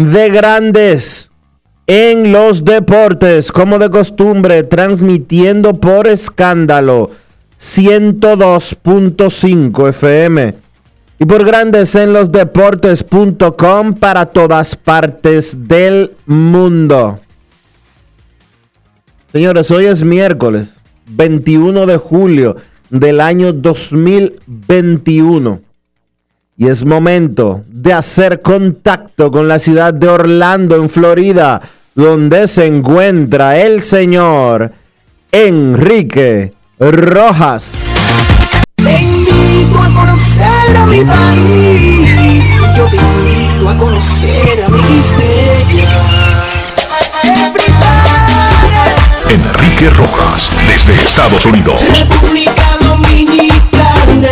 de 0.00 0.30
Grandes 0.30 1.30
en 1.86 2.32
los 2.32 2.64
Deportes, 2.64 3.52
como 3.52 3.78
de 3.78 3.90
costumbre, 3.90 4.62
transmitiendo 4.62 5.74
por 5.74 6.08
escándalo 6.08 7.10
102.5 7.58 9.90
FM 9.90 10.54
y 11.18 11.26
por 11.26 11.44
Grandes 11.44 11.94
en 11.96 12.14
los 12.14 12.32
Deportes.com 12.32 13.92
para 13.94 14.24
todas 14.26 14.74
partes 14.74 15.68
del 15.68 16.12
mundo. 16.24 17.20
Señores, 19.32 19.70
hoy 19.70 19.84
es 19.84 20.02
miércoles 20.02 20.80
21 21.08 21.84
de 21.84 21.98
julio 21.98 22.56
del 22.88 23.20
año 23.20 23.52
2021 23.52 25.69
y 26.60 26.68
es 26.68 26.84
momento 26.84 27.64
de 27.68 27.94
hacer 27.94 28.42
contacto 28.42 29.30
con 29.30 29.48
la 29.48 29.58
ciudad 29.58 29.94
de 29.94 30.06
Orlando, 30.08 30.76
en 30.76 30.90
Florida, 30.90 31.58
donde 31.94 32.46
se 32.48 32.66
encuentra 32.66 33.58
el 33.58 33.80
señor 33.80 34.70
Enrique 35.32 36.52
Rojas. 36.78 37.72
Te 38.76 39.00
invito 39.00 39.78
a 39.78 39.88
conocer 39.88 40.76
a 40.76 40.84
mi 40.84 41.02
país. 41.02 42.46
Yo 42.76 42.84
te 42.88 42.96
invito 42.96 43.66
a 43.66 43.78
conocer 43.78 44.62
a 44.62 44.68
mi 44.68 44.78
Enrique 49.30 49.88
Rojas, 49.96 50.50
desde 50.68 50.92
Estados 50.92 51.46
Unidos. 51.46 51.80
República 51.98 52.76
Dominicana. 52.82 54.28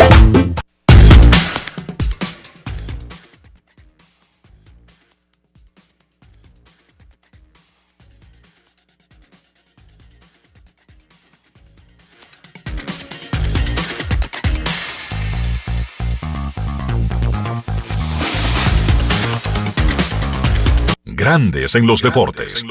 Grandes 21.29 21.75
en 21.75 21.85
los 21.85 22.01
deportes. 22.01 22.65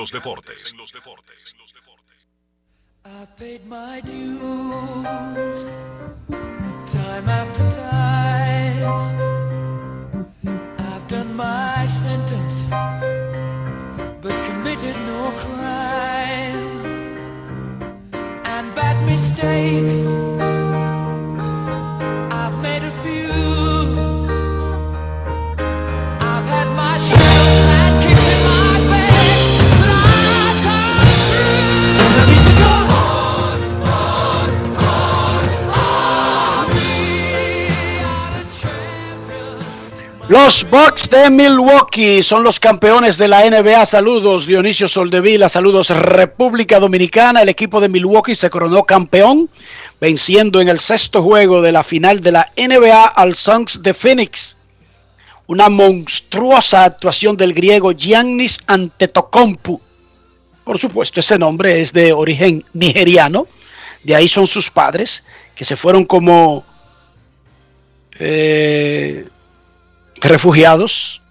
I've 19.89 20.47
Los 40.28 40.69
Bucks 40.69 41.09
de 41.09 41.31
Milwaukee 41.31 42.22
son 42.22 42.43
los 42.43 42.61
campeones 42.61 43.16
de 43.16 43.28
la 43.28 43.49
NBA. 43.49 43.87
Saludos 43.87 44.47
Dionisio 44.47 44.87
Soldevila, 44.87 45.49
saludos 45.49 45.89
República 45.89 46.78
Dominicana. 46.78 47.41
El 47.41 47.49
equipo 47.49 47.81
de 47.81 47.89
Milwaukee 47.89 48.34
se 48.34 48.50
coronó 48.50 48.84
campeón, 48.84 49.49
venciendo 49.99 50.61
en 50.61 50.69
el 50.69 50.81
sexto 50.81 51.22
juego 51.22 51.62
de 51.62 51.72
la 51.72 51.83
final 51.83 52.21
de 52.21 52.33
la 52.33 52.53
NBA 52.59 53.06
al 53.06 53.37
Suns 53.37 53.83
de 53.83 53.94
Phoenix. 53.94 54.59
Una 55.47 55.71
monstruosa 55.71 56.84
actuación 56.84 57.34
del 57.34 57.55
griego 57.55 57.93
Giannis 57.93 58.59
Antetokounmpo. 58.66 59.81
Por 60.62 60.78
supuesto, 60.78 61.21
ese 61.21 61.39
nombre 61.39 61.81
es 61.81 61.95
de 61.95 62.12
origen 62.12 62.62
nigeriano. 62.75 63.47
De 64.05 64.15
ahí 64.15 64.28
son 64.28 64.47
sus 64.47 64.71
padres, 64.71 65.25
que 65.55 65.65
se 65.65 65.75
fueron 65.75 66.05
como 66.05 66.66
eh, 68.19 69.25
refugiados 70.21 71.23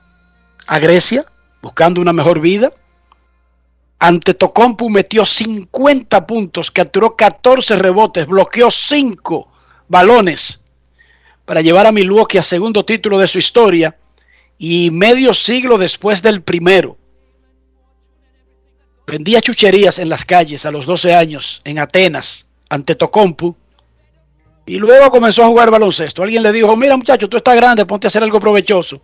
a 0.65 0.79
Grecia, 0.79 1.25
buscando 1.61 2.01
una 2.01 2.13
mejor 2.13 2.39
vida. 2.39 2.71
Antetokounmpo 3.99 4.89
metió 4.89 5.25
50 5.25 6.27
puntos, 6.27 6.71
capturó 6.71 7.15
14 7.15 7.75
rebotes, 7.77 8.27
bloqueó 8.27 8.69
5 8.69 9.47
balones 9.87 10.59
para 11.45 11.61
llevar 11.61 11.87
a 11.87 11.91
Milwaukee 11.91 12.37
a 12.37 12.43
segundo 12.43 12.85
título 12.85 13.17
de 13.17 13.27
su 13.27 13.39
historia 13.39 13.97
y 14.57 14.91
medio 14.91 15.33
siglo 15.33 15.77
después 15.77 16.21
del 16.21 16.41
primero. 16.41 16.97
Vendía 19.07 19.39
chucherías 19.39 19.99
en 19.99 20.09
las 20.09 20.25
calles 20.25 20.65
a 20.65 20.71
los 20.71 20.85
12 20.85 21.15
años 21.15 21.61
en 21.63 21.79
Atenas, 21.79 22.45
ante 22.69 22.95
Tocompu. 22.95 23.55
Y 24.67 24.77
luego 24.79 25.09
comenzó 25.09 25.43
a 25.43 25.47
jugar 25.47 25.71
baloncesto. 25.71 26.21
Alguien 26.21 26.43
le 26.43 26.51
dijo, 26.51 26.75
mira 26.75 26.97
muchacho, 26.97 27.29
tú 27.29 27.37
estás 27.37 27.55
grande, 27.55 27.85
ponte 27.85 28.05
a 28.05 28.09
hacer 28.09 28.21
algo 28.21 28.39
provechoso. 28.39 29.01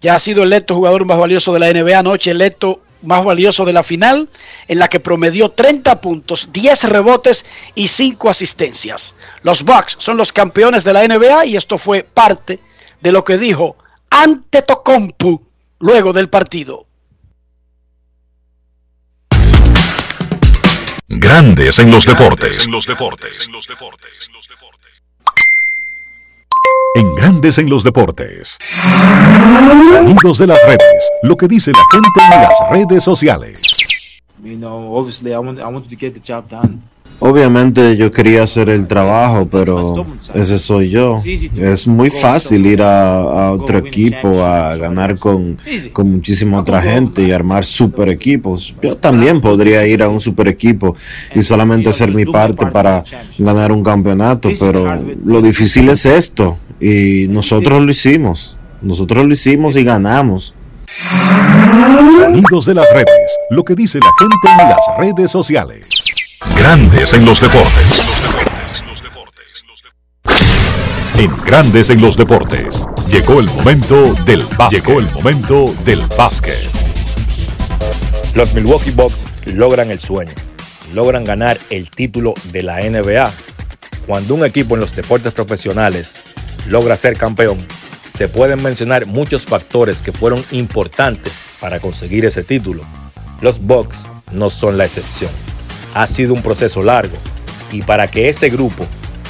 Ya 0.00 0.14
ha 0.14 0.18
sido 0.18 0.42
electo 0.42 0.74
jugador 0.74 1.04
más 1.04 1.18
valioso 1.18 1.52
de 1.52 1.60
la 1.60 1.70
NBA 1.70 1.98
anoche, 1.98 2.30
electo 2.30 2.80
más 3.02 3.22
valioso 3.22 3.66
de 3.66 3.74
la 3.74 3.82
final, 3.82 4.30
en 4.66 4.78
la 4.78 4.88
que 4.88 4.98
promedió 4.98 5.50
30 5.50 6.00
puntos, 6.00 6.50
10 6.52 6.84
rebotes 6.84 7.44
y 7.74 7.88
5 7.88 8.30
asistencias. 8.30 9.14
Los 9.42 9.62
Bucks 9.62 9.96
son 9.98 10.16
los 10.16 10.32
campeones 10.32 10.82
de 10.82 10.94
la 10.94 11.06
NBA 11.06 11.44
y 11.44 11.56
esto 11.56 11.76
fue 11.76 12.02
parte 12.02 12.60
de 13.02 13.12
lo 13.12 13.24
que 13.24 13.36
dijo 13.36 13.76
Antetokounmpo 14.08 15.42
luego 15.80 16.14
del 16.14 16.30
partido. 16.30 16.86
Grandes 21.12 21.80
en 21.80 21.90
los 21.90 22.06
deportes. 22.06 22.68
en 26.94 27.14
Grandes 27.16 27.58
en 27.58 27.68
los 27.68 27.82
Deportes. 27.82 28.56
Sonidos 29.88 30.38
de 30.38 30.46
las 30.46 30.58
redes. 30.64 31.10
Lo 31.24 31.36
que 31.36 31.48
dice 31.48 31.72
la 31.72 31.84
gente 31.90 32.08
en 32.32 32.42
las 32.42 32.70
redes 32.70 33.02
sociales. 33.02 33.60
You 34.44 34.56
know, 34.56 34.94
obviously, 34.94 35.32
I 35.32 35.38
want 35.38 35.58
I 35.58 35.64
wanted 35.64 35.90
to 35.90 35.96
get 35.96 36.14
the 36.14 36.20
job 36.20 36.48
done. 36.48 36.80
Obviamente 37.22 37.98
yo 37.98 38.10
quería 38.10 38.42
hacer 38.44 38.70
el 38.70 38.86
trabajo, 38.86 39.46
pero 39.50 40.06
ese 40.34 40.58
soy 40.58 40.88
yo. 40.88 41.14
Es 41.54 41.86
muy 41.86 42.08
fácil 42.08 42.64
ir 42.64 42.82
a, 42.82 43.20
a 43.20 43.52
otro 43.52 43.78
equipo 43.78 44.42
a 44.42 44.74
ganar 44.76 45.18
con, 45.18 45.58
con 45.92 46.10
muchísima 46.10 46.58
otra 46.58 46.80
gente 46.80 47.22
y 47.22 47.30
armar 47.30 47.66
super 47.66 48.08
equipos. 48.08 48.74
Yo 48.82 48.96
también 48.96 49.40
podría 49.40 49.86
ir 49.86 50.02
a 50.02 50.08
un 50.08 50.18
super 50.18 50.48
equipo 50.48 50.96
y 51.34 51.42
solamente 51.42 51.90
hacer 51.90 52.10
mi 52.14 52.24
parte 52.24 52.66
para 52.66 53.04
ganar 53.38 53.70
un 53.70 53.82
campeonato, 53.82 54.48
pero 54.58 54.86
lo 55.24 55.42
difícil 55.42 55.90
es 55.90 56.06
esto 56.06 56.56
y 56.80 57.26
nosotros 57.28 57.82
lo 57.82 57.90
hicimos. 57.90 58.56
Nosotros 58.80 59.26
lo 59.26 59.32
hicimos 59.32 59.76
y 59.76 59.84
ganamos. 59.84 60.54
Sonidos 62.16 62.64
de 62.64 62.74
las 62.74 62.86
redes. 62.94 63.06
Lo 63.50 63.62
que 63.62 63.74
dice 63.74 63.98
la 63.98 64.10
gente 64.18 64.62
en 64.62 64.68
las 64.70 64.80
redes 64.98 65.30
sociales. 65.30 65.99
Grandes 66.48 67.12
en 67.12 67.26
los 67.26 67.38
deportes. 67.38 68.10
En 71.18 71.36
Grandes 71.44 71.90
en 71.90 72.00
los 72.00 72.16
deportes. 72.16 72.82
Llegó 73.08 73.40
el 73.40 73.46
momento 73.46 74.14
del 74.24 74.42
básquet. 74.56 74.82
Llegó 74.82 75.00
el 75.00 75.10
momento 75.10 75.74
del 75.84 76.00
básquet. 76.16 76.56
Los 78.34 78.54
Milwaukee 78.54 78.90
Bucks 78.90 79.26
logran 79.44 79.90
el 79.90 80.00
sueño, 80.00 80.32
logran 80.94 81.24
ganar 81.24 81.58
el 81.68 81.90
título 81.90 82.32
de 82.52 82.62
la 82.62 82.80
NBA. 82.80 83.30
Cuando 84.06 84.34
un 84.34 84.46
equipo 84.46 84.74
en 84.74 84.80
los 84.80 84.96
deportes 84.96 85.34
profesionales 85.34 86.22
logra 86.66 86.96
ser 86.96 87.18
campeón, 87.18 87.66
se 88.10 88.28
pueden 88.28 88.62
mencionar 88.62 89.06
muchos 89.06 89.44
factores 89.44 90.00
que 90.00 90.12
fueron 90.12 90.42
importantes 90.52 91.34
para 91.60 91.80
conseguir 91.80 92.24
ese 92.24 92.44
título. 92.44 92.82
Los 93.42 93.60
Bucks 93.60 94.06
no 94.32 94.48
son 94.48 94.78
la 94.78 94.86
excepción. 94.86 95.30
Ha 95.94 96.06
sido 96.06 96.34
un 96.34 96.42
proceso 96.42 96.82
largo 96.82 97.16
y 97.72 97.82
para 97.82 98.10
que 98.10 98.28
ese 98.28 98.50
grupo 98.50 98.86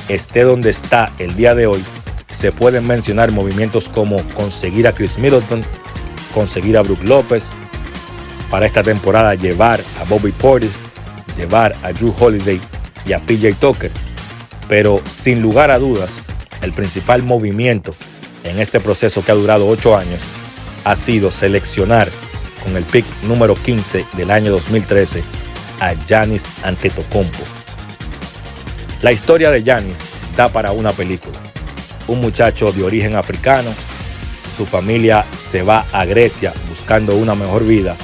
esté 0.08 0.42
donde 0.42 0.70
está 0.70 1.10
el 1.18 1.34
día 1.36 1.54
de 1.54 1.66
hoy, 1.66 1.84
se 2.28 2.52
pueden 2.52 2.86
mencionar 2.86 3.32
movimientos 3.32 3.88
como 3.88 4.22
conseguir 4.34 4.86
a 4.86 4.92
Chris 4.92 5.18
Middleton, 5.18 5.62
conseguir 6.34 6.76
a 6.76 6.82
Brook 6.82 7.02
López, 7.04 7.52
para 8.50 8.66
esta 8.66 8.82
temporada 8.82 9.34
llevar 9.34 9.80
a 10.00 10.04
Bobby 10.04 10.32
Portis, 10.32 10.80
llevar 11.36 11.74
a 11.82 11.92
Drew 11.92 12.14
Holiday 12.18 12.60
y 13.06 13.12
a 13.12 13.20
PJ 13.20 13.54
Tucker. 13.60 13.90
Pero 14.68 15.00
sin 15.08 15.40
lugar 15.40 15.70
a 15.70 15.78
dudas, 15.78 16.22
el 16.62 16.72
principal 16.72 17.22
movimiento 17.22 17.94
en 18.44 18.58
este 18.58 18.80
proceso 18.80 19.24
que 19.24 19.32
ha 19.32 19.36
durado 19.36 19.68
ocho 19.68 19.96
años 19.96 20.20
ha 20.84 20.96
sido 20.96 21.30
seleccionar 21.30 22.08
con 22.64 22.76
el 22.76 22.84
pick 22.84 23.04
número 23.24 23.54
15 23.54 24.04
del 24.14 24.30
año 24.30 24.50
2013 24.52 25.22
a 25.80 25.94
Giannis 26.06 26.46
Antetokounmpo. 26.62 27.42
La 29.02 29.12
historia 29.12 29.50
de 29.50 29.62
Giannis 29.62 29.98
da 30.36 30.48
para 30.48 30.72
una 30.72 30.92
película. 30.92 31.38
Un 32.06 32.20
muchacho 32.20 32.70
de 32.72 32.82
origen 32.84 33.16
africano, 33.16 33.70
su 34.56 34.66
familia 34.66 35.24
se 35.38 35.62
va 35.62 35.84
a 35.92 36.04
Grecia 36.04 36.52
buscando 36.68 37.16
una 37.16 37.34
mejor 37.34 37.66
vida. 37.66 37.96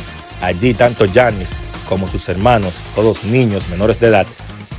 Allí 0.43 0.75
tanto 0.75 1.07
Giannis 1.07 1.51
como 1.89 2.09
sus 2.09 2.29
hermanos, 2.29 2.75
todos 2.95 3.25
niños 3.25 3.69
menores 3.69 4.01
de 4.01 4.09
edad, 4.09 4.27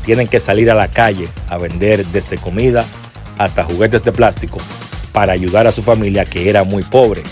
tienen 0.06 0.28
que 0.28 0.40
salir 0.40 0.72
a 0.72 0.76
la 0.76 0.88
calle 0.88 1.28
a 1.50 1.58
vender 1.58 2.06
desde 2.08 2.38
comida 2.38 2.86
hasta 3.38 3.64
juguetes 3.64 4.04
de 4.04 4.12
plástico 4.12 4.58
para 5.12 5.34
ayudar 5.34 5.68
a 5.68 5.72
su 5.72 5.84
familia 5.84 6.26
que 6.26 6.50
era 6.50 6.64
muy 6.64 6.84
pobre. 6.84 7.24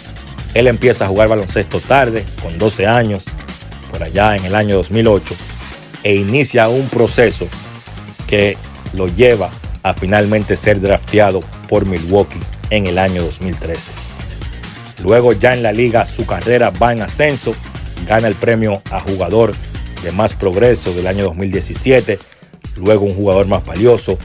Él 0.53 0.67
empieza 0.67 1.05
a 1.05 1.07
jugar 1.07 1.27
baloncesto 1.27 1.79
tarde, 1.79 2.25
con 2.41 2.57
12 2.57 2.87
años, 2.87 3.25
por 3.91 4.03
allá 4.03 4.35
en 4.35 4.45
el 4.45 4.55
año 4.55 4.75
2008, 4.77 5.35
e 6.05 6.15
inicia 6.15 6.69
un 6.69 6.87
proceso 6.87 7.47
que 8.27 8.57
lo 8.93 9.07
lleva 9.07 9.49
a 9.81 9.93
finalmente 9.93 10.55
ser 10.55 10.79
drafteado 10.79 11.41
por 11.67 11.85
Milwaukee 11.87 12.39
en 12.69 12.85
el 12.85 12.99
año 12.99 13.23
2013. 13.23 13.91
Luego 15.03 15.33
ya 15.33 15.53
en 15.55 15.63
la 15.63 15.71
liga 15.71 16.05
su 16.05 16.27
carrera 16.27 16.69
va 16.69 16.93
en 16.93 17.01
ascenso, 17.01 17.55
gana 18.07 18.27
el 18.27 18.35
premio 18.35 18.83
a 18.91 18.99
jugador 18.99 19.53
de 20.03 20.11
más 20.11 20.35
progreso 20.35 20.93
del 20.93 21.07
año 21.07 21.25
2017, 21.25 22.19
luego 22.77 23.05
un 23.05 23.15
jugador 23.15 23.47
más 23.47 23.65
valioso, 23.65 24.19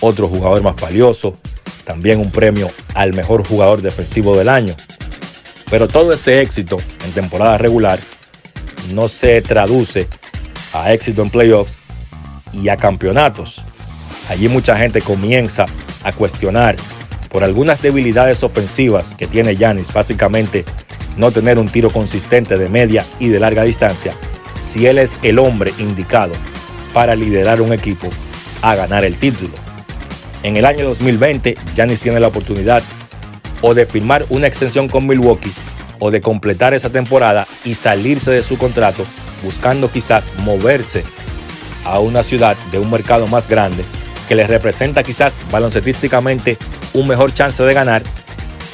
otro 0.00 0.26
jugador 0.26 0.62
más 0.62 0.74
valioso, 0.80 1.36
también 1.84 2.18
un 2.18 2.32
premio 2.32 2.72
al 2.94 3.14
mejor 3.14 3.46
jugador 3.46 3.82
defensivo 3.82 4.36
del 4.36 4.48
año. 4.48 4.74
Pero 5.70 5.86
todo 5.86 6.12
ese 6.12 6.40
éxito 6.40 6.76
en 7.04 7.12
temporada 7.12 7.56
regular 7.56 8.00
no 8.92 9.06
se 9.06 9.40
traduce 9.42 10.08
a 10.72 10.92
éxito 10.92 11.22
en 11.22 11.30
playoffs 11.30 11.78
y 12.52 12.68
a 12.68 12.76
campeonatos. 12.76 13.62
Allí 14.28 14.48
mucha 14.48 14.76
gente 14.76 15.00
comienza 15.00 15.66
a 16.04 16.12
cuestionar 16.12 16.76
por 17.28 17.44
algunas 17.44 17.80
debilidades 17.80 18.42
ofensivas 18.42 19.14
que 19.14 19.26
tiene 19.26 19.56
Yanis, 19.56 19.92
básicamente 19.92 20.64
no 21.16 21.30
tener 21.30 21.58
un 21.58 21.68
tiro 21.68 21.90
consistente 21.90 22.56
de 22.56 22.68
media 22.68 23.04
y 23.18 23.28
de 23.28 23.40
larga 23.40 23.62
distancia, 23.62 24.12
si 24.62 24.86
él 24.86 24.98
es 24.98 25.18
el 25.22 25.38
hombre 25.38 25.72
indicado 25.78 26.32
para 26.92 27.14
liderar 27.14 27.60
un 27.60 27.72
equipo 27.72 28.08
a 28.62 28.74
ganar 28.74 29.04
el 29.04 29.16
título. 29.16 29.52
En 30.42 30.56
el 30.56 30.64
año 30.64 30.86
2020, 30.86 31.56
Yanis 31.74 32.00
tiene 32.00 32.20
la 32.20 32.28
oportunidad 32.28 32.82
o 33.60 33.74
de 33.74 33.86
firmar 33.86 34.24
una 34.30 34.46
extensión 34.46 34.88
con 34.88 35.06
Milwaukee 35.06 35.52
o 35.98 36.10
de 36.10 36.20
completar 36.20 36.72
esa 36.72 36.90
temporada 36.90 37.46
y 37.64 37.74
salirse 37.74 38.30
de 38.30 38.42
su 38.42 38.56
contrato 38.56 39.04
buscando 39.42 39.90
quizás 39.90 40.24
moverse 40.38 41.04
a 41.84 41.98
una 41.98 42.22
ciudad 42.22 42.56
de 42.70 42.78
un 42.78 42.90
mercado 42.90 43.26
más 43.26 43.48
grande 43.48 43.84
que 44.28 44.34
les 44.34 44.48
representa 44.48 45.02
quizás 45.02 45.34
baloncetísticamente 45.50 46.56
un 46.94 47.08
mejor 47.08 47.34
chance 47.34 47.62
de 47.62 47.74
ganar 47.74 48.02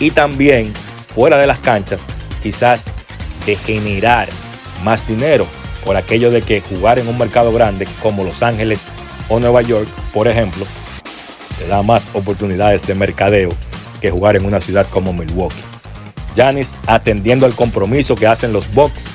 y 0.01 0.11
también 0.11 0.73
fuera 1.15 1.39
de 1.39 1.47
las 1.47 1.59
canchas 1.61 2.01
quizás 2.43 2.85
de 3.47 3.57
generar 3.57 4.29
más 4.85 5.07
dinero 5.07 5.47
por 5.85 5.97
aquello 5.97 6.31
de 6.31 6.43
que 6.43 6.61
jugar 6.61 6.99
en 6.99 7.09
un 7.09 7.17
mercado 7.17 7.53
grande 7.53 7.87
como 8.03 8.25
Los 8.25 8.43
Ángeles 8.43 8.81
o 9.29 9.39
Nueva 9.39 9.63
York, 9.63 9.89
por 10.13 10.29
ejemplo, 10.29 10.67
te 11.59 11.67
da 11.69 11.83
más 11.83 12.05
oportunidades 12.13 12.87
de 12.87 12.95
mercadeo 12.95 13.51
que 14.01 14.11
jugar 14.11 14.37
en 14.37 14.45
una 14.45 14.61
ciudad 14.61 14.87
como 14.91 15.13
Milwaukee. 15.13 15.63
Giannis 16.35 16.77
atendiendo 16.87 17.47
al 17.47 17.55
compromiso 17.55 18.15
que 18.15 18.27
hacen 18.27 18.53
los 18.53 18.73
Bucks, 18.75 19.07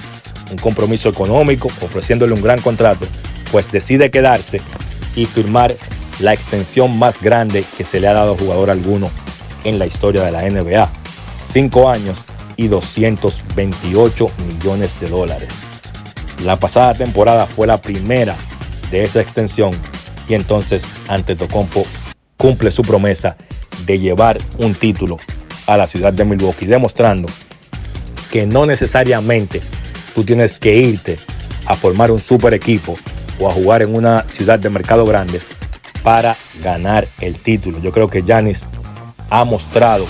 un 0.51 0.57
compromiso 0.57 1.09
económico, 1.09 1.69
ofreciéndole 1.81 2.33
un 2.33 2.41
gran 2.41 2.61
contrato, 2.61 3.07
pues 3.51 3.71
decide 3.71 4.11
quedarse 4.11 4.61
y 5.15 5.25
firmar 5.25 5.75
la 6.19 6.33
extensión 6.33 6.97
más 6.97 7.21
grande 7.21 7.65
que 7.77 7.83
se 7.83 7.99
le 7.99 8.07
ha 8.07 8.13
dado 8.13 8.33
a 8.33 8.37
jugador 8.37 8.69
alguno 8.69 9.09
en 9.63 9.79
la 9.79 9.87
historia 9.87 10.23
de 10.23 10.31
la 10.31 10.49
NBA. 10.49 10.89
Cinco 11.39 11.89
años 11.89 12.25
y 12.55 12.67
228 12.67 14.27
millones 14.47 14.99
de 14.99 15.09
dólares. 15.09 15.63
La 16.43 16.57
pasada 16.57 16.93
temporada 16.93 17.45
fue 17.45 17.67
la 17.67 17.81
primera 17.81 18.35
de 18.91 19.03
esa 19.03 19.21
extensión 19.21 19.71
y 20.27 20.33
entonces 20.33 20.85
Antetokounmpo 21.07 21.85
cumple 22.37 22.71
su 22.71 22.81
promesa 22.81 23.37
de 23.85 23.99
llevar 23.99 24.39
un 24.57 24.75
título 24.75 25.17
a 25.67 25.77
la 25.77 25.87
ciudad 25.87 26.13
de 26.13 26.25
Milwaukee, 26.25 26.65
demostrando 26.65 27.29
que 28.31 28.45
no 28.45 28.65
necesariamente 28.65 29.61
tú 30.13 30.23
tienes 30.23 30.57
que 30.57 30.75
irte 30.75 31.17
a 31.65 31.75
formar 31.75 32.11
un 32.11 32.19
super 32.19 32.53
equipo 32.53 32.97
o 33.39 33.49
a 33.49 33.53
jugar 33.53 33.81
en 33.81 33.95
una 33.95 34.27
ciudad 34.27 34.59
de 34.59 34.69
mercado 34.69 35.05
grande 35.05 35.41
para 36.03 36.35
ganar 36.63 37.07
el 37.19 37.37
título. 37.37 37.79
Yo 37.79 37.91
creo 37.91 38.09
que 38.09 38.21
Giannis 38.21 38.67
ha 39.29 39.43
mostrado 39.43 40.05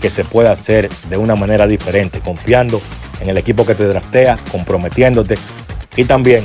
que 0.00 0.10
se 0.10 0.24
puede 0.24 0.48
hacer 0.48 0.88
de 1.08 1.16
una 1.16 1.36
manera 1.36 1.66
diferente, 1.66 2.20
confiando 2.20 2.80
en 3.20 3.28
el 3.28 3.38
equipo 3.38 3.64
que 3.64 3.74
te 3.74 3.86
draftea, 3.86 4.38
comprometiéndote 4.50 5.38
y 5.96 6.04
también 6.04 6.44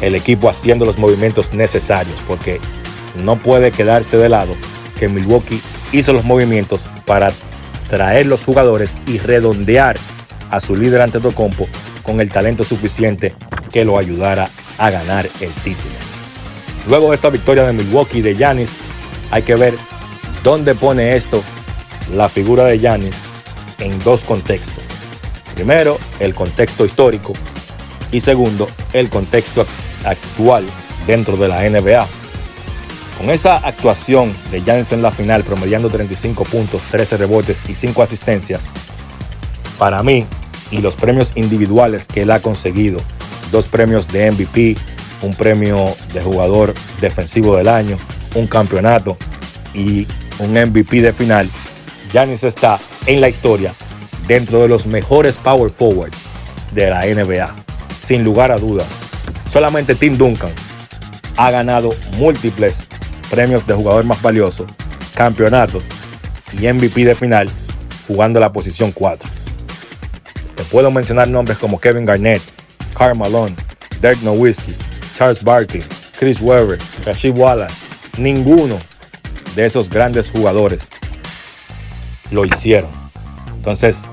el 0.00 0.14
equipo 0.14 0.48
haciendo 0.48 0.84
los 0.84 0.98
movimientos 0.98 1.52
necesarios, 1.52 2.16
porque 2.26 2.60
no 3.24 3.36
puede 3.36 3.70
quedarse 3.70 4.16
de 4.16 4.28
lado 4.28 4.54
que 4.98 5.08
Milwaukee 5.08 5.60
hizo 5.92 6.12
los 6.12 6.24
movimientos 6.24 6.84
para 7.06 7.32
traer 7.88 8.26
los 8.26 8.44
jugadores 8.44 8.98
y 9.06 9.18
redondear 9.18 9.96
a 10.50 10.60
su 10.60 10.76
líder 10.76 11.02
ante 11.02 11.20
Tocompo 11.20 11.66
con 12.02 12.20
el 12.20 12.30
talento 12.30 12.64
suficiente 12.64 13.34
que 13.72 13.84
lo 13.84 13.98
ayudara 13.98 14.50
a 14.78 14.90
ganar 14.90 15.28
el 15.40 15.50
título. 15.50 15.94
Luego 16.88 17.10
de 17.10 17.16
esta 17.16 17.30
victoria 17.30 17.64
de 17.64 17.72
Milwaukee 17.72 18.22
de 18.22 18.34
Giannis, 18.34 18.70
hay 19.30 19.42
que 19.42 19.56
ver 19.56 19.74
dónde 20.42 20.74
pone 20.74 21.16
esto 21.16 21.42
la 22.14 22.28
figura 22.28 22.64
de 22.64 22.78
Giannis 22.78 23.14
en 23.78 23.98
dos 24.00 24.24
contextos. 24.24 24.82
Primero, 25.54 25.98
el 26.20 26.34
contexto 26.34 26.84
histórico 26.84 27.34
y 28.10 28.20
segundo, 28.20 28.68
el 28.92 29.08
contexto 29.10 29.66
actual 30.04 30.64
dentro 31.06 31.36
de 31.36 31.48
la 31.48 31.68
NBA. 31.68 32.06
Con 33.18 33.30
esa 33.30 33.56
actuación 33.56 34.32
de 34.50 34.62
Giannis 34.62 34.92
en 34.92 35.02
la 35.02 35.10
final, 35.10 35.42
promediando 35.42 35.90
35 35.90 36.44
puntos, 36.44 36.82
13 36.90 37.16
rebotes 37.16 37.68
y 37.68 37.74
5 37.74 38.02
asistencias, 38.02 38.68
para 39.78 40.02
mí, 40.02 40.26
y 40.70 40.78
los 40.78 40.94
premios 40.94 41.32
individuales 41.34 42.06
que 42.06 42.22
él 42.22 42.30
ha 42.30 42.40
conseguido, 42.40 42.98
dos 43.50 43.66
premios 43.66 44.08
de 44.08 44.30
MVP, 44.30 44.76
un 45.22 45.34
premio 45.34 45.96
de 46.12 46.20
jugador 46.20 46.74
defensivo 47.00 47.56
del 47.56 47.68
año, 47.68 47.96
un 48.34 48.46
campeonato 48.46 49.16
y 49.74 50.06
un 50.38 50.52
MVP 50.52 51.02
de 51.02 51.12
final, 51.12 51.48
Giannis 52.12 52.44
está 52.44 52.78
en 53.06 53.20
la 53.20 53.28
historia 53.28 53.72
dentro 54.26 54.60
de 54.60 54.68
los 54.68 54.86
mejores 54.86 55.36
power 55.36 55.70
forwards 55.70 56.28
de 56.72 56.90
la 56.90 57.06
NBA, 57.06 57.54
sin 58.00 58.24
lugar 58.24 58.52
a 58.52 58.56
dudas. 58.56 58.86
Solamente 59.50 59.94
Tim 59.94 60.16
Duncan 60.16 60.52
ha 61.36 61.50
ganado 61.50 61.90
múltiples 62.16 62.82
premios 63.30 63.66
de 63.66 63.74
jugador 63.74 64.04
más 64.04 64.20
valioso, 64.20 64.66
campeonatos 65.14 65.84
y 66.52 66.66
MVP 66.70 67.04
de 67.04 67.14
final 67.14 67.48
jugando 68.06 68.40
la 68.40 68.52
posición 68.52 68.92
4. 68.92 69.37
Te 70.58 70.64
puedo 70.64 70.90
mencionar 70.90 71.28
nombres 71.28 71.56
como 71.56 71.78
Kevin 71.78 72.04
Garnett, 72.04 72.42
Karl 72.96 73.16
Malone, 73.16 73.54
Dirk 74.02 74.20
Nowitzki, 74.22 74.74
Charles 75.16 75.40
Barkley, 75.44 75.84
Chris 76.18 76.40
Webber, 76.40 76.80
Rasheed 77.06 77.36
Wallace. 77.36 77.76
Ninguno 78.18 78.76
de 79.54 79.66
esos 79.66 79.88
grandes 79.88 80.32
jugadores 80.32 80.90
lo 82.32 82.44
hicieron. 82.44 82.90
Entonces, 83.54 84.08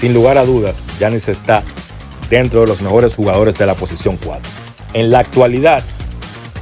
sin 0.00 0.14
lugar 0.14 0.36
a 0.36 0.44
dudas, 0.44 0.82
Giannis 0.98 1.28
está 1.28 1.62
dentro 2.28 2.62
de 2.62 2.66
los 2.66 2.82
mejores 2.82 3.14
jugadores 3.14 3.56
de 3.56 3.66
la 3.66 3.74
posición 3.74 4.16
4. 4.16 4.42
En 4.94 5.12
la 5.12 5.20
actualidad, 5.20 5.84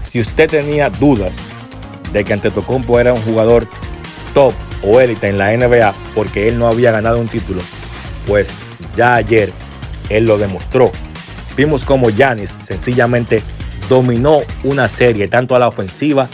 si 0.04 0.20
usted 0.20 0.50
tenía 0.50 0.90
dudas 0.90 1.36
de 2.12 2.22
que 2.22 2.34
Antetokounmpo 2.34 3.00
era 3.00 3.14
un 3.14 3.22
jugador 3.22 3.66
top 4.34 4.52
o 4.82 5.00
élite 5.00 5.30
en 5.30 5.38
la 5.38 5.56
NBA 5.56 5.94
porque 6.14 6.48
él 6.48 6.58
no 6.58 6.66
había 6.66 6.90
ganado 6.92 7.18
un 7.18 7.28
título, 7.28 7.62
pues 8.26 8.62
ya 8.96 9.14
ayer 9.14 9.52
él 10.08 10.24
lo 10.24 10.38
demostró. 10.38 10.92
Vimos 11.56 11.84
como 11.84 12.10
Giannis 12.10 12.56
sencillamente 12.60 13.42
dominó 13.88 14.40
una 14.64 14.88
serie 14.88 15.28
tanto 15.28 15.56
a 15.56 15.58
la 15.58 15.68
ofensiva 15.68 16.28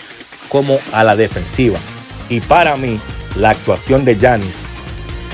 como 0.49 0.79
a 0.93 1.05
la 1.05 1.17
defensiva. 1.17 1.79
Y 2.29 2.41
para 2.41 2.77
mí, 2.77 2.99
la 3.37 3.51
actuación 3.51 4.05
de 4.05 4.17
Giannis 4.17 4.61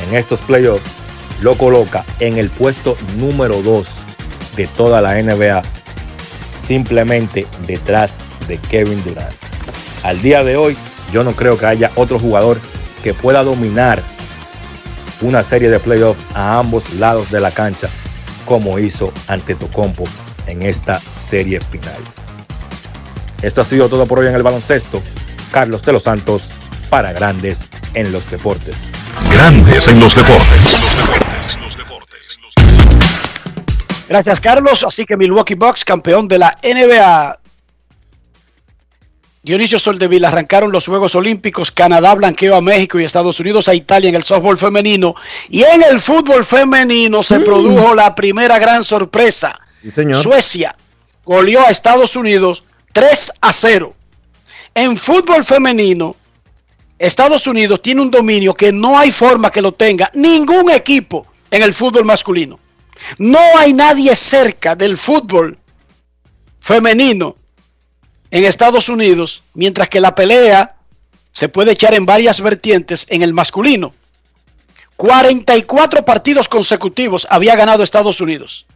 en 0.06 0.16
estos 0.16 0.40
playoffs 0.40 0.86
lo 1.42 1.56
coloca 1.56 2.04
en 2.20 2.38
el 2.38 2.50
puesto 2.50 2.96
número 3.16 3.62
2 3.62 3.88
de 4.56 4.66
toda 4.66 5.00
la 5.00 5.20
NBA, 5.22 5.62
simplemente 6.62 7.46
detrás 7.66 8.18
de 8.48 8.58
Kevin 8.58 9.02
Durant. 9.04 9.34
Al 10.02 10.20
día 10.20 10.42
de 10.42 10.56
hoy, 10.56 10.76
yo 11.12 11.24
no 11.24 11.32
creo 11.32 11.56
que 11.58 11.66
haya 11.66 11.90
otro 11.94 12.18
jugador 12.18 12.58
que 13.02 13.14
pueda 13.14 13.44
dominar 13.44 14.02
una 15.20 15.42
serie 15.42 15.70
de 15.70 15.80
playoffs 15.80 16.20
a 16.34 16.58
ambos 16.58 16.92
lados 16.94 17.30
de 17.30 17.40
la 17.40 17.50
cancha 17.50 17.88
como 18.44 18.78
hizo 18.78 19.12
ante 19.26 19.54
Tocompo 19.54 20.04
en 20.46 20.62
esta 20.62 21.00
serie 21.00 21.60
final. 21.60 22.00
Esto 23.42 23.60
ha 23.60 23.64
sido 23.64 23.88
todo 23.88 24.06
por 24.06 24.18
hoy 24.18 24.28
en 24.28 24.34
el 24.34 24.42
baloncesto. 24.42 25.02
Carlos 25.52 25.82
de 25.82 25.92
los 25.92 26.02
Santos 26.02 26.48
para 26.90 27.12
Grandes 27.12 27.68
en 27.94 28.10
los 28.10 28.30
Deportes. 28.30 28.88
Grandes 29.32 29.86
en 29.88 30.00
los 30.00 30.16
deportes. 30.16 30.88
Gracias, 34.08 34.40
Carlos. 34.40 34.82
Así 34.84 35.04
que 35.04 35.16
Milwaukee 35.16 35.54
Bucks, 35.54 35.84
campeón 35.84 36.26
de 36.26 36.38
la 36.38 36.56
NBA. 36.62 37.38
Dionisio 39.42 39.78
Soldevila 39.78 40.28
arrancaron 40.28 40.72
los 40.72 40.86
Juegos 40.86 41.14
Olímpicos. 41.14 41.70
Canadá 41.70 42.14
blanqueó 42.14 42.56
a 42.56 42.60
México 42.60 42.98
y 42.98 43.04
Estados 43.04 43.38
Unidos 43.40 43.68
a 43.68 43.74
Italia 43.74 44.08
en 44.08 44.16
el 44.16 44.24
softball 44.24 44.58
femenino. 44.58 45.14
Y 45.48 45.62
en 45.62 45.82
el 45.82 46.00
fútbol 46.00 46.44
femenino 46.44 47.22
se 47.22 47.40
produjo 47.40 47.94
la 47.94 48.14
primera 48.14 48.58
gran 48.58 48.82
sorpresa. 48.84 49.58
Sí, 49.82 49.90
señor. 49.90 50.22
Suecia 50.22 50.76
goleó 51.24 51.60
a 51.60 51.70
Estados 51.70 52.16
Unidos 52.16 52.64
3 52.92 53.32
a 53.40 53.52
0. 53.52 53.94
En 54.74 54.96
fútbol 54.96 55.44
femenino, 55.44 56.16
Estados 56.98 57.46
Unidos 57.46 57.80
tiene 57.80 58.00
un 58.00 58.10
dominio 58.10 58.54
que 58.54 58.72
no 58.72 58.98
hay 58.98 59.12
forma 59.12 59.50
que 59.50 59.62
lo 59.62 59.72
tenga 59.72 60.10
ningún 60.14 60.70
equipo 60.70 61.26
en 61.50 61.62
el 61.62 61.72
fútbol 61.72 62.04
masculino. 62.04 62.58
No 63.18 63.38
hay 63.56 63.72
nadie 63.72 64.14
cerca 64.16 64.74
del 64.74 64.98
fútbol 64.98 65.56
femenino 66.60 67.36
en 68.30 68.44
Estados 68.44 68.88
Unidos, 68.88 69.42
mientras 69.54 69.88
que 69.88 70.00
la 70.00 70.14
pelea 70.14 70.76
se 71.32 71.48
puede 71.48 71.72
echar 71.72 71.94
en 71.94 72.06
varias 72.06 72.40
vertientes 72.40 73.06
en 73.08 73.22
el 73.22 73.32
masculino. 73.32 73.94
44 74.96 76.04
partidos 76.04 76.48
consecutivos 76.48 77.26
había 77.30 77.54
ganado 77.54 77.84
Estados 77.84 78.20
Unidos. 78.20 78.66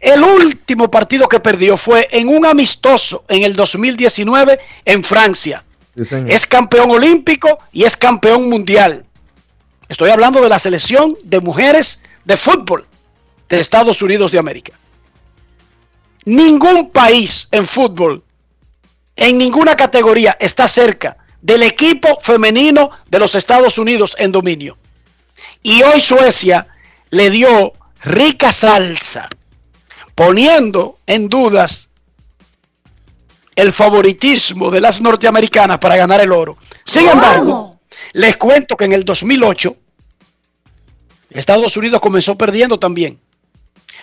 El 0.00 0.22
último 0.22 0.90
partido 0.90 1.28
que 1.28 1.40
perdió 1.40 1.76
fue 1.76 2.08
en 2.10 2.28
un 2.28 2.46
amistoso 2.46 3.24
en 3.28 3.42
el 3.42 3.54
2019 3.54 4.58
en 4.84 5.04
Francia. 5.04 5.64
Sí. 5.96 6.16
Es 6.28 6.46
campeón 6.46 6.90
olímpico 6.90 7.58
y 7.72 7.84
es 7.84 7.96
campeón 7.96 8.48
mundial. 8.48 9.04
Estoy 9.88 10.10
hablando 10.10 10.40
de 10.40 10.48
la 10.48 10.58
selección 10.58 11.16
de 11.22 11.40
mujeres 11.40 12.02
de 12.24 12.36
fútbol 12.36 12.86
de 13.48 13.60
Estados 13.60 14.00
Unidos 14.02 14.32
de 14.32 14.38
América. 14.38 14.72
Ningún 16.24 16.90
país 16.90 17.48
en 17.50 17.66
fútbol, 17.66 18.23
en 19.16 19.38
ninguna 19.38 19.76
categoría, 19.76 20.36
está 20.40 20.68
cerca 20.68 21.16
del 21.40 21.62
equipo 21.62 22.18
femenino 22.20 22.90
de 23.08 23.18
los 23.18 23.34
Estados 23.34 23.78
Unidos 23.78 24.16
en 24.18 24.32
dominio. 24.32 24.78
Y 25.62 25.82
hoy 25.82 26.00
Suecia 26.00 26.66
le 27.10 27.30
dio 27.30 27.72
rica 28.02 28.52
salsa, 28.52 29.28
poniendo 30.14 30.98
en 31.06 31.28
dudas 31.28 31.88
el 33.54 33.72
favoritismo 33.72 34.70
de 34.70 34.80
las 34.80 35.00
norteamericanas 35.00 35.78
para 35.78 35.96
ganar 35.96 36.20
el 36.20 36.32
oro. 36.32 36.58
Sin 36.84 37.08
embargo, 37.08 37.78
les 38.14 38.36
cuento 38.36 38.76
que 38.76 38.84
en 38.84 38.92
el 38.92 39.04
2008 39.04 39.76
Estados 41.30 41.76
Unidos 41.76 42.00
comenzó 42.00 42.36
perdiendo 42.36 42.78
también. 42.78 43.18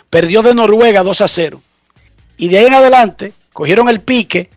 Perdió 0.09 0.41
de 0.41 0.53
Noruega 0.53 1.01
2 1.01 1.21
a 1.21 1.27
0. 1.27 1.61
Y 2.37 2.49
de 2.49 2.59
ahí 2.59 2.65
en 2.65 2.73
adelante 2.73 3.33
cogieron 3.53 3.87
el 3.87 4.01
pique 4.01 4.49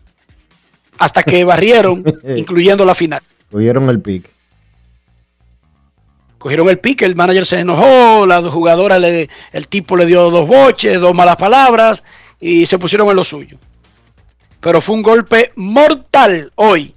hasta 0.97 1.23
que 1.23 1.43
barrieron, 1.43 2.03
incluyendo 2.35 2.85
la 2.85 2.95
final. 2.95 3.21
Cogieron 3.51 3.89
el 3.89 3.99
pick. 4.01 4.29
Cogieron 6.37 6.69
el 6.69 6.77
pique, 6.77 7.05
el 7.05 7.15
manager 7.15 7.45
se 7.45 7.59
enojó, 7.59 8.25
la 8.25 8.41
jugadora, 8.49 8.99
le, 8.99 9.29
el 9.51 9.67
tipo 9.67 9.95
le 9.95 10.05
dio 10.05 10.29
dos 10.29 10.47
boches, 10.47 10.99
dos 10.99 11.13
malas 11.13 11.37
palabras 11.37 12.03
y 12.39 12.65
se 12.67 12.77
pusieron 12.77 13.09
en 13.09 13.15
lo 13.15 13.23
suyo. 13.23 13.57
Pero 14.59 14.79
fue 14.79 14.95
un 14.95 15.01
golpe 15.01 15.51
mortal 15.55 16.51
hoy 16.55 16.93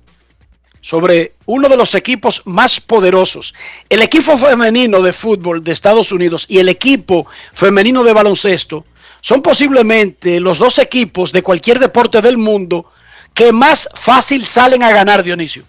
sobre 0.81 1.35
uno 1.47 1.69
de 1.69 1.77
los 1.77 1.95
equipos 1.95 2.43
más 2.45 2.81
poderosos. 2.81 3.55
El 3.89 4.03
equipo 4.03 4.37
femenino 4.37 5.01
de 5.01 5.13
fútbol 5.13 5.63
de 5.63 5.73
Estados 5.73 6.13
Unidos 6.13 6.47
y 6.49 6.59
el 6.59 6.69
equipo 6.69 7.27
femenino 7.53 8.03
de 8.03 8.13
baloncesto 8.13 8.85
son 9.21 9.43
posiblemente 9.43 10.41
los 10.41 10.59
dos 10.59 10.79
equipos 10.79 11.33
de 11.33 11.43
cualquier 11.43 11.79
deporte 11.79 12.21
del 12.23 12.39
mundo 12.39 12.87
que 13.39 13.53
más 13.53 13.89
fácil 13.95 14.45
salen 14.45 14.83
a 14.83 14.91
ganar, 14.91 15.23
Dionisio. 15.23 15.63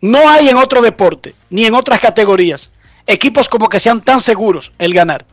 No 0.00 0.26
hay 0.30 0.48
en 0.48 0.56
otro 0.56 0.80
deporte, 0.80 1.34
ni 1.50 1.66
en 1.66 1.74
otras 1.74 2.00
categorías, 2.00 2.70
equipos 3.06 3.50
como 3.50 3.68
que 3.68 3.80
sean 3.80 4.00
tan 4.00 4.22
seguros 4.22 4.72
el 4.78 4.94
ganar. 4.94 5.26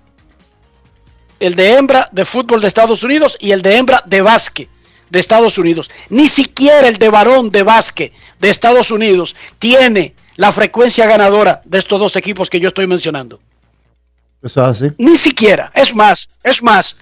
El 1.40 1.56
de 1.56 1.78
hembra 1.78 2.10
de 2.12 2.26
fútbol 2.26 2.60
de 2.60 2.68
Estados 2.68 3.02
Unidos 3.02 3.38
y 3.40 3.52
el 3.52 3.62
de 3.62 3.78
hembra 3.78 4.04
de 4.06 4.22
básquet 4.22 4.68
de 5.10 5.20
Estados 5.22 5.58
Unidos. 5.58 5.90
Ni 6.10 6.28
siquiera 6.28 6.90
el 6.90 6.98
de 6.98 7.10
varón 7.10 7.50
de 7.50 7.64
básquet 7.64 8.12
de 8.42 8.50
Estados 8.50 8.92
Unidos 8.92 9.38
tiene 9.58 10.16
la 10.36 10.52
frecuencia 10.52 11.06
ganadora 11.06 11.62
de 11.64 11.78
estos 11.78 11.98
dos 11.98 12.18
equipos 12.18 12.50
que 12.50 12.60
yo 12.60 12.68
estoy 12.68 12.88
mencionando. 12.88 13.40
Eso 14.44 14.62
es 14.66 14.82
así. 14.82 14.92
Ni 14.98 15.16
siquiera. 15.16 15.72
Es 15.74 15.96
más, 15.96 16.30
es 16.44 16.62
más, 16.62 16.98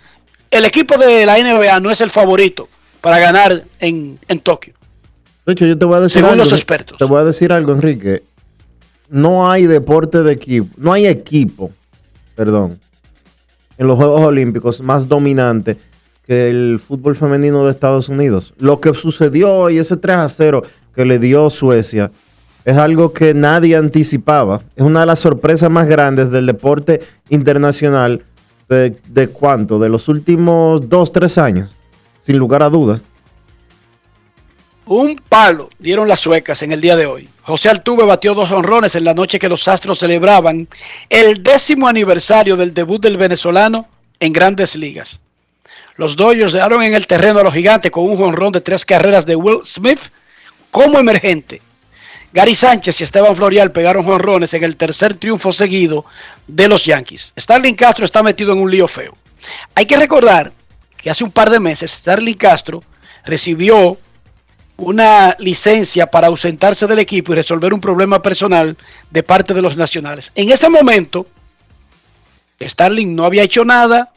el 0.51 0.65
equipo 0.65 0.97
de 0.97 1.25
la 1.25 1.37
NBA 1.37 1.79
no 1.79 1.91
es 1.91 2.01
el 2.01 2.09
favorito 2.09 2.67
para 3.01 3.19
ganar 3.19 3.63
en, 3.79 4.19
en 4.27 4.39
Tokio. 4.39 4.73
De 5.45 5.53
hecho, 5.53 5.65
yo 5.65 5.77
te 5.77 5.85
voy 5.85 5.97
a 5.97 6.01
decir 6.01 6.21
Según 6.21 6.31
algo. 6.31 6.43
los 6.43 6.53
expertos. 6.53 6.97
Te 6.97 7.05
voy 7.05 7.19
a 7.19 7.23
decir 7.23 7.51
algo, 7.51 7.71
Enrique. 7.71 8.23
No 9.09 9.49
hay 9.49 9.65
deporte 9.65 10.21
de 10.21 10.31
equipo, 10.33 10.67
no 10.77 10.93
hay 10.93 11.07
equipo, 11.07 11.71
perdón, 12.35 12.79
en 13.77 13.87
los 13.87 13.97
Juegos 13.97 14.21
Olímpicos 14.21 14.81
más 14.81 15.07
dominante 15.07 15.77
que 16.27 16.49
el 16.49 16.79
fútbol 16.79 17.15
femenino 17.15 17.65
de 17.65 17.71
Estados 17.71 18.07
Unidos. 18.09 18.53
Lo 18.59 18.79
que 18.79 18.93
sucedió 18.93 19.51
hoy, 19.51 19.79
ese 19.79 19.97
3 19.97 20.17
a 20.17 20.29
0 20.29 20.63
que 20.93 21.05
le 21.05 21.17
dio 21.17 21.49
Suecia, 21.49 22.11
es 22.65 22.77
algo 22.77 23.13
que 23.13 23.33
nadie 23.33 23.75
anticipaba. 23.75 24.61
Es 24.75 24.83
una 24.83 24.99
de 24.99 25.05
las 25.07 25.21
sorpresas 25.21 25.71
más 25.71 25.87
grandes 25.87 26.29
del 26.29 26.45
deporte 26.45 27.01
internacional 27.29 28.21
de, 28.69 29.29
cuánto, 29.33 29.79
de 29.79 29.89
los 29.89 30.07
últimos 30.07 30.87
dos, 30.87 31.11
tres 31.11 31.37
años, 31.37 31.71
sin 32.21 32.37
lugar 32.37 32.61
a 32.61 32.69
dudas. 32.69 33.01
Un 34.85 35.21
palo 35.27 35.69
dieron 35.77 36.07
las 36.07 36.19
suecas 36.19 36.61
en 36.63 36.71
el 36.71 36.81
día 36.81 36.95
de 36.95 37.05
hoy. 37.05 37.29
José 37.43 37.69
Altuve 37.69 38.05
batió 38.05 38.33
dos 38.33 38.51
honrones 38.51 38.95
en 38.95 39.03
la 39.03 39.13
noche 39.13 39.39
que 39.39 39.49
los 39.49 39.67
Astros 39.67 39.99
celebraban 39.99 40.67
el 41.09 41.43
décimo 41.43 41.87
aniversario 41.87 42.55
del 42.55 42.73
debut 42.73 43.01
del 43.01 43.17
venezolano 43.17 43.87
en 44.19 44.33
grandes 44.33 44.75
ligas. 44.75 45.19
Los 45.95 46.15
Dodgers 46.15 46.53
dejaron 46.53 46.81
en 46.81 46.93
el 46.93 47.07
terreno 47.07 47.39
a 47.39 47.43
los 47.43 47.53
gigantes 47.53 47.91
con 47.91 48.05
un 48.05 48.17
jonrón 48.17 48.51
de 48.51 48.61
tres 48.61 48.85
carreras 48.85 49.25
de 49.25 49.35
Will 49.35 49.59
Smith 49.65 49.99
como 50.71 50.97
emergente. 50.97 51.61
Gary 52.31 52.55
Sánchez 52.55 53.01
y 53.01 53.03
Esteban 53.03 53.35
Florial 53.35 53.71
pegaron 53.71 54.03
jonrones 54.03 54.53
en 54.53 54.63
el 54.63 54.77
tercer 54.77 55.15
triunfo 55.15 55.51
seguido 55.51 56.05
de 56.47 56.67
los 56.67 56.85
Yankees. 56.85 57.33
Starling 57.37 57.75
Castro 57.75 58.05
está 58.05 58.21
metido 58.21 58.53
en 58.53 58.59
un 58.59 58.69
lío 58.69 58.87
feo. 58.87 59.17
Hay 59.73 59.85
que 59.85 59.97
recordar 59.97 60.51
que 60.97 61.09
hace 61.09 61.23
un 61.23 61.31
par 61.31 61.49
de 61.49 61.59
meses 61.59 61.91
Starling 61.91 62.35
Castro 62.35 62.83
recibió 63.25 63.97
una 64.77 65.35
licencia 65.39 66.07
para 66.07 66.27
ausentarse 66.27 66.87
del 66.87 66.99
equipo 66.99 67.31
y 67.31 67.35
resolver 67.35 67.73
un 67.73 67.81
problema 67.81 68.21
personal 68.21 68.77
de 69.09 69.23
parte 69.23 69.53
de 69.53 69.61
los 69.61 69.75
nacionales. 69.75 70.31
En 70.35 70.51
ese 70.51 70.69
momento, 70.69 71.25
Starling 72.61 73.15
no 73.15 73.25
había 73.25 73.43
hecho 73.43 73.65
nada, 73.65 74.11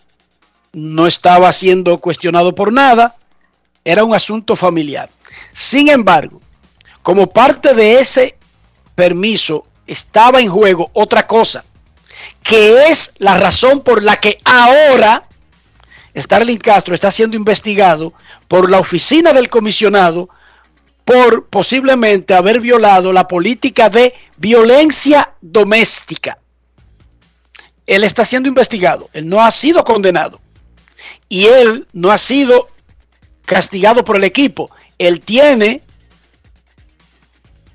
no 0.73 1.07
estaba 1.07 1.53
siendo 1.53 1.99
cuestionado 1.99 2.55
por 2.55 2.73
nada, 2.73 3.17
era 3.85 4.05
un 4.05 4.15
asunto 4.15 4.55
familiar. 4.55 5.11
Sin 5.53 5.89
embargo, 5.89 6.41
como 7.03 7.29
parte 7.29 7.75
de 7.75 7.99
ese 8.01 8.37
permiso 8.95 9.67
estaba 9.87 10.41
en 10.41 10.49
juego 10.49 10.91
otra 10.93 11.27
cosa, 11.27 11.65
que 12.43 12.89
es 12.89 13.15
la 13.19 13.37
razón 13.37 13.81
por 13.81 14.03
la 14.03 14.17
que 14.17 14.39
ahora 14.45 15.29
Starling 16.17 16.59
Castro 16.59 16.95
está 16.95 17.11
siendo 17.11 17.37
investigado 17.37 18.13
por 18.49 18.71
la 18.71 18.79
oficina 18.79 19.33
del 19.33 19.49
comisionado 19.49 20.29
por 21.05 21.47
posiblemente 21.47 22.35
haber 22.35 22.61
violado 22.61 23.13
la 23.13 23.27
política 23.27 23.89
de 23.89 24.15
violencia 24.37 25.35
doméstica. 25.41 26.39
Él 27.87 28.05
está 28.05 28.25
siendo 28.25 28.49
investigado, 28.49 29.11
él 29.13 29.29
no 29.29 29.43
ha 29.43 29.51
sido 29.51 29.83
condenado 29.83 30.41
y 31.29 31.47
él 31.47 31.89
no 31.93 32.13
ha 32.13 32.19
sido 32.19 32.69
castigado 33.45 34.05
por 34.05 34.17
el 34.17 34.25
equipo. 34.25 34.71
Él 34.99 35.21
tiene 35.21 35.83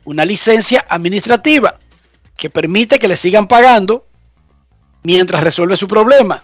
una 0.08 0.24
licencia 0.24 0.86
administrativa 0.88 1.80
que 2.38 2.50
permite 2.50 2.98
que 2.98 3.10
le 3.10 3.18
sigan 3.18 3.46
pagando 3.46 4.08
mientras 5.04 5.44
resuelve 5.44 5.76
su 5.76 5.86
problema. 5.86 6.42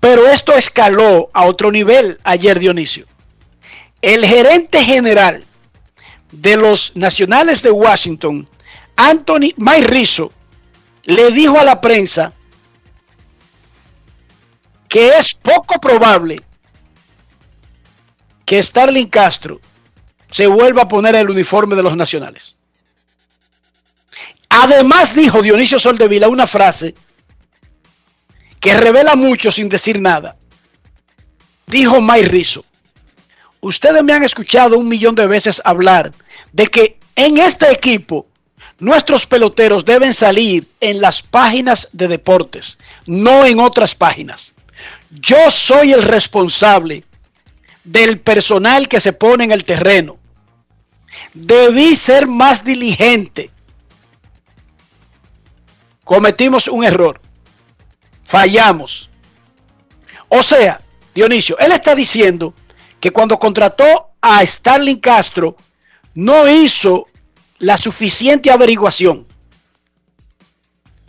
Pero 0.00 0.26
esto 0.26 0.54
escaló 0.54 1.30
a 1.32 1.44
otro 1.44 1.70
nivel 1.70 2.18
ayer, 2.24 2.58
Dionisio. 2.58 3.06
El 4.02 4.26
gerente 4.26 4.82
general 4.82 5.44
de 6.32 6.56
los 6.56 6.96
Nacionales 6.96 7.62
de 7.62 7.70
Washington, 7.70 8.48
Anthony 8.96 9.54
Mike 9.56 9.86
Rizzo, 9.86 10.32
le 11.04 11.30
dijo 11.30 11.60
a 11.60 11.64
la 11.64 11.80
prensa 11.80 12.32
que 14.88 15.16
es 15.16 15.32
poco 15.34 15.80
probable 15.80 16.42
que 18.44 18.60
Starling 18.60 19.10
Castro 19.10 19.60
se 20.32 20.48
vuelva 20.48 20.82
a 20.82 20.88
poner 20.88 21.14
el 21.14 21.30
uniforme 21.30 21.76
de 21.76 21.84
los 21.84 21.96
Nacionales. 21.96 22.58
Además 24.50 25.14
dijo 25.14 25.42
Dionisio 25.42 25.78
Soldevila 25.78 26.28
una 26.28 26.46
frase 26.46 26.94
que 28.60 28.74
revela 28.74 29.16
mucho 29.16 29.50
sin 29.50 29.68
decir 29.68 30.00
nada. 30.00 30.36
Dijo 31.66 32.00
Mike 32.00 32.28
Rizzo, 32.28 32.64
ustedes 33.60 34.02
me 34.02 34.12
han 34.12 34.24
escuchado 34.24 34.76
un 34.76 34.88
millón 34.88 35.14
de 35.14 35.26
veces 35.26 35.62
hablar 35.64 36.12
de 36.52 36.66
que 36.66 36.98
en 37.14 37.38
este 37.38 37.70
equipo 37.70 38.26
nuestros 38.80 39.26
peloteros 39.26 39.84
deben 39.84 40.12
salir 40.12 40.66
en 40.80 41.00
las 41.00 41.22
páginas 41.22 41.88
de 41.92 42.08
deportes, 42.08 42.76
no 43.06 43.46
en 43.46 43.60
otras 43.60 43.94
páginas. 43.94 44.52
Yo 45.10 45.50
soy 45.50 45.92
el 45.92 46.02
responsable 46.02 47.04
del 47.84 48.20
personal 48.20 48.88
que 48.88 49.00
se 49.00 49.12
pone 49.12 49.44
en 49.44 49.52
el 49.52 49.64
terreno. 49.64 50.18
Debí 51.34 51.94
ser 51.94 52.26
más 52.26 52.64
diligente. 52.64 53.50
Cometimos 56.10 56.66
un 56.66 56.82
error. 56.82 57.20
Fallamos. 58.24 59.08
O 60.26 60.42
sea, 60.42 60.80
Dionisio, 61.14 61.56
él 61.60 61.70
está 61.70 61.94
diciendo 61.94 62.52
que 62.98 63.12
cuando 63.12 63.38
contrató 63.38 64.08
a 64.20 64.44
Starling 64.44 64.98
Castro 64.98 65.56
no 66.14 66.48
hizo 66.48 67.06
la 67.60 67.78
suficiente 67.78 68.50
averiguación 68.50 69.24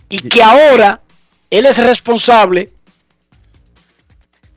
y 0.08 0.20
que 0.20 0.44
ahora 0.44 1.02
él 1.50 1.66
es 1.66 1.80
responsable 1.80 2.72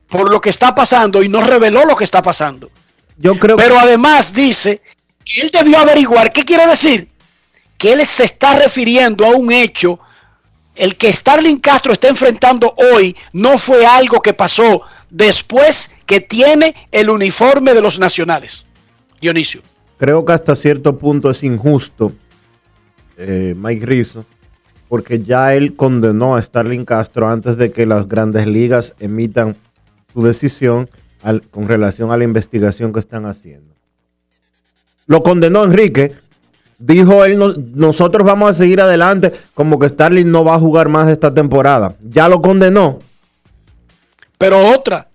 por 0.07 0.29
lo 0.29 0.39
que 0.39 0.51
está 0.51 0.75
pasando 0.75 1.23
y 1.23 1.27
no 1.27 1.41
reveló 1.41 1.85
lo 1.85 1.95
que 1.95 2.03
está 2.03 2.21
pasando. 2.21 2.69
Yo 3.17 3.39
creo 3.39 3.57
Pero 3.57 3.79
además 3.79 4.31
dice 4.31 4.83
que 5.23 5.41
él 5.41 5.49
debió 5.49 5.79
averiguar. 5.79 6.31
¿Qué 6.31 6.43
quiere 6.43 6.67
decir? 6.67 7.09
Que 7.79 7.93
él 7.93 8.05
se 8.05 8.25
está 8.25 8.59
refiriendo 8.59 9.25
a 9.25 9.29
un 9.31 9.51
hecho. 9.51 9.99
El 10.75 10.95
que 10.95 11.11
Starling 11.11 11.59
Castro 11.59 11.93
está 11.93 12.09
enfrentando 12.09 12.75
hoy 12.93 13.15
no 13.33 13.57
fue 13.57 13.85
algo 13.85 14.21
que 14.21 14.33
pasó 14.33 14.81
después 15.09 15.91
que 16.05 16.19
tiene 16.19 16.75
el 16.91 17.09
uniforme 17.09 17.73
de 17.73 17.81
los 17.81 17.97
nacionales. 17.97 18.65
Dionisio. 19.21 19.61
creo 19.97 20.25
que 20.25 20.33
hasta 20.33 20.55
cierto 20.55 20.99
punto 20.99 21.29
es 21.29 21.43
injusto 21.43 22.11
eh, 23.17 23.55
Mike 23.57 23.85
Rizzo, 23.85 24.25
porque 24.89 25.23
ya 25.23 25.55
él 25.55 25.75
condenó 25.75 26.35
a 26.35 26.41
Starling 26.41 26.83
Castro 26.83 27.29
antes 27.29 27.57
de 27.57 27.71
que 27.71 27.85
las 27.85 28.07
grandes 28.07 28.45
ligas 28.45 28.93
emitan 28.99 29.55
su 30.13 30.21
decisión 30.21 30.89
con 31.49 31.67
relación 31.67 32.11
a 32.11 32.17
la 32.17 32.23
investigación 32.23 32.93
que 32.93 32.99
están 32.99 33.25
haciendo. 33.25 33.73
Lo 35.07 35.23
condenó 35.23 35.63
Enrique, 35.63 36.15
dijo 36.77 37.23
él, 37.25 37.37
"No- 37.37 37.53
nosotros 37.73 38.25
vamos 38.25 38.49
a 38.49 38.53
seguir 38.53 38.81
adelante 38.81 39.31
como 39.53 39.79
que 39.79 39.89
Starling 39.89 40.29
no 40.29 40.43
va 40.43 40.55
a 40.55 40.59
jugar 40.59 40.89
más 40.89 41.09
esta 41.09 41.33
temporada. 41.33 41.95
Ya 42.03 42.27
lo 42.27 42.41
condenó. 42.41 42.99
Pero 44.37 44.59
otra, 44.69 45.07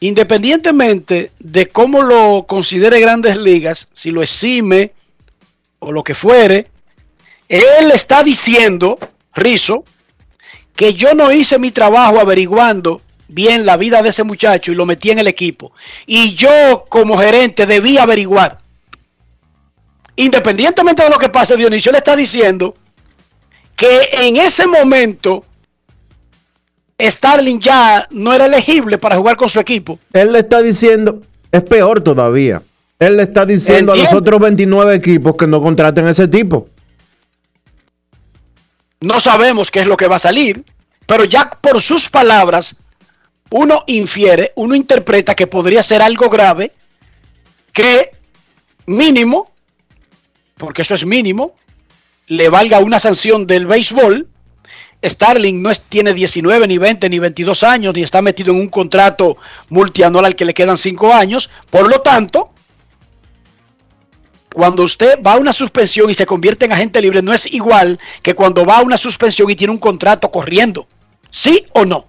independientemente 0.00 1.32
de 1.38 1.66
cómo 1.68 2.02
lo 2.02 2.44
considere 2.46 3.00
grandes 3.00 3.36
ligas, 3.36 3.88
si 3.94 4.10
lo 4.10 4.22
exime 4.22 4.92
o 5.78 5.92
lo 5.92 6.02
que 6.04 6.14
fuere, 6.14 6.68
él 7.48 7.90
está 7.92 8.22
diciendo, 8.22 8.98
Rizo, 9.34 9.84
que 10.76 10.94
yo 10.94 11.14
no 11.14 11.32
hice 11.32 11.58
mi 11.58 11.70
trabajo 11.72 12.20
averiguando 12.20 13.00
bien 13.28 13.66
la 13.66 13.76
vida 13.76 14.02
de 14.02 14.10
ese 14.10 14.24
muchacho 14.24 14.72
y 14.72 14.74
lo 14.74 14.86
metí 14.86 15.10
en 15.10 15.18
el 15.18 15.26
equipo. 15.26 15.72
Y 16.06 16.34
yo 16.34 16.84
como 16.88 17.18
gerente 17.18 17.66
debí 17.66 17.98
averiguar. 17.98 18.59
Independientemente 20.20 21.02
de 21.02 21.08
lo 21.08 21.18
que 21.18 21.30
pase, 21.30 21.56
Dionisio 21.56 21.90
le 21.90 21.98
está 21.98 22.14
diciendo 22.14 22.74
que 23.74 24.10
en 24.12 24.36
ese 24.36 24.66
momento 24.66 25.46
Starling 27.00 27.58
ya 27.58 28.06
no 28.10 28.30
era 28.34 28.44
elegible 28.44 28.98
para 28.98 29.16
jugar 29.16 29.38
con 29.38 29.48
su 29.48 29.58
equipo. 29.58 29.98
Él 30.12 30.32
le 30.32 30.40
está 30.40 30.60
diciendo, 30.60 31.22
es 31.50 31.62
peor 31.62 32.02
todavía. 32.02 32.62
Él 32.98 33.16
le 33.16 33.22
está 33.22 33.46
diciendo 33.46 33.94
a 33.94 33.96
los 33.96 34.12
otros 34.12 34.38
29 34.40 34.94
equipos 34.94 35.36
que 35.36 35.46
no 35.46 35.62
contraten 35.62 36.06
a 36.06 36.10
ese 36.10 36.28
tipo. 36.28 36.68
No 39.00 39.20
sabemos 39.20 39.70
qué 39.70 39.80
es 39.80 39.86
lo 39.86 39.96
que 39.96 40.06
va 40.06 40.16
a 40.16 40.18
salir, 40.18 40.62
pero 41.06 41.24
ya 41.24 41.48
por 41.48 41.80
sus 41.80 42.10
palabras 42.10 42.76
uno 43.48 43.84
infiere, 43.86 44.52
uno 44.56 44.74
interpreta 44.74 45.34
que 45.34 45.46
podría 45.46 45.82
ser 45.82 46.02
algo 46.02 46.28
grave 46.28 46.72
que 47.72 48.10
mínimo, 48.84 49.50
porque 50.60 50.82
eso 50.82 50.94
es 50.94 51.04
mínimo, 51.04 51.54
le 52.26 52.48
valga 52.48 52.78
una 52.78 53.00
sanción 53.00 53.46
del 53.46 53.66
béisbol. 53.66 54.28
Starling 55.02 55.62
no 55.62 55.70
es- 55.70 55.80
tiene 55.80 56.12
19, 56.12 56.68
ni 56.68 56.76
20, 56.76 57.08
ni 57.08 57.18
22 57.18 57.62
años, 57.62 57.94
ni 57.94 58.02
está 58.02 58.20
metido 58.20 58.52
en 58.52 58.60
un 58.60 58.68
contrato 58.68 59.38
multianual 59.70 60.26
al 60.26 60.36
que 60.36 60.44
le 60.44 60.52
quedan 60.54 60.76
5 60.76 61.12
años. 61.12 61.50
Por 61.70 61.88
lo 61.88 62.00
tanto, 62.02 62.50
cuando 64.52 64.82
usted 64.82 65.18
va 65.26 65.34
a 65.34 65.38
una 65.38 65.52
suspensión 65.52 66.10
y 66.10 66.14
se 66.14 66.26
convierte 66.26 66.66
en 66.66 66.72
agente 66.72 67.00
libre, 67.00 67.22
no 67.22 67.32
es 67.32 67.46
igual 67.46 67.98
que 68.22 68.34
cuando 68.34 68.66
va 68.66 68.78
a 68.78 68.82
una 68.82 68.98
suspensión 68.98 69.48
y 69.50 69.56
tiene 69.56 69.72
un 69.72 69.78
contrato 69.78 70.30
corriendo. 70.30 70.86
¿Sí 71.30 71.64
o 71.72 71.84
no? 71.84 72.06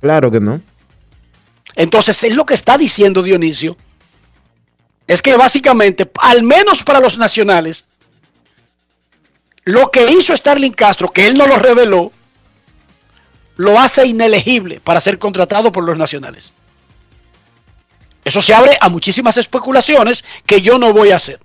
Claro 0.00 0.30
que 0.30 0.38
no. 0.40 0.60
Entonces, 1.74 2.22
es 2.22 2.36
lo 2.36 2.44
que 2.46 2.54
está 2.54 2.76
diciendo 2.78 3.22
Dionisio. 3.22 3.76
Es 5.06 5.20
que 5.20 5.36
básicamente, 5.36 6.10
al 6.20 6.42
menos 6.42 6.82
para 6.82 7.00
los 7.00 7.18
nacionales, 7.18 7.84
lo 9.64 9.90
que 9.90 10.10
hizo 10.10 10.36
Starling 10.36 10.72
Castro, 10.72 11.10
que 11.10 11.26
él 11.26 11.36
no 11.36 11.46
lo 11.46 11.56
reveló, 11.56 12.12
lo 13.56 13.78
hace 13.78 14.06
inelegible 14.06 14.80
para 14.80 15.00
ser 15.00 15.18
contratado 15.18 15.70
por 15.70 15.84
los 15.84 15.96
nacionales. 15.96 16.52
Eso 18.24 18.40
se 18.40 18.54
abre 18.54 18.76
a 18.80 18.88
muchísimas 18.88 19.36
especulaciones 19.36 20.24
que 20.46 20.60
yo 20.62 20.78
no 20.78 20.92
voy 20.92 21.10
a 21.10 21.16
hacer. 21.16 21.40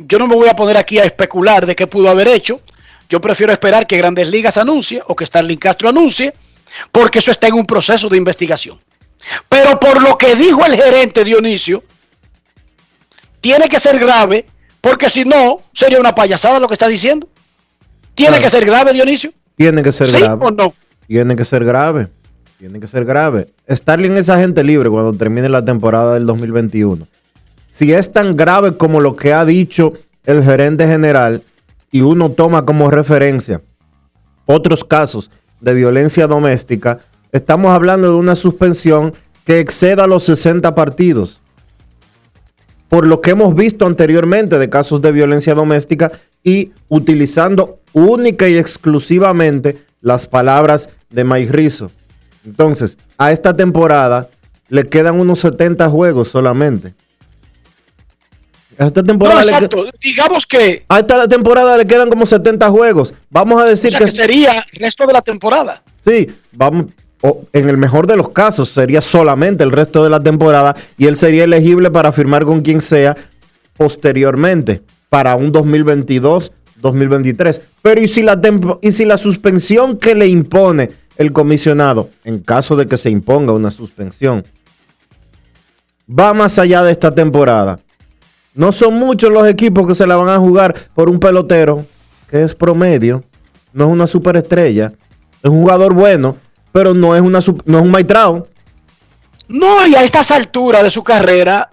yo 0.00 0.18
no 0.18 0.28
me 0.28 0.36
voy 0.36 0.48
a 0.48 0.54
poner 0.54 0.76
aquí 0.76 0.98
a 0.98 1.04
especular 1.04 1.66
de 1.66 1.74
qué 1.74 1.86
pudo 1.86 2.08
haber 2.08 2.28
hecho. 2.28 2.60
Yo 3.08 3.20
prefiero 3.20 3.52
esperar 3.52 3.86
que 3.86 3.96
Grandes 3.96 4.28
Ligas 4.28 4.56
anuncie 4.56 5.02
o 5.06 5.16
que 5.16 5.26
Starling 5.26 5.58
Castro 5.58 5.88
anuncie, 5.88 6.34
porque 6.92 7.18
eso 7.18 7.30
está 7.30 7.48
en 7.48 7.54
un 7.54 7.66
proceso 7.66 8.08
de 8.08 8.16
investigación. 8.16 8.80
Pero 9.48 9.78
por 9.80 10.02
lo 10.02 10.16
que 10.16 10.34
dijo 10.36 10.64
el 10.64 10.74
gerente 10.76 11.24
Dionisio, 11.24 11.82
tiene 13.40 13.68
que 13.68 13.78
ser 13.78 13.98
grave, 13.98 14.46
porque 14.80 15.08
si 15.08 15.24
no, 15.24 15.60
sería 15.72 16.00
una 16.00 16.14
payasada 16.14 16.58
lo 16.58 16.66
que 16.68 16.74
está 16.74 16.88
diciendo. 16.88 17.28
Tiene 18.14 18.38
Claro. 18.38 18.44
que 18.44 18.50
ser 18.50 18.64
grave, 18.66 18.92
Dionisio. 18.92 19.32
Tiene 19.56 19.82
que 19.82 19.92
ser 19.92 20.08
¿Sí 20.08 20.18
grave. 20.18 20.44
o 20.46 20.50
no? 20.50 20.74
Tiene 21.06 21.36
que 21.36 21.44
ser 21.44 21.64
grave. 21.64 22.08
Tiene 22.58 22.80
que 22.80 22.88
ser 22.88 23.04
grave. 23.04 23.46
Starling 23.70 24.16
es 24.16 24.28
agente 24.30 24.64
libre 24.64 24.90
cuando 24.90 25.12
termine 25.12 25.48
la 25.48 25.64
temporada 25.64 26.14
del 26.14 26.26
2021. 26.26 27.06
Si 27.68 27.92
es 27.92 28.12
tan 28.12 28.36
grave 28.36 28.76
como 28.76 29.00
lo 29.00 29.14
que 29.14 29.32
ha 29.32 29.44
dicho 29.44 29.92
el 30.24 30.42
gerente 30.42 30.86
general 30.86 31.42
y 31.92 32.00
uno 32.00 32.30
toma 32.30 32.64
como 32.64 32.90
referencia 32.90 33.60
otros 34.46 34.82
casos 34.84 35.30
de 35.60 35.74
violencia 35.74 36.26
doméstica, 36.26 37.00
estamos 37.32 37.70
hablando 37.72 38.08
de 38.08 38.14
una 38.14 38.34
suspensión 38.34 39.12
que 39.44 39.60
exceda 39.60 40.06
los 40.06 40.24
60 40.24 40.74
partidos. 40.74 41.40
Por 42.88 43.06
lo 43.06 43.20
que 43.20 43.30
hemos 43.32 43.54
visto 43.54 43.86
anteriormente 43.86 44.58
de 44.58 44.70
casos 44.70 45.02
de 45.02 45.12
violencia 45.12 45.54
doméstica 45.54 46.12
y 46.42 46.72
utilizando 46.88 47.80
única 47.92 48.48
y 48.48 48.56
exclusivamente 48.56 49.84
las 50.00 50.26
palabras 50.26 50.88
de 51.10 51.24
Mike 51.24 51.52
Rizzo. 51.52 51.90
Entonces, 52.44 52.96
a 53.18 53.32
esta 53.32 53.54
temporada 53.54 54.28
le 54.68 54.88
quedan 54.88 55.20
unos 55.20 55.40
70 55.40 55.88
juegos 55.90 56.28
solamente. 56.28 56.94
A 58.78 58.86
esta 58.86 59.00
No, 59.00 59.06
temporada, 59.06 59.42
le, 59.42 59.50
exacto. 59.50 59.86
Digamos 60.00 60.46
que, 60.46 60.84
a 60.88 61.00
esta 61.00 61.26
temporada 61.26 61.76
le 61.76 61.86
quedan 61.86 62.08
como 62.08 62.24
70 62.26 62.70
juegos. 62.70 63.12
Vamos 63.28 63.60
a 63.60 63.64
o 63.64 63.68
decir 63.68 63.90
sea, 63.90 63.98
que, 63.98 64.04
que 64.04 64.10
sería 64.12 64.64
el 64.72 64.80
resto 64.80 65.06
de 65.06 65.12
la 65.12 65.20
temporada. 65.22 65.82
sí, 66.06 66.28
vamos, 66.52 66.86
o 67.22 67.42
en 67.52 67.68
el 67.68 67.76
mejor 67.76 68.06
de 68.06 68.16
los 68.16 68.30
casos 68.30 68.68
sería 68.68 69.00
solamente 69.00 69.64
el 69.64 69.72
resto 69.72 70.04
de 70.04 70.10
la 70.10 70.22
temporada 70.22 70.76
y 70.96 71.06
él 71.06 71.16
sería 71.16 71.44
elegible 71.44 71.90
para 71.90 72.12
firmar 72.12 72.44
con 72.44 72.62
quien 72.62 72.80
sea 72.80 73.16
posteriormente 73.76 74.82
para 75.08 75.34
un 75.36 75.50
2022, 75.50 76.52
2023. 76.76 77.60
Pero 77.82 78.00
¿y 78.00 78.08
si 78.08 78.22
la 78.22 78.40
y 78.80 78.92
si 78.92 79.04
la 79.04 79.16
suspensión 79.16 79.96
que 79.96 80.14
le 80.14 80.28
impone 80.28 80.90
el 81.16 81.32
comisionado, 81.32 82.10
en 82.24 82.40
caso 82.40 82.76
de 82.76 82.86
que 82.86 82.96
se 82.96 83.10
imponga 83.10 83.52
una 83.52 83.70
suspensión, 83.70 84.44
va 86.08 86.34
más 86.34 86.58
allá 86.58 86.82
de 86.82 86.92
esta 86.92 87.14
temporada? 87.14 87.80
No 88.54 88.72
son 88.72 88.94
muchos 88.94 89.30
los 89.30 89.46
equipos 89.46 89.86
que 89.86 89.94
se 89.94 90.06
la 90.06 90.16
van 90.16 90.28
a 90.28 90.38
jugar 90.38 90.74
por 90.94 91.08
un 91.08 91.20
pelotero 91.20 91.84
que 92.28 92.42
es 92.42 92.54
promedio, 92.54 93.24
no 93.72 93.86
es 93.86 93.90
una 93.90 94.06
superestrella, 94.06 94.92
es 95.42 95.50
un 95.50 95.60
jugador 95.60 95.94
bueno, 95.94 96.36
pero 96.78 96.94
no 96.94 97.16
es 97.16 97.20
una 97.20 97.40
no 97.64 97.78
es 97.78 97.84
un 97.84 97.90
Maitrao. 97.90 98.46
No, 99.48 99.84
y 99.84 99.96
a 99.96 100.04
estas 100.04 100.30
alturas 100.30 100.84
de 100.84 100.92
su 100.92 101.02
carrera, 101.02 101.70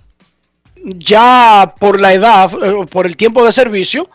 ya 0.84 1.76
por 1.80 2.02
la 2.02 2.12
edad, 2.12 2.50
eh, 2.64 2.88
por 2.90 3.06
el 3.06 3.16
tiempo 3.16 3.46
de 3.46 3.54
servicio, 3.54 4.10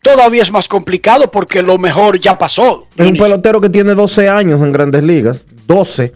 todavía 0.00 0.42
es 0.42 0.50
más 0.50 0.66
complicado 0.66 1.30
porque 1.30 1.60
lo 1.60 1.76
mejor 1.76 2.18
ya 2.18 2.38
pasó. 2.38 2.86
Es 2.96 3.06
un 3.06 3.18
pelotero 3.18 3.60
que 3.60 3.68
tiene 3.68 3.94
12 3.94 4.30
años 4.30 4.62
en 4.62 4.72
Grandes 4.72 5.04
Ligas, 5.04 5.44
12. 5.66 6.14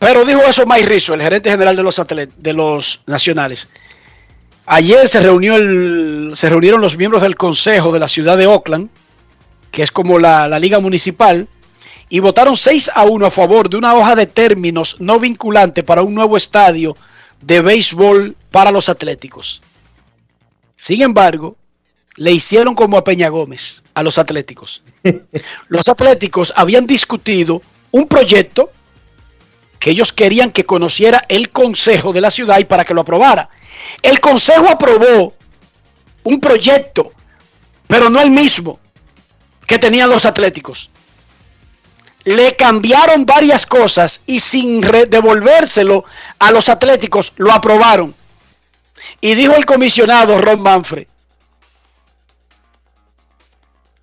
Pero 0.00 0.24
dijo 0.24 0.40
eso 0.40 0.66
Mike 0.66 0.86
Rizzo, 0.86 1.14
el 1.14 1.22
gerente 1.22 1.48
general 1.48 1.76
de 1.76 1.82
los 1.84 2.02
de 2.38 2.52
los 2.52 3.02
nacionales. 3.06 3.68
Ayer 4.66 5.08
se 5.08 5.20
reunió 5.20 5.56
el, 5.56 6.32
se 6.36 6.48
reunieron 6.48 6.80
los 6.80 6.96
miembros 6.96 7.22
del 7.22 7.36
consejo 7.36 7.92
de 7.92 8.00
la 8.00 8.08
ciudad 8.08 8.38
de 8.38 8.46
Oakland, 8.46 8.88
que 9.70 9.82
es 9.82 9.90
como 9.90 10.18
la, 10.18 10.48
la 10.48 10.58
liga 10.58 10.80
municipal, 10.80 11.48
y 12.08 12.20
votaron 12.20 12.56
6 12.56 12.92
a 12.94 13.04
1 13.04 13.26
a 13.26 13.30
favor 13.30 13.68
de 13.68 13.76
una 13.76 13.94
hoja 13.94 14.14
de 14.14 14.26
términos 14.26 14.96
no 15.00 15.18
vinculante 15.18 15.82
para 15.82 16.02
un 16.02 16.14
nuevo 16.14 16.36
estadio 16.36 16.96
de 17.40 17.60
béisbol 17.60 18.36
para 18.50 18.70
los 18.70 18.88
atléticos. 18.88 19.60
Sin 20.76 21.02
embargo, 21.02 21.56
le 22.16 22.32
hicieron 22.32 22.74
como 22.74 22.96
a 22.96 23.04
Peña 23.04 23.28
Gómez, 23.28 23.82
a 23.94 24.02
los 24.02 24.18
atléticos. 24.18 24.82
Los 25.68 25.88
atléticos 25.88 26.52
habían 26.56 26.86
discutido 26.86 27.62
un 27.90 28.06
proyecto 28.06 28.70
que 29.78 29.90
ellos 29.90 30.12
querían 30.12 30.50
que 30.50 30.64
conociera 30.64 31.24
el 31.28 31.50
consejo 31.50 32.12
de 32.12 32.20
la 32.20 32.30
ciudad 32.30 32.58
y 32.58 32.64
para 32.64 32.84
que 32.84 32.94
lo 32.94 33.02
aprobara. 33.02 33.50
El 34.02 34.20
consejo 34.20 34.68
aprobó 34.68 35.34
un 36.24 36.40
proyecto, 36.40 37.12
pero 37.86 38.10
no 38.10 38.20
el 38.20 38.30
mismo 38.30 38.78
que 39.66 39.78
tenían 39.78 40.10
los 40.10 40.24
atléticos. 40.24 40.90
Le 42.24 42.56
cambiaron 42.56 43.26
varias 43.26 43.66
cosas 43.66 44.22
y 44.26 44.40
sin 44.40 44.80
devolvérselo 44.80 46.04
a 46.38 46.50
los 46.50 46.68
atléticos 46.68 47.32
lo 47.36 47.52
aprobaron. 47.52 48.14
Y 49.20 49.34
dijo 49.34 49.54
el 49.54 49.66
comisionado 49.66 50.40
Ron 50.40 50.62
Manfred, 50.62 51.06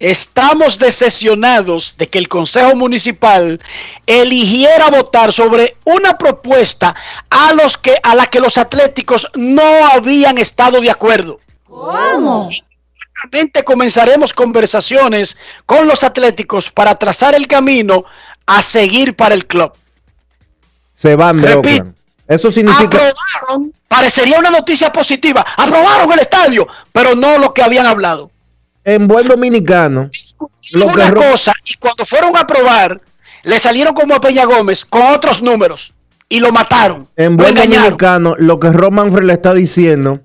estamos 0.01 0.79
decepcionados 0.79 1.95
de 1.97 2.09
que 2.09 2.17
el 2.17 2.27
Consejo 2.27 2.75
Municipal 2.75 3.59
eligiera 4.07 4.89
votar 4.89 5.31
sobre 5.31 5.77
una 5.85 6.17
propuesta 6.17 6.95
a, 7.29 7.53
los 7.53 7.77
que, 7.77 7.95
a 8.01 8.15
la 8.15 8.25
que 8.25 8.39
los 8.39 8.57
atléticos 8.57 9.27
no 9.35 9.85
habían 9.93 10.39
estado 10.39 10.81
de 10.81 10.89
acuerdo. 10.89 11.39
¿Cómo? 11.65 12.49
Inmediatamente 12.49 13.63
comenzaremos 13.63 14.33
conversaciones 14.33 15.37
con 15.67 15.87
los 15.87 16.03
atléticos 16.03 16.71
para 16.71 16.95
trazar 16.95 17.35
el 17.35 17.47
camino 17.47 18.03
a 18.47 18.63
seguir 18.63 19.15
para 19.15 19.35
el 19.35 19.45
club. 19.45 19.71
Se 20.93 21.15
van 21.15 21.37
de 21.37 21.55
Repito. 21.55 21.93
Eso 22.27 22.51
significa 22.51 22.85
Aprobaron, 22.85 23.73
parecería 23.87 24.39
una 24.39 24.49
noticia 24.49 24.91
positiva, 24.91 25.45
aprobaron 25.57 26.11
el 26.13 26.19
estadio, 26.19 26.67
pero 26.91 27.13
no 27.13 27.37
lo 27.37 27.53
que 27.53 27.61
habían 27.61 27.85
hablado. 27.85 28.31
En 28.83 29.07
buen 29.07 29.27
dominicano, 29.27 30.09
Lo 30.73 30.87
una 30.87 31.13
cosa 31.13 31.53
y 31.65 31.75
cuando 31.75 32.05
fueron 32.05 32.35
a 32.35 32.41
aprobar 32.41 32.99
le 33.43 33.59
salieron 33.59 33.93
como 33.93 34.15
a 34.15 34.21
Peña 34.21 34.45
Gómez 34.45 34.85
con 34.85 35.01
otros 35.03 35.41
números 35.41 35.93
y 36.29 36.39
lo 36.39 36.51
mataron. 36.51 37.07
en 37.15 37.37
buen 37.37 37.55
dominicano, 37.55 38.35
lo 38.37 38.59
que 38.59 38.69
Roman 38.71 39.07
Manfred 39.07 39.25
le 39.25 39.33
está 39.33 39.53
diciendo 39.53 40.21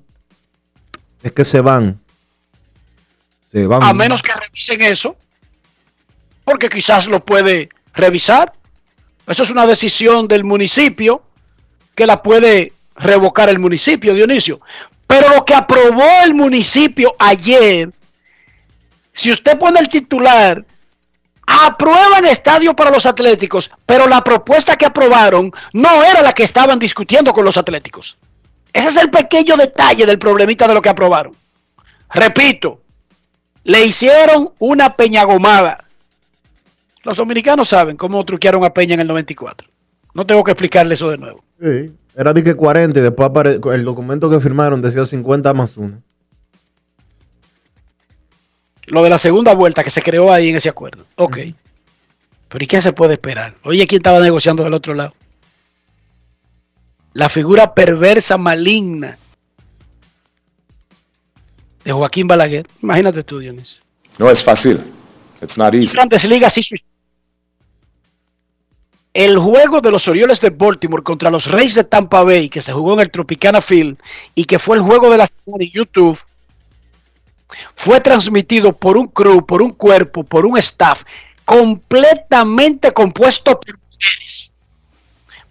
es 1.23 1.33
que 1.33 1.45
se 1.45 1.61
van. 1.61 2.01
Se 3.51 3.67
van. 3.67 3.83
A 3.83 3.93
menos 3.93 4.23
que 4.23 4.33
revisen 4.33 4.83
eso, 4.83 5.17
porque 6.45 6.69
quizás 6.69 7.07
lo 7.09 7.25
puede 7.25 7.69
revisar. 7.95 8.53
Eso 9.27 9.43
es 9.43 9.51
una 9.51 9.67
decisión 9.67 10.29
del 10.29 10.45
municipio 10.45 11.23
que 11.97 12.07
la 12.07 12.23
puede 12.23 12.73
revocar 12.95 13.49
el 13.49 13.59
municipio, 13.59 14.15
Dionisio. 14.15 14.61
Pero 15.07 15.29
lo 15.35 15.45
que 15.45 15.55
aprobó 15.55 16.09
el 16.25 16.35
municipio 16.35 17.15
ayer, 17.19 17.91
si 19.17 19.31
usted 19.31 19.59
pone 19.59 19.81
el 19.81 19.89
titular, 19.89 20.63
aprueban 21.47 22.27
estadio 22.27 22.77
para 22.77 22.91
los 22.91 23.07
atléticos, 23.07 23.71
pero 23.87 24.07
la 24.07 24.23
propuesta 24.23 24.77
que 24.77 24.85
aprobaron 24.85 25.51
no 25.73 26.05
era 26.05 26.21
la 26.21 26.35
que 26.35 26.45
estaban 26.45 26.79
discutiendo 26.79 27.33
con 27.33 27.45
los 27.45 27.57
atléticos. 27.57 28.19
Ese 28.75 28.89
es 28.89 28.97
el 28.99 29.11
pequeño 29.11 29.57
detalle 29.57 30.05
del 30.05 30.19
problemita 30.19 30.69
de 30.69 30.75
lo 30.75 30.83
que 30.83 30.91
aprobaron. 30.91 31.35
Repito, 32.13 32.83
le 33.65 33.87
hicieron 33.87 34.51
una 34.59 34.95
peñagomada. 34.95 35.85
Los 37.03 37.17
dominicanos 37.17 37.71
saben 37.71 37.97
cómo 37.97 38.23
truquearon 38.23 38.65
a 38.65 38.75
Peña 38.75 38.95
en 38.95 39.01
el 39.01 39.09
94. 39.09 39.67
No 40.13 40.27
tengo 40.27 40.45
que 40.45 40.51
explicarle 40.51 40.93
eso 40.93 41.09
de 41.09 41.17
nuevo. 41.17 41.43
Sí, 41.59 41.91
Era 42.15 42.35
de 42.35 42.45
que 42.45 42.55
40 42.55 42.99
y 42.99 43.03
después 43.03 43.31
el 43.73 43.85
documento 43.85 44.29
que 44.29 44.41
firmaron 44.41 44.83
decía 44.83 45.07
50 45.07 45.55
más 45.55 45.79
1. 45.79 46.03
Lo 48.87 49.03
de 49.03 49.11
la 49.11 49.19
segunda 49.19 49.55
vuelta 49.55 49.83
que 49.85 49.91
se 49.91 50.03
creó 50.03 50.33
ahí 50.33 50.49
en 50.49 50.57
ese 50.57 50.69
acuerdo. 50.69 51.05
Ok. 51.17 51.39
Pero 52.49 52.65
¿y 52.65 52.67
qué 52.67 52.81
se 52.81 52.93
puede 52.93 53.15
esperar? 53.15 53.57
Oye, 53.65 53.87
¿quién 53.87 54.01
estaba 54.01 54.21
negociando 54.21 54.63
del 54.63 54.75
otro 54.75 54.95
lado? 54.95 55.15
La 57.13 57.29
figura 57.29 57.75
perversa, 57.75 58.39
maligna 58.39 59.19
de 61.85 61.93
Joaquín 61.93 62.27
Balaguer. 62.27 62.67
Imagínate 62.83 63.23
tú, 63.23 63.39
Dionisio. 63.39 63.81
No 64.19 64.31
es 64.31 64.43
fácil. 64.43 64.81
It's 65.41 65.57
not 65.57 65.75
easy. 65.75 65.95
Grandes 65.95 66.25
Ligas 66.25 66.57
hizo 66.59 66.75
el 69.17 69.39
juego 69.39 69.81
de 69.81 69.91
los 69.91 70.07
Orioles 70.09 70.41
de 70.43 70.51
Baltimore 70.51 71.03
contra 71.03 71.31
los 71.31 71.51
Reyes 71.51 71.75
de 71.75 71.85
Tampa 71.85 72.23
Bay, 72.23 72.51
que 72.51 72.61
se 72.61 72.73
jugó 72.73 72.93
en 72.95 73.01
el 73.01 73.11
Tropicana 73.11 73.63
Field 73.63 73.97
y 74.35 74.45
que 74.45 74.59
fue 74.59 74.77
el 74.77 74.83
juego 74.83 75.11
de 75.11 75.17
la 75.17 75.27
semana 75.27 75.65
en 75.65 75.71
YouTube, 75.71 76.19
fue 77.75 78.01
transmitido 78.01 78.77
por 78.77 78.97
un 78.97 79.09
crew, 79.09 79.45
por 79.45 79.63
un 79.63 79.73
cuerpo, 79.73 80.25
por 80.25 80.47
un 80.47 80.59
staff 80.59 81.03
completamente 81.45 82.93
compuesto 82.93 83.59
por 83.59 83.79
mujeres. 83.79 84.53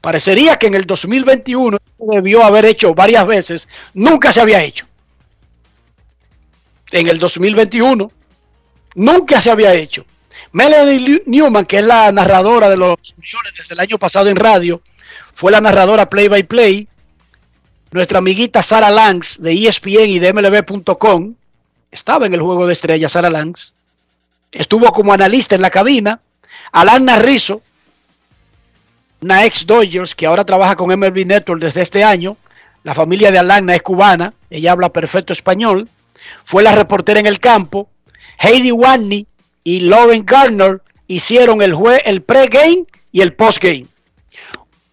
Parecería 0.01 0.57
que 0.57 0.67
en 0.67 0.75
el 0.75 0.85
2021 0.85 1.77
se 1.81 2.03
debió 2.07 2.43
haber 2.43 2.65
hecho 2.65 2.93
varias 2.93 3.25
veces, 3.25 3.67
nunca 3.93 4.31
se 4.31 4.41
había 4.41 4.63
hecho. 4.63 4.85
En 6.91 7.07
el 7.07 7.17
2021 7.17 8.11
nunca 8.95 9.41
se 9.41 9.49
había 9.49 9.73
hecho. 9.73 10.05
Melanie 10.51 11.23
Newman, 11.25 11.65
que 11.65 11.79
es 11.79 11.85
la 11.85 12.11
narradora 12.11 12.69
de 12.69 12.77
los 12.77 12.97
desde 13.57 13.73
el 13.73 13.79
año 13.79 13.97
pasado 13.97 14.29
en 14.29 14.35
radio, 14.35 14.81
fue 15.33 15.51
la 15.51 15.61
narradora 15.61 16.09
play 16.09 16.27
by 16.27 16.43
play. 16.43 16.87
Nuestra 17.91 18.19
amiguita 18.19 18.61
Sara 18.61 18.89
Langs 18.89 19.41
de 19.41 19.53
ESPN 19.53 20.09
y 20.09 20.19
de 20.19 20.33
MLB.com 20.33 21.35
estaba 21.95 22.25
en 22.27 22.33
el 22.33 22.41
juego 22.41 22.67
de 22.67 22.73
estrellas, 22.73 23.13
Sara 23.13 23.29
Langs. 23.29 23.73
Estuvo 24.51 24.91
como 24.91 25.13
analista 25.13 25.55
en 25.55 25.61
la 25.61 25.69
cabina. 25.69 26.19
Alana 26.71 27.17
Rizzo, 27.19 27.61
una 29.21 29.45
ex 29.45 29.65
Dodgers 29.65 30.13
que 30.13 30.25
ahora 30.25 30.45
trabaja 30.45 30.75
con 30.75 30.87
MLB 30.89 31.25
Network 31.25 31.61
desde 31.61 31.81
este 31.81 32.03
año. 32.03 32.37
La 32.83 32.93
familia 32.93 33.31
de 33.31 33.39
Alana 33.39 33.73
es 33.73 33.81
cubana, 33.81 34.33
ella 34.49 34.71
habla 34.73 34.89
perfecto 34.89 35.33
español. 35.33 35.89
Fue 36.43 36.61
la 36.63 36.75
reportera 36.75 37.19
en 37.19 37.25
el 37.27 37.39
campo. 37.39 37.89
Heidi 38.37 38.71
Watney 38.71 39.25
y 39.63 39.79
Lauren 39.81 40.25
Gardner 40.25 40.81
hicieron 41.07 41.61
el, 41.61 41.73
jue- 41.73 42.01
el 42.05 42.21
pre-game 42.21 42.83
y 43.11 43.21
el 43.21 43.33
post-game. 43.33 43.87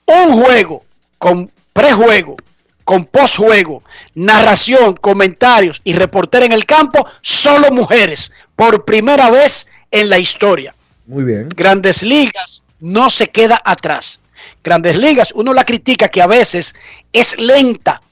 Un 0.07 0.43
juego 0.43 0.85
con 1.19 1.51
prejuego, 1.73 2.37
con 2.85 3.05
postjuego, 3.05 3.83
narración, 4.15 4.95
comentarios 4.95 5.81
y 5.85 5.93
reportera 5.95 6.47
en 6.47 6.53
el 6.53 6.67
campo, 6.67 7.07
solo 7.21 7.71
mujeres, 7.71 8.33
por 8.57 8.85
primera 8.85 9.31
vez 9.31 9.67
en 9.91 10.09
la 10.09 10.19
historia. 10.19 10.75
Muy 11.07 11.25
bien. 11.25 11.49
Grandes 11.49 12.03
Ligas 12.03 12.63
no 12.81 13.11
se 13.11 13.29
queda 13.31 13.61
atrás. 13.65 14.21
Grandes 14.63 14.97
Ligas, 14.97 15.33
uno 15.35 15.53
la 15.53 15.65
critica 15.65 16.09
que 16.09 16.23
a 16.23 16.27
veces 16.27 16.75
es 17.13 17.39
lenta 17.39 18.03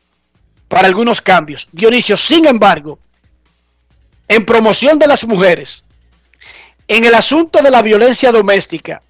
para 0.69 0.87
algunos 0.87 1.21
cambios. 1.21 1.69
Dionisio, 1.73 2.17
sin 2.17 2.47
embargo, 2.47 2.99
en 4.29 4.45
promoción 4.45 4.99
de 4.99 5.09
las 5.09 5.25
mujeres, 5.25 5.85
en 6.87 7.05
el 7.05 7.15
asunto 7.15 7.63
de 7.63 7.71
la 7.71 7.83
violencia 7.83 8.31
doméstica 8.31 9.03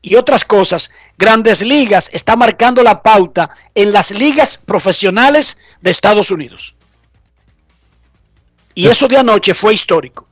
y 0.00 0.14
otras 0.16 0.44
cosas, 0.44 0.90
Grandes 1.22 1.62
Ligas 1.62 2.10
está 2.12 2.34
marcando 2.34 2.82
la 2.82 3.00
pauta 3.00 3.50
en 3.76 3.92
las 3.92 4.10
ligas 4.10 4.58
profesionales 4.58 5.56
de 5.80 5.92
Estados 5.92 6.32
Unidos. 6.32 6.74
Y 8.74 8.88
eso 8.88 9.06
de 9.06 9.18
anoche 9.18 9.54
fue 9.54 9.72
histórico. 9.72 10.26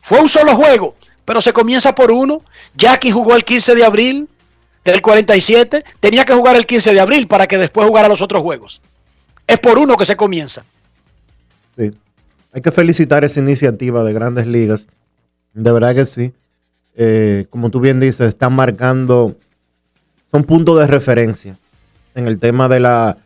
Fue 0.00 0.18
un 0.18 0.30
solo 0.30 0.56
juego, 0.56 0.96
pero 1.26 1.42
se 1.42 1.52
comienza 1.52 1.94
por 1.94 2.10
uno. 2.10 2.40
Jackie 2.74 3.10
jugó 3.10 3.36
el 3.36 3.44
15 3.44 3.74
de 3.74 3.84
abril 3.84 4.30
del 4.82 5.02
47. 5.02 5.84
Tenía 6.00 6.24
que 6.24 6.32
jugar 6.32 6.56
el 6.56 6.64
15 6.64 6.94
de 6.94 7.00
abril 7.00 7.28
para 7.28 7.46
que 7.46 7.58
después 7.58 7.86
jugara 7.86 8.08
los 8.08 8.22
otros 8.22 8.42
juegos. 8.42 8.80
Es 9.46 9.58
por 9.58 9.78
uno 9.78 9.98
que 9.98 10.06
se 10.06 10.16
comienza. 10.16 10.64
Sí. 11.76 11.92
Hay 12.54 12.62
que 12.62 12.72
felicitar 12.72 13.24
esa 13.24 13.40
iniciativa 13.40 14.02
de 14.04 14.14
grandes 14.14 14.46
ligas. 14.46 14.88
De 15.52 15.70
verdad 15.70 15.94
que 15.94 16.06
sí. 16.06 16.32
Eh, 16.96 17.44
como 17.50 17.68
tú 17.68 17.78
bien 17.78 18.00
dices, 18.00 18.28
están 18.28 18.54
marcando, 18.54 19.36
son 20.32 20.44
puntos 20.44 20.78
de 20.78 20.86
referencia 20.86 21.58
en 22.14 22.26
el 22.26 22.38
tema 22.38 22.68
de 22.68 22.80
la, 22.80 23.18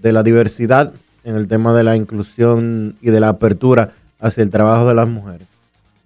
de 0.00 0.12
la 0.12 0.22
diversidad, 0.22 0.92
en 1.24 1.36
el 1.36 1.48
tema 1.48 1.74
de 1.74 1.82
la 1.82 1.96
inclusión 1.96 2.96
y 3.00 3.10
de 3.10 3.18
la 3.18 3.30
apertura 3.30 3.92
hacia 4.20 4.42
el 4.42 4.50
trabajo 4.50 4.86
de 4.86 4.94
las 4.94 5.08
mujeres. 5.08 5.48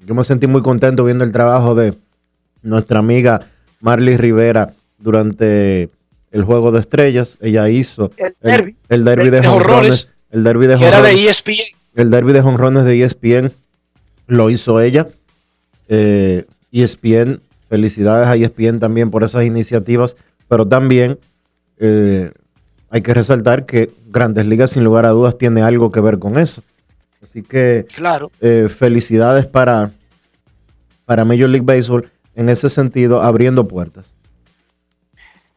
Yo 0.07 0.15
me 0.15 0.25
sentí 0.25 0.47
muy 0.47 0.63
contento 0.63 1.05
viendo 1.05 1.25
el 1.25 1.33
trabajo 1.33 1.75
de 1.75 1.95
nuestra 2.63 3.01
amiga 3.01 3.47
Marley 3.81 4.17
Rivera 4.17 4.73
durante 4.99 5.91
el 6.31 6.45
juego 6.45 6.73
de 6.73 6.81
estrellas. 6.81 7.37
Ella 7.41 7.69
hizo 7.69 8.13
El 8.89 9.05
derby 9.05 9.31
de 9.31 9.41
De 9.41 10.07
el 10.31 10.45
derby 10.45 10.67
de 10.67 10.77
Que 10.77 10.87
era 10.87 11.03
de 11.03 11.13
E. 11.13 11.29
ESPN. 11.31 11.55
El 11.95 12.11
derby 12.11 12.33
de 12.33 12.43
jonrones 12.43 12.85
de 12.85 12.95
E 12.95 13.05
ESPN 13.05 13.53
lo 14.27 14.51
hizo 14.51 14.81
ella. 14.81 15.09
Eh, 15.89 16.45
ESPN, 16.71 17.41
felicidades 17.69 18.29
a 18.29 18.37
ESPN 18.37 18.79
también 18.79 19.11
por 19.11 19.25
esas 19.25 19.45
iniciativas, 19.45 20.17
pero 20.49 20.67
también 20.67 21.19
eh, 21.79 22.33
hay 22.91 23.03
que 23.03 23.15
resaltar 23.15 23.67
que 23.67 23.91
Grandes 24.07 24.47
Ligas 24.47 24.73
sin 24.73 24.85
lugar 24.85 25.07
a 25.07 25.11
dudas 25.11 25.37
tiene 25.39 25.63
algo 25.63 25.93
que 25.93 26.01
ver 26.01 26.19
con 26.19 26.39
eso. 26.39 26.63
Así 27.23 27.43
que 27.43 27.87
Claro. 27.95 28.31
eh, 28.41 28.69
felicidades 28.69 29.47
para, 29.47 29.91
para 31.05 31.25
Major 31.25 31.49
League 31.49 31.67
Baseball 31.67 32.11
en 32.35 32.49
ese 32.49 32.69
sentido, 32.71 33.21
abriendo 33.23 33.67
puertas. 33.67 34.07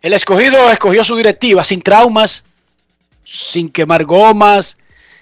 El 0.01 0.13
escogido 0.13 0.69
escogió 0.71 1.03
su 1.03 1.15
directiva 1.15 1.63
sin 1.63 1.81
traumas, 1.81 2.43
sin 3.23 3.69
quemar 3.69 4.03
gomas, 4.05 4.77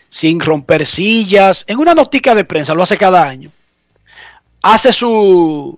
sin 0.10 0.40
romper 0.40 0.86
sillas, 0.86 1.66
en 1.68 1.78
una 1.80 1.94
notica 1.94 2.34
de 2.34 2.46
prensa, 2.46 2.74
lo 2.74 2.82
hace 2.84 2.98
cada 2.98 3.28
año. 3.28 3.52
Hace 4.64 4.94
su, 4.94 5.78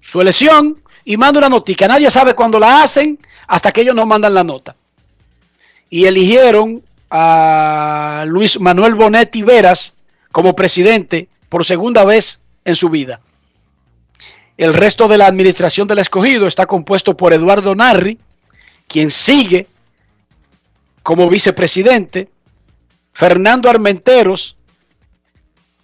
su 0.00 0.20
elección 0.20 0.82
y 1.04 1.16
manda 1.16 1.38
una 1.38 1.48
notica. 1.48 1.86
Nadie 1.88 2.10
sabe 2.10 2.34
cuándo 2.34 2.58
la 2.58 2.82
hacen 2.82 3.18
hasta 3.46 3.72
que 3.72 3.82
ellos 3.82 3.94
no 3.94 4.06
mandan 4.06 4.34
la 4.34 4.44
nota. 4.44 4.74
Y 5.90 6.06
eligieron 6.06 6.82
a 7.10 8.24
Luis 8.26 8.58
Manuel 8.60 8.94
Bonetti 8.94 9.42
Veras 9.42 9.96
como 10.32 10.56
presidente 10.56 11.28
por 11.48 11.64
segunda 11.64 12.04
vez 12.04 12.40
en 12.64 12.74
su 12.74 12.88
vida. 12.88 13.20
El 14.56 14.72
resto 14.72 15.08
de 15.08 15.18
la 15.18 15.26
administración 15.26 15.86
del 15.86 15.98
escogido 15.98 16.46
está 16.46 16.66
compuesto 16.66 17.16
por 17.16 17.32
Eduardo 17.32 17.74
Narri, 17.74 18.18
quien 18.86 19.10
sigue 19.10 19.68
como 21.02 21.28
vicepresidente, 21.28 22.30
Fernando 23.12 23.68
Armenteros, 23.68 24.56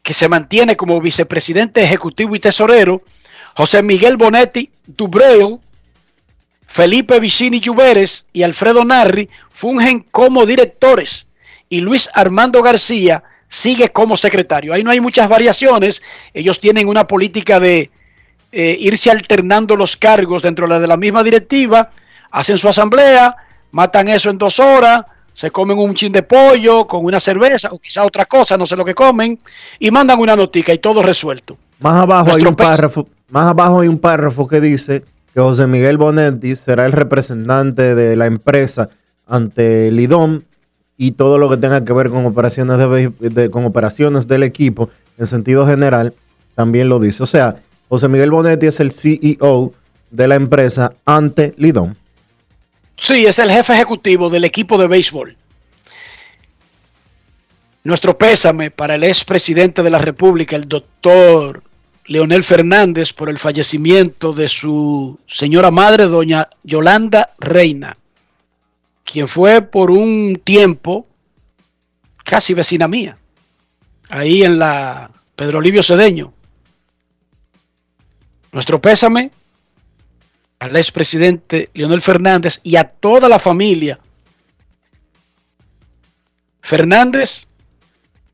que 0.03 0.15
se 0.15 0.29
mantiene 0.29 0.77
como 0.77 1.01
vicepresidente 1.01 1.83
ejecutivo 1.83 2.35
y 2.35 2.41
tesorero, 2.41 3.03
José 3.57 3.83
Miguel 3.83 4.17
Bonetti 4.17 4.71
Dubreu, 4.87 5.61
Felipe 6.67 7.19
Vicini 7.19 7.61
Lluveres 7.61 8.27
y 8.33 8.43
Alfredo 8.43 8.85
Narri 8.85 9.29
fungen 9.51 10.07
como 10.11 10.47
directores 10.47 11.29
y 11.69 11.81
Luis 11.81 12.09
Armando 12.15 12.63
García 12.63 13.23
sigue 13.49 13.89
como 13.91 14.17
secretario. 14.17 14.73
Ahí 14.73 14.85
no 14.85 14.91
hay 14.91 15.01
muchas 15.01 15.29
variaciones, 15.29 16.03
ellos 16.33 16.61
tienen 16.61 16.89
una 16.89 17.07
política 17.07 17.59
de 17.59 17.91
eh, 18.53 18.77
irse 18.81 19.11
alternando 19.11 19.77
los 19.77 19.97
cargos 19.97 20.43
dentro 20.43 20.67
de 20.67 20.75
la, 20.75 20.81
de 20.81 20.87
la 20.87 20.97
misma 20.97 21.23
directiva, 21.23 21.91
hacen 22.31 22.59
su 22.59 22.69
asamblea, 22.69 23.37
matan 23.73 24.09
eso 24.09 24.31
en 24.31 24.39
dos 24.39 24.61
horas, 24.61 25.05
se 25.33 25.51
comen 25.51 25.79
un 25.79 25.95
chin 25.95 26.13
de 26.13 26.23
pollo 26.23 26.87
con 26.87 27.05
una 27.05 27.21
cerveza 27.21 27.69
o 27.71 27.79
quizá 27.79 28.05
otra 28.05 28.25
cosa, 28.25 28.57
no 28.57 28.67
sé 28.67 28.77
lo 28.77 28.85
que 28.85 28.95
comen, 28.95 29.39
y 29.79 29.91
mandan 29.91 30.19
una 30.21 30.37
notica 30.37 30.73
y 30.73 30.79
todo 30.79 31.03
resuelto. 31.03 31.57
Más 31.81 32.03
abajo 32.03 32.35
hay 32.35 32.45
un 32.45 32.57
párrafo, 32.57 33.09
más 33.31 33.47
abajo 33.47 33.81
hay 33.81 33.89
un 33.89 33.99
párrafo 33.99 34.47
que 34.47 34.61
dice 34.61 35.05
que 35.33 35.41
José 35.41 35.67
Miguel 35.67 35.97
Bonetti 35.97 36.57
será 36.57 36.87
el 36.87 36.93
representante 36.93 37.95
de 37.95 38.17
la 38.17 38.27
empresa 38.27 38.91
ante 39.27 39.89
el 39.89 40.01
y 40.97 41.13
todo 41.13 41.39
lo 41.39 41.49
que 41.49 41.57
tenga 41.57 41.85
que 41.85 41.93
ver 41.93 42.11
con 42.11 42.27
operaciones 42.27 42.79
de, 42.79 43.51
con 43.51 43.65
operaciones 43.65 44.27
del 44.29 44.43
equipo 44.43 44.91
en 45.17 45.27
sentido 45.27 45.67
general 45.67 46.13
también 46.55 46.89
lo 46.89 46.99
dice. 46.99 47.23
O 47.23 47.27
sea, 47.27 47.57
José 47.89 48.09
Miguel 48.09 48.31
Bonetti 48.31 48.67
es 48.67 48.81
el 48.81 48.91
CEO 48.91 49.73
de 50.11 50.29
la 50.29 50.35
empresa 50.35 50.93
ante 51.05 51.55
Lidom. 51.57 51.95
Sí, 52.97 53.25
es 53.25 53.39
el 53.39 53.51
jefe 53.51 53.73
ejecutivo 53.73 54.29
del 54.29 54.45
equipo 54.45 54.77
de 54.77 54.89
béisbol. 54.89 55.37
Nuestro 57.83 58.19
pésame 58.19 58.71
para 58.71 58.97
el 58.97 59.05
expresidente 59.05 59.83
de 59.83 59.89
la 59.89 59.99
República, 59.99 60.55
el 60.55 60.69
doctor 60.69 61.63
Leonel 62.11 62.43
Fernández, 62.43 63.13
por 63.13 63.31
el 63.31 63.39
fallecimiento 63.39 64.33
de 64.33 64.49
su 64.49 65.21
señora 65.29 65.71
madre, 65.71 66.07
doña 66.07 66.49
Yolanda 66.65 67.31
Reina, 67.39 67.97
quien 69.05 69.29
fue 69.29 69.63
por 69.63 69.93
un 69.93 70.41
tiempo 70.43 71.07
casi 72.25 72.53
vecina 72.53 72.89
mía, 72.89 73.17
ahí 74.09 74.43
en 74.43 74.59
la 74.59 75.09
Pedro 75.37 75.61
Livio 75.61 75.85
Cedeño. 75.85 76.33
Nuestro 78.51 78.81
pésame 78.81 79.31
al 80.59 80.75
expresidente 80.75 81.71
Leonel 81.75 82.01
Fernández 82.01 82.59
y 82.65 82.75
a 82.75 82.83
toda 82.83 83.29
la 83.29 83.39
familia 83.39 84.01
Fernández 86.61 87.47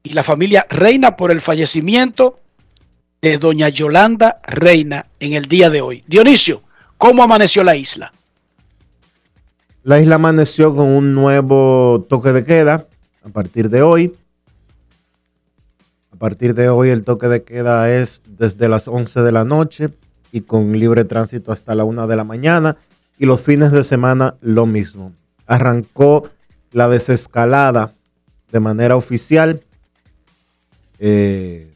y 0.03 0.15
la 0.15 0.23
familia 0.23 0.67
Reina 0.71 1.15
por 1.15 1.31
el 1.31 1.43
fallecimiento 1.43 2.41
de 3.29 3.39
doña 3.39 3.69
Yolanda 3.69 4.41
Reina 4.47 5.07
en 5.19 5.33
el 5.33 5.47
día 5.47 5.69
de 5.69 5.81
hoy. 5.81 6.05
Dionisio, 6.07 6.63
¿cómo 6.97 7.23
amaneció 7.23 7.65
la 7.65 7.75
isla? 7.75 8.13
La 9.83 10.01
isla 10.01 10.17
amaneció 10.17 10.75
con 10.75 10.87
un 10.87 11.15
nuevo 11.15 12.07
toque 12.09 12.33
de 12.33 12.45
queda 12.45 12.87
a 13.25 13.29
partir 13.29 13.69
de 13.69 13.83
hoy. 13.83 14.15
A 16.13 16.17
partir 16.17 16.55
de 16.55 16.69
hoy 16.69 16.91
el 16.91 17.05
toque 17.05 17.29
de 17.29 17.43
queda 17.43 17.93
es 17.93 18.23
desde 18.27 18.69
las 18.69 18.89
11 18.89 19.21
de 19.23 19.33
la 19.33 19.45
noche 19.45 19.91
y 20.33 20.43
con 20.43 20.79
libre 20.79 21.05
tránsito 21.05 21.53
hasta 21.53 21.75
la 21.75 21.85
1 21.85 22.07
de 22.07 22.17
la 22.17 22.25
mañana. 22.25 22.77
y 23.19 23.25
los 23.25 23.41
fines 23.41 23.73
de 23.73 23.83
semana 23.83 24.35
lo 24.43 24.67
mismo. 24.67 25.15
Arrancó 25.47 26.29
la 26.73 26.87
desescalada 26.87 27.95
de 28.53 28.61
manera 28.61 28.95
oficial. 28.95 29.63
Eh, 30.99 31.76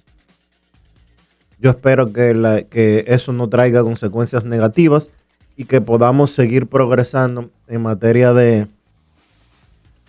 yo 1.60 1.70
espero 1.70 2.12
que, 2.12 2.34
la- 2.34 2.62
que 2.62 3.04
eso 3.06 3.32
no 3.32 3.48
traiga 3.48 3.82
consecuencias 3.82 4.44
negativas 4.44 5.10
y 5.56 5.64
que 5.64 5.80
podamos 5.80 6.30
seguir 6.30 6.66
progresando 6.66 7.50
en 7.68 7.82
materia 7.82 8.32
de 8.32 8.66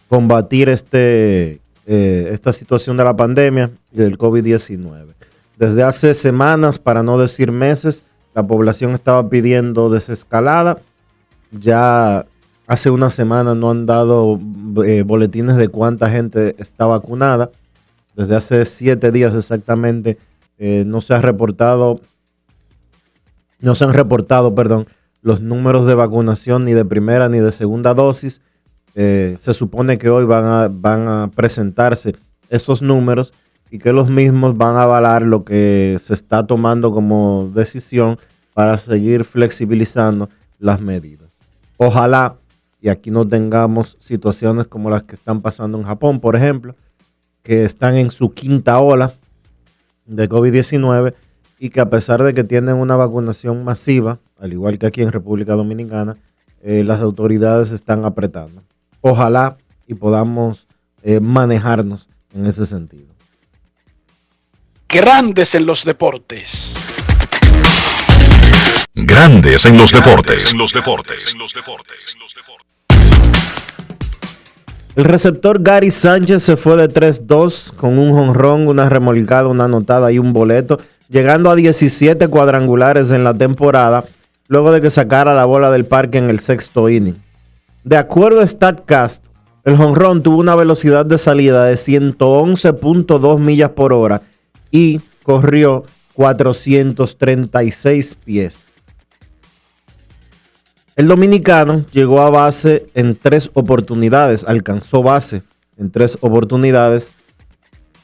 combatir 0.10 0.70
este, 0.70 1.60
eh, 1.86 2.30
esta 2.32 2.54
situación 2.54 2.98
de 2.98 3.04
la 3.04 3.16
pandemia 3.16 3.72
y 3.92 3.98
del 3.98 4.18
COVID-19. 4.18 5.14
Desde 5.58 5.84
hace 5.84 6.14
semanas, 6.14 6.80
para 6.80 7.04
no 7.04 7.18
decir 7.20 7.52
meses, 7.52 8.04
la 8.34 8.46
población 8.46 8.92
estaba 8.94 9.28
pidiendo 9.30 9.90
desescalada. 9.90 10.80
Ya 11.52 12.26
hace 12.68 12.90
una 12.90 13.10
semana 13.10 13.54
no 13.56 13.70
han 13.70 13.86
dado 13.86 14.40
eh, 14.86 15.04
boletines 15.06 15.58
de 15.58 15.68
cuánta 15.68 16.10
gente 16.10 16.56
está 16.58 16.86
vacunada. 16.86 17.52
Desde 18.16 18.36
hace 18.36 18.66
siete 18.66 19.12
días 19.12 19.36
exactamente 19.36 20.18
eh, 20.64 20.84
no 20.86 21.02
se 21.02 21.16
ha 21.16 21.22
reportado, 21.22 22.02
no 23.62 23.74
se 23.74 23.84
han 23.84 23.94
reportado, 23.94 24.54
perdón, 24.54 24.86
los 25.24 25.42
números 25.42 25.88
de 25.88 25.96
vacunación 25.96 26.66
ni 26.66 26.74
de 26.74 26.86
primera 26.86 27.30
ni 27.30 27.40
de 27.40 27.52
segunda 27.52 27.96
dosis. 27.96 28.42
Eh, 28.94 29.34
se 29.40 29.54
supone 29.54 29.98
que 29.98 30.12
hoy 30.12 30.24
van 30.26 30.46
a, 30.46 30.70
van 30.72 31.08
a 31.08 31.32
presentarse 31.34 32.16
esos 32.50 32.84
números 32.84 33.34
y 33.72 33.80
que 33.80 33.92
los 33.92 34.12
mismos 34.12 34.56
van 34.56 34.76
a 34.76 34.84
avalar 34.84 35.24
lo 35.24 35.44
que 35.46 35.98
se 36.00 36.14
está 36.14 36.46
tomando 36.46 36.92
como 36.92 37.50
decisión 37.56 38.20
para 38.54 38.78
seguir 38.78 39.24
flexibilizando 39.24 40.30
las 40.60 40.80
medidas. 40.80 41.40
Ojalá 41.78 42.36
y 42.80 42.90
aquí 42.90 43.10
no 43.10 43.28
tengamos 43.28 43.98
situaciones 44.00 44.68
como 44.68 44.92
las 44.92 45.02
que 45.04 45.16
están 45.16 45.42
pasando 45.42 45.80
en 45.80 45.86
Japón, 45.86 46.20
por 46.20 46.36
ejemplo, 46.36 46.76
que 47.42 47.66
están 47.66 47.96
en 47.96 48.12
su 48.12 48.32
quinta 48.36 48.78
ola 48.78 49.16
de 50.12 50.30
COVID-19 50.30 51.14
y 51.60 51.70
que 51.70 51.80
a 51.80 51.90
pesar 51.90 52.22
de 52.24 52.34
que 52.34 52.44
tienen 52.44 52.76
una 52.76 52.96
vacunación 52.96 53.64
masiva, 53.64 54.20
al 54.40 54.52
igual 54.52 54.78
que 54.78 54.88
aquí 54.88 55.02
en 55.02 55.12
República 55.12 55.54
Dominicana, 55.54 56.18
eh, 56.64 56.84
las 56.84 57.00
autoridades 57.00 57.72
están 57.72 58.06
apretando. 58.06 58.62
Ojalá 59.02 59.58
y 59.88 59.94
podamos 59.94 60.68
eh, 61.04 61.20
manejarnos 61.20 62.10
en 62.34 62.46
ese 62.46 62.66
sentido. 62.66 63.14
Grandes 64.88 65.56
en 65.56 65.66
los 65.66 65.86
deportes. 65.86 66.76
Grandes 68.94 69.66
en 69.66 69.78
los 69.78 69.92
deportes. 69.92 70.52
En 70.52 70.58
los 70.58 70.74
deportes. 70.74 71.36
El 74.94 75.06
receptor 75.06 75.64
Gary 75.64 75.90
Sánchez 75.90 76.44
se 76.44 76.58
fue 76.58 76.76
de 76.76 76.90
3-2 76.90 77.74
con 77.76 77.98
un 77.98 78.14
jonrón, 78.14 78.68
una 78.68 78.90
remolcada, 78.90 79.48
una 79.48 79.64
anotada 79.64 80.12
y 80.12 80.20
un 80.20 80.34
boleto, 80.34 80.82
llegando 81.08 81.50
a 81.50 81.56
17 81.56 82.28
cuadrangulares 82.28 83.14
en 83.14 83.24
la 83.24 83.34
temporada, 83.34 84.04
luego 84.50 84.74
de 84.74 84.82
que 84.82 84.90
sacara 84.90 85.34
la 85.34 85.46
bola 85.46 85.72
del 85.72 85.86
parque 85.86 86.18
en 86.18 86.30
el 86.30 86.40
sexto 86.40 86.90
inning. 86.90 87.16
De 87.86 87.96
acuerdo 87.96 88.42
a 88.42 88.48
StatCast, 88.48 89.24
el 89.64 89.78
jonrón 89.78 90.24
tuvo 90.24 90.40
una 90.40 90.56
velocidad 90.56 91.06
de 91.06 91.18
salida 91.18 91.64
de 91.64 91.76
111.2 91.76 93.40
millas 93.40 93.70
por 93.70 93.94
hora 93.94 94.24
y 94.72 95.00
corrió 95.24 95.86
436 96.16 98.16
pies. 98.26 98.68
El 100.96 101.08
dominicano 101.08 101.86
llegó 101.92 102.22
a 102.22 102.30
base 102.30 102.88
en 102.94 103.16
tres 103.16 103.50
oportunidades, 103.54 104.44
alcanzó 104.44 105.02
base 105.04 105.42
en 105.78 105.90
tres 105.90 106.18
oportunidades, 106.22 107.14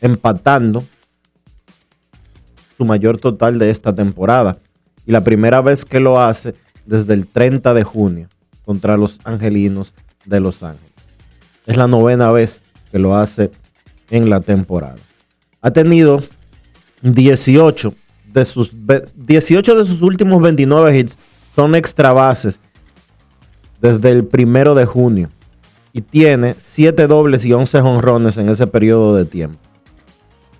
empatando 0.02 0.84
su 2.78 2.86
mayor 2.86 3.18
total 3.18 3.60
de 3.60 3.70
esta 3.70 3.94
temporada. 3.94 4.58
Y 5.06 5.12
la 5.12 5.24
primera 5.24 5.62
vez 5.62 5.86
que 5.86 6.00
lo 6.00 6.20
hace 6.20 6.56
desde 6.86 7.14
el 7.14 7.28
30 7.28 7.74
de 7.74 7.84
junio 7.84 8.30
contra 8.66 8.98
los 8.98 9.20
Angelinos 9.24 9.94
de 10.26 10.40
Los 10.40 10.64
Ángeles. 10.64 10.92
Es 11.66 11.78
la 11.78 11.88
novena 11.88 12.32
vez 12.32 12.62
que 12.92 13.00
lo 13.00 13.16
hace 13.16 13.52
en 14.10 14.30
la 14.30 14.40
temporada. 14.42 14.98
Ha 15.62 15.72
tenido 15.72 16.22
18 17.02 17.94
de 18.34 18.46
sus, 18.46 18.72
ve- 18.74 19.04
18 19.16 19.76
de 19.76 19.86
sus 19.86 20.02
últimos 20.02 20.42
29 20.42 20.98
hits 20.98 21.18
son 21.56 21.76
extra 21.76 22.14
bases 22.14 22.60
desde 23.82 24.12
el 24.12 24.26
primero 24.26 24.76
de 24.76 24.86
junio 24.86 25.30
y 25.94 26.02
tiene 26.02 26.56
7 26.58 27.08
dobles 27.08 27.46
y 27.46 27.54
11 27.54 27.82
jonrones 27.82 28.38
en 28.38 28.50
ese 28.50 28.68
periodo 28.68 29.16
de 29.16 29.26
tiempo. 29.26 29.58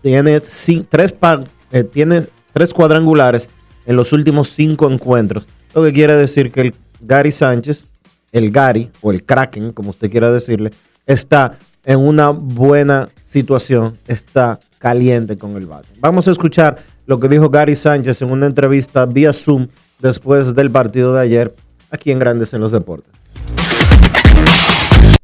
Tiene, 0.02 0.38
ci- 0.42 0.86
tres, 0.88 1.12
pa- 1.12 1.44
eh, 1.72 1.84
tiene 1.84 2.22
tres 2.54 2.74
cuadrangulares 2.74 3.50
en 3.86 3.96
los 3.96 4.14
últimos 4.14 4.50
5 4.50 4.90
encuentros, 4.92 5.48
lo 5.74 5.84
que 5.84 5.94
quiere 5.94 6.16
decir 6.16 6.52
que 6.52 6.62
el 6.62 6.76
Gary 7.02 7.32
Sánchez, 7.32 7.86
el 8.32 8.52
Gary 8.52 8.90
o 9.02 9.12
el 9.12 9.24
Kraken, 9.24 9.72
como 9.74 9.92
usted 9.92 10.10
quiera 10.12 10.32
decirle, 10.32 10.72
está 11.06 11.58
en 11.86 12.00
una 12.00 12.30
buena 12.32 13.10
situación, 13.22 13.98
está 14.08 14.60
caliente 14.80 15.38
con 15.38 15.56
el 15.56 15.66
bate. 15.66 15.88
Vamos 16.00 16.28
a 16.28 16.32
escuchar 16.32 16.78
lo 17.06 17.20
que 17.20 17.30
dijo 17.30 17.50
Gary 17.50 17.76
Sánchez 17.76 18.22
en 18.22 18.32
una 18.32 18.46
entrevista 18.46 19.06
vía 19.06 19.32
Zoom 19.34 19.68
después 20.00 20.54
del 20.54 20.70
partido 20.70 21.14
de 21.14 21.22
ayer 21.22 21.56
aquí 21.90 22.12
en 22.12 22.20
Grandes 22.20 22.54
en 22.54 22.62
los 22.62 22.72
Deportes. 22.72 23.12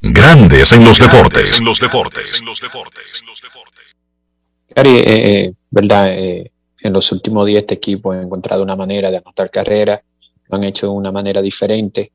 Grandes 0.02 0.74
en 0.74 0.84
los 0.84 1.00
deportes. 1.00 1.60
En 1.60 1.66
los 1.66 1.80
deportes. 1.80 2.42
En 2.42 2.46
los 2.46 2.60
deportes. 2.60 3.96
Gary, 4.76 4.98
eh, 4.98 5.04
eh, 5.06 5.54
verdad, 5.70 6.08
eh, 6.10 6.52
en 6.82 6.94
los 6.94 7.12
últimos 7.12 7.46
días 7.46 7.62
este 7.62 7.76
equipo 7.76 8.12
ha 8.12 8.22
encontrado 8.22 8.64
una 8.64 8.76
manera 8.76 9.10
de 9.10 9.18
anotar 9.18 9.50
carreras, 9.50 10.02
lo 10.50 10.58
han 10.58 10.64
hecho 10.66 10.88
de 10.88 10.94
una 10.94 11.12
manera 11.12 11.42
diferente. 11.42 12.12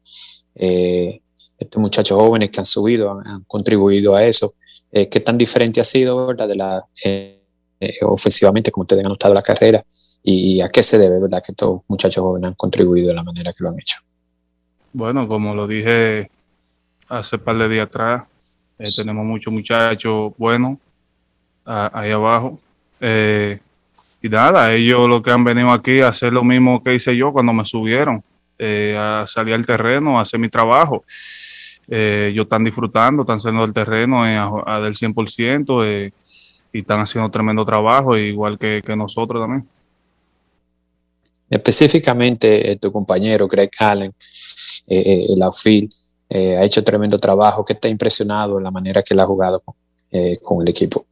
Eh, 0.55 1.21
estos 1.59 1.81
muchachos 1.81 2.19
jóvenes 2.19 2.51
que 2.51 2.61
han 2.61 2.65
subido 2.65 3.11
han, 3.11 3.27
han 3.27 3.45
contribuido 3.45 4.15
a 4.15 4.25
eso. 4.25 4.55
Eh, 4.91 5.09
¿Qué 5.09 5.21
tan 5.21 5.37
diferente 5.37 5.81
ha 5.81 5.85
sido, 5.85 6.27
verdad, 6.27 6.49
de 6.49 6.57
la, 6.57 6.85
eh, 7.05 7.43
eh, 7.81 7.95
ofensivamente, 8.03 8.71
como 8.71 8.83
ustedes 8.83 9.01
han 9.01 9.07
anotado 9.07 9.35
la 9.35 9.43
carrera? 9.43 9.85
¿Y 10.23 10.61
a 10.61 10.69
qué 10.69 10.83
se 10.83 10.99
debe, 10.99 11.21
verdad, 11.21 11.43
que 11.45 11.53
estos 11.53 11.83
muchachos 11.89 12.23
jóvenes 12.23 12.49
han 12.49 12.55
contribuido 12.55 13.09
de 13.09 13.15
la 13.15 13.23
manera 13.23 13.53
que 13.53 13.65
lo 13.65 13.71
han 13.71 13.81
hecho? 13.81 13.99
Bueno, 14.93 15.29
como 15.29 15.55
lo 15.55 15.67
dije 15.67 16.31
hace 17.09 17.37
un 17.37 17.43
par 17.43 17.57
de 17.59 17.69
días 17.69 17.87
atrás, 17.87 18.25
eh, 18.79 18.91
tenemos 18.95 19.25
muchos 19.25 19.53
muchachos 19.53 20.33
buenos 20.37 20.79
ahí 21.65 22.11
abajo. 22.11 22.59
Eh, 23.01 23.59
y 24.23 24.29
nada, 24.29 24.73
ellos 24.73 25.07
lo 25.09 25.23
que 25.23 25.31
han 25.31 25.45
venido 25.45 25.71
aquí 25.71 26.01
a 26.01 26.09
hacer 26.09 26.33
lo 26.33 26.43
mismo 26.43 26.83
que 26.83 26.95
hice 26.95 27.17
yo 27.17 27.33
cuando 27.33 27.53
me 27.53 27.65
subieron, 27.65 28.23
eh, 28.59 28.97
a 28.99 29.27
salir 29.27 29.55
al 29.55 29.67
terreno, 29.67 30.19
a 30.19 30.23
hacer 30.23 30.41
mi 30.41 30.49
trabajo. 30.49 31.05
Ellos 31.87 32.45
están 32.45 32.65
disfrutando, 32.65 33.23
están 33.23 33.41
saliendo 33.41 33.65
del 33.65 33.75
terreno 33.75 34.23
a, 34.23 34.77
a 34.77 34.81
del 34.81 34.95
100% 34.95 35.85
eh, 35.85 36.11
y 36.73 36.79
están 36.81 37.01
haciendo 37.01 37.31
tremendo 37.31 37.65
trabajo, 37.65 38.17
igual 38.17 38.59
que, 38.59 38.83
que 38.85 38.97
nosotros 38.97 39.41
también. 39.41 39.67
Específicamente, 41.51 42.73
eh, 42.73 42.77
tu 42.77 42.93
compañero 42.93 43.49
Greg 43.49 43.71
Allen, 43.79 44.13
eh, 44.87 45.01
eh, 45.01 45.27
el 45.31 45.43
outfield, 45.43 45.91
ha 46.31 46.63
hecho 46.63 46.85
tremendo 46.85 47.19
trabajo. 47.19 47.65
que 47.65 47.73
está 47.73 47.89
impresionado 47.89 48.59
en 48.59 48.65
la 48.65 48.71
manera 48.71 49.03
que 49.03 49.15
él 49.15 49.21
ha 49.21 49.27
jugado 49.27 49.63
con, 49.63 50.63
el 50.63 50.69
equipo? 50.69 51.07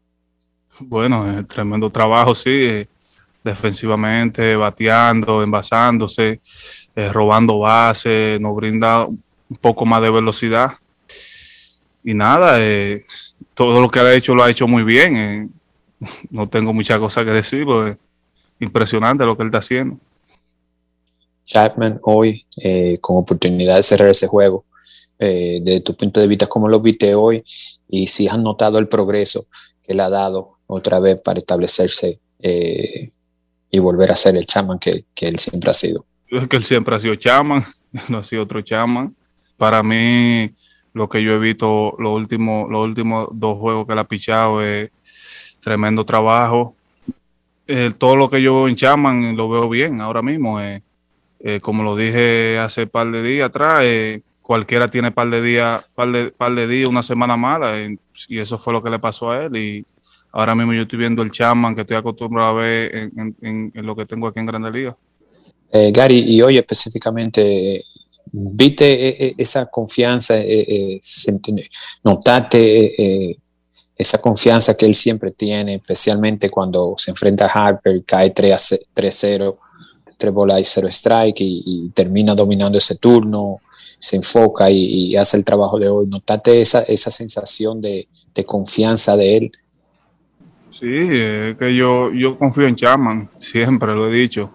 Bueno, 0.79 1.45
tremendo 1.47 1.89
trabajo, 1.89 2.35
sí, 2.35 2.87
defensivamente, 3.43 4.57
bateando, 4.57 5.43
envasándose, 5.43 6.41
robando 7.13 7.61
bases, 7.61 8.39
nos 8.39 8.55
brinda 8.55 9.07
un 9.07 9.57
poco 9.59 9.87
más 9.87 10.03
de 10.03 10.11
velocidad. 10.11 10.73
Y 12.05 12.13
nada, 12.13 12.59
todo 13.55 13.81
lo 13.81 13.89
que 13.89 14.01
ha 14.01 14.15
hecho 14.15 14.35
lo 14.35 14.45
ha 14.45 14.51
hecho 14.51 14.69
muy 14.69 14.83
bien. 14.83 15.51
no 16.31 16.47
tengo 16.47 16.75
muchas 16.75 16.99
cosas 16.99 17.25
que 17.25 17.31
decir, 17.31 17.65
pues 17.65 17.97
impresionante 18.61 19.25
lo 19.25 19.35
que 19.35 19.45
él 19.45 19.49
está 19.49 19.59
haciendo. 19.59 19.99
Chapman 21.47 21.99
hoy, 22.03 22.45
eh, 22.59 22.99
con 23.01 23.17
oportunidad 23.17 23.77
de 23.77 23.83
cerrar 23.83 24.09
ese 24.09 24.27
juego, 24.27 24.65
eh, 25.19 25.61
de 25.63 25.81
tu 25.81 25.95
punto 25.95 26.21
de 26.21 26.27
vista, 26.27 26.47
¿cómo 26.47 26.69
lo 26.69 26.81
viste 26.81 27.15
hoy? 27.15 27.43
Y 27.89 28.07
si 28.09 28.29
has 28.29 28.39
notado 28.39 28.79
el 28.79 28.89
progreso 28.89 29.47
que 29.83 29.93
él 29.93 30.01
ha 30.01 30.11
dado 30.11 30.59
otra 30.67 31.01
vez 31.01 31.19
para 31.19 31.39
establecerse 31.39 32.19
eh, 32.41 33.11
y 33.71 33.79
volver 33.79 34.13
a 34.13 34.17
ser 34.17 34.37
el 34.37 34.47
Chapman 34.47 34.79
que, 34.79 35.05
él 35.21 35.39
siempre 35.39 35.71
ha 35.71 35.75
sido. 35.75 36.05
es 36.29 36.49
que 36.49 36.57
él 36.57 36.65
siempre 36.65 36.95
ha 36.95 37.01
sido 37.01 37.15
chaman, 37.15 37.65
no 38.09 38.19
ha 38.19 38.25
sido 38.25 38.43
otro 38.43 38.61
chaman. 38.61 39.17
Para 39.57 39.83
mí, 39.83 40.51
lo 40.93 41.09
que 41.09 41.23
yo 41.23 41.33
he 41.33 41.39
visto 41.39 41.95
los 41.99 42.15
últimos, 42.15 42.71
los 42.71 42.85
últimos 42.85 43.29
dos 43.33 43.59
juegos 43.59 43.87
que 43.87 43.93
él 43.95 43.99
ha 43.99 44.09
pichado 44.09 44.63
es 44.63 44.91
tremendo 45.61 46.05
trabajo. 46.05 46.75
Eh, 47.67 47.93
todo 47.97 48.17
lo 48.17 48.29
que 48.29 48.43
yo 48.43 48.55
veo 48.55 48.69
en 48.69 48.77
Chaman 48.77 49.37
lo 49.37 49.49
veo 49.49 49.69
bien 49.69 50.01
ahora 50.01 50.23
mismo. 50.23 50.61
eh. 50.61 50.83
Eh, 51.41 51.61
como 51.61 51.83
lo 51.83 51.97
dije 51.97 52.59
hace 52.59 52.87
par 52.87 53.11
de 53.11 53.23
días 53.23 53.49
atrás, 53.49 53.81
eh, 53.85 54.23
cualquiera 54.41 54.91
tiene 54.91 55.13
par 55.13 55.29
de 55.29 55.43
días, 55.43 55.85
par 55.95 56.11
de, 56.11 56.67
días, 56.67 56.89
una 56.89 57.03
semana 57.03 57.37
mala, 57.37 57.75
y 58.29 58.39
eso 58.39 58.59
fue 58.59 58.73
lo 58.73 58.83
que 58.83 58.91
le 58.91 58.99
pasó 58.99 59.31
a 59.31 59.45
él. 59.45 59.57
Y 59.57 59.87
ahora 60.33 60.55
mismo 60.55 60.73
yo 60.73 60.83
estoy 60.83 60.99
viendo 60.99 61.23
el 61.23 61.31
Chapman 61.31 61.75
que 61.75 61.83
estoy 61.83 61.97
acostumbrado 61.97 62.51
a 62.51 62.63
ver 62.63 63.11
en, 63.17 63.73
lo 63.75 63.95
que 63.95 64.07
tengo 64.07 64.27
aquí 64.27 64.41
en 64.41 64.47
Grande 64.47 64.71
Liga. 64.71 64.97
Eh, 65.73 65.91
Gary, 65.93 66.25
y 66.27 66.41
hoy 66.43 66.59
específicamente, 66.59 67.83
¿viste 68.33 69.41
esa 69.41 69.67
confianza? 69.67 70.37
¿Notaste 72.05 73.37
esa 73.97 74.19
confianza 74.19 74.77
que 74.77 74.87
él 74.87 74.95
siempre 74.95 75.31
tiene, 75.31 75.77
especialmente 75.77 76.51
cuando 76.51 76.95
se 76.99 77.11
enfrenta 77.11 77.47
a 77.47 77.49
Harper, 77.49 78.05
cae 78.05 78.31
3 78.31 78.53
a 78.53 78.59
ce- 78.59 78.87
3-0, 78.95 79.57
3 80.17 80.33
bolas 80.33 80.61
y 80.61 80.65
0 80.65 80.89
strike 80.89 81.41
y, 81.41 81.91
termina 81.95 82.35
dominando 82.35 82.79
ese 82.79 82.97
turno, 82.97 83.61
se 83.99 84.17
enfoca 84.17 84.71
y, 84.71 85.17
hace 85.17 85.37
el 85.37 85.45
trabajo 85.45 85.79
de 85.79 85.89
hoy? 85.89 86.07
¿Notaste 86.07 86.61
esa, 86.61 86.83
esa 86.83 87.11
sensación 87.11 87.81
de, 87.81 88.09
de 88.35 88.45
confianza 88.45 89.17
de 89.17 89.37
él? 89.37 89.53
Sí, 90.79 90.87
es 90.91 91.57
que 91.57 91.75
yo, 91.75 92.13
yo 92.13 92.37
confío 92.37 92.67
en 92.67 92.77
Chapman, 92.77 93.31
siempre 93.39 93.95
lo 93.95 94.09
he 94.09 94.15
dicho. 94.15 94.51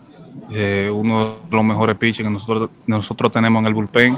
Eh, 0.53 0.91
uno 0.93 1.37
de 1.49 1.55
los 1.55 1.63
mejores 1.63 1.95
pitches 1.95 2.25
que 2.25 2.29
nosotros, 2.29 2.69
nosotros 2.85 3.31
tenemos 3.31 3.61
en 3.61 3.67
el 3.67 3.73
bullpen, 3.73 4.17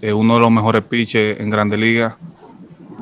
eh, 0.00 0.12
uno 0.12 0.34
de 0.34 0.40
los 0.40 0.50
mejores 0.50 0.82
pitches 0.82 1.40
en 1.40 1.48
Grande 1.48 1.76
Liga. 1.76 2.18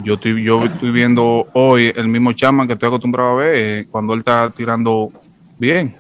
Yo 0.04 0.14
estoy, 0.14 0.44
yo 0.44 0.64
estoy 0.64 0.90
viendo 0.90 1.48
hoy 1.54 1.92
el 1.96 2.06
mismo 2.08 2.32
Chapman 2.32 2.66
que 2.66 2.74
estoy 2.74 2.88
acostumbrado 2.88 3.30
a 3.30 3.34
ver 3.34 3.54
eh, 3.56 3.86
cuando 3.90 4.12
él 4.12 4.20
está 4.20 4.50
tirando 4.50 5.10
bien. 5.58 5.96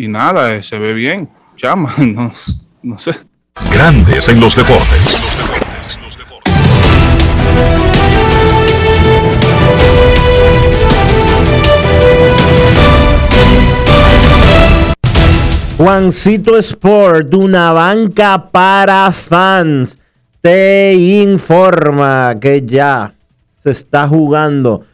Y 0.00 0.08
nada, 0.08 0.54
eh, 0.54 0.62
se 0.62 0.78
ve 0.78 0.94
bien. 0.94 1.28
Chapman, 1.56 2.14
no, 2.14 2.32
no 2.82 2.98
sé. 2.98 3.12
Grandes 3.70 4.30
en 4.30 4.40
los 4.40 4.56
deportes. 4.56 5.26
Juancito 15.76 16.56
Sport, 16.56 17.34
una 17.34 17.74
banca 17.74 18.50
para 18.50 19.12
fans, 19.12 19.98
te 20.40 20.94
informa 20.94 22.36
que 22.40 22.62
ya 22.62 23.12
se 23.58 23.70
está 23.70 24.08
jugando 24.08 24.86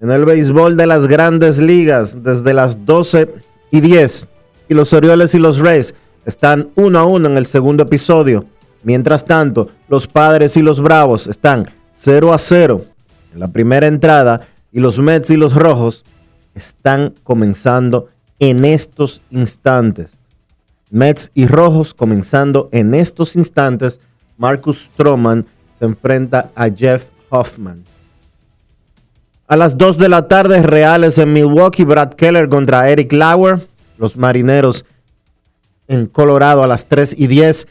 en 0.00 0.10
el 0.10 0.24
béisbol 0.24 0.76
de 0.76 0.88
las 0.88 1.06
grandes 1.06 1.60
ligas 1.60 2.24
desde 2.24 2.54
las 2.54 2.84
12 2.84 3.28
y 3.70 3.80
10. 3.80 4.28
Y 4.68 4.74
los 4.74 4.92
Orioles 4.92 5.34
y 5.34 5.38
los 5.38 5.58
Rays 5.58 5.94
están 6.24 6.70
uno 6.74 6.98
a 6.98 7.06
uno 7.06 7.28
en 7.28 7.36
el 7.36 7.46
segundo 7.46 7.84
episodio. 7.84 8.44
Mientras 8.82 9.24
tanto, 9.24 9.70
los 9.88 10.06
Padres 10.06 10.56
y 10.56 10.62
los 10.62 10.80
Bravos 10.80 11.26
están 11.26 11.64
0 11.92 12.32
a 12.32 12.38
0 12.38 12.84
en 13.32 13.40
la 13.40 13.48
primera 13.48 13.86
entrada 13.86 14.42
y 14.72 14.80
los 14.80 14.98
Mets 14.98 15.30
y 15.30 15.36
los 15.36 15.54
Rojos 15.54 16.04
están 16.54 17.14
comenzando 17.24 18.08
en 18.38 18.64
estos 18.64 19.20
instantes. 19.30 20.18
Mets 20.90 21.30
y 21.34 21.46
Rojos 21.46 21.94
comenzando 21.94 22.68
en 22.72 22.94
estos 22.94 23.36
instantes. 23.36 24.00
Marcus 24.36 24.88
Stroman 24.94 25.46
se 25.78 25.84
enfrenta 25.84 26.50
a 26.54 26.68
Jeff 26.68 27.06
Hoffman. 27.30 27.84
A 29.46 29.56
las 29.56 29.78
2 29.78 29.98
de 29.98 30.08
la 30.08 30.28
tarde, 30.28 30.62
Reales 30.62 31.18
en 31.18 31.32
Milwaukee, 31.32 31.84
Brad 31.84 32.12
Keller 32.14 32.48
contra 32.48 32.90
Eric 32.90 33.12
Lauer. 33.12 33.66
Los 33.98 34.16
Marineros 34.16 34.84
en 35.88 36.06
Colorado 36.06 36.62
a 36.62 36.66
las 36.66 36.86
3 36.86 37.14
y 37.18 37.26
10. 37.26 37.68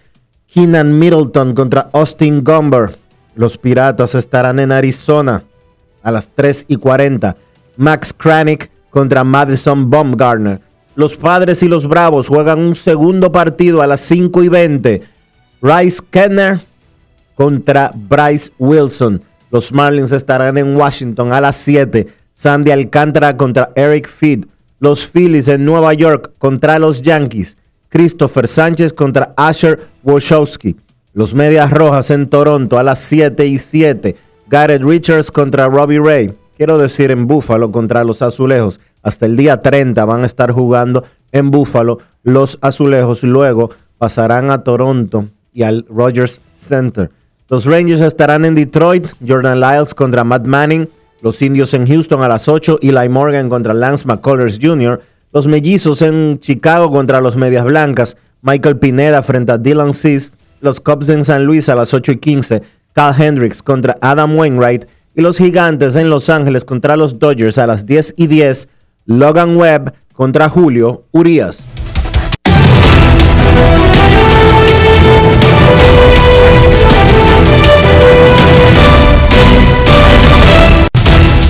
Keenan 0.48 0.98
Middleton 0.98 1.54
contra 1.54 1.90
Austin 1.94 2.44
Gomber. 2.44 2.98
Los 3.36 3.58
Piratas 3.58 4.16
estarán 4.16 4.60
en 4.60 4.72
Arizona 4.72 5.44
a 6.04 6.12
las 6.12 6.30
3 6.30 6.66
y 6.68 6.78
40. 6.78 7.36
Max 7.78 8.14
Kranick 8.14 8.72
contra 8.90 9.24
Madison 9.24 9.90
Baumgartner. 9.90 10.62
Los 10.96 11.16
Padres 11.16 11.62
y 11.62 11.68
los 11.68 11.88
Bravos 11.88 12.28
juegan 12.28 12.60
un 12.60 12.76
segundo 12.76 13.32
partido 13.32 13.82
a 13.82 13.88
las 13.88 14.02
5 14.02 14.44
y 14.44 14.50
20. 14.50 15.04
Bryce 15.62 16.02
Kenner 16.10 16.60
contra 17.36 17.92
Bryce 17.94 18.52
Wilson. 18.58 19.22
Los 19.52 19.72
Marlins 19.72 20.12
estarán 20.12 20.58
en 20.58 20.76
Washington 20.76 21.32
a 21.34 21.40
las 21.40 21.58
7. 21.58 22.08
Sandy 22.34 22.72
Alcántara 22.72 23.38
contra 23.38 23.70
Eric 23.76 24.08
Feed. 24.08 24.46
Los 24.80 25.08
Phillies 25.08 25.48
en 25.48 25.66
Nueva 25.66 25.94
York 25.94 26.34
contra 26.38 26.80
los 26.80 27.02
Yankees. 27.02 27.58
Christopher 27.90 28.48
Sánchez 28.48 28.94
contra 28.94 29.34
Asher 29.36 29.88
Wojcicki. 30.04 30.76
Los 31.14 31.34
Medias 31.34 31.72
Rojas 31.72 32.12
en 32.12 32.30
Toronto 32.30 32.78
a 32.78 32.84
las 32.84 33.00
7 33.00 33.48
y 33.48 33.58
7. 33.58 34.16
Garrett 34.48 34.84
Richards 34.84 35.32
contra 35.32 35.68
Robbie 35.68 36.00
Ray. 36.00 36.34
Quiero 36.56 36.78
decir 36.78 37.12
en 37.12 37.28
Buffalo 37.28 37.72
contra 37.72 38.04
los 38.04 38.22
Azulejos. 38.22 38.80
Hasta 39.02 39.26
el 39.26 39.36
día 39.36 39.62
30 39.62 40.06
van 40.06 40.24
a 40.24 40.26
estar 40.26 40.52
jugando 40.52 41.04
en 41.32 41.50
Buffalo 41.50 42.00
los 42.24 42.58
Azulejos. 42.62 43.24
Luego 43.24 43.72
pasarán 43.98 44.52
a 44.52 44.64
Toronto 44.64 45.30
y 45.54 45.64
al 45.64 45.86
Rogers 45.90 46.40
Center. 46.50 47.10
Los 47.50 47.66
Rangers 47.66 48.02
estarán 48.02 48.46
en 48.46 48.56
Detroit. 48.56 49.08
Jordan 49.26 49.60
Lyles 49.60 49.94
contra 49.94 50.24
Matt 50.24 50.46
Manning. 50.46 50.90
Los 51.22 51.42
Indios 51.42 51.74
en 51.74 51.88
Houston 51.88 52.22
a 52.22 52.28
las 52.28 52.48
8. 52.48 52.80
Eli 52.82 53.10
Morgan 53.10 53.50
contra 53.50 53.74
Lance 53.74 54.06
McCullers 54.08 54.60
Jr. 54.62 55.02
Los 55.34 55.48
Mellizos 55.48 56.02
en 56.02 56.40
Chicago 56.40 56.92
contra 56.92 57.22
los 57.22 57.36
Medias 57.36 57.66
Blancas. 57.66 58.18
Michael 58.42 58.78
Pineda 58.78 59.22
frente 59.24 59.52
a 59.52 59.58
Dylan 59.58 59.94
Cease. 59.94 60.32
Los 60.62 60.80
Cubs 60.80 61.10
en 61.10 61.24
San 61.24 61.44
Luis 61.44 61.70
a 61.70 61.76
las 61.76 61.94
8 61.94 62.14
y 62.14 62.18
15. 62.18 62.62
Cal 62.94 63.16
Hendricks 63.20 63.62
contra 63.62 63.96
Adam 64.02 64.38
Wainwright. 64.38 64.86
Y 65.16 65.22
los 65.22 65.38
Gigantes 65.38 65.96
en 65.96 66.10
Los 66.10 66.30
Ángeles 66.30 66.64
contra 66.64 66.96
los 66.96 67.20
Dodgers 67.20 67.58
a 67.58 67.68
las 67.68 67.86
10 67.86 68.14
y 68.18 68.28
10. 68.28 68.68
Logan 69.06 69.58
Webb 69.58 69.94
contra 70.14 70.50
Julio 70.50 71.06
Urias. 71.12 71.66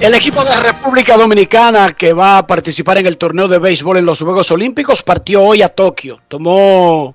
El 0.00 0.14
equipo 0.14 0.42
de 0.42 0.56
República 0.56 1.18
Dominicana 1.18 1.92
que 1.92 2.14
va 2.14 2.38
a 2.38 2.46
participar 2.46 2.96
en 2.96 3.06
el 3.06 3.18
torneo 3.18 3.48
de 3.48 3.58
béisbol 3.58 3.98
en 3.98 4.06
los 4.06 4.22
Juegos 4.22 4.50
Olímpicos 4.50 5.02
partió 5.02 5.42
hoy 5.42 5.60
a 5.60 5.68
Tokio. 5.68 6.20
Tomó 6.26 7.14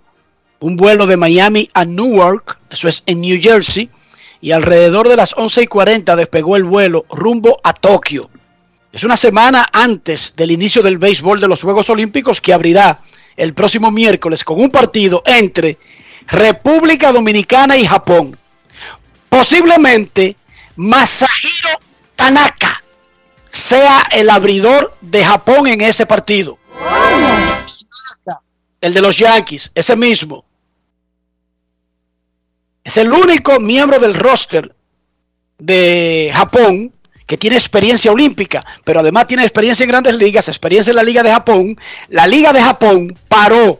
un 0.59 0.77
vuelo 0.77 1.07
de 1.07 1.17
Miami 1.17 1.67
a 1.73 1.83
Newark, 1.83 2.59
eso 2.69 2.87
es 2.87 3.01
en 3.07 3.21
New 3.21 3.39
Jersey, 3.41 3.89
y 4.39 4.51
alrededor 4.51 5.09
de 5.09 5.15
las 5.15 5.35
11 5.35 5.63
y 5.63 5.67
40 5.67 6.15
despegó 6.15 6.57
el 6.57 6.63
vuelo 6.63 7.05
rumbo 7.09 7.59
a 7.63 7.73
Tokio. 7.73 8.29
Es 8.93 9.03
una 9.03 9.17
semana 9.17 9.67
antes 9.73 10.35
del 10.35 10.51
inicio 10.51 10.83
del 10.83 10.99
béisbol 10.99 11.41
de 11.41 11.47
los 11.47 11.63
Juegos 11.63 11.89
Olímpicos 11.89 12.39
que 12.39 12.53
abrirá 12.53 12.99
el 13.35 13.55
próximo 13.55 13.89
miércoles 13.89 14.43
con 14.43 14.61
un 14.61 14.69
partido 14.69 15.23
entre 15.25 15.79
República 16.27 17.11
Dominicana 17.11 17.77
y 17.77 17.87
Japón. 17.87 18.37
Posiblemente 19.27 20.35
Masahiro 20.75 21.79
Tanaka 22.15 22.74
sea 23.55 24.07
el 24.11 24.29
abridor 24.29 24.95
de 25.01 25.23
Japón 25.23 25.67
en 25.67 25.81
ese 25.81 26.05
partido. 26.05 26.59
El 28.81 28.93
de 28.93 29.01
los 29.01 29.17
Yankees, 29.17 29.71
ese 29.73 29.95
mismo. 29.95 30.45
Es 32.83 32.97
el 32.97 33.11
único 33.11 33.59
miembro 33.59 33.97
del 33.97 34.13
roster 34.13 34.75
de 35.57 36.31
Japón 36.33 36.93
que 37.25 37.37
tiene 37.37 37.55
experiencia 37.55 38.11
olímpica, 38.11 38.63
pero 38.83 38.99
además 38.99 39.25
tiene 39.25 39.43
experiencia 39.43 39.83
en 39.83 39.89
grandes 39.89 40.15
ligas, 40.15 40.47
experiencia 40.47 40.91
en 40.91 40.97
la 40.97 41.03
Liga 41.03 41.23
de 41.23 41.31
Japón. 41.31 41.79
La 42.09 42.27
Liga 42.27 42.53
de 42.53 42.61
Japón 42.61 43.17
paró 43.27 43.79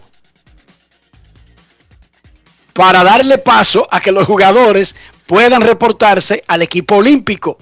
para 2.73 3.03
darle 3.03 3.38
paso 3.38 3.88
a 3.91 3.99
que 3.99 4.11
los 4.11 4.26
jugadores 4.26 4.95
puedan 5.28 5.61
reportarse 5.61 6.43
al 6.47 6.61
equipo 6.61 6.95
olímpico. 6.95 7.57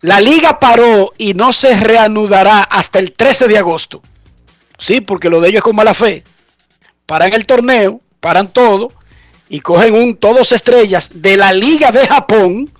La 0.00 0.20
liga 0.20 0.60
paró 0.60 1.12
y 1.16 1.34
no 1.34 1.52
se 1.52 1.78
reanudará 1.78 2.62
hasta 2.62 2.98
el 2.98 3.12
13 3.12 3.48
de 3.48 3.58
agosto. 3.58 4.02
Sí, 4.78 5.00
porque 5.00 5.30
lo 5.30 5.40
de 5.40 5.48
ellos 5.48 5.58
es 5.58 5.64
con 5.64 5.76
mala 5.76 5.94
fe. 5.94 6.24
Paran 7.06 7.32
el 7.32 7.46
torneo, 7.46 8.00
paran 8.20 8.48
todo 8.52 8.92
y 9.48 9.60
cogen 9.60 9.94
un 9.94 10.16
todos 10.16 10.52
estrellas 10.52 11.10
de 11.14 11.36
la 11.36 11.52
Liga 11.52 11.92
de 11.92 12.06
Japón 12.06 12.70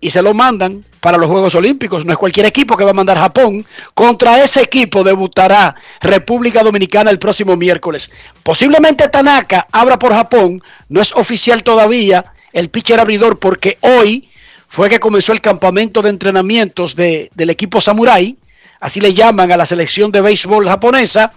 y 0.00 0.10
se 0.10 0.22
lo 0.22 0.34
mandan 0.34 0.84
para 1.00 1.16
los 1.16 1.28
Juegos 1.28 1.54
Olímpicos. 1.54 2.04
No 2.04 2.12
es 2.12 2.18
cualquier 2.18 2.46
equipo 2.46 2.76
que 2.76 2.84
va 2.84 2.90
a 2.90 2.94
mandar 2.94 3.18
Japón. 3.18 3.64
Contra 3.94 4.42
ese 4.42 4.62
equipo 4.62 5.02
debutará 5.02 5.74
República 6.00 6.62
Dominicana 6.62 7.10
el 7.10 7.18
próximo 7.18 7.56
miércoles. 7.56 8.10
Posiblemente 8.42 9.08
Tanaka 9.08 9.66
abra 9.72 9.98
por 9.98 10.12
Japón. 10.12 10.62
No 10.88 11.00
es 11.00 11.12
oficial 11.12 11.62
todavía 11.62 12.32
el 12.52 12.68
pitcher 12.68 13.00
abridor 13.00 13.38
porque 13.38 13.78
hoy 13.80 14.28
fue 14.72 14.88
que 14.88 14.98
comenzó 15.00 15.32
el 15.34 15.42
campamento 15.42 16.00
de 16.00 16.08
entrenamientos 16.08 16.96
de- 16.96 17.30
del 17.34 17.50
equipo 17.50 17.78
Samurai. 17.78 18.38
Así 18.80 19.02
le 19.02 19.12
llaman 19.12 19.52
a 19.52 19.58
la 19.58 19.66
selección 19.66 20.10
de 20.10 20.22
béisbol 20.22 20.66
japonesa. 20.66 21.30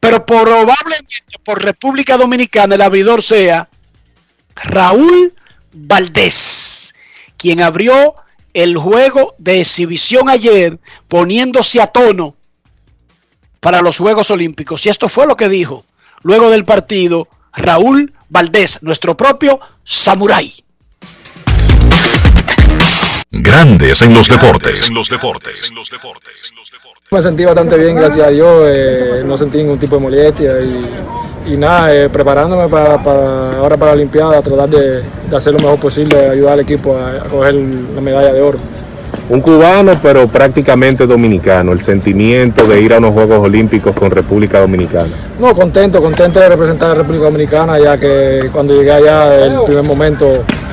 Pero 0.00 0.24
probablemente 0.24 1.16
por 1.44 1.62
República 1.62 2.16
Dominicana 2.16 2.76
el 2.76 2.80
abridor 2.80 3.22
sea 3.22 3.68
Raúl 4.56 5.34
Valdés, 5.74 6.94
quien 7.36 7.60
abrió 7.60 8.14
el 8.54 8.78
juego 8.78 9.34
de 9.36 9.60
exhibición 9.60 10.30
ayer 10.30 10.78
poniéndose 11.08 11.82
a 11.82 11.88
tono 11.88 12.36
para 13.60 13.82
los 13.82 13.98
Juegos 13.98 14.30
Olímpicos. 14.30 14.86
Y 14.86 14.88
esto 14.88 15.10
fue 15.10 15.26
lo 15.26 15.36
que 15.36 15.50
dijo 15.50 15.84
luego 16.22 16.48
del 16.48 16.64
partido 16.64 17.28
Raúl 17.52 18.14
Valdés, 18.30 18.78
nuestro 18.80 19.14
propio 19.14 19.60
Samurai. 19.84 20.54
Grandes 23.42 24.00
en 24.02 24.14
los 24.14 24.28
deportes. 24.28 24.88
En 24.88 24.94
los 24.94 25.08
deportes. 25.08 25.70
Me 27.10 27.22
sentí 27.22 27.44
bastante 27.44 27.76
bien, 27.78 27.96
gracias 27.96 28.26
a 28.26 28.30
Dios. 28.30 28.64
eh, 28.68 29.22
no 29.24 29.36
sentí 29.36 29.58
ningún 29.58 29.78
tipo 29.78 29.96
de 29.96 30.02
molestia 30.02 30.52
y, 30.60 31.52
y 31.52 31.56
nada, 31.56 31.94
eh, 31.94 32.08
preparándome 32.08 32.68
para, 32.68 33.02
para- 33.02 33.58
ahora 33.58 33.76
para 33.76 33.90
la 33.92 33.96
Olimpiada, 33.96 34.40
tratar 34.40 34.68
de, 34.68 35.02
de 35.02 35.36
hacer 35.36 35.52
lo 35.52 35.58
mejor 35.58 35.78
posible, 35.78 36.30
ayudar 36.30 36.54
al 36.54 36.60
equipo 36.60 36.96
a, 36.96 37.10
a 37.22 37.28
coger 37.28 37.54
la 37.54 38.00
medalla 38.00 38.32
de 38.32 38.40
oro. 38.40 38.58
Un 39.26 39.40
cubano, 39.40 39.92
pero 40.02 40.28
prácticamente 40.28 41.06
dominicano. 41.06 41.72
El 41.72 41.80
sentimiento 41.80 42.66
de 42.66 42.80
ir 42.80 42.92
a 42.92 42.98
unos 42.98 43.14
Juegos 43.14 43.38
Olímpicos 43.38 43.96
con 43.96 44.10
República 44.10 44.60
Dominicana. 44.60 45.08
No, 45.40 45.54
contento, 45.54 46.02
contento 46.02 46.40
de 46.40 46.48
representar 46.50 46.90
a 46.90 46.92
la 46.94 46.98
República 46.98 47.24
Dominicana, 47.24 47.78
ya 47.78 47.96
que 47.96 48.50
cuando 48.52 48.74
llegué 48.74 48.92
allá, 48.92 49.46
el 49.46 49.64
primer 49.64 49.84
momento 49.84 50.26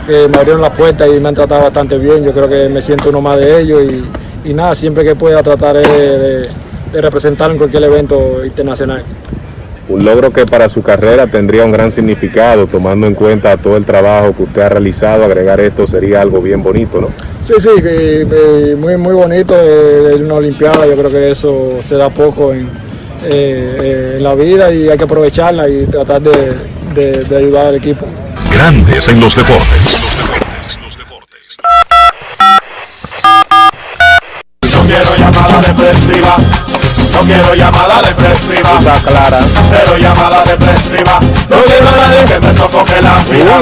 eh, 0.07 0.27
me 0.29 0.37
abrieron 0.37 0.61
las 0.61 0.71
puertas 0.71 1.07
y 1.07 1.19
me 1.19 1.29
han 1.29 1.35
tratado 1.35 1.63
bastante 1.63 1.97
bien. 1.97 2.25
Yo 2.25 2.33
creo 2.33 2.49
que 2.49 2.67
me 2.67 2.81
siento 2.81 3.07
uno 3.09 3.21
más 3.21 3.37
de 3.37 3.61
ellos 3.61 3.83
y, 3.83 4.49
y 4.49 4.53
nada, 4.53 4.75
siempre 4.75 5.05
que 5.05 5.15
pueda 5.15 5.41
trataré 5.41 5.87
de, 5.87 6.49
de 6.91 7.01
representar 7.01 7.51
en 7.51 7.57
cualquier 7.57 7.83
evento 7.83 8.43
internacional. 8.45 9.03
Un 9.87 10.03
logro 10.05 10.31
que 10.31 10.45
para 10.45 10.67
su 10.67 10.81
carrera 10.81 11.27
tendría 11.27 11.63
un 11.63 11.71
gran 11.71 11.91
significado, 11.91 12.67
tomando 12.67 13.07
en 13.07 13.13
cuenta 13.13 13.55
todo 13.57 13.77
el 13.77 13.85
trabajo 13.85 14.35
que 14.35 14.43
usted 14.43 14.61
ha 14.61 14.69
realizado. 14.69 15.23
Agregar 15.23 15.59
esto 15.61 15.87
sería 15.87 16.21
algo 16.21 16.41
bien 16.41 16.61
bonito, 16.61 16.99
¿no? 16.99 17.07
Sí, 17.43 17.53
sí, 17.59 17.69
que, 17.81 18.21
eh, 18.31 18.75
muy, 18.77 18.97
muy 18.97 19.13
bonito 19.15 19.55
eh, 19.59 20.15
una 20.23 20.35
Olimpiada, 20.35 20.85
yo 20.85 20.95
creo 20.95 21.09
que 21.11 21.31
eso 21.31 21.77
se 21.81 21.95
da 21.95 22.09
poco 22.09 22.53
en, 22.53 22.67
eh, 23.23 23.77
eh, 23.81 24.13
en 24.17 24.23
la 24.23 24.35
vida 24.35 24.71
y 24.71 24.87
hay 24.89 24.97
que 24.97 25.03
aprovecharla 25.05 25.67
y 25.67 25.85
tratar 25.87 26.21
de, 26.21 26.53
de- 26.93 27.23
de 27.23 27.37
ayudar 27.37 27.67
al 27.67 27.75
equipo. 27.75 28.05
Grandes 28.53 29.07
en 29.09 29.19
los 29.19 29.35
deportes. 29.35 29.97
No 34.61 34.87
quiero 34.87 35.15
llamada 35.17 35.61
depresiva. 35.61 36.35
No 37.11 37.19
quiero 37.25 37.55
llamada 37.55 38.01
depresiva. 38.01 38.77
Está 38.79 39.09
clara. 39.09 39.37
Cero 39.69 39.97
llamada 39.99 40.43
depresiva. 40.43 41.19
No 41.49 41.57
quiero 41.63 41.87
a 41.87 41.91
nadie 41.91 42.25
que 42.27 42.39
me 42.47 42.53
sofoque 42.53 43.01
la 43.01 43.17
vida. 43.29 43.61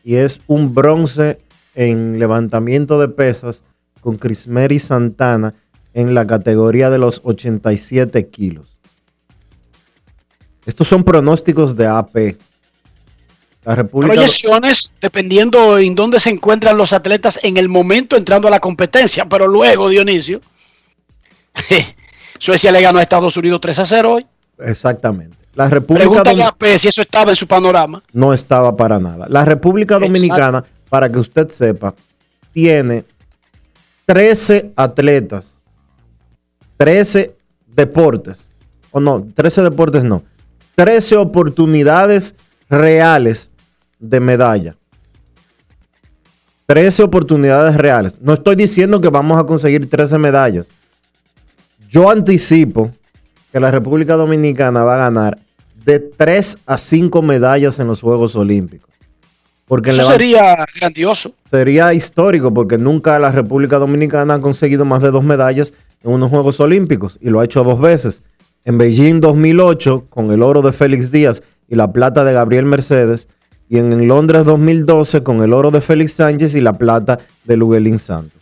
Y 0.04 0.16
es 0.16 0.40
un 0.46 0.74
bronce 0.74 1.40
en 1.74 2.18
levantamiento 2.18 3.00
de 3.00 3.08
pesas 3.08 3.64
con 4.00 4.16
Crismeri 4.16 4.78
Santana 4.78 5.54
en 5.94 6.14
la 6.14 6.26
categoría 6.26 6.90
de 6.90 6.98
los 6.98 7.20
87 7.24 8.28
kilos. 8.28 8.78
Estos 10.64 10.88
son 10.88 11.04
pronósticos 11.04 11.76
de 11.76 11.86
AP. 11.86 12.36
Proyecciones 13.64 14.92
dependiendo 15.00 15.78
en 15.78 15.94
dónde 15.94 16.18
se 16.18 16.30
encuentran 16.30 16.76
los 16.76 16.92
atletas 16.92 17.38
en 17.44 17.56
el 17.56 17.68
momento 17.68 18.16
entrando 18.16 18.48
a 18.48 18.50
la 18.50 18.58
competencia, 18.58 19.28
pero 19.28 19.46
luego, 19.46 19.88
Dionisio, 19.88 20.40
Suecia 22.38 22.72
le 22.72 22.80
ganó 22.80 22.98
a 22.98 23.02
Estados 23.02 23.36
Unidos 23.36 23.60
3 23.60 23.78
a 23.78 23.86
0 23.86 24.12
hoy. 24.12 24.26
Exactamente. 24.58 25.36
La 25.54 25.68
República 25.68 26.06
Pregúntale 26.08 26.44
a 26.44 26.52
P 26.52 26.78
si 26.78 26.88
eso 26.88 27.02
estaba 27.02 27.30
en 27.30 27.36
su 27.36 27.46
panorama. 27.46 28.02
no 28.12 28.32
estaba 28.32 28.74
para 28.74 28.98
nada. 28.98 29.26
La 29.28 29.44
República 29.44 29.96
Exacto. 29.96 30.12
Dominicana, 30.12 30.64
para 30.88 31.10
que 31.10 31.18
usted 31.18 31.48
sepa, 31.48 31.94
tiene 32.52 33.04
13 34.06 34.72
atletas 34.76 35.62
13 36.82 37.36
deportes, 37.68 38.50
o 38.90 38.98
no, 38.98 39.20
13 39.20 39.62
deportes 39.62 40.02
no, 40.02 40.24
13 40.74 41.16
oportunidades 41.16 42.34
reales 42.68 43.52
de 44.00 44.18
medalla. 44.18 44.76
13 46.66 47.04
oportunidades 47.04 47.76
reales. 47.76 48.16
No 48.20 48.32
estoy 48.32 48.56
diciendo 48.56 49.00
que 49.00 49.10
vamos 49.10 49.38
a 49.38 49.44
conseguir 49.44 49.88
13 49.88 50.18
medallas. 50.18 50.72
Yo 51.92 52.10
anticipo 52.10 52.90
que 53.52 53.60
la 53.60 53.70
República 53.70 54.14
Dominicana 54.14 54.82
va 54.82 54.94
a 54.94 55.10
ganar 55.10 55.38
de 55.84 56.00
3 56.00 56.58
a 56.64 56.78
5 56.78 57.20
medallas 57.20 57.78
en 57.80 57.86
los 57.86 58.00
Juegos 58.00 58.34
Olímpicos. 58.34 58.88
Porque 59.66 59.90
Eso 59.90 60.10
sería 60.10 60.64
grandioso. 60.74 61.34
sería 61.50 61.92
histórico 61.92 62.52
porque 62.52 62.78
nunca 62.78 63.18
la 63.18 63.30
República 63.30 63.78
Dominicana 63.78 64.34
ha 64.34 64.40
conseguido 64.40 64.86
más 64.86 65.02
de 65.02 65.10
dos 65.10 65.22
medallas 65.22 65.74
en 66.02 66.12
unos 66.12 66.30
Juegos 66.30 66.60
Olímpicos 66.60 67.18
y 67.20 67.28
lo 67.28 67.40
ha 67.40 67.44
hecho 67.44 67.62
dos 67.62 67.78
veces. 67.78 68.22
En 68.64 68.78
Beijing 68.78 69.20
2008 69.20 70.06
con 70.08 70.30
el 70.32 70.42
oro 70.42 70.62
de 70.62 70.72
Félix 70.72 71.10
Díaz 71.10 71.42
y 71.68 71.74
la 71.74 71.92
plata 71.92 72.24
de 72.24 72.32
Gabriel 72.32 72.64
Mercedes 72.64 73.28
y 73.68 73.76
en 73.76 74.08
Londres 74.08 74.46
2012 74.46 75.22
con 75.22 75.42
el 75.42 75.52
oro 75.52 75.70
de 75.70 75.82
Félix 75.82 76.12
Sánchez 76.14 76.54
y 76.54 76.62
la 76.62 76.72
plata 76.72 77.18
de 77.44 77.56
Luguelín 77.58 77.98
Santos. 77.98 78.40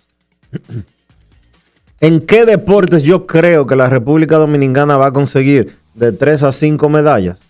¿En 2.03 2.23
qué 2.23 2.47
deportes 2.47 3.03
yo 3.03 3.27
creo 3.27 3.67
que 3.67 3.77
la 3.77 3.91
República 3.91 4.39
Dominicana 4.39 4.97
va 4.97 5.09
a 5.09 5.13
conseguir 5.13 5.77
de 5.95 6.13
3 6.13 6.45
a 6.45 6.53
5 6.53 6.89
medallas? 6.89 7.45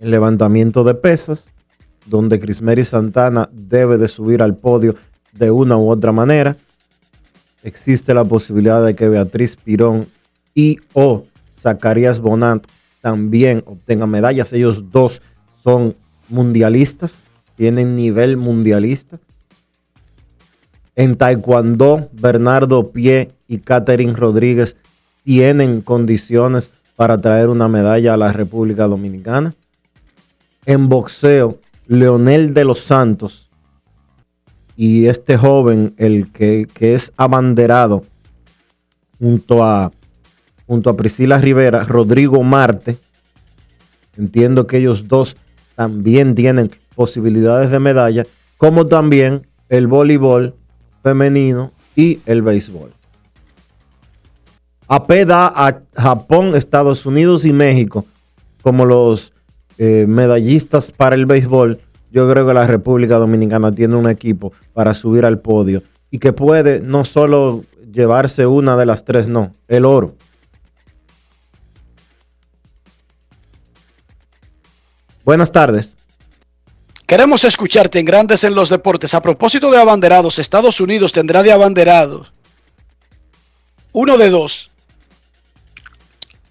En 0.00 0.10
levantamiento 0.10 0.82
de 0.82 0.94
pesas, 0.94 1.52
donde 2.04 2.40
Crismeri 2.40 2.84
Santana 2.84 3.48
debe 3.52 3.96
de 3.96 4.08
subir 4.08 4.42
al 4.42 4.56
podio 4.56 4.96
de 5.32 5.52
una 5.52 5.76
u 5.76 5.88
otra 5.88 6.10
manera. 6.10 6.56
Existe 7.62 8.14
la 8.14 8.24
posibilidad 8.24 8.84
de 8.84 8.96
que 8.96 9.08
Beatriz 9.08 9.54
Pirón 9.54 10.08
y 10.56 10.80
o 10.92 11.22
Zacarías 11.56 12.18
Bonant 12.18 12.66
también 13.00 13.62
obtengan 13.64 14.10
medallas. 14.10 14.52
Ellos 14.52 14.90
dos 14.90 15.22
son 15.62 15.94
mundialistas, 16.28 17.26
tienen 17.54 17.94
nivel 17.94 18.38
mundialista. 18.38 19.20
En 20.96 21.16
Taekwondo, 21.16 22.08
Bernardo 22.12 22.90
Pie 22.90 23.30
y 23.48 23.58
Catherine 23.58 24.14
Rodríguez 24.14 24.76
tienen 25.24 25.80
condiciones 25.80 26.70
para 26.96 27.18
traer 27.18 27.48
una 27.48 27.68
medalla 27.68 28.14
a 28.14 28.16
la 28.16 28.32
República 28.32 28.86
Dominicana. 28.86 29.54
En 30.66 30.88
boxeo, 30.88 31.58
Leonel 31.86 32.54
de 32.54 32.64
los 32.64 32.80
Santos 32.80 33.50
y 34.76 35.06
este 35.06 35.36
joven, 35.36 35.94
el 35.98 36.32
que, 36.32 36.68
que 36.72 36.94
es 36.94 37.12
abanderado 37.16 38.04
junto 39.18 39.64
a, 39.64 39.92
junto 40.66 40.90
a 40.90 40.96
Priscila 40.96 41.38
Rivera, 41.38 41.84
Rodrigo 41.84 42.42
Marte, 42.42 42.96
entiendo 44.16 44.66
que 44.66 44.78
ellos 44.78 45.08
dos 45.08 45.36
también 45.74 46.34
tienen 46.34 46.70
posibilidades 46.94 47.70
de 47.70 47.80
medalla, 47.80 48.26
como 48.56 48.86
también 48.86 49.46
el 49.68 49.86
voleibol 49.86 50.54
femenino 51.04 51.70
y 51.94 52.20
el 52.24 52.42
béisbol. 52.42 52.90
AP 54.88 55.10
da 55.26 55.52
a 55.54 55.80
Japón, 55.94 56.54
Estados 56.54 57.06
Unidos 57.06 57.44
y 57.44 57.52
México 57.52 58.06
como 58.62 58.86
los 58.86 59.34
eh, 59.76 60.06
medallistas 60.08 60.90
para 60.90 61.14
el 61.14 61.26
béisbol. 61.26 61.78
Yo 62.10 62.30
creo 62.30 62.46
que 62.46 62.54
la 62.54 62.66
República 62.66 63.16
Dominicana 63.18 63.70
tiene 63.70 63.96
un 63.96 64.08
equipo 64.08 64.52
para 64.72 64.94
subir 64.94 65.26
al 65.26 65.40
podio 65.40 65.82
y 66.10 66.18
que 66.18 66.32
puede 66.32 66.80
no 66.80 67.04
solo 67.04 67.64
llevarse 67.92 68.46
una 68.46 68.76
de 68.78 68.86
las 68.86 69.04
tres, 69.04 69.28
no, 69.28 69.52
el 69.68 69.84
oro. 69.84 70.14
Buenas 75.24 75.52
tardes. 75.52 75.96
Queremos 77.06 77.44
escucharte 77.44 77.98
en 77.98 78.06
Grandes 78.06 78.44
en 78.44 78.54
los 78.54 78.70
Deportes. 78.70 79.12
A 79.14 79.20
propósito 79.20 79.70
de 79.70 79.78
abanderados, 79.78 80.38
Estados 80.38 80.80
Unidos 80.80 81.12
tendrá 81.12 81.42
de 81.42 81.52
abanderados 81.52 82.32
uno 83.92 84.18
de 84.18 84.28
dos 84.28 84.70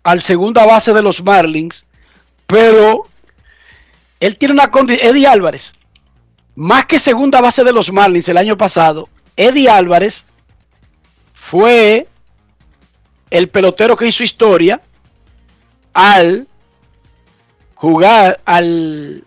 al 0.04 0.22
segunda 0.22 0.66
base 0.66 0.94
de 0.94 1.02
los 1.02 1.24
Marlins, 1.24 1.86
pero 2.48 3.08
él 4.20 4.38
tiene 4.38 4.54
una 4.54 4.72
condición. 4.72 5.10
Eddie 5.10 5.28
Álvarez, 5.28 5.74
más 6.56 6.86
que 6.86 7.00
segunda 7.00 7.42
base 7.42 7.64
de 7.64 7.74
los 7.74 7.92
Marlins 7.92 8.30
el 8.30 8.38
año 8.38 8.58
pasado, 8.58 9.10
Eddie 9.36 9.70
Álvarez 9.70 10.26
fue 11.34 12.08
el 13.30 13.50
pelotero 13.50 13.96
que 13.96 14.08
hizo 14.08 14.24
historia 14.24 14.82
al 15.94 16.48
jugar, 17.76 18.40
al 18.46 19.26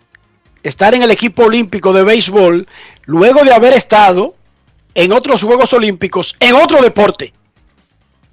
estar 0.63 0.93
en 0.93 1.03
el 1.03 1.11
equipo 1.11 1.45
olímpico 1.45 1.93
de 1.93 2.03
béisbol, 2.03 2.67
luego 3.05 3.43
de 3.43 3.53
haber 3.53 3.73
estado 3.73 4.35
en 4.93 5.11
otros 5.11 5.43
Juegos 5.43 5.73
Olímpicos, 5.73 6.35
en 6.39 6.55
otro 6.55 6.81
deporte. 6.81 7.33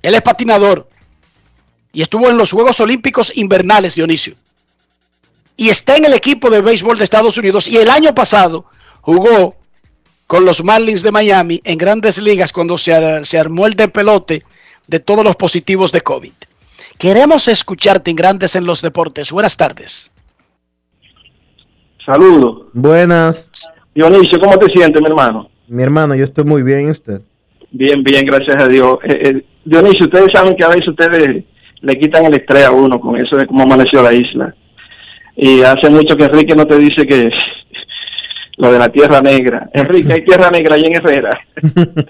Él 0.02 0.14
es 0.14 0.22
patinador 0.22 0.88
y 1.92 2.02
estuvo 2.02 2.28
en 2.28 2.38
los 2.38 2.50
Juegos 2.50 2.80
Olímpicos 2.80 3.32
invernales, 3.34 3.94
Dionisio. 3.94 4.34
Y 5.56 5.68
está 5.68 5.96
en 5.96 6.06
el 6.06 6.14
equipo 6.14 6.50
de 6.50 6.60
béisbol 6.60 6.98
de 6.98 7.04
Estados 7.04 7.38
Unidos 7.38 7.68
y 7.68 7.76
el 7.76 7.88
año 7.88 8.14
pasado 8.14 8.66
jugó 9.00 9.56
con 10.26 10.44
los 10.44 10.64
Marlins 10.64 11.02
de 11.02 11.12
Miami 11.12 11.60
en 11.64 11.78
grandes 11.78 12.18
ligas 12.18 12.52
cuando 12.52 12.76
se, 12.76 13.24
se 13.24 13.38
armó 13.38 13.66
el 13.66 13.74
de 13.74 13.88
pelote 13.88 14.42
de 14.86 15.00
todos 15.00 15.24
los 15.24 15.36
positivos 15.36 15.92
de 15.92 16.00
COVID. 16.00 16.32
Queremos 16.98 17.48
escucharte 17.48 18.10
en 18.10 18.16
Grandes 18.16 18.54
en 18.56 18.64
los 18.64 18.80
Deportes. 18.80 19.30
Buenas 19.30 19.56
tardes. 19.56 20.10
Saludos. 22.06 22.66
Buenas. 22.72 23.50
Dionisio, 23.94 24.38
¿cómo 24.40 24.56
te 24.58 24.66
sientes, 24.72 25.00
mi 25.00 25.08
hermano? 25.08 25.48
Mi 25.68 25.82
hermano, 25.82 26.14
yo 26.14 26.24
estoy 26.24 26.44
muy 26.44 26.62
bien, 26.62 26.88
¿y 26.88 26.90
usted? 26.90 27.20
Bien, 27.70 28.02
bien, 28.02 28.24
gracias 28.26 28.62
a 28.62 28.68
Dios. 28.68 28.98
Eh, 29.04 29.20
eh, 29.24 29.44
Dionisio, 29.64 30.06
ustedes 30.06 30.28
saben 30.32 30.54
que 30.56 30.64
a 30.64 30.68
veces 30.68 30.88
ustedes 30.88 31.44
le 31.80 31.94
quitan 31.98 32.24
el 32.26 32.34
estrés 32.34 32.66
a 32.66 32.70
uno 32.70 33.00
con 33.00 33.16
eso 33.16 33.36
de 33.36 33.46
cómo 33.46 33.62
amaneció 33.62 34.02
la 34.02 34.12
isla. 34.12 34.54
Y 35.36 35.62
hace 35.62 35.90
mucho 35.90 36.16
que 36.16 36.24
Enrique 36.24 36.54
no 36.54 36.66
te 36.66 36.78
dice 36.78 37.06
que 37.06 37.28
lo 38.58 38.72
de 38.72 38.78
la 38.78 38.88
Tierra 38.90 39.20
Negra. 39.20 39.68
Enrique, 39.72 40.12
hay 40.12 40.24
Tierra 40.24 40.50
Negra 40.50 40.74
allí 40.74 40.84
en 40.86 40.96
Herrera. 40.96 41.30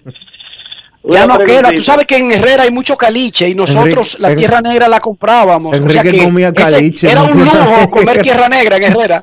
Ya 1.06 1.26
no 1.26 1.38
queda. 1.38 1.70
Tú 1.70 1.82
sabes 1.82 2.06
que 2.06 2.16
en 2.16 2.32
Herrera 2.32 2.62
hay 2.62 2.70
mucho 2.70 2.96
caliche 2.96 3.46
y 3.46 3.54
nosotros 3.54 4.14
Enrique- 4.14 4.22
la 4.22 4.36
tierra 4.36 4.60
negra 4.62 4.88
la 4.88 5.00
comprábamos. 5.00 5.74
O 5.74 5.76
sea 5.76 6.00
Enrique 6.00 6.16
que 6.18 6.24
comía 6.24 6.50
caliche, 6.50 7.10
era 7.12 7.26
no 7.26 7.32
un 7.32 7.40
lujo 7.44 7.90
comer 7.90 8.18
tierra 8.22 8.48
negra 8.48 8.78
en 8.78 8.84
Herrera. 8.84 9.22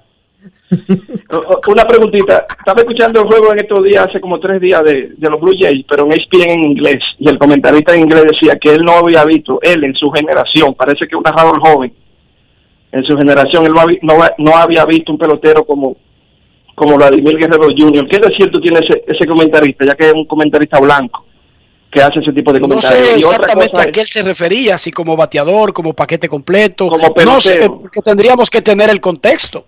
Una 1.68 1.86
preguntita. 1.86 2.46
Estaba 2.58 2.80
escuchando 2.80 3.22
el 3.22 3.28
juego 3.28 3.52
en 3.54 3.60
estos 3.60 3.84
días, 3.84 4.08
hace 4.08 4.20
como 4.22 4.40
tres 4.40 4.60
días, 4.62 4.82
de, 4.84 5.12
de 5.18 5.30
los 5.30 5.40
Blue 5.40 5.54
Jays, 5.60 5.86
pero 5.90 6.06
en 6.06 6.14
ESPN 6.14 6.50
en 6.52 6.64
inglés. 6.72 7.02
Y 7.20 7.30
el 7.30 7.38
comentarista 7.38 7.94
en 7.94 8.02
inglés 8.02 8.26
decía 8.32 8.58
que 8.60 8.72
él 8.74 8.84
no 8.84 8.94
había 8.94 9.24
visto, 9.26 9.60
él 9.62 9.84
en 9.84 9.94
su 9.96 10.10
generación, 10.12 10.74
parece 10.76 11.08
que 11.08 11.16
un 11.16 11.24
narrador 11.24 11.60
joven, 11.60 11.94
en 12.92 13.04
su 13.06 13.16
generación, 13.18 13.66
él 13.66 13.74
no, 13.74 13.82
había- 13.82 14.00
no, 14.02 14.16
no 14.38 14.56
había 14.58 14.86
visto 14.86 15.12
un 15.12 15.18
pelotero 15.18 15.64
como 15.66 15.96
como 16.74 16.96
Vladimir 16.96 17.38
Guerrero 17.38 17.68
Jr. 17.78 18.08
¿Qué 18.10 18.18
de 18.18 18.36
cierto 18.36 18.60
tiene 18.60 18.80
ese, 18.80 19.04
ese 19.06 19.28
comentarista, 19.28 19.86
ya 19.86 19.94
que 19.94 20.08
es 20.08 20.14
un 20.14 20.26
comentarista 20.26 20.80
blanco 20.80 21.26
que 21.92 22.02
hace 22.02 22.22
ese 22.22 22.32
tipo 22.34 22.52
de 22.52 22.60
No 22.60 22.68
comentarios? 22.70 23.06
sé 23.08 23.20
Y 23.20 23.24
otra 23.24 23.36
exactamente 23.36 23.82
a 23.82 23.92
qué 23.92 24.00
él 24.00 24.08
se 24.08 24.24
refería, 24.24 24.78
si 24.80 24.92
como 24.92 25.16
bateador, 25.16 25.74
como 25.74 25.94
paquete 25.94 26.28
completo. 26.28 26.88
Como 26.88 27.14
no 27.24 27.40
sé, 27.40 27.52
pelotero. 27.54 27.82
porque 27.82 28.02
tendríamos 28.02 28.50
que 28.50 28.62
tener 28.64 28.90
el 28.90 29.00
contexto. 29.00 29.66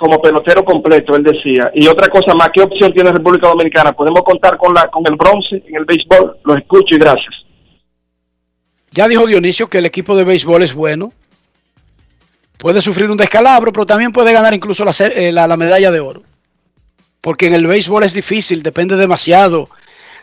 Como 0.00 0.20
pelotero 0.20 0.64
completo, 0.64 1.14
él 1.14 1.22
decía. 1.22 1.70
Y 1.74 1.86
otra 1.86 2.08
cosa 2.08 2.34
más, 2.34 2.48
¿qué 2.54 2.62
opción 2.62 2.92
tiene 2.92 3.12
República 3.12 3.48
Dominicana? 3.48 3.92
¿Podemos 3.92 4.22
contar 4.22 4.56
con 4.56 4.72
la 4.74 4.88
con 4.88 5.04
el 5.06 5.14
bronce 5.16 5.62
en 5.66 5.76
el 5.76 5.84
béisbol? 5.84 6.38
Los 6.44 6.56
escucho 6.56 6.94
y 6.94 6.98
gracias. 6.98 7.34
Ya 8.92 9.06
dijo 9.06 9.26
Dionisio 9.26 9.68
que 9.68 9.78
el 9.78 9.86
equipo 9.86 10.16
de 10.16 10.24
béisbol 10.24 10.62
es 10.62 10.74
bueno. 10.74 11.12
Puede 12.58 12.82
sufrir 12.82 13.10
un 13.10 13.16
descalabro, 13.16 13.72
pero 13.72 13.86
también 13.86 14.10
puede 14.12 14.32
ganar 14.32 14.52
incluso 14.54 14.84
la, 14.84 14.92
eh, 14.98 15.30
la- 15.32 15.46
la 15.46 15.56
medalla 15.56 15.90
de 15.90 16.00
oro. 16.00 16.22
Porque 17.20 17.46
en 17.46 17.54
el 17.54 17.66
béisbol 17.66 18.02
es 18.04 18.12
difícil, 18.14 18.62
depende 18.62 18.96
demasiado 18.96 19.68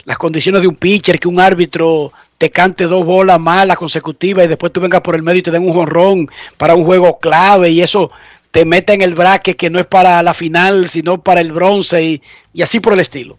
las 0.05 0.17
condiciones 0.17 0.61
de 0.61 0.67
un 0.67 0.75
pitcher, 0.75 1.19
que 1.19 1.27
un 1.27 1.39
árbitro 1.39 2.11
te 2.37 2.49
cante 2.49 2.83
dos 2.85 3.05
bolas 3.05 3.39
malas 3.39 3.77
consecutivas 3.77 4.45
y 4.45 4.47
después 4.47 4.71
tú 4.71 4.79
vengas 4.79 5.01
por 5.01 5.15
el 5.15 5.23
medio 5.23 5.39
y 5.39 5.43
te 5.43 5.51
den 5.51 5.65
un 5.67 5.73
jonrón 5.73 6.27
para 6.57 6.75
un 6.75 6.85
juego 6.85 7.17
clave 7.19 7.69
y 7.71 7.81
eso 7.81 8.11
te 8.57 8.65
mete 8.65 8.93
en 8.93 9.03
el 9.03 9.13
bracket 9.13 9.55
que 9.55 9.69
no 9.69 9.77
es 9.77 9.85
para 9.85 10.23
la 10.23 10.33
final, 10.33 10.89
sino 10.89 11.21
para 11.21 11.41
el 11.41 11.51
bronce 11.51 12.03
y, 12.03 12.21
y 12.53 12.63
así 12.63 12.79
por 12.79 12.93
el 12.93 13.01
estilo. 13.01 13.37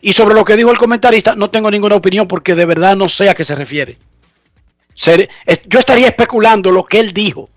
Y 0.00 0.12
sobre 0.12 0.36
lo 0.36 0.44
que 0.44 0.56
dijo 0.56 0.70
el 0.70 0.78
comentarista, 0.78 1.34
no 1.34 1.50
tengo 1.50 1.68
ninguna 1.68 1.96
opinión 1.96 2.28
porque 2.28 2.54
de 2.54 2.64
verdad 2.64 2.94
no 2.94 3.08
sé 3.08 3.28
a 3.28 3.34
qué 3.34 3.44
se 3.44 3.56
refiere. 3.56 3.98
Yo 4.94 5.80
estaría 5.80 6.06
especulando 6.06 6.70
lo 6.70 6.84
que 6.84 7.00
él 7.00 7.12
dijo. 7.12 7.50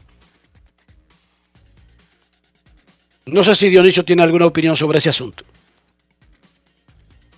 No 3.28 3.44
sé 3.44 3.54
si 3.54 3.70
Dionisio 3.70 4.04
tiene 4.04 4.24
alguna 4.24 4.48
opinión 4.48 4.76
sobre 4.76 4.98
ese 4.98 5.10
asunto. 5.10 5.44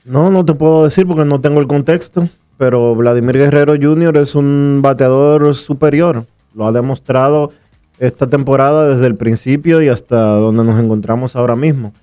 No, 0.06 0.32
no 0.32 0.46
te 0.46 0.54
puedo 0.54 0.86
decir 0.86 1.06
porque 1.06 1.26
no 1.26 1.42
tengo 1.42 1.60
el 1.60 1.68
contexto. 1.68 2.30
pero 2.58 2.96
Vladimir 2.96 3.38
Guerrero 3.38 3.74
Jr. 3.74 4.16
es 4.16 4.34
un 4.34 4.80
bateador 4.82 5.54
superior. 5.56 6.26
Lo 6.56 6.66
ha 6.68 6.72
demostrado 6.72 7.52
esta 8.00 8.30
temporada 8.30 8.88
desde 8.88 9.08
el 9.08 9.16
principio 9.16 9.82
y 9.82 9.90
hasta 9.90 10.18
donde 10.18 10.64
nos 10.64 10.80
encontramos 10.80 11.36
ahora 11.36 11.56
mismo. 11.56 11.94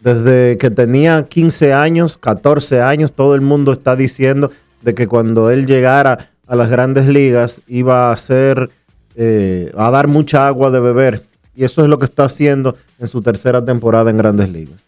Desde 0.00 0.56
que 0.58 0.70
tenía 0.70 1.26
15 1.28 1.74
años, 1.74 2.16
14 2.16 2.80
años, 2.80 3.12
todo 3.12 3.34
el 3.34 3.40
mundo 3.40 3.72
está 3.72 3.96
diciendo 3.96 4.50
de 4.82 4.94
que 4.94 5.06
cuando 5.06 5.50
él 5.50 5.66
llegara 5.66 6.30
a 6.46 6.56
las 6.56 6.70
grandes 6.70 7.06
ligas 7.06 7.60
iba 7.68 8.10
a 8.10 8.16
ser, 8.16 8.70
eh, 9.14 9.72
a 9.76 9.90
dar 9.90 10.08
mucha 10.08 10.46
agua 10.46 10.70
de 10.70 10.80
beber. 10.80 11.26
Y 11.54 11.64
eso 11.64 11.82
es 11.82 11.88
lo 11.88 11.98
que 11.98 12.06
está 12.06 12.24
haciendo 12.24 12.76
en 12.98 13.08
su 13.08 13.20
tercera 13.20 13.62
temporada 13.62 14.10
en 14.10 14.16
grandes 14.16 14.48
ligas. 14.48 14.80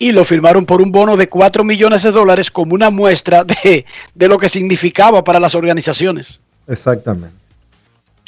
Y 0.00 0.12
lo 0.12 0.24
firmaron 0.24 0.64
por 0.64 0.80
un 0.80 0.90
bono 0.90 1.16
de 1.16 1.28
4 1.28 1.62
millones 1.62 2.02
de 2.02 2.10
dólares 2.10 2.50
como 2.50 2.74
una 2.74 2.90
muestra 2.90 3.44
de, 3.44 3.84
de 4.14 4.28
lo 4.28 4.38
que 4.38 4.48
significaba 4.48 5.22
para 5.22 5.38
las 5.38 5.54
organizaciones. 5.54 6.40
Exactamente. 6.66 7.47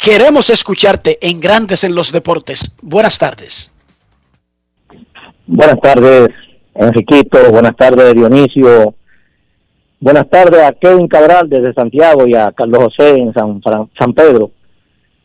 Queremos 0.03 0.49
escucharte 0.49 1.19
en 1.21 1.41
Grandes 1.41 1.85
en 1.85 1.95
los 1.95 2.11
Deportes. 2.11 2.75
Buenas 2.81 3.19
tardes. 3.19 3.71
Buenas 5.47 5.79
tardes, 5.83 6.29
Enriquito. 6.75 7.51
Buenas 7.51 7.77
tardes, 7.77 8.15
Dionisio. 8.15 8.95
Buenas 10.01 10.31
tardes 10.31 10.63
a 10.63 10.73
Kevin 10.73 11.07
Cabral 11.07 11.51
desde 11.51 11.75
Santiago 11.75 12.27
y 12.27 12.35
a 12.35 12.51
Carlos 12.53 12.85
José 12.85 13.19
en 13.19 13.35
San, 13.35 13.61
San 13.99 14.15
Pedro. 14.15 14.53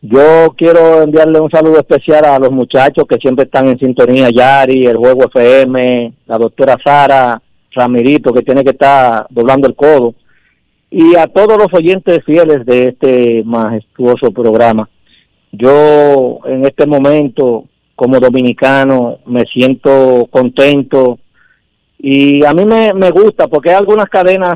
Yo 0.02 0.54
quiero 0.58 1.00
enviarle 1.00 1.40
un 1.40 1.50
saludo 1.50 1.78
especial 1.78 2.26
a 2.26 2.38
los 2.38 2.50
muchachos 2.50 3.06
que 3.08 3.16
siempre 3.16 3.46
están 3.46 3.68
en 3.68 3.78
sintonía, 3.78 4.28
Yari, 4.28 4.86
el 4.86 4.98
Juego 4.98 5.24
FM, 5.34 6.12
la 6.26 6.36
doctora 6.36 6.76
Sara, 6.84 7.40
Ramirito, 7.72 8.30
que 8.30 8.42
tiene 8.42 8.62
que 8.62 8.70
estar 8.70 9.26
doblando 9.30 9.66
el 9.66 9.74
codo, 9.74 10.14
y 10.90 11.16
a 11.16 11.26
todos 11.26 11.58
los 11.58 11.72
oyentes 11.72 12.20
fieles 12.24 12.64
de 12.64 12.88
este 12.88 13.42
majestuoso 13.44 14.30
programa. 14.30 14.88
Yo 15.52 16.40
en 16.44 16.64
este 16.64 16.86
momento, 16.86 17.64
como 17.94 18.18
dominicano, 18.20 19.18
me 19.26 19.42
siento 19.52 20.26
contento 20.30 21.18
y 21.98 22.44
a 22.44 22.52
mí 22.52 22.64
me, 22.64 22.92
me 22.92 23.10
gusta 23.10 23.48
porque 23.48 23.70
hay 23.70 23.76
algunas 23.76 24.06
cadenas 24.06 24.54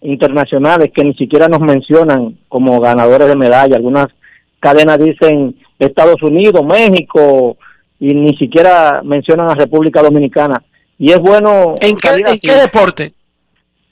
internacionales 0.00 0.90
que 0.94 1.04
ni 1.04 1.14
siquiera 1.14 1.48
nos 1.48 1.60
mencionan 1.60 2.38
como 2.48 2.80
ganadores 2.80 3.28
de 3.28 3.36
medalla. 3.36 3.76
Algunas 3.76 4.06
cadenas 4.60 4.98
dicen 4.98 5.56
Estados 5.78 6.22
Unidos, 6.22 6.64
México 6.64 7.56
y 7.98 8.14
ni 8.14 8.36
siquiera 8.36 9.02
mencionan 9.04 9.50
a 9.50 9.54
República 9.54 10.02
Dominicana. 10.02 10.62
Y 10.98 11.12
es 11.12 11.18
bueno... 11.18 11.74
¿En 11.80 11.96
qué, 11.96 12.08
en 12.08 12.38
qué 12.40 12.52
deporte? 12.52 13.12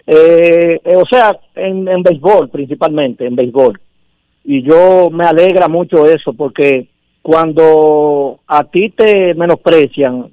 Eh, 0.06 0.80
eh, 0.84 0.96
o 0.96 1.06
sea, 1.06 1.38
en, 1.54 1.88
en 1.88 2.02
béisbol 2.02 2.50
principalmente, 2.50 3.26
en 3.26 3.36
béisbol. 3.36 3.80
Y 4.44 4.62
yo 4.62 5.08
me 5.10 5.24
alegra 5.24 5.68
mucho 5.68 6.06
eso 6.06 6.34
porque 6.34 6.88
cuando 7.22 8.40
a 8.46 8.64
ti 8.64 8.90
te 8.90 9.34
menosprecian, 9.34 10.30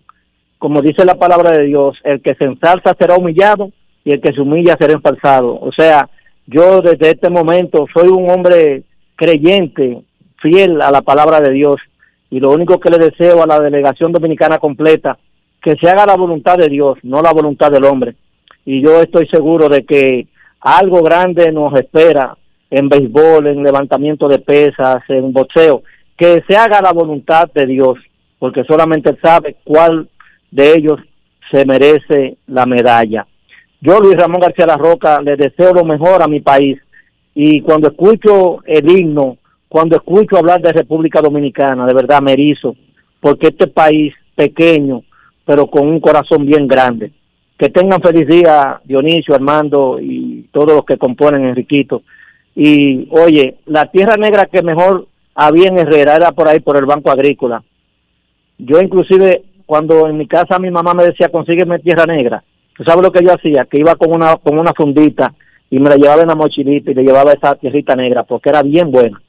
como 0.57 0.81
dice 0.81 1.05
la 1.05 1.15
palabra 1.15 1.57
de 1.57 1.63
Dios, 1.63 1.97
el 2.03 2.21
que 2.21 2.35
se 2.35 2.43
ensalza 2.43 2.93
será 2.99 3.15
humillado 3.15 3.71
y 4.03 4.11
el 4.11 4.21
que 4.21 4.33
se 4.33 4.41
humilla 4.41 4.75
será 4.77 4.93
ensalzado. 4.93 5.57
O 5.61 5.71
sea, 5.71 6.09
yo 6.47 6.81
desde 6.81 7.11
este 7.11 7.29
momento 7.29 7.85
soy 7.95 8.09
un 8.09 8.29
hombre 8.29 8.83
creyente, 9.15 10.01
fiel 10.41 10.81
a 10.81 10.91
la 10.91 11.01
palabra 11.01 11.39
de 11.39 11.53
Dios 11.53 11.77
y 12.29 12.39
lo 12.39 12.51
único 12.51 12.79
que 12.79 12.89
le 12.89 12.97
deseo 12.97 13.41
a 13.41 13.47
la 13.47 13.59
delegación 13.59 14.11
dominicana 14.11 14.57
completa, 14.57 15.17
que 15.61 15.75
se 15.75 15.87
haga 15.87 16.05
la 16.05 16.17
voluntad 16.17 16.57
de 16.57 16.67
Dios, 16.67 16.97
no 17.03 17.21
la 17.21 17.31
voluntad 17.31 17.71
del 17.71 17.85
hombre 17.85 18.15
y 18.65 18.81
yo 18.81 19.01
estoy 19.01 19.27
seguro 19.27 19.69
de 19.69 19.83
que 19.85 20.27
algo 20.59 21.01
grande 21.01 21.51
nos 21.51 21.73
espera 21.79 22.37
en 22.69 22.87
béisbol, 22.87 23.47
en 23.47 23.63
levantamiento 23.63 24.27
de 24.27 24.39
pesas, 24.39 25.03
en 25.09 25.33
boxeo, 25.33 25.83
que 26.17 26.43
se 26.47 26.55
haga 26.55 26.81
la 26.81 26.93
voluntad 26.93 27.49
de 27.53 27.65
Dios, 27.65 27.97
porque 28.39 28.63
solamente 28.63 29.17
sabe 29.21 29.57
cuál 29.63 30.07
de 30.51 30.73
ellos 30.73 30.99
se 31.51 31.65
merece 31.65 32.37
la 32.47 32.65
medalla. 32.65 33.25
Yo, 33.81 33.99
Luis 33.99 34.15
Ramón 34.15 34.41
García 34.41 34.67
La 34.67 34.77
Roca, 34.77 35.21
le 35.21 35.35
deseo 35.35 35.73
lo 35.73 35.83
mejor 35.83 36.21
a 36.21 36.27
mi 36.27 36.39
país 36.39 36.79
y 37.33 37.61
cuando 37.61 37.89
escucho 37.89 38.59
el 38.65 38.89
himno, 38.89 39.37
cuando 39.67 39.95
escucho 39.95 40.37
hablar 40.37 40.61
de 40.61 40.73
República 40.73 41.21
Dominicana, 41.21 41.85
de 41.85 41.93
verdad 41.93 42.21
me 42.21 42.33
erizo, 42.33 42.75
porque 43.19 43.47
este 43.47 43.67
país 43.67 44.13
pequeño, 44.35 45.03
pero 45.45 45.67
con 45.67 45.87
un 45.87 45.99
corazón 45.99 46.45
bien 46.45 46.67
grande. 46.67 47.11
Que 47.61 47.69
tengan 47.69 48.01
feliz 48.01 48.27
día, 48.27 48.81
Dionisio, 48.85 49.35
Armando 49.35 49.99
y 50.01 50.49
todos 50.51 50.73
los 50.73 50.83
que 50.83 50.97
componen 50.97 51.45
Enriquito. 51.45 52.01
Y 52.55 53.07
oye, 53.11 53.57
la 53.67 53.85
tierra 53.85 54.17
negra 54.17 54.47
que 54.47 54.63
mejor 54.63 55.07
había 55.35 55.67
en 55.67 55.77
Herrera 55.77 56.15
era 56.15 56.31
por 56.31 56.47
ahí, 56.47 56.59
por 56.59 56.75
el 56.77 56.87
Banco 56.87 57.11
Agrícola. 57.11 57.61
Yo 58.57 58.81
inclusive, 58.81 59.43
cuando 59.67 60.07
en 60.07 60.17
mi 60.17 60.27
casa 60.27 60.57
mi 60.57 60.71
mamá 60.71 60.95
me 60.95 61.03
decía, 61.03 61.29
consígueme 61.29 61.77
tierra 61.77 62.07
negra, 62.07 62.43
¿tú 62.75 62.83
sabes 62.83 63.03
lo 63.03 63.11
que 63.11 63.23
yo 63.23 63.31
hacía? 63.31 63.65
Que 63.65 63.77
iba 63.77 63.95
con 63.95 64.11
una, 64.11 64.37
con 64.37 64.57
una 64.57 64.73
fundita 64.73 65.31
y 65.69 65.77
me 65.77 65.91
la 65.91 65.97
llevaba 65.97 66.23
en 66.23 66.29
la 66.29 66.35
mochilita 66.35 66.89
y 66.89 66.95
le 66.95 67.03
llevaba 67.03 67.33
esa 67.33 67.53
tierrita 67.53 67.95
negra 67.95 68.23
porque 68.23 68.49
era 68.49 68.63
bien 68.63 68.89
buena. 68.89 69.21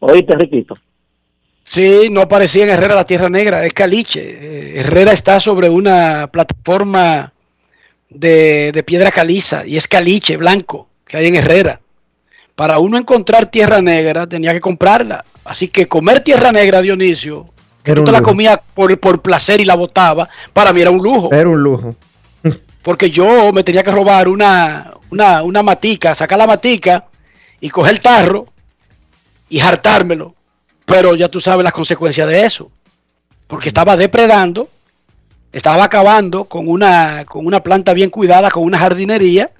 ¿Oíste, 0.00 0.32
Enriquito? 0.32 0.74
Sí, 1.62 2.08
no 2.10 2.22
aparecía 2.22 2.64
en 2.64 2.70
Herrera 2.70 2.96
la 2.96 3.04
Tierra 3.04 3.28
Negra, 3.28 3.64
es 3.64 3.72
caliche. 3.72 4.22
Eh, 4.22 4.80
Herrera 4.80 5.12
está 5.12 5.38
sobre 5.38 5.68
una 5.68 6.28
plataforma 6.32 7.32
de, 8.10 8.72
de 8.72 8.82
piedra 8.82 9.10
caliza 9.10 9.64
y 9.66 9.76
es 9.76 9.88
caliche 9.88 10.36
blanco 10.36 10.88
que 11.06 11.16
hay 11.16 11.26
en 11.26 11.36
Herrera. 11.36 11.80
Para 12.54 12.78
uno 12.78 12.98
encontrar 12.98 13.48
tierra 13.48 13.80
negra 13.80 14.26
tenía 14.26 14.52
que 14.52 14.60
comprarla. 14.60 15.24
Así 15.44 15.68
que 15.68 15.88
comer 15.88 16.20
tierra 16.20 16.52
negra, 16.52 16.82
Dionisio, 16.82 17.46
que 17.82 17.94
tú 17.94 18.04
te 18.04 18.12
la 18.12 18.18
lujo. 18.18 18.30
comías 18.30 18.60
por, 18.74 18.98
por 19.00 19.22
placer 19.22 19.60
y 19.60 19.64
la 19.64 19.74
botaba, 19.74 20.28
para 20.52 20.72
mí 20.72 20.80
era 20.80 20.90
un 20.90 21.02
lujo. 21.02 21.32
Era 21.32 21.48
un 21.48 21.62
lujo. 21.62 21.96
Porque 22.82 23.10
yo 23.10 23.52
me 23.52 23.64
tenía 23.64 23.82
que 23.82 23.90
robar 23.90 24.28
una, 24.28 24.90
una, 25.10 25.42
una 25.42 25.62
matica, 25.62 26.14
sacar 26.14 26.38
la 26.38 26.46
matica 26.46 27.06
y 27.60 27.70
coger 27.70 27.94
el 27.94 28.00
tarro 28.00 28.46
y 29.48 29.60
hartármelo. 29.60 30.34
Pero 30.84 31.14
ya 31.14 31.28
tú 31.28 31.40
sabes 31.40 31.64
las 31.64 31.72
consecuencias 31.72 32.28
de 32.28 32.44
eso. 32.44 32.70
Porque 33.46 33.68
estaba 33.68 33.96
depredando, 33.96 34.68
estaba 35.52 35.84
acabando 35.84 36.44
con 36.44 36.68
una, 36.68 37.24
con 37.26 37.46
una 37.46 37.62
planta 37.62 37.92
bien 37.92 38.10
cuidada, 38.10 38.50
con 38.50 38.64
una 38.64 38.78
jardinería, 38.78 39.50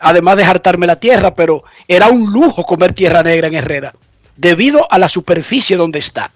además 0.00 0.36
de 0.36 0.44
hartarme 0.44 0.86
la 0.86 1.00
tierra, 1.00 1.34
pero 1.34 1.64
era 1.86 2.08
un 2.08 2.32
lujo 2.32 2.64
comer 2.64 2.92
tierra 2.92 3.22
negra 3.22 3.48
en 3.48 3.54
Herrera, 3.54 3.92
debido 4.36 4.90
a 4.90 4.98
la 4.98 5.08
superficie 5.08 5.76
donde 5.76 5.98
está. 5.98 6.30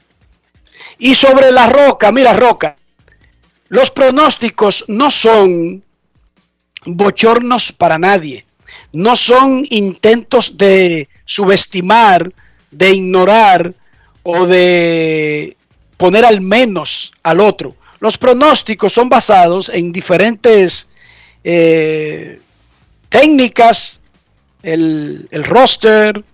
Y 0.99 1.15
sobre 1.15 1.51
la 1.51 1.67
roca, 1.67 2.13
mira 2.13 2.33
roca, 2.33 2.77
los 3.69 3.91
pronósticos 3.91 4.85
no 4.89 5.11
son 5.11 5.83
bochornos 6.85 7.73
para 7.73 7.99
nadie. 7.99 8.45
No 8.93 9.17
son 9.17 9.67
intentos 9.71 10.59
de 10.59 11.09
subestimar, 11.25 12.31
de 12.71 12.93
ignorar 12.93 13.73
o 14.23 14.47
de 14.47 15.57
poner 15.97 16.25
al 16.25 16.41
menos 16.41 17.13
al 17.23 17.41
otro. 17.41 17.75
Los 18.03 18.19
pronósticos 18.19 18.93
son 18.93 19.09
basados 19.09 19.69
en 19.69 19.93
diferentes 19.93 20.91
eh, 21.45 22.41
técnicas, 23.09 24.01
el, 24.61 25.29
el 25.31 25.45
roster, 25.45 26.25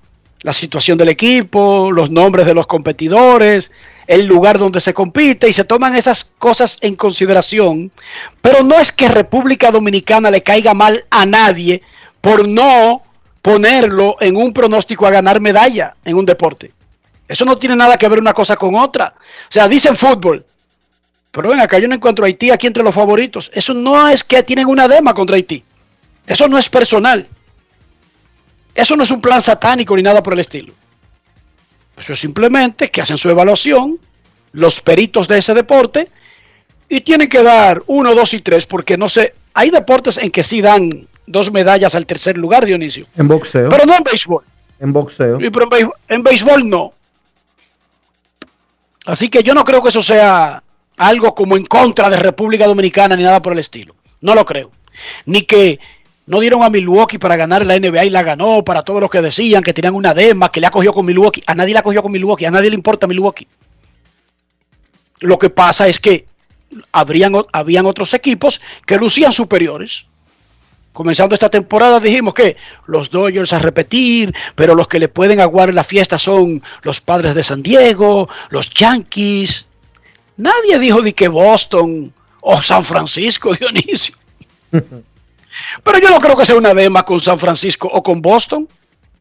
la 0.41 0.55
situación 0.55 0.97
del 0.97 1.11
equipo, 1.11 1.93
los 1.93 2.11
nombres 2.11 2.47
de 2.47 2.55
los 2.55 2.67
competidores, 2.67 3.71
el 4.07 4.25
lugar 4.25 4.59
donde 4.59 4.81
se 4.81 4.95
compite 4.95 5.47
y 5.47 5.53
se 5.53 5.65
toman 5.65 5.95
esas 5.95 6.25
cosas 6.25 6.79
en 6.81 6.97
consideración, 6.97 7.93
pero 8.41 8.65
no 8.65 8.77
es 8.81 8.91
que 8.91 9.11
República 9.11 9.71
Dominicana 9.71 10.31
le 10.31 10.43
caiga 10.43 10.73
mal 10.73 11.05
a 11.11 11.27
nadie 11.27 11.83
por 12.23 12.49
no 12.49 13.03
ponerlo 13.43 14.17
en 14.21 14.37
un 14.37 14.55
pronóstico 14.55 15.07
a 15.07 15.11
ganar 15.11 15.39
medalla 15.43 15.97
en 16.03 16.17
un 16.17 16.25
deporte. 16.25 16.73
Eso 17.29 17.45
no 17.45 17.59
tiene 17.59 17.77
nada 17.77 17.99
que 17.99 18.09
ver 18.09 18.21
una 18.21 18.33
cosa 18.33 18.57
con 18.57 18.75
otra. 18.75 19.13
O 19.19 19.53
sea, 19.53 19.69
dicen 19.69 19.97
fútbol, 19.97 20.47
pero 21.31 21.51
ven 21.51 21.61
acá, 21.61 21.79
yo 21.79 21.89
no 21.89 21.95
encuentro 21.95 22.25
a 22.25 22.27
Haití 22.27 22.51
aquí 22.51 22.67
entre 22.67 22.83
los 22.83 22.95
favoritos. 22.95 23.51
Eso 23.55 23.75
no 23.75 24.09
es 24.09 24.25
que 24.25 24.43
tienen 24.43 24.67
una 24.67 24.89
dema 24.89 25.15
contra 25.15 25.37
Haití. 25.37 25.63
Eso 26.27 26.49
no 26.49 26.59
es 26.59 26.69
personal. 26.69 27.27
Eso 28.75 28.97
no 28.97 29.03
es 29.03 29.11
un 29.11 29.21
plan 29.21 29.43
satánico 29.43 29.97
ni 29.97 30.03
nada 30.03 30.23
por 30.23 30.33
el 30.35 30.41
estilo. 30.41 30.73
Eso 31.99 32.13
es 32.13 32.19
simplemente 32.21 32.91
que 32.91 33.01
hacen 33.03 33.19
su 33.19 33.29
evaluación 33.29 33.99
los 34.53 34.81
peritos 34.81 35.29
de 35.29 35.39
ese 35.39 35.53
deporte 35.53 36.09
y 36.89 37.01
tienen 37.03 37.29
que 37.29 37.43
dar 37.43 37.83
uno, 37.87 38.15
dos 38.15 38.33
y 38.35 38.41
tres 38.41 38.67
porque 38.67 38.97
no 38.97 39.09
sé, 39.09 39.35
hay 39.53 39.71
deportes 39.71 40.17
en 40.19 40.31
que 40.31 40.43
sí 40.43 40.61
dan 40.63 41.07
dos 41.27 41.53
medallas 41.53 41.95
al 41.95 42.07
tercer 42.07 42.39
lugar, 42.39 42.65
Dionisio, 42.65 43.07
En 43.17 43.29
boxeo. 43.29 43.69
pero 43.69 43.85
no 43.85 43.95
en 43.97 44.03
béisbol. 44.05 44.45
En 44.81 44.93
boxeo. 44.93 45.39
Sí, 45.41 45.51
pero 45.51 45.65
en 45.65 45.71
béisbol, 45.71 45.95
en 46.09 46.23
béisbol 46.23 46.69
no. 46.71 46.93
Así 49.07 49.29
que 49.29 49.43
yo 49.43 49.55
no 49.55 49.65
creo 49.65 49.83
que 49.83 49.89
eso 49.89 50.03
sea 50.03 50.63
algo 50.99 51.35
como 51.35 51.57
en 51.57 51.65
contra 51.65 52.11
de 52.11 52.17
República 52.17 52.67
Dominicana 52.67 53.17
ni 53.17 53.23
nada 53.23 53.41
por 53.41 53.55
el 53.55 53.61
estilo. 53.61 53.95
No 54.21 54.35
lo 54.35 54.45
creo. 54.45 54.71
Ni 55.27 55.43
que 55.43 55.79
No 56.27 56.41
dieron 56.41 56.63
a 56.63 56.69
Milwaukee 56.69 57.17
para 57.17 57.37
ganar 57.37 57.65
la 57.65 57.79
NBA 57.79 58.05
y 58.05 58.11
la 58.11 58.23
ganó, 58.23 58.63
para 58.63 58.83
todos 58.83 59.01
los 59.01 59.11
que 59.11 59.23
decían 59.23 59.63
que 59.63 59.73
tenían 59.73 59.95
una 59.95 60.13
dema, 60.13 60.51
que 60.53 60.61
le 60.61 60.67
ha 60.67 60.71
cogido 60.71 60.93
con 60.93 61.07
Milwaukee. 61.07 61.43
A 61.47 61.55
nadie 61.55 61.73
la 61.73 61.83
cogió 61.83 62.03
con 62.03 62.13
Milwaukee, 62.13 62.45
a 62.45 62.51
nadie 62.51 62.69
le 62.69 62.77
importa 62.77 63.07
Milwaukee. 63.07 63.49
Lo 65.21 65.39
que 65.39 65.49
pasa 65.49 65.89
es 65.89 65.99
que 65.99 66.27
habrían, 66.93 67.33
habían 67.51 67.87
otros 67.87 68.13
equipos 68.13 68.61
que 68.85 68.99
lucían 68.99 69.33
superiores. 69.33 70.05
Comenzando 70.93 71.35
esta 71.35 71.49
temporada 71.49 71.99
dijimos 71.99 72.35
que 72.35 72.57
los 72.87 73.11
Dodgers 73.11 73.55
a 73.55 73.59
repetir, 73.59 74.35
pero 74.55 74.75
los 74.75 74.87
que 74.87 74.99
le 74.99 75.09
pueden 75.09 75.41
aguar 75.41 75.73
la 75.73 75.85
fiesta 75.85 76.19
son 76.19 76.63
los 76.83 77.01
padres 77.01 77.35
de 77.35 77.43
San 77.43 77.63
Diego, 77.63 78.29
los 78.51 78.69
Yankees. 78.75 79.68
Nadie 80.39 80.79
dijo 80.79 81.03
de 81.03 81.13
que 81.13 81.29
Boston 81.29 82.13
o 82.41 82.63
San 82.63 82.85
Francisco, 82.85 83.53
Dionisio. 83.61 84.15
Pero 84.71 85.99
yo 85.99 86.11
no 86.11 86.21
creo 86.21 86.37
que 86.37 86.45
sea 86.45 86.57
una 86.57 86.73
dema 86.73 87.05
con 87.05 87.21
San 87.21 87.39
Francisco 87.39 87.89
o 87.93 88.03
con 88.03 88.23
Boston 88.23 88.69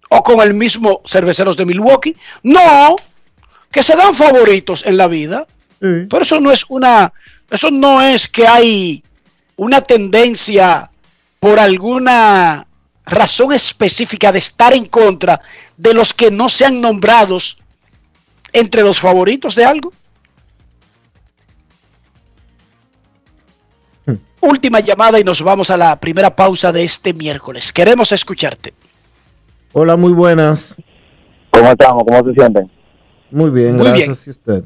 o 0.10 0.24
con 0.24 0.40
el 0.42 0.54
mismo 0.54 1.02
Cerveceros 1.06 1.58
de 1.58 1.66
Milwaukee. 1.66 2.16
No, 2.44 2.96
que 3.72 3.84
se 3.84 3.96
dan 3.96 4.14
favoritos 4.14 4.86
en 4.86 4.98
la 4.98 5.08
vida. 5.08 5.48
Pero 5.80 6.22
eso 6.22 6.40
no 6.40 6.52
es 6.52 6.66
una, 6.70 7.14
eso 7.52 7.70
no 7.70 8.02
es 8.02 8.28
que 8.28 8.48
hay 8.48 9.04
una 9.58 9.82
tendencia 9.82 10.90
por 11.40 11.60
alguna 11.60 12.66
razón 13.06 13.54
específica 13.54 14.32
de 14.32 14.40
estar 14.40 14.74
en 14.74 14.86
contra 14.86 15.42
de 15.78 15.94
los 15.94 16.14
que 16.14 16.32
no 16.32 16.50
sean 16.50 16.82
nombrados 16.82 17.58
entre 18.54 18.82
los 18.82 19.00
favoritos 19.00 19.56
de 19.56 19.66
algo. 19.66 19.94
Última 24.40 24.80
llamada 24.80 25.20
y 25.20 25.24
nos 25.24 25.42
vamos 25.42 25.70
a 25.70 25.78
la 25.78 26.00
primera 26.00 26.36
pausa 26.36 26.72
de 26.72 26.84
este 26.84 27.14
miércoles. 27.14 27.74
Queremos 27.74 28.12
escucharte. 28.12 28.74
Hola, 29.74 29.96
muy 29.98 30.14
buenas. 30.14 30.76
¿Cómo 31.50 31.70
estamos? 31.72 32.04
¿Cómo 32.08 32.24
se 32.24 32.34
sienten? 32.34 32.70
Muy 33.32 33.50
bien, 33.50 33.76
Muy 33.76 33.86
gracias. 33.88 34.28
¿Y 34.28 34.30
usted? 34.30 34.64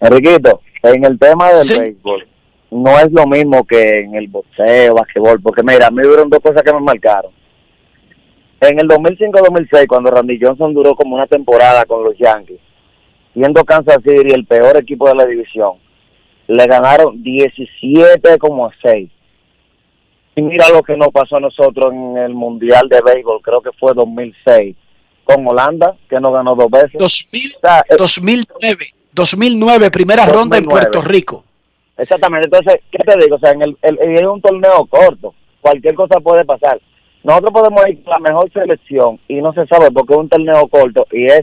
Enriquito, 0.00 0.60
en 0.82 1.04
el 1.04 1.18
tema 1.18 1.52
del 1.52 1.64
Sí. 1.64 1.78
béisbol, 1.78 2.26
no 2.70 2.98
es 2.98 3.12
lo 3.12 3.26
mismo 3.26 3.64
que 3.64 4.00
en 4.00 4.14
el 4.14 4.26
boxeo, 4.28 4.94
basquetbol, 4.94 5.40
porque 5.42 5.62
mira, 5.62 5.86
a 5.86 5.90
mí 5.90 5.98
hubieron 6.04 6.28
dos 6.28 6.40
cosas 6.40 6.62
que 6.62 6.72
me 6.72 6.80
marcaron. 6.80 7.30
En 8.60 8.80
el 8.80 8.88
2005-2006, 8.88 9.86
cuando 9.86 10.10
Randy 10.10 10.38
Johnson 10.40 10.72
duró 10.72 10.94
como 10.96 11.16
una 11.16 11.26
temporada 11.26 11.84
con 11.84 12.02
los 12.02 12.16
Yankees, 12.18 12.60
siendo 13.34 13.64
Kansas 13.64 13.98
City 14.04 14.32
el 14.32 14.46
peor 14.46 14.76
equipo 14.76 15.08
de 15.08 15.14
la 15.16 15.26
división, 15.26 15.74
le 16.48 16.66
ganaron 16.66 17.22
17 17.22 18.38
como 18.38 18.70
6. 18.82 19.10
Y 20.34 20.42
mira 20.42 20.68
lo 20.70 20.82
que 20.82 20.96
nos 20.96 21.08
pasó 21.08 21.36
a 21.36 21.40
nosotros 21.40 21.92
en 21.92 22.16
el 22.16 22.34
Mundial 22.34 22.88
de 22.88 23.00
Béisbol, 23.04 23.42
creo 23.42 23.60
que 23.60 23.70
fue 23.78 23.92
2006, 23.94 24.74
con 25.24 25.46
Holanda, 25.46 25.94
que 26.08 26.18
nos 26.20 26.32
ganó 26.32 26.54
dos 26.54 26.70
veces. 26.70 26.94
2000, 26.98 27.40
eh, 27.90 27.96
2009, 27.98 28.86
2009, 29.12 29.90
primera 29.90 30.24
ronda 30.24 30.56
en 30.56 30.64
2009. 30.64 30.70
Puerto 30.90 31.00
Rico. 31.08 31.44
Exactamente, 31.98 32.46
entonces, 32.46 32.80
¿qué 32.90 32.98
te 32.98 33.18
digo? 33.22 33.36
O 33.36 33.38
sea, 33.38 33.50
en 33.52 33.62
el, 33.62 33.76
el- 33.82 33.98
es 34.00 34.22
un 34.26 34.40
torneo 34.40 34.86
corto, 34.86 35.34
cualquier 35.60 35.94
cosa 35.94 36.18
puede 36.20 36.44
pasar. 36.46 36.80
Nosotros 37.22 37.52
podemos 37.52 37.86
ir 37.86 38.02
con 38.02 38.10
la 38.12 38.18
mejor 38.18 38.50
selección 38.52 39.20
y 39.28 39.34
no 39.42 39.52
se 39.52 39.66
sabe 39.66 39.90
porque 39.92 40.14
es 40.14 40.18
un 40.18 40.28
torneo 40.30 40.66
corto 40.68 41.06
y 41.12 41.26
es 41.26 41.42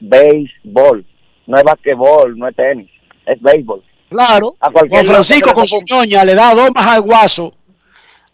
béisbol, 0.00 1.04
no 1.46 1.56
es 1.58 1.64
basquetbol, 1.64 2.36
no 2.38 2.48
es 2.48 2.56
tenis, 2.56 2.90
es 3.26 3.40
béisbol. 3.40 3.82
Claro, 4.12 4.56
A 4.60 4.70
cualquier 4.70 5.04
Juan 5.04 5.14
Francisco 5.14 5.52
con 5.52 5.66
su 5.66 5.80
ñoña 5.82 6.24
le 6.24 6.34
da 6.34 6.54
dos 6.54 6.70
más 6.74 6.86
al 6.86 7.00
guaso 7.02 7.52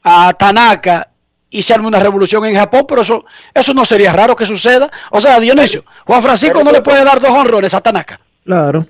a 0.03 0.33
Tanaka 0.35 1.09
y 1.51 1.63
se 1.63 1.73
arma 1.75 1.89
una 1.89 2.01
revolución 2.01 2.45
en 2.47 2.55
Japón, 2.57 2.85
pero 2.87 3.03
eso, 3.03 3.25
eso 3.55 3.73
no 3.75 3.85
sería 3.85 4.13
raro 4.13 4.37
que 4.37 4.45
suceda. 4.47 4.91
O 5.11 5.21
sea, 5.21 5.41
Dionisio, 5.41 5.85
Juan 6.07 6.23
Francisco 6.23 6.63
no 6.63 6.71
le 6.71 6.83
puede 6.83 7.05
dar 7.05 7.21
dos 7.21 7.31
honrones 7.31 7.73
a 7.75 7.81
Tanaka. 7.81 8.21
Claro. 8.45 8.87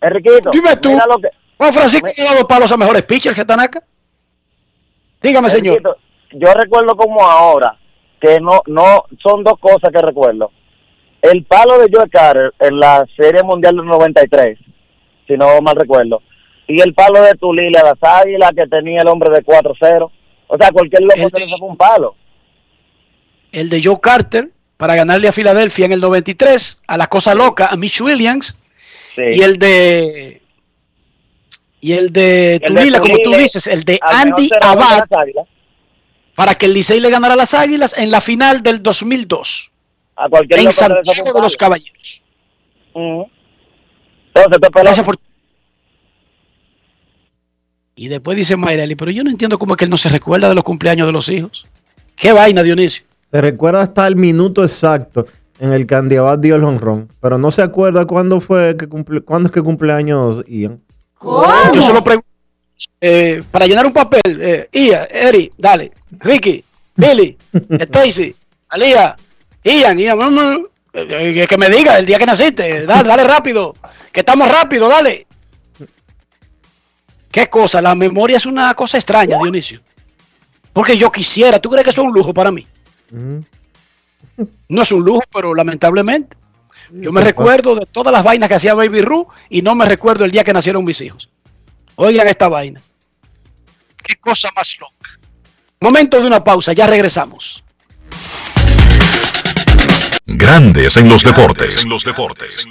Enriquito, 0.00 0.50
Dime 0.50 0.76
tú, 0.76 0.90
mira 0.90 1.06
lo 1.06 1.16
que- 1.18 1.30
Juan 1.56 1.72
Francisco 1.72 2.08
le 2.16 2.28
ha 2.28 2.32
dado 2.34 2.46
palos 2.48 2.70
a 2.70 2.76
mejores 2.76 3.02
pitchers 3.02 3.34
que 3.34 3.44
Tanaka. 3.44 3.82
Dígame, 5.22 5.48
señor. 5.50 5.98
Yo 6.32 6.52
recuerdo 6.52 6.94
como 6.96 7.24
ahora 7.24 7.76
que 8.20 8.38
no, 8.40 8.60
no, 8.66 9.04
son 9.22 9.42
dos 9.42 9.58
cosas 9.58 9.90
que 9.92 10.00
recuerdo. 10.00 10.50
El 11.22 11.44
palo 11.44 11.78
de 11.78 11.88
Joe 11.92 12.08
Carter 12.10 12.52
en 12.60 12.78
la 12.78 13.04
Serie 13.16 13.42
Mundial 13.42 13.76
del 13.76 13.86
93, 13.86 14.58
si 15.26 15.34
no 15.34 15.60
mal 15.60 15.76
recuerdo, 15.76 16.22
y 16.68 16.80
el 16.80 16.94
palo 16.94 17.22
de 17.22 17.34
Tulile 17.34 17.78
a 17.78 17.84
las 17.84 18.02
Águilas 18.22 18.50
que 18.54 18.66
tenía 18.66 19.00
el 19.00 19.08
hombre 19.08 19.30
de 19.30 19.44
4-0. 19.44 20.10
O 20.48 20.56
sea, 20.56 20.70
cualquier 20.70 21.02
loco 21.02 21.28
se 21.32 21.40
le 21.40 21.46
sacó 21.46 21.66
un 21.66 21.76
palo. 21.76 22.14
El 23.52 23.68
de 23.68 23.82
Joe 23.82 23.98
Carter 24.00 24.50
para 24.76 24.94
ganarle 24.94 25.28
a 25.28 25.32
Filadelfia 25.32 25.86
en 25.86 25.92
el 25.92 26.00
93, 26.00 26.82
a 26.86 26.96
la 26.96 27.06
cosa 27.06 27.34
loca, 27.34 27.68
a 27.68 27.76
Mitch 27.76 28.00
Williams, 28.00 28.58
y 29.16 29.40
el 29.42 29.58
de 29.58 30.42
y 31.80 31.92
el 31.92 32.12
de 32.12 32.60
Tulila, 32.66 33.00
como 33.00 33.16
tú 33.18 33.32
dices, 33.34 33.66
el 33.66 33.84
de 33.84 33.98
Andy 34.02 34.48
Abad 34.60 35.04
para 36.34 36.54
que 36.54 36.66
el 36.66 36.74
Licey 36.74 37.00
le 37.00 37.10
ganara 37.10 37.34
a 37.34 37.36
las 37.36 37.54
Águilas 37.54 37.96
en 37.96 38.10
la 38.10 38.20
final 38.20 38.62
del 38.62 38.82
2002 38.82 39.72
A 40.16 40.28
cualquier 40.28 40.60
en 40.60 40.72
Santiago 40.72 41.32
de 41.32 41.40
los. 41.40 41.56
Caballeros. 41.56 42.22
Entonces, 44.44 44.70
te 44.72 44.80
Gracias 44.80 45.06
por- 45.06 45.16
Y 47.94 48.08
después 48.08 48.36
dice 48.36 48.56
Mayreli, 48.56 48.94
pero 48.94 49.10
yo 49.10 49.24
no 49.24 49.30
entiendo 49.30 49.58
cómo 49.58 49.74
es 49.74 49.78
que 49.78 49.84
él 49.84 49.90
no 49.90 49.98
se 49.98 50.08
recuerda 50.10 50.48
de 50.48 50.54
los 50.54 50.64
cumpleaños 50.64 51.06
de 51.06 51.12
los 51.12 51.28
hijos. 51.28 51.66
Qué 52.14 52.32
vaina, 52.32 52.62
Dionisio. 52.62 53.04
Se 53.32 53.40
recuerda 53.40 53.82
hasta 53.82 54.06
el 54.06 54.16
minuto 54.16 54.62
exacto 54.62 55.26
en 55.58 55.72
el 55.72 55.86
que 55.86 55.94
Andy 55.94 56.16
Abad 56.16 56.38
dio 56.38 56.56
el 56.56 56.64
honrón, 56.64 57.08
pero 57.20 57.38
no 57.38 57.50
se 57.50 57.62
acuerda 57.62 58.04
cuándo 58.04 58.40
fue 58.40 58.76
que 58.78 58.86
cumple, 58.86 59.22
cuándo 59.22 59.48
es 59.48 59.52
que 59.52 59.62
cumpleaños 59.62 60.44
Ian. 60.46 60.80
Yo 61.22 61.82
solo 61.82 62.04
pregunto 62.04 62.28
eh, 63.00 63.42
para 63.50 63.66
llenar 63.66 63.86
un 63.86 63.92
papel. 63.94 64.20
Eh, 64.26 64.68
Ia, 64.72 65.04
Eri, 65.06 65.50
dale. 65.56 65.92
Ricky, 66.18 66.62
Billy, 66.94 67.36
Stacy, 67.80 68.34
Alía, 68.68 69.16
Ian, 69.64 69.98
Ian, 69.98 70.18
mm, 70.18 70.38
mm, 70.38 70.66
eh, 70.92 71.46
que 71.48 71.56
me 71.58 71.70
diga 71.70 71.98
el 71.98 72.04
día 72.04 72.18
que 72.18 72.26
naciste. 72.26 72.84
Dale, 72.84 73.08
dale 73.08 73.24
rápido. 73.24 73.74
Que 74.16 74.20
estamos 74.20 74.50
rápido, 74.50 74.88
dale. 74.88 75.26
Qué 77.30 77.50
cosa, 77.50 77.82
la 77.82 77.94
memoria 77.94 78.38
es 78.38 78.46
una 78.46 78.72
cosa 78.72 78.96
extraña, 78.96 79.36
Dionisio. 79.36 79.82
Porque 80.72 80.96
yo 80.96 81.12
quisiera, 81.12 81.58
¿tú 81.58 81.68
crees 81.68 81.84
que 81.84 81.90
eso 81.90 82.00
es 82.00 82.08
un 82.08 82.14
lujo 82.14 82.32
para 82.32 82.50
mí? 82.50 82.66
No 83.10 84.82
es 84.82 84.90
un 84.90 85.04
lujo, 85.04 85.22
pero 85.30 85.54
lamentablemente. 85.54 86.34
Yo 86.92 87.12
me 87.12 87.20
recuerdo 87.20 87.74
de 87.74 87.84
todas 87.84 88.10
las 88.10 88.24
vainas 88.24 88.48
que 88.48 88.54
hacía 88.54 88.72
Baby 88.72 89.02
Ru 89.02 89.28
y 89.50 89.60
no 89.60 89.74
me 89.74 89.84
recuerdo 89.84 90.24
el 90.24 90.30
día 90.30 90.44
que 90.44 90.54
nacieron 90.54 90.82
mis 90.82 90.98
hijos. 91.02 91.28
Oigan 91.96 92.26
esta 92.26 92.48
vaina. 92.48 92.80
Qué 94.02 94.16
cosa 94.16 94.48
más 94.56 94.78
loca. 94.80 95.10
Momento 95.78 96.18
de 96.18 96.26
una 96.26 96.42
pausa, 96.42 96.72
ya 96.72 96.86
regresamos. 96.86 97.62
Grandes 100.24 100.96
en 100.96 101.06
los 101.10 101.22
deportes. 101.22 101.84
En 101.84 101.90
los 101.90 102.02
deportes. 102.02 102.64
En 102.64 102.70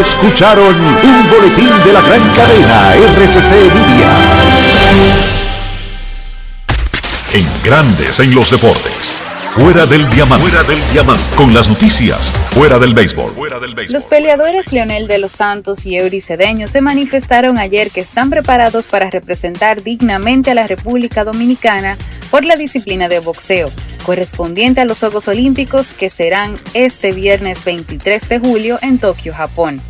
Escucharon 0.00 0.74
un 0.74 1.30
boletín 1.30 1.70
de 1.84 1.92
la 1.92 2.00
gran 2.00 2.22
cadena 2.34 2.94
RCC 2.94 3.52
Media. 3.74 4.08
En 7.32 7.46
Grandes 7.64 8.20
en 8.20 8.32
los 8.34 8.50
Deportes. 8.50 9.35
Fuera 9.56 9.86
del 9.86 10.06
diamante. 10.10 10.50
Fuera 10.50 10.68
del 10.68 10.78
diamante. 10.92 11.22
Con 11.34 11.54
las 11.54 11.66
noticias. 11.66 12.30
Fuera 12.50 12.78
del 12.78 12.92
béisbol. 12.92 13.32
Los 13.88 14.04
peleadores 14.04 14.70
Leonel 14.70 15.06
de 15.06 15.16
los 15.16 15.32
Santos 15.32 15.86
y 15.86 15.96
Eury 15.96 16.20
Cedeño 16.20 16.68
se 16.68 16.82
manifestaron 16.82 17.56
ayer 17.56 17.90
que 17.90 18.02
están 18.02 18.28
preparados 18.28 18.86
para 18.86 19.08
representar 19.08 19.82
dignamente 19.82 20.50
a 20.50 20.54
la 20.54 20.66
República 20.66 21.24
Dominicana 21.24 21.96
por 22.30 22.44
la 22.44 22.56
disciplina 22.56 23.08
de 23.08 23.20
boxeo, 23.20 23.70
correspondiente 24.04 24.82
a 24.82 24.84
los 24.84 25.00
Juegos 25.00 25.26
Olímpicos 25.26 25.92
que 25.92 26.10
serán 26.10 26.60
este 26.74 27.12
viernes 27.12 27.64
23 27.64 28.28
de 28.28 28.38
julio 28.38 28.78
en 28.82 28.98
Tokio, 28.98 29.32
Japón. 29.32 29.80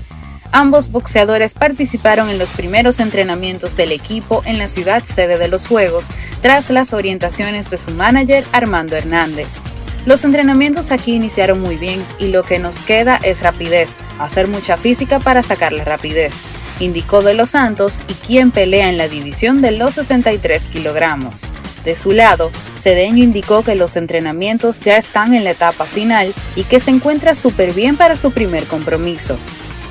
Ambos 0.53 0.91
boxeadores 0.91 1.55
participaron 1.55 2.29
en 2.31 2.39
los 2.39 2.53
primeros 2.53 3.01
entrenamientos 3.01 3.77
del 3.77 3.93
equipo 3.93 4.43
en 4.45 4.59
la 4.59 4.67
ciudad 4.67 5.05
sede 5.05 5.39
de 5.39 5.49
los 5.49 5.67
Juegos, 5.67 6.09
tras 6.41 6.71
las 6.71 6.93
orientaciones 6.93 7.71
de 7.71 7.79
su 7.79 7.91
manager 7.91 8.45
Armando 8.53 8.97
Hernández. 8.97 9.63
Los 10.07 10.25
entrenamientos 10.25 10.93
aquí 10.93 11.15
iniciaron 11.15 11.61
muy 11.61 11.77
bien 11.77 12.05
y 12.19 12.29
lo 12.29 12.45
que 12.45 12.61
nos 12.61 12.79
queda 12.79 13.19
es 13.23 13.43
rapidez, 13.43 13.97
hacer 14.21 14.47
mucha 14.47 14.77
física 14.77 15.19
para 15.19 15.43
sacar 15.43 15.73
la 15.73 15.83
rapidez, 15.83 16.43
indicó 16.79 17.23
De 17.23 17.35
Los 17.35 17.51
Santos 17.51 18.03
y 18.07 18.15
quien 18.15 18.53
pelea 18.53 18.89
en 18.89 18.99
la 18.99 19.09
división 19.09 19.63
de 19.63 19.73
los 19.73 19.95
63 19.95 20.69
kilogramos. 20.69 21.47
De 21.85 21.95
su 21.95 22.13
lado, 22.13 22.51
Cedeño 22.77 23.23
indicó 23.23 23.63
que 23.63 23.75
los 23.75 23.97
entrenamientos 23.97 24.81
ya 24.81 24.97
están 24.97 25.35
en 25.35 25.45
la 25.45 25.53
etapa 25.53 25.85
final 25.85 26.35
y 26.55 26.65
que 26.65 26.81
se 26.81 26.91
encuentra 26.91 27.35
súper 27.35 27.73
bien 27.73 27.97
para 27.97 28.17
su 28.17 28.33
primer 28.33 28.65
compromiso. 28.65 29.39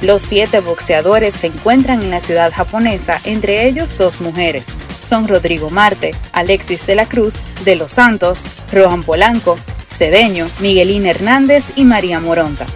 Los 0.05 0.21
siete 0.21 0.59
boxeadores 0.59 1.33
se 1.33 1.47
encuentran 1.47 2.03
en 2.03 2.11
la 2.11 2.19
ciudad 2.19 2.53
japonesa, 2.53 3.19
entre 3.23 3.65
ellos 3.65 3.97
dos 3.97 4.21
mujeres. 4.21 4.77
Son 5.01 5.27
Rodrigo 5.27 5.71
Marte, 5.71 6.13
Alexis 6.31 6.85
de 6.85 6.93
la 6.93 7.07
Cruz, 7.07 7.41
De 7.63 7.75
Los 7.75 7.93
Santos, 7.93 8.51
Rohan 8.71 9.01
Polanco, 9.01 9.57
Cedeño, 9.87 10.47
Miguelín 10.59 11.07
Hernández 11.07 11.71
y 11.75 11.85
María 11.85 12.19
Moronta. 12.19 12.67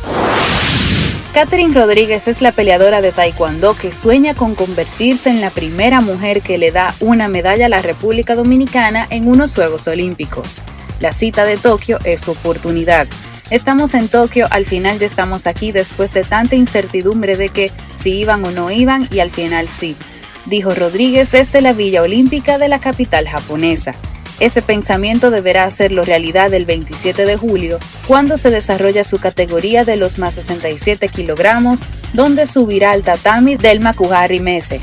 Catherine 1.32 1.76
Rodríguez 1.76 2.28
es 2.28 2.42
la 2.42 2.52
peleadora 2.52 3.00
de 3.00 3.12
Taekwondo 3.12 3.76
que 3.76 3.92
sueña 3.92 4.34
con 4.34 4.56
convertirse 4.56 5.30
en 5.30 5.40
la 5.40 5.52
primera 5.52 6.02
mujer 6.02 6.42
que 6.42 6.58
le 6.58 6.72
da 6.72 6.96
una 7.00 7.28
medalla 7.28 7.68
a 7.68 7.70
la 7.70 7.84
República 7.84 8.34
Dominicana 8.34 9.06
en 9.12 9.28
unos 9.28 9.54
Juegos 9.54 9.88
Olímpicos. 9.88 10.64
La 11.00 11.14
cita 11.14 11.46
de 11.46 11.58
Tokio 11.58 12.00
es 12.06 12.22
su 12.22 12.32
oportunidad. 12.32 13.08
Estamos 13.50 13.96
en 13.96 14.10
Tokio, 14.10 14.48
al 14.52 14.66
final 14.66 15.00
ya 15.00 15.08
estamos 15.08 15.48
aquí 15.48 15.72
después 15.72 16.14
de 16.14 16.24
tanta 16.24 16.56
incertidumbre 16.56 17.36
de 17.36 17.50
que 17.50 17.72
si 17.94 18.12
iban 18.20 18.46
o 18.46 18.52
no 18.52 18.70
iban 18.70 19.08
y 19.12 19.22
al 19.22 19.32
final 19.32 19.68
sí, 19.68 19.96
dijo 20.46 20.76
Rodríguez 20.76 21.32
desde 21.32 21.62
la 21.62 21.74
Villa 21.74 22.04
Olímpica 22.04 22.60
de 22.60 22.68
la 22.68 22.80
capital 22.80 23.28
japonesa. 23.28 23.96
Ese 24.40 24.62
pensamiento 24.62 25.32
deberá 25.32 25.66
hacerlo 25.66 26.04
realidad 26.04 26.54
el 26.54 26.66
27 26.66 27.26
de 27.26 27.38
julio, 27.38 27.80
cuando 28.08 28.38
se 28.38 28.52
desarrolla 28.52 29.04
su 29.04 29.18
categoría 29.18 29.84
de 29.84 29.98
los 29.98 30.20
más 30.20 30.36
67 30.36 31.10
kilogramos, 31.10 31.82
donde 32.14 32.46
subirá 32.46 32.92
al 32.92 33.04
tatami 33.04 33.56
del 33.56 33.80
Makuhari 33.80 34.40
Mese. 34.40 34.80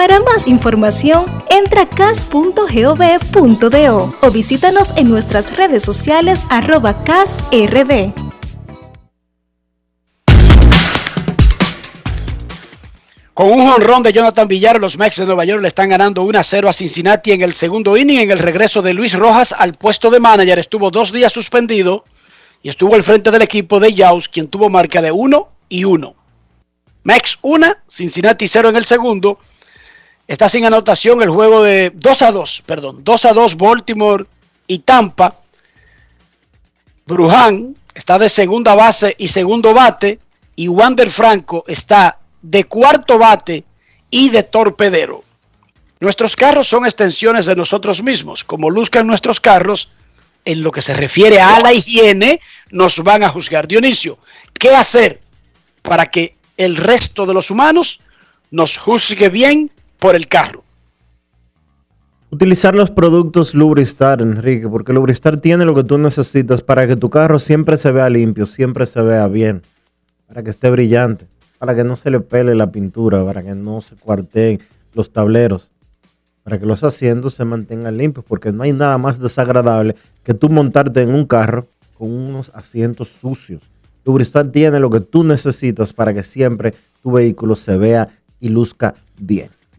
Para 0.00 0.18
más 0.20 0.46
información, 0.46 1.26
entra 1.50 1.82
a 1.82 1.86
cas.gov.do 1.86 2.54
o 4.22 4.30
visítanos 4.30 4.96
en 4.96 5.10
nuestras 5.10 5.54
redes 5.54 5.82
sociales 5.82 6.46
arroba 6.48 7.04
casrd. 7.04 8.14
Con 13.34 13.50
un 13.52 13.70
jonrón 13.70 14.02
de 14.02 14.14
Jonathan 14.14 14.48
Villar, 14.48 14.80
los 14.80 14.96
Mets 14.96 15.16
de 15.18 15.26
Nueva 15.26 15.44
York 15.44 15.60
le 15.60 15.68
están 15.68 15.90
ganando 15.90 16.22
1 16.22 16.38
a 16.38 16.42
0 16.44 16.70
a 16.70 16.72
Cincinnati 16.72 17.32
en 17.32 17.42
el 17.42 17.52
segundo 17.52 17.94
inning. 17.94 18.20
En 18.20 18.30
el 18.30 18.38
regreso 18.38 18.80
de 18.80 18.94
Luis 18.94 19.12
Rojas 19.12 19.52
al 19.52 19.74
puesto 19.74 20.08
de 20.08 20.18
manager, 20.18 20.58
estuvo 20.58 20.90
dos 20.90 21.12
días 21.12 21.30
suspendido 21.30 22.06
y 22.62 22.70
estuvo 22.70 22.94
al 22.94 23.02
frente 23.02 23.30
del 23.30 23.42
equipo 23.42 23.78
de 23.78 23.92
Yaus, 23.92 24.30
quien 24.30 24.48
tuvo 24.48 24.70
marca 24.70 25.02
de 25.02 25.12
1 25.12 25.48
y 25.68 25.84
1. 25.84 26.14
Mex 27.04 27.38
1, 27.42 27.76
Cincinnati 27.86 28.48
0 28.48 28.70
en 28.70 28.76
el 28.76 28.86
segundo. 28.86 29.38
Está 30.30 30.48
sin 30.48 30.64
anotación 30.64 31.22
el 31.22 31.28
juego 31.28 31.64
de 31.64 31.90
2 31.92 32.22
a 32.22 32.30
2, 32.30 32.62
perdón, 32.64 33.02
2 33.02 33.24
a 33.24 33.32
2 33.32 33.56
Baltimore 33.56 34.26
y 34.68 34.78
Tampa. 34.78 35.40
Bruján 37.04 37.74
está 37.92 38.16
de 38.16 38.30
segunda 38.30 38.76
base 38.76 39.16
y 39.18 39.26
segundo 39.26 39.74
bate 39.74 40.20
y 40.54 40.68
Wander 40.68 41.10
Franco 41.10 41.64
está 41.66 42.20
de 42.42 42.62
cuarto 42.62 43.18
bate 43.18 43.64
y 44.08 44.30
de 44.30 44.44
torpedero. 44.44 45.24
Nuestros 45.98 46.36
carros 46.36 46.68
son 46.68 46.84
extensiones 46.84 47.46
de 47.46 47.56
nosotros 47.56 48.00
mismos. 48.00 48.44
Como 48.44 48.70
luzcan 48.70 49.08
nuestros 49.08 49.40
carros, 49.40 49.90
en 50.44 50.62
lo 50.62 50.70
que 50.70 50.80
se 50.80 50.94
refiere 50.94 51.40
a 51.40 51.58
la 51.58 51.72
higiene, 51.72 52.40
nos 52.70 53.02
van 53.02 53.24
a 53.24 53.30
juzgar. 53.30 53.66
Dionisio, 53.66 54.20
¿qué 54.52 54.70
hacer 54.76 55.20
para 55.82 56.06
que 56.06 56.36
el 56.56 56.76
resto 56.76 57.26
de 57.26 57.34
los 57.34 57.50
humanos 57.50 57.98
nos 58.52 58.78
juzgue 58.78 59.28
bien 59.28 59.72
por 60.00 60.16
el 60.16 60.26
carro? 60.26 60.64
Utilizar 62.30 62.74
los 62.74 62.90
productos 62.90 63.54
Lubristar, 63.54 64.22
Enrique, 64.22 64.68
porque 64.68 64.92
Lubristar 64.92 65.36
tiene 65.36 65.64
lo 65.64 65.74
que 65.74 65.84
tú 65.84 65.98
necesitas 65.98 66.62
para 66.62 66.86
que 66.86 66.96
tu 66.96 67.10
carro 67.10 67.38
siempre 67.38 67.76
se 67.76 67.92
vea 67.92 68.08
limpio, 68.08 68.46
siempre 68.46 68.86
se 68.86 69.02
vea 69.02 69.28
bien, 69.28 69.62
para 70.26 70.42
que 70.42 70.50
esté 70.50 70.70
brillante, 70.70 71.26
para 71.58 71.74
que 71.74 71.84
no 71.84 71.96
se 71.96 72.10
le 72.10 72.20
pele 72.20 72.54
la 72.54 72.70
pintura, 72.70 73.24
para 73.24 73.42
que 73.42 73.54
no 73.54 73.80
se 73.80 73.96
cuarteen 73.96 74.60
los 74.94 75.12
tableros, 75.12 75.70
para 76.44 76.58
que 76.58 76.66
los 76.66 76.84
asientos 76.84 77.34
se 77.34 77.44
mantengan 77.44 77.96
limpios, 77.96 78.24
porque 78.24 78.52
no 78.52 78.62
hay 78.62 78.72
nada 78.72 78.96
más 78.96 79.18
desagradable 79.18 79.96
que 80.24 80.32
tú 80.32 80.48
montarte 80.48 81.02
en 81.02 81.12
un 81.12 81.26
carro 81.26 81.66
con 81.98 82.12
unos 82.12 82.52
asientos 82.54 83.08
sucios. 83.08 83.62
Lubristar 84.04 84.46
tiene 84.52 84.78
lo 84.78 84.88
que 84.88 85.00
tú 85.00 85.24
necesitas 85.24 85.92
para 85.92 86.14
que 86.14 86.22
siempre 86.22 86.74
tu 87.02 87.10
vehículo 87.10 87.56
se 87.56 87.76
vea 87.76 88.08
y 88.40 88.48
luzca 88.48 88.94
bien. 89.18 89.50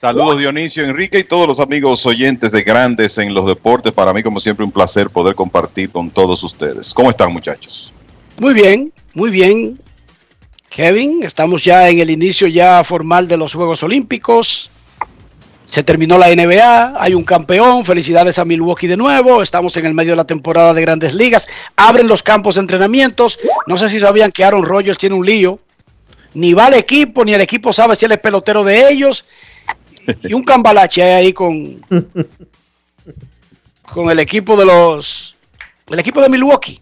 Saludos 0.00 0.38
Dionisio, 0.38 0.84
Enrique 0.84 1.18
y 1.18 1.24
todos 1.24 1.48
los 1.48 1.58
amigos 1.58 2.06
oyentes 2.06 2.52
de 2.52 2.62
Grandes 2.62 3.18
en 3.18 3.34
los 3.34 3.46
Deportes. 3.46 3.92
Para 3.92 4.12
mí, 4.12 4.22
como 4.22 4.38
siempre, 4.38 4.64
un 4.64 4.70
placer 4.70 5.10
poder 5.10 5.34
compartir 5.34 5.90
con 5.90 6.08
todos 6.08 6.40
ustedes. 6.44 6.94
¿Cómo 6.94 7.10
están, 7.10 7.32
muchachos? 7.32 7.92
Muy 8.38 8.54
bien, 8.54 8.92
muy 9.12 9.30
bien. 9.30 9.76
Kevin, 10.68 11.24
estamos 11.24 11.64
ya 11.64 11.88
en 11.88 11.98
el 11.98 12.10
inicio 12.10 12.46
ya 12.46 12.84
formal 12.84 13.26
de 13.26 13.38
los 13.38 13.54
Juegos 13.54 13.82
Olímpicos. 13.82 14.70
Se 15.64 15.82
terminó 15.82 16.16
la 16.16 16.28
NBA, 16.28 16.94
hay 16.96 17.14
un 17.14 17.24
campeón, 17.24 17.84
felicidades 17.84 18.38
a 18.38 18.44
Milwaukee 18.44 18.86
de 18.86 18.96
nuevo, 18.96 19.42
estamos 19.42 19.76
en 19.78 19.84
el 19.84 19.94
medio 19.94 20.12
de 20.12 20.16
la 20.18 20.24
temporada 20.24 20.74
de 20.74 20.80
grandes 20.80 21.12
ligas, 21.12 21.48
abren 21.74 22.06
los 22.06 22.22
campos 22.22 22.54
de 22.54 22.60
entrenamientos, 22.60 23.38
no 23.66 23.76
sé 23.76 23.90
si 23.90 23.98
sabían 23.98 24.30
que 24.30 24.44
Aaron 24.44 24.64
Rodgers 24.64 24.96
tiene 24.96 25.16
un 25.16 25.26
lío, 25.26 25.58
ni 26.34 26.54
va 26.54 26.66
al 26.66 26.74
equipo, 26.74 27.22
ni 27.24 27.34
el 27.34 27.40
equipo 27.42 27.72
sabe 27.72 27.96
si 27.96 28.06
él 28.06 28.12
es 28.12 28.18
pelotero 28.18 28.64
de 28.64 28.88
ellos, 28.88 29.26
y 30.22 30.32
un 30.32 30.42
cambalache 30.44 31.02
ahí 31.02 31.32
con, 31.32 31.80
con 33.92 34.10
el 34.10 34.18
equipo 34.18 34.56
de 34.56 34.64
los, 34.66 35.36
el 35.90 35.98
equipo 35.98 36.20
de 36.20 36.28
Milwaukee. 36.28 36.80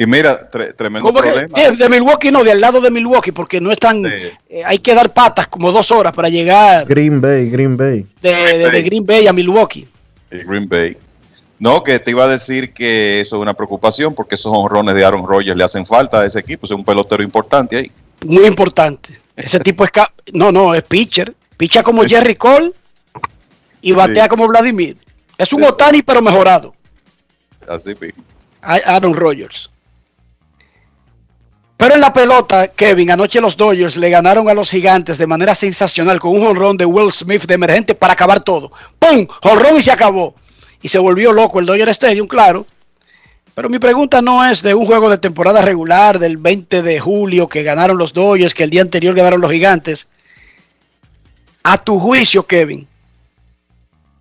Y 0.00 0.06
mira, 0.06 0.48
tre- 0.48 0.74
tremendo 0.76 1.08
¿Cómo 1.08 1.20
que? 1.20 1.28
problema. 1.30 1.60
Eh, 1.60 1.72
de 1.76 1.88
Milwaukee 1.88 2.30
no, 2.30 2.44
de 2.44 2.52
al 2.52 2.60
lado 2.60 2.80
de 2.80 2.90
Milwaukee, 2.90 3.32
porque 3.32 3.60
no 3.60 3.72
están, 3.72 4.04
eh, 4.06 4.32
hay 4.64 4.78
que 4.78 4.94
dar 4.94 5.12
patas 5.12 5.48
como 5.48 5.72
dos 5.72 5.90
horas 5.90 6.12
para 6.12 6.28
llegar 6.28 6.86
Green 6.86 7.20
Bay, 7.20 7.50
Green 7.50 7.76
Bay. 7.76 8.06
de, 8.22 8.32
de- 8.58 8.70
de 8.70 8.82
Green 8.82 9.04
Bay 9.04 9.26
a 9.26 9.32
Milwaukee. 9.32 9.86
el 10.30 10.44
Green 10.44 10.68
Bay. 10.68 10.96
No, 11.58 11.82
que 11.82 11.98
te 11.98 12.12
iba 12.12 12.22
a 12.24 12.28
decir 12.28 12.72
que 12.72 13.20
eso 13.20 13.34
es 13.36 13.42
una 13.42 13.52
preocupación 13.54 14.14
porque 14.14 14.36
esos 14.36 14.52
honrones 14.54 14.94
de 14.94 15.04
Aaron 15.04 15.26
Rodgers 15.26 15.56
le 15.56 15.64
hacen 15.64 15.84
falta 15.84 16.20
a 16.20 16.24
ese 16.24 16.38
equipo. 16.38 16.66
Es 16.66 16.70
un 16.70 16.84
pelotero 16.84 17.20
importante 17.20 17.76
ahí. 17.78 17.90
Muy 18.24 18.46
importante. 18.46 19.18
Ese 19.34 19.58
tipo 19.58 19.82
es, 19.84 19.90
no, 20.32 20.52
no, 20.52 20.72
es 20.72 20.84
pitcher. 20.84 21.34
Picha 21.58 21.82
como 21.82 22.04
Jerry 22.04 22.36
Cole 22.36 22.72
y 23.82 23.92
batea 23.92 24.24
Sí. 24.24 24.28
como 24.30 24.48
Vladimir. 24.48 24.96
Es 25.36 25.52
un 25.52 25.62
Otani 25.64 26.00
pero 26.02 26.22
mejorado. 26.22 26.74
Así 27.68 27.90
mismo. 28.00 28.24
Aaron 28.62 29.12
Rodgers. 29.14 29.70
Pero 31.76 31.94
en 31.94 32.00
la 32.00 32.12
pelota, 32.12 32.68
Kevin, 32.68 33.12
anoche 33.12 33.40
los 33.40 33.56
Dodgers 33.56 33.96
le 33.96 34.10
ganaron 34.10 34.48
a 34.48 34.54
los 34.54 34.68
gigantes 34.70 35.16
de 35.16 35.28
manera 35.28 35.54
sensacional 35.54 36.18
con 36.18 36.32
un 36.32 36.44
jonrón 36.44 36.76
de 36.76 36.84
Will 36.84 37.12
Smith 37.12 37.44
de 37.46 37.54
emergente 37.54 37.94
para 37.94 38.14
acabar 38.14 38.40
todo. 38.40 38.72
¡Pum! 38.98 39.26
Jonrón 39.42 39.76
y 39.76 39.82
se 39.82 39.92
acabó. 39.92 40.34
Y 40.82 40.88
se 40.88 40.98
volvió 40.98 41.32
loco 41.32 41.60
el 41.60 41.66
Dodger 41.66 41.88
Stadium, 41.90 42.26
claro. 42.26 42.66
Pero 43.54 43.68
mi 43.68 43.78
pregunta 43.78 44.20
no 44.22 44.44
es 44.44 44.62
de 44.62 44.74
un 44.74 44.86
juego 44.86 45.08
de 45.08 45.18
temporada 45.18 45.62
regular 45.62 46.18
del 46.18 46.36
20 46.36 46.82
de 46.82 46.98
julio 46.98 47.48
que 47.48 47.62
ganaron 47.62 47.96
los 47.96 48.12
Dodgers, 48.12 48.54
que 48.54 48.64
el 48.64 48.70
día 48.70 48.82
anterior 48.82 49.14
ganaron 49.14 49.40
los 49.40 49.50
gigantes. 49.50 50.08
A 51.70 51.76
tu 51.76 52.00
juicio, 52.00 52.46
Kevin, 52.46 52.88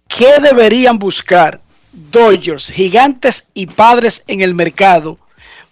¿qué 0.09 0.41
deberían 0.41 0.99
buscar 0.99 1.61
Dodgers, 1.93 2.69
gigantes 2.69 3.51
y 3.53 3.67
padres 3.67 4.25
en 4.27 4.41
el 4.41 4.53
mercado 4.53 5.17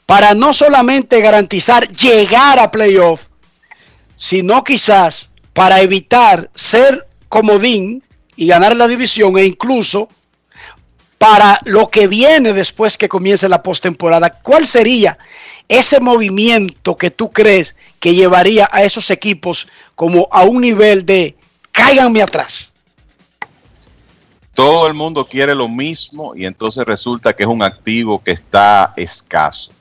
para 0.06 0.34
no 0.34 0.54
solamente 0.54 1.20
garantizar 1.20 1.90
llegar 1.90 2.60
a 2.60 2.72
playoff, 2.72 3.26
sino 4.16 4.64
quizás 4.64 5.32
para 5.52 5.82
evitar 5.82 6.50
ser 6.56 7.08
comodín 7.28 8.02
y 8.38 8.48
ganar 8.48 8.74
la 8.78 8.88
división 8.88 9.38
e 9.38 9.44
incluso 9.44 10.08
para 11.18 11.60
lo 11.66 11.90
que 11.90 12.08
viene 12.08 12.54
después 12.54 12.98
que 12.98 13.10
comience 13.10 13.50
la 13.50 13.62
postemporada. 13.62 14.30
¿Cuál 14.30 14.66
sería 14.66 15.18
ese 15.68 16.00
movimiento 16.00 16.96
que 16.96 17.12
tú 17.12 17.34
crees 17.34 17.76
que 18.00 18.16
llevaría 18.16 18.70
a 18.72 18.84
esos 18.84 19.12
equipos 19.12 19.68
como 19.96 20.30
a 20.32 20.44
un 20.44 20.62
nivel 20.62 21.06
de 21.06 21.35
cáiganme 21.76 22.22
atrás? 22.22 22.72
Todo 24.54 24.88
el 24.88 24.94
mundo 24.94 25.26
quiere 25.26 25.54
lo 25.54 25.68
mismo 25.68 26.34
y 26.36 26.46
entonces 26.46 26.86
resulta 26.86 27.34
que 27.34 27.44
es 27.44 27.50
un 27.50 27.62
activo 27.62 28.24
que 28.24 28.32
está 28.32 28.94
escaso. 28.96 29.72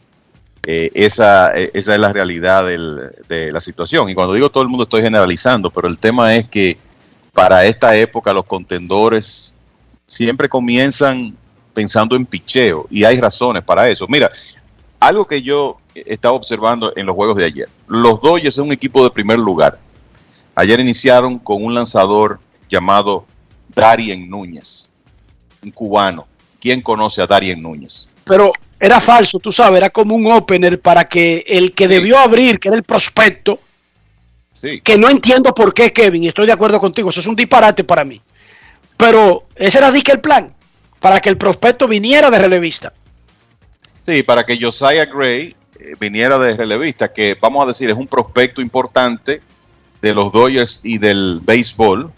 Eh, 0.66 0.90
esa, 0.94 1.56
eh, 1.56 1.70
esa 1.74 1.94
es 1.94 2.00
la 2.00 2.12
realidad 2.12 2.66
de 2.66 3.52
la 3.52 3.60
situación. 3.60 4.08
Y 4.08 4.14
cuando 4.14 4.34
digo 4.34 4.50
todo 4.50 4.62
el 4.62 4.68
mundo 4.68 4.84
estoy 4.84 5.02
generalizando, 5.02 5.70
pero 5.70 5.86
el 5.86 5.98
tema 5.98 6.34
es 6.34 6.48
que 6.48 6.76
para 7.32 7.64
esta 7.66 7.94
época 7.96 8.32
los 8.32 8.44
contendores 8.44 9.54
siempre 10.06 10.48
comienzan 10.48 11.36
pensando 11.72 12.16
en 12.16 12.26
picheo 12.26 12.86
y 12.90 13.04
hay 13.04 13.20
razones 13.20 13.62
para 13.62 13.88
eso. 13.88 14.06
Mira, 14.08 14.30
algo 14.98 15.26
que 15.26 15.42
yo 15.42 15.78
estaba 15.94 16.34
observando 16.34 16.92
en 16.96 17.06
los 17.06 17.14
juegos 17.14 17.36
de 17.36 17.44
ayer. 17.44 17.68
Los 17.86 18.20
Dodgers 18.20 18.54
es 18.54 18.58
un 18.58 18.72
equipo 18.72 19.04
de 19.04 19.10
primer 19.10 19.38
lugar. 19.38 19.78
Ayer 20.54 20.80
iniciaron 20.80 21.38
con 21.38 21.64
un 21.64 21.74
lanzador 21.74 22.40
llamado 22.68 23.26
Darien 23.74 24.28
Núñez, 24.28 24.88
un 25.62 25.70
cubano. 25.70 26.26
¿Quién 26.60 26.80
conoce 26.80 27.20
a 27.20 27.26
Darien 27.26 27.60
Núñez? 27.60 28.08
Pero 28.24 28.52
era 28.80 29.00
falso, 29.00 29.38
tú 29.38 29.52
sabes, 29.52 29.78
era 29.78 29.90
como 29.90 30.14
un 30.14 30.30
opener 30.30 30.80
para 30.80 31.04
que 31.06 31.44
el 31.46 31.74
que 31.74 31.88
debió 31.88 32.18
abrir, 32.18 32.58
que 32.58 32.68
era 32.68 32.76
el 32.76 32.84
prospecto, 32.84 33.60
Sí. 34.52 34.80
que 34.80 34.96
no 34.96 35.10
entiendo 35.10 35.54
por 35.54 35.74
qué, 35.74 35.92
Kevin, 35.92 36.24
y 36.24 36.28
estoy 36.28 36.46
de 36.46 36.52
acuerdo 36.52 36.80
contigo, 36.80 37.10
eso 37.10 37.20
es 37.20 37.26
un 37.26 37.36
disparate 37.36 37.84
para 37.84 38.02
mí. 38.04 38.20
Pero 38.96 39.44
ese 39.56 39.76
era 39.78 39.90
dique 39.90 40.12
el 40.12 40.20
plan, 40.20 40.54
para 41.00 41.20
que 41.20 41.28
el 41.28 41.36
prospecto 41.36 41.86
viniera 41.86 42.30
de 42.30 42.38
relevista. 42.38 42.92
Sí, 44.00 44.22
para 44.22 44.46
que 44.46 44.58
Josiah 44.58 45.04
Gray 45.06 45.54
eh, 45.78 45.94
viniera 46.00 46.38
de 46.38 46.56
relevista, 46.56 47.12
que 47.12 47.36
vamos 47.38 47.64
a 47.64 47.68
decir 47.68 47.90
es 47.90 47.96
un 47.96 48.06
prospecto 48.06 48.62
importante 48.62 49.42
de 50.04 50.12
los 50.12 50.30
Dodgers 50.30 50.80
y 50.82 50.98
del 50.98 51.40
béisbol, 51.42 52.12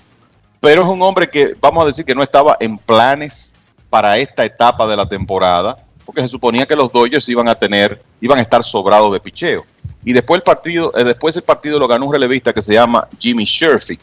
pero 0.60 0.82
es 0.82 0.88
un 0.88 1.00
hombre 1.02 1.30
que 1.30 1.54
vamos 1.60 1.84
a 1.84 1.86
decir 1.86 2.04
que 2.04 2.16
no 2.16 2.22
estaba 2.22 2.56
en 2.58 2.78
planes 2.78 3.54
para 3.88 4.18
esta 4.18 4.44
etapa 4.44 4.88
de 4.88 4.96
la 4.96 5.08
temporada, 5.08 5.76
porque 6.04 6.20
se 6.22 6.28
suponía 6.28 6.66
que 6.66 6.74
los 6.74 6.90
Dodgers 6.90 7.28
iban 7.28 7.48
a 7.48 7.54
tener, 7.54 8.02
iban 8.20 8.40
a 8.40 8.42
estar 8.42 8.64
sobrados 8.64 9.12
de 9.12 9.20
picheo. 9.20 9.64
Y 10.04 10.12
después 10.12 10.38
el 10.38 10.42
partido, 10.42 10.92
eh, 10.96 11.04
después 11.04 11.36
el 11.36 11.44
partido 11.44 11.78
lo 11.78 11.86
ganó 11.86 12.06
un 12.06 12.12
relevista 12.12 12.52
que 12.52 12.60
se 12.60 12.74
llama 12.74 13.06
Jimmy 13.20 13.44
Sherfy. 13.44 14.00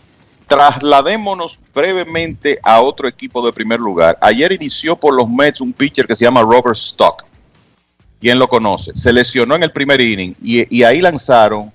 Trasladémonos 0.47 1.59
brevemente 1.75 2.59
a 2.63 2.79
otro 2.79 3.09
equipo 3.09 3.45
de 3.45 3.51
primer 3.51 3.81
lugar. 3.81 4.17
Ayer 4.21 4.53
inició 4.53 4.95
por 4.95 5.13
los 5.13 5.29
Mets 5.29 5.59
un 5.59 5.73
pitcher 5.73 6.07
que 6.07 6.15
se 6.15 6.23
llama 6.23 6.41
Robert 6.41 6.77
Stock. 6.77 7.25
¿Quién 8.21 8.39
lo 8.39 8.47
conoce? 8.47 8.95
Se 8.95 9.11
lesionó 9.11 9.55
en 9.55 9.63
el 9.63 9.73
primer 9.73 9.99
inning 9.99 10.35
y 10.41 10.83
ahí 10.83 11.01
lanzaron 11.01 11.72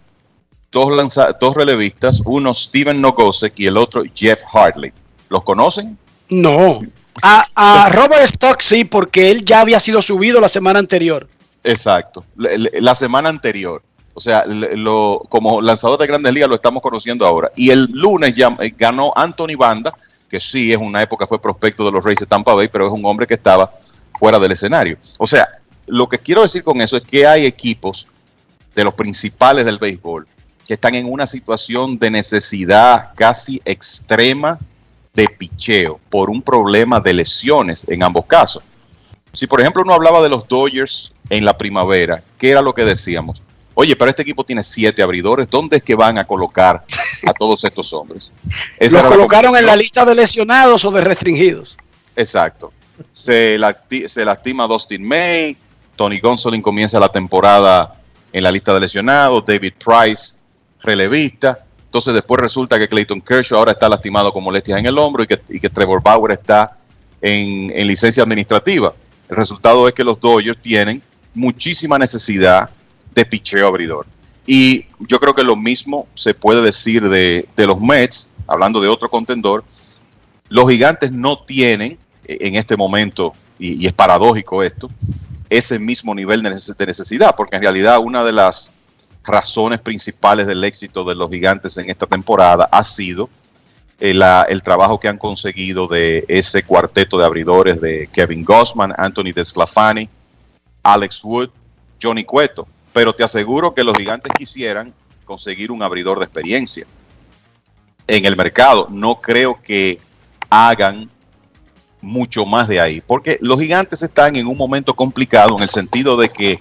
dos, 0.70 0.90
lanza- 0.92 1.36
dos 1.38 1.54
relevistas, 1.54 2.22
uno 2.24 2.54
Steven 2.54 3.00
Nogosek 3.00 3.58
y 3.58 3.66
el 3.66 3.76
otro 3.76 4.02
Jeff 4.14 4.42
Hartley. 4.52 4.92
¿Los 5.28 5.42
conocen? 5.42 5.98
No. 6.28 6.80
A, 7.22 7.46
a 7.54 7.88
Robert 7.90 8.24
Stock 8.24 8.60
sí, 8.60 8.84
porque 8.84 9.30
él 9.30 9.44
ya 9.44 9.60
había 9.60 9.80
sido 9.80 10.00
subido 10.02 10.40
la 10.40 10.48
semana 10.48 10.78
anterior. 10.78 11.28
Exacto. 11.64 12.24
La, 12.36 12.94
semana 12.94 13.28
anterior. 13.28 13.82
O 14.14 14.20
sea, 14.20 14.44
lo, 14.46 15.22
como 15.28 15.60
lanzador 15.60 15.98
de 15.98 16.06
grandes 16.06 16.32
ligas 16.32 16.48
lo 16.48 16.54
estamos 16.56 16.82
conociendo 16.82 17.26
ahora. 17.26 17.52
Y 17.56 17.70
el 17.70 17.84
lunes 17.92 18.34
ya 18.34 18.56
eh, 18.60 18.72
ganó 18.76 19.12
Anthony 19.14 19.56
Banda, 19.56 19.94
que 20.28 20.40
sí 20.40 20.72
es 20.72 20.78
una 20.78 21.02
época, 21.02 21.26
fue 21.26 21.40
prospecto 21.40 21.84
de 21.84 21.92
los 21.92 22.04
Reyes 22.04 22.20
de 22.20 22.26
Tampa 22.26 22.54
Bay, 22.54 22.68
pero 22.68 22.86
es 22.86 22.92
un 22.92 23.04
hombre 23.04 23.26
que 23.26 23.34
estaba 23.34 23.70
fuera 24.18 24.38
del 24.38 24.52
escenario. 24.52 24.96
O 25.18 25.26
sea, 25.26 25.48
lo 25.86 26.08
que 26.08 26.18
quiero 26.18 26.42
decir 26.42 26.62
con 26.62 26.80
eso 26.80 26.96
es 26.96 27.02
que 27.02 27.26
hay 27.26 27.46
equipos 27.46 28.08
de 28.74 28.84
los 28.84 28.94
principales 28.94 29.64
del 29.64 29.78
béisbol 29.78 30.26
que 30.68 30.74
están 30.74 30.94
en 30.94 31.10
una 31.10 31.26
situación 31.26 31.98
de 31.98 32.10
necesidad 32.10 33.12
casi 33.16 33.62
extrema 33.64 34.58
de 35.14 35.26
picheo 35.26 35.98
por 36.10 36.28
un 36.28 36.42
problema 36.42 37.00
de 37.00 37.14
lesiones 37.14 37.86
en 37.88 38.02
ambos 38.02 38.26
casos. 38.26 38.62
Si 39.32 39.46
por 39.46 39.62
ejemplo 39.62 39.82
uno 39.82 39.94
hablaba 39.94 40.20
de 40.20 40.28
los 40.28 40.46
Dodgers 40.46 41.14
en 41.30 41.46
la 41.46 41.56
primavera, 41.56 42.22
¿qué 42.36 42.50
era 42.50 42.60
lo 42.60 42.74
que 42.74 42.84
decíamos? 42.84 43.42
Oye, 43.72 43.96
pero 43.96 44.10
este 44.10 44.20
equipo 44.20 44.44
tiene 44.44 44.62
siete 44.62 45.02
abridores, 45.02 45.48
¿dónde 45.48 45.78
es 45.78 45.82
que 45.82 45.94
van 45.94 46.18
a 46.18 46.26
colocar 46.26 46.84
a 47.24 47.32
todos 47.32 47.64
estos 47.64 47.90
hombres? 47.94 48.30
Los 48.78 48.90
la 48.92 49.08
colocaron 49.08 49.56
en 49.56 49.64
la 49.64 49.74
lista 49.74 50.04
de 50.04 50.14
lesionados 50.14 50.84
o 50.84 50.90
de 50.90 51.00
restringidos. 51.00 51.78
Exacto. 52.14 52.74
Se, 53.12 53.58
lacti- 53.58 54.06
se 54.06 54.22
lastima 54.22 54.66
Dustin 54.66 55.02
May, 55.02 55.56
Tony 55.96 56.20
Gonsolin 56.20 56.60
comienza 56.60 57.00
la 57.00 57.08
temporada 57.08 57.94
en 58.34 58.42
la 58.42 58.50
lista 58.50 58.74
de 58.74 58.80
lesionados, 58.80 59.44
David 59.46 59.72
Price, 59.82 60.37
relevista. 60.82 61.64
Entonces 61.84 62.14
después 62.14 62.40
resulta 62.40 62.78
que 62.78 62.88
Clayton 62.88 63.20
Kershaw 63.20 63.58
ahora 63.58 63.72
está 63.72 63.88
lastimado 63.88 64.32
con 64.32 64.44
molestias 64.44 64.78
en 64.78 64.86
el 64.86 64.98
hombro 64.98 65.22
y 65.22 65.26
que, 65.26 65.40
y 65.48 65.60
que 65.60 65.70
Trevor 65.70 66.02
Bauer 66.02 66.32
está 66.32 66.76
en, 67.20 67.70
en 67.74 67.86
licencia 67.86 68.22
administrativa. 68.22 68.92
El 69.28 69.36
resultado 69.36 69.86
es 69.88 69.94
que 69.94 70.04
los 70.04 70.20
Dodgers 70.20 70.58
tienen 70.58 71.02
muchísima 71.34 71.98
necesidad 71.98 72.70
de 73.14 73.24
picheo 73.24 73.66
abridor. 73.66 74.06
Y 74.46 74.86
yo 75.00 75.20
creo 75.20 75.34
que 75.34 75.44
lo 75.44 75.56
mismo 75.56 76.08
se 76.14 76.32
puede 76.34 76.62
decir 76.62 77.08
de, 77.08 77.46
de 77.54 77.66
los 77.66 77.80
Mets, 77.80 78.30
hablando 78.46 78.80
de 78.80 78.88
otro 78.88 79.10
contendor. 79.10 79.64
Los 80.48 80.70
gigantes 80.70 81.12
no 81.12 81.38
tienen 81.38 81.98
eh, 82.24 82.38
en 82.40 82.54
este 82.54 82.76
momento, 82.76 83.34
y, 83.58 83.86
es 83.86 83.92
paradójico 83.92 84.62
esto, 84.62 84.90
ese 85.50 85.78
mismo 85.78 86.14
nivel 86.14 86.42
de 86.42 86.50
necesidad, 86.50 87.34
porque 87.36 87.56
en 87.56 87.62
realidad 87.62 87.98
una 87.98 88.24
de 88.24 88.32
las 88.32 88.70
razones 89.28 89.80
principales 89.80 90.46
del 90.46 90.64
éxito 90.64 91.04
de 91.04 91.14
los 91.14 91.30
gigantes 91.30 91.76
en 91.78 91.88
esta 91.90 92.06
temporada 92.06 92.68
ha 92.72 92.82
sido 92.82 93.28
eh, 94.00 94.18
el 94.48 94.62
trabajo 94.62 94.98
que 94.98 95.08
han 95.08 95.18
conseguido 95.18 95.86
de 95.86 96.24
ese 96.28 96.62
cuarteto 96.62 97.18
de 97.18 97.24
abridores 97.24 97.80
de 97.80 98.08
Kevin 98.12 98.44
Gossman, 98.44 98.94
Anthony 98.96 99.32
Desclafani, 99.34 100.08
Alex 100.82 101.22
Wood, 101.24 101.50
Johnny 102.00 102.24
Cueto. 102.24 102.66
Pero 102.92 103.12
te 103.12 103.24
aseguro 103.24 103.74
que 103.74 103.84
los 103.84 103.96
gigantes 103.96 104.32
quisieran 104.36 104.92
conseguir 105.24 105.70
un 105.70 105.82
abridor 105.82 106.18
de 106.18 106.24
experiencia 106.24 106.86
en 108.06 108.24
el 108.24 108.36
mercado. 108.36 108.88
No 108.90 109.16
creo 109.16 109.60
que 109.62 110.00
hagan 110.48 111.10
mucho 112.00 112.46
más 112.46 112.68
de 112.68 112.80
ahí, 112.80 113.00
porque 113.00 113.38
los 113.40 113.60
gigantes 113.60 114.02
están 114.02 114.36
en 114.36 114.46
un 114.46 114.56
momento 114.56 114.94
complicado 114.94 115.56
en 115.56 115.64
el 115.64 115.68
sentido 115.68 116.16
de 116.16 116.28
que 116.28 116.58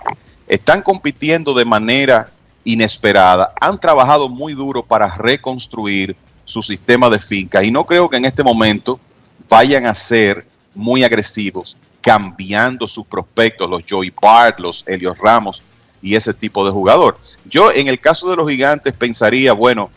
están 0.47 0.81
compitiendo 0.81 1.53
de 1.53 1.65
manera 1.65 2.31
inesperada, 2.67 3.53
han 3.61 3.77
trabajado 3.77 4.27
muy 4.27 4.53
duro 4.53 4.83
para 4.83 5.07
reconstruir 5.07 6.17
su 6.43 6.61
sistema 6.61 7.09
de 7.09 7.17
finca 7.17 7.63
y 7.63 7.71
no 7.71 7.85
creo 7.85 8.09
que 8.09 8.17
en 8.17 8.25
este 8.25 8.43
momento 8.43 8.99
vayan 9.47 9.85
a 9.85 9.95
ser 9.95 10.45
muy 10.75 11.05
agresivos 11.05 11.77
cambiando 12.01 12.85
sus 12.85 13.07
prospectos, 13.07 13.69
los 13.69 13.83
Joey 13.89 14.13
Bart, 14.21 14.59
los 14.59 14.83
Helios 14.85 15.17
Ramos 15.17 15.63
y 16.01 16.15
ese 16.15 16.33
tipo 16.33 16.65
de 16.65 16.71
jugador. 16.71 17.17
Yo 17.45 17.71
en 17.71 17.87
el 17.87 18.01
caso 18.01 18.29
de 18.29 18.35
los 18.35 18.49
gigantes 18.49 18.91
pensaría, 18.91 19.53
bueno, 19.53 19.89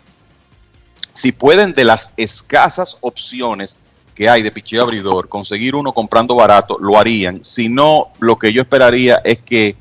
si 1.13 1.33
pueden 1.33 1.73
de 1.73 1.85
las 1.85 2.15
escasas 2.17 2.97
opciones 3.01 3.77
que 4.15 4.29
hay 4.29 4.43
de 4.43 4.53
picheo 4.53 4.85
abridor, 4.85 5.29
conseguir 5.29 5.75
uno 5.75 5.93
comprando 5.93 6.37
barato, 6.37 6.79
lo 6.81 6.97
harían. 6.97 7.45
Si 7.45 7.69
no, 7.69 8.13
lo 8.21 8.37
que 8.37 8.53
yo 8.53 8.63
esperaría 8.63 9.21
es 9.25 9.39
que 9.39 9.77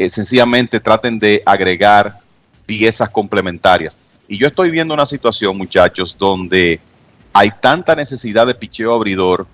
eh, 0.00 0.08
sencillamente 0.08 0.80
traten 0.80 1.18
de 1.18 1.42
agregar 1.44 2.20
piezas 2.64 3.10
complementarias. 3.10 3.94
Y 4.26 4.38
yo 4.38 4.46
estoy 4.46 4.70
viendo 4.70 4.94
una 4.94 5.04
situación, 5.04 5.58
muchachos, 5.58 6.16
donde 6.18 6.80
hay 7.34 7.50
tanta 7.60 7.94
necesidad 7.94 8.46
de 8.46 8.54
picheo 8.54 8.94
abridor 8.94 9.46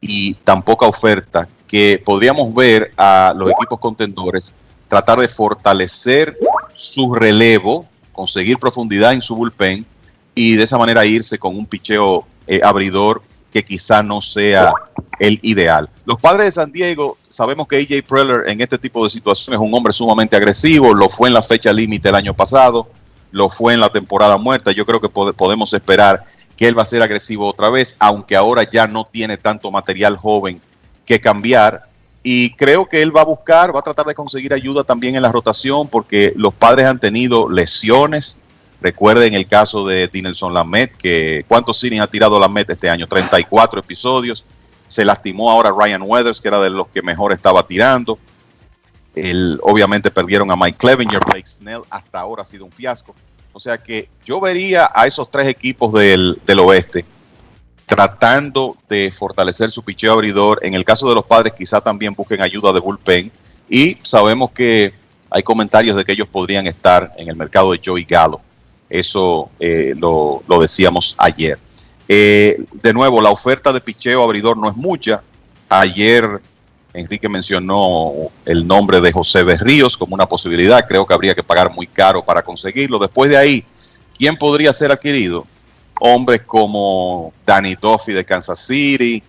y 0.00 0.34
tan 0.34 0.64
poca 0.64 0.84
oferta 0.86 1.46
que 1.68 2.02
podríamos 2.04 2.52
ver 2.52 2.92
a 2.96 3.32
los 3.36 3.52
equipos 3.52 3.78
contendores 3.78 4.52
tratar 4.88 5.20
de 5.20 5.28
fortalecer 5.28 6.36
su 6.74 7.14
relevo, 7.14 7.86
conseguir 8.10 8.58
profundidad 8.58 9.12
en 9.12 9.22
su 9.22 9.36
bullpen 9.36 9.86
y 10.34 10.56
de 10.56 10.64
esa 10.64 10.76
manera 10.76 11.06
irse 11.06 11.38
con 11.38 11.56
un 11.56 11.66
picheo 11.66 12.26
eh, 12.48 12.60
abridor 12.64 13.22
que 13.52 13.64
quizá 13.64 14.02
no 14.02 14.20
sea 14.20 14.72
el 15.18 15.38
ideal. 15.42 15.88
Los 16.04 16.18
padres 16.18 16.46
de 16.46 16.52
San 16.52 16.70
Diego, 16.70 17.16
sabemos 17.28 17.66
que 17.66 17.76
AJ 17.76 18.06
Preller 18.06 18.48
en 18.48 18.60
este 18.60 18.78
tipo 18.78 19.02
de 19.04 19.10
situaciones 19.10 19.60
es 19.60 19.66
un 19.66 19.72
hombre 19.74 19.92
sumamente 19.92 20.36
agresivo, 20.36 20.94
lo 20.94 21.08
fue 21.08 21.28
en 21.28 21.34
la 21.34 21.42
fecha 21.42 21.72
límite 21.72 22.10
el 22.10 22.14
año 22.14 22.34
pasado, 22.34 22.88
lo 23.30 23.48
fue 23.48 23.74
en 23.74 23.80
la 23.80 23.90
temporada 23.90 24.36
muerta, 24.36 24.72
yo 24.72 24.84
creo 24.86 25.00
que 25.00 25.08
pode- 25.08 25.32
podemos 25.34 25.72
esperar 25.72 26.22
que 26.56 26.66
él 26.68 26.76
va 26.78 26.82
a 26.82 26.86
ser 26.86 27.02
agresivo 27.02 27.46
otra 27.48 27.70
vez, 27.70 27.96
aunque 28.00 28.36
ahora 28.36 28.64
ya 28.68 28.86
no 28.86 29.06
tiene 29.06 29.36
tanto 29.36 29.70
material 29.70 30.16
joven 30.16 30.60
que 31.06 31.20
cambiar. 31.20 31.88
Y 32.22 32.50
creo 32.56 32.86
que 32.86 33.00
él 33.00 33.16
va 33.16 33.20
a 33.22 33.24
buscar, 33.24 33.74
va 33.74 33.78
a 33.80 33.82
tratar 33.82 34.04
de 34.04 34.14
conseguir 34.14 34.52
ayuda 34.52 34.82
también 34.84 35.14
en 35.14 35.22
la 35.22 35.30
rotación, 35.32 35.88
porque 35.88 36.32
los 36.36 36.52
padres 36.52 36.86
han 36.86 36.98
tenido 36.98 37.48
lesiones 37.48 38.36
Recuerden 38.80 39.34
el 39.34 39.46
caso 39.48 39.86
de 39.86 40.06
Dinelson 40.08 40.54
Lamet, 40.54 40.96
que 40.96 41.44
¿cuántos 41.48 41.82
innings 41.82 42.02
ha 42.02 42.06
tirado 42.06 42.38
Lamet 42.38 42.70
este 42.70 42.88
año? 42.88 43.06
34 43.06 43.80
episodios. 43.80 44.44
Se 44.86 45.04
lastimó 45.04 45.50
ahora 45.50 45.72
Ryan 45.76 46.02
Weathers, 46.02 46.40
que 46.40 46.48
era 46.48 46.60
de 46.60 46.70
los 46.70 46.88
que 46.88 47.02
mejor 47.02 47.32
estaba 47.32 47.66
tirando. 47.66 48.18
Obviamente 49.62 50.10
perdieron 50.10 50.50
a 50.50 50.56
Mike 50.56 50.78
Clevenger, 50.78 51.20
Blake 51.24 51.46
Snell, 51.46 51.82
hasta 51.90 52.20
ahora 52.20 52.42
ha 52.42 52.44
sido 52.44 52.64
un 52.64 52.72
fiasco. 52.72 53.14
O 53.52 53.58
sea 53.60 53.78
que 53.78 54.08
yo 54.24 54.40
vería 54.40 54.90
a 54.94 55.06
esos 55.06 55.28
tres 55.30 55.48
equipos 55.48 55.92
del, 55.92 56.40
del 56.46 56.60
oeste 56.60 57.04
tratando 57.88 58.76
de 58.88 59.10
fortalecer 59.10 59.70
su 59.70 59.82
picheo 59.82 60.12
abridor. 60.12 60.60
En 60.62 60.74
el 60.74 60.84
caso 60.84 61.08
de 61.08 61.14
los 61.14 61.24
padres, 61.24 61.54
quizá 61.56 61.80
también 61.80 62.14
busquen 62.14 62.42
ayuda 62.42 62.70
de 62.72 62.80
bullpen. 62.80 63.32
Y 63.68 63.96
sabemos 64.02 64.50
que 64.52 64.92
hay 65.30 65.42
comentarios 65.42 65.96
de 65.96 66.04
que 66.04 66.12
ellos 66.12 66.28
podrían 66.28 66.66
estar 66.66 67.12
en 67.16 67.28
el 67.28 67.36
mercado 67.36 67.72
de 67.72 67.80
Joey 67.84 68.04
Gallo. 68.04 68.40
Eso 68.88 69.50
eh, 69.60 69.94
lo, 69.96 70.42
lo, 70.46 70.60
decíamos 70.60 71.14
ayer. 71.18 71.58
Eh, 72.08 72.64
de 72.72 72.92
nuevo, 72.92 73.20
la 73.20 73.30
oferta 73.30 73.72
de 73.72 73.80
picheo 73.80 74.22
abridor 74.22 74.56
no 74.56 74.68
es 74.68 74.76
mucha. 74.76 75.22
Ayer 75.68 76.40
Enrique 76.94 77.28
mencionó 77.28 78.12
el 78.46 78.66
nombre 78.66 79.00
de 79.00 79.12
José 79.12 79.42
Berríos 79.42 79.96
como 79.96 80.14
una 80.14 80.26
posibilidad. 80.26 80.86
Creo 80.86 81.06
que 81.06 81.14
habría 81.14 81.34
que 81.34 81.42
pagar 81.42 81.72
muy 81.72 81.86
caro 81.86 82.24
para 82.24 82.42
conseguirlo. 82.42 82.98
Después 82.98 83.30
de 83.30 83.36
ahí, 83.36 83.64
¿quién 84.16 84.36
podría 84.36 84.72
ser 84.72 84.90
adquirido? 84.90 85.46
Hombres 86.00 86.42
como 86.46 87.32
Danny 87.44 87.74
Duffy 87.74 88.12
de 88.12 88.24
Kansas 88.24 88.60
City, 88.60 89.22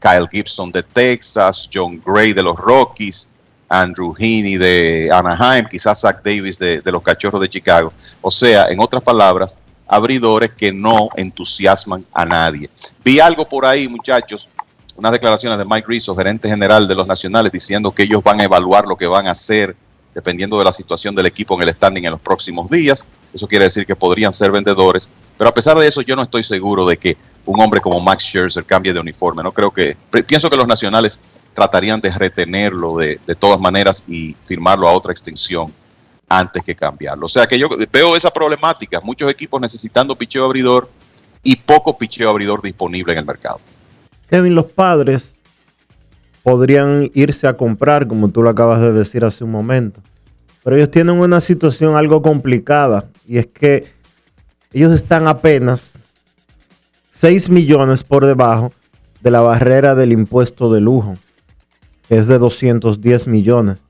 Kyle 0.00 0.28
Gibson 0.30 0.72
de 0.72 0.82
Texas, 0.82 1.68
John 1.72 2.00
Gray 2.04 2.32
de 2.32 2.42
los 2.42 2.56
Rockies, 2.56 3.28
Andrew 3.72 4.14
Heaney 4.14 4.58
de 4.58 5.08
Anaheim, 5.10 5.66
quizás 5.66 6.00
Zach 6.02 6.22
Davis 6.22 6.58
de, 6.58 6.82
los 6.84 7.02
Cachorros 7.02 7.40
de 7.40 7.48
Chicago. 7.48 7.92
O 8.20 8.30
sea, 8.30 8.68
en 8.68 8.78
otras 8.80 9.02
palabras, 9.02 9.56
abridores 9.88 10.50
que 10.50 10.72
no 10.72 11.08
entusiasman 11.16 12.04
a 12.12 12.26
nadie. 12.26 12.68
Vi 13.02 13.18
algo 13.18 13.48
por 13.48 13.64
ahí, 13.64 13.88
muchachos, 13.88 14.46
unas 14.94 15.12
declaraciones 15.12 15.58
de 15.58 15.64
Mike 15.64 15.86
Rizzo, 15.88 16.14
gerente 16.14 16.50
general 16.50 16.86
de 16.86 16.94
los 16.94 17.06
Nacionales, 17.06 17.50
diciendo 17.50 17.90
que 17.92 18.02
ellos 18.02 18.22
van 18.22 18.40
a 18.40 18.44
evaluar 18.44 18.84
lo 18.86 18.94
que 18.96 19.06
van 19.06 19.26
a 19.26 19.30
hacer 19.30 19.74
dependiendo 20.14 20.58
de 20.58 20.64
la 20.66 20.72
situación 20.72 21.14
del 21.14 21.24
equipo 21.24 21.54
en 21.54 21.66
el 21.66 21.74
standing 21.74 22.04
en 22.04 22.10
los 22.10 22.20
próximos 22.20 22.68
días. 22.68 23.06
Eso 23.32 23.48
quiere 23.48 23.64
decir 23.64 23.86
que 23.86 23.96
podrían 23.96 24.34
ser 24.34 24.50
vendedores. 24.50 25.08
Pero 25.38 25.48
a 25.48 25.54
pesar 25.54 25.78
de 25.78 25.88
eso, 25.88 26.02
yo 26.02 26.14
no 26.14 26.22
estoy 26.22 26.42
seguro 26.42 26.84
de 26.84 26.98
que 26.98 27.16
un 27.46 27.58
hombre 27.58 27.80
como 27.80 27.98
Max 28.00 28.24
Scherzer 28.24 28.66
cambie 28.66 28.92
de 28.92 29.00
uniforme. 29.00 29.42
No 29.42 29.52
creo 29.52 29.70
que. 29.70 29.96
Pienso 30.26 30.50
que 30.50 30.56
los 30.56 30.68
nacionales 30.68 31.18
tratarían 31.54 32.00
de 32.00 32.10
retenerlo 32.10 32.96
de, 32.96 33.20
de 33.26 33.34
todas 33.34 33.60
maneras 33.60 34.04
y 34.06 34.34
firmarlo 34.44 34.88
a 34.88 34.92
otra 34.92 35.12
extensión 35.12 35.72
antes 36.28 36.62
que 36.62 36.74
cambiarlo. 36.74 37.26
O 37.26 37.28
sea 37.28 37.46
que 37.46 37.58
yo 37.58 37.68
veo 37.90 38.16
esa 38.16 38.30
problemática. 38.30 39.00
Muchos 39.02 39.30
equipos 39.30 39.60
necesitando 39.60 40.16
picheo 40.16 40.44
abridor 40.44 40.88
y 41.42 41.56
poco 41.56 41.98
picheo 41.98 42.30
abridor 42.30 42.62
disponible 42.62 43.12
en 43.12 43.18
el 43.18 43.24
mercado. 43.24 43.60
Kevin, 44.30 44.54
los 44.54 44.66
padres 44.66 45.38
podrían 46.42 47.10
irse 47.14 47.46
a 47.46 47.56
comprar, 47.56 48.06
como 48.06 48.28
tú 48.28 48.42
lo 48.42 48.50
acabas 48.50 48.80
de 48.80 48.92
decir 48.92 49.24
hace 49.24 49.44
un 49.44 49.50
momento. 49.50 50.00
Pero 50.64 50.76
ellos 50.76 50.90
tienen 50.90 51.16
una 51.16 51.40
situación 51.40 51.96
algo 51.96 52.22
complicada 52.22 53.06
y 53.26 53.38
es 53.38 53.46
que 53.46 53.92
ellos 54.72 54.92
están 54.92 55.26
apenas 55.26 55.94
6 57.10 57.50
millones 57.50 58.04
por 58.04 58.24
debajo 58.24 58.72
de 59.20 59.30
la 59.30 59.40
barrera 59.40 59.94
del 59.94 60.12
impuesto 60.12 60.72
de 60.72 60.80
lujo, 60.80 61.16
es 62.12 62.26
de 62.26 62.38
210 62.38 63.26
millones. 63.26 63.86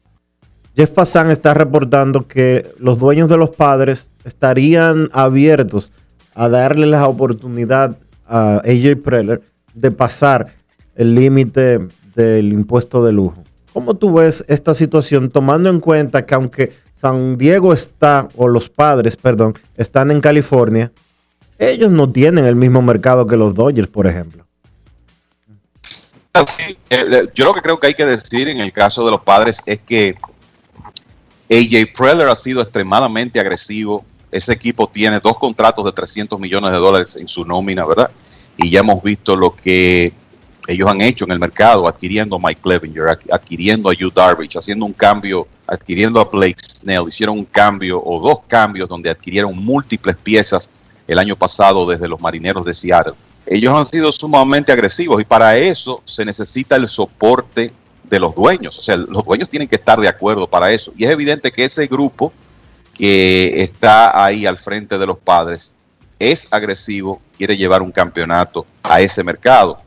Jeff 0.77 0.91
Passan 0.91 1.31
está 1.31 1.55
reportando 1.55 2.29
que 2.29 2.73
los 2.79 2.99
dueños 2.99 3.29
de 3.29 3.37
los 3.37 3.51
padres 3.51 4.11
estarían 4.25 5.09
abiertos 5.13 5.91
a 6.35 6.49
darle 6.49 6.87
la 6.87 7.07
oportunidad 7.09 7.97
a 8.27 8.63
AJ 8.65 9.03
Preller 9.03 9.43
de 9.75 9.91
pasar 9.91 10.55
el 10.95 11.15
límite 11.15 11.81
del 12.15 12.53
impuesto 12.53 13.05
de 13.05 13.13
lujo. 13.13 13.43
¿Cómo 13.73 13.95
tú 13.95 14.15
ves 14.15 14.45
esta 14.49 14.73
situación 14.73 15.29
tomando 15.29 15.69
en 15.69 15.81
cuenta 15.81 16.25
que 16.25 16.35
aunque 16.35 16.73
San 16.93 17.37
Diego 17.37 17.73
está, 17.73 18.29
o 18.37 18.47
los 18.47 18.69
padres, 18.69 19.17
perdón, 19.17 19.55
están 19.77 20.13
en 20.13 20.21
California, 20.21 20.93
ellos 21.59 21.91
no 21.91 22.11
tienen 22.11 22.45
el 22.45 22.55
mismo 22.55 22.83
mercado 22.83 23.27
que 23.27 23.37
los 23.37 23.55
Dodgers, 23.55 23.89
por 23.89 24.07
ejemplo? 24.07 24.47
Yo 27.35 27.45
lo 27.45 27.55
que 27.55 27.61
creo 27.61 27.79
que 27.79 27.89
hay 27.89 27.95
que 27.95 28.07
decir 28.07 28.49
en 28.49 28.61
el 28.61 28.73
caso 28.73 29.05
de 29.05 29.11
los 29.11 29.21
padres 29.21 29.61
es 29.67 29.81
que 29.81 30.17
AJ 31.51 31.93
Preller 31.95 32.29
ha 32.29 32.37
sido 32.37 32.63
extremadamente 32.63 33.39
agresivo. 33.39 34.05
Ese 34.31 34.53
equipo 34.53 34.89
tiene 34.89 35.21
dos 35.21 35.37
contratos 35.37 35.85
de 35.85 35.93
300 35.93 36.41
millones 36.41 36.71
de 36.71 36.79
dólares 36.79 37.17
en 37.17 37.29
su 37.29 37.45
nómina, 37.45 37.85
¿verdad? 37.85 38.11
Y 38.57 38.71
ya 38.71 38.81
hemos 38.81 39.03
visto 39.03 39.37
lo 39.37 39.55
que 39.55 40.15
ellos 40.69 40.89
han 40.89 41.03
hecho 41.03 41.27
en 41.27 41.33
el 41.33 41.39
mercado, 41.39 41.87
adquiriendo 41.87 42.37
a 42.37 42.39
Mike 42.39 42.63
Clevenger, 42.63 43.19
adquiriendo 43.31 43.91
a 43.91 43.95
Yu 43.95 44.11
Darvish, 44.11 44.57
haciendo 44.57 44.87
un 44.87 44.95
cambio, 44.95 45.47
adquiriendo 45.67 46.19
a 46.19 46.25
Blake 46.25 46.63
Snell, 46.65 47.09
hicieron 47.09 47.37
un 47.37 47.45
cambio 47.45 48.03
o 48.03 48.21
dos 48.21 48.39
cambios 48.47 48.89
donde 48.89 49.11
adquirieron 49.11 49.55
múltiples 49.57 50.17
piezas 50.17 50.71
el 51.07 51.19
año 51.19 51.37
pasado 51.37 51.85
desde 51.85 52.09
los 52.09 52.21
marineros 52.21 52.65
de 52.65 52.73
Seattle. 52.73 53.15
Ellos 53.47 53.75
han 53.75 53.85
sido 53.85 54.13
sumamente 54.13 54.73
agresivos 54.73 55.21
y 55.21 55.25
para 55.25 55.57
eso 55.57 56.03
se 56.05 56.25
necesita 56.25 56.77
el 56.77 56.89
soporte 56.89 57.73
de 58.05 58.21
los 58.21 58.35
dueños. 58.35 58.79
O 58.79 58.83
sea, 58.83 58.97
los 58.97 59.25
dueños 59.25 59.49
tienen 59.49 59.69
que 59.69 59.77
estar 59.77 59.99
de 59.99 60.09
acuerdo 60.09 60.49
para 60.49 60.71
eso. 60.73 60.93
Y 60.97 61.05
es 61.05 61.11
evidente 61.11 61.51
que 61.51 61.65
ese 61.65 61.87
grupo 61.87 62.33
que 62.95 63.63
está 63.63 64.25
ahí 64.25 64.47
al 64.47 64.59
frente 64.59 64.99
de 64.99 65.07
los 65.07 65.19
padres 65.19 65.75
es 66.19 66.47
agresivo, 66.53 67.21
quiere 67.37 67.57
llevar 67.57 67.83
un 67.83 67.91
campeonato 67.91 68.67
a 68.83 69.01
ese 69.01 69.25
mercado. 69.25 69.81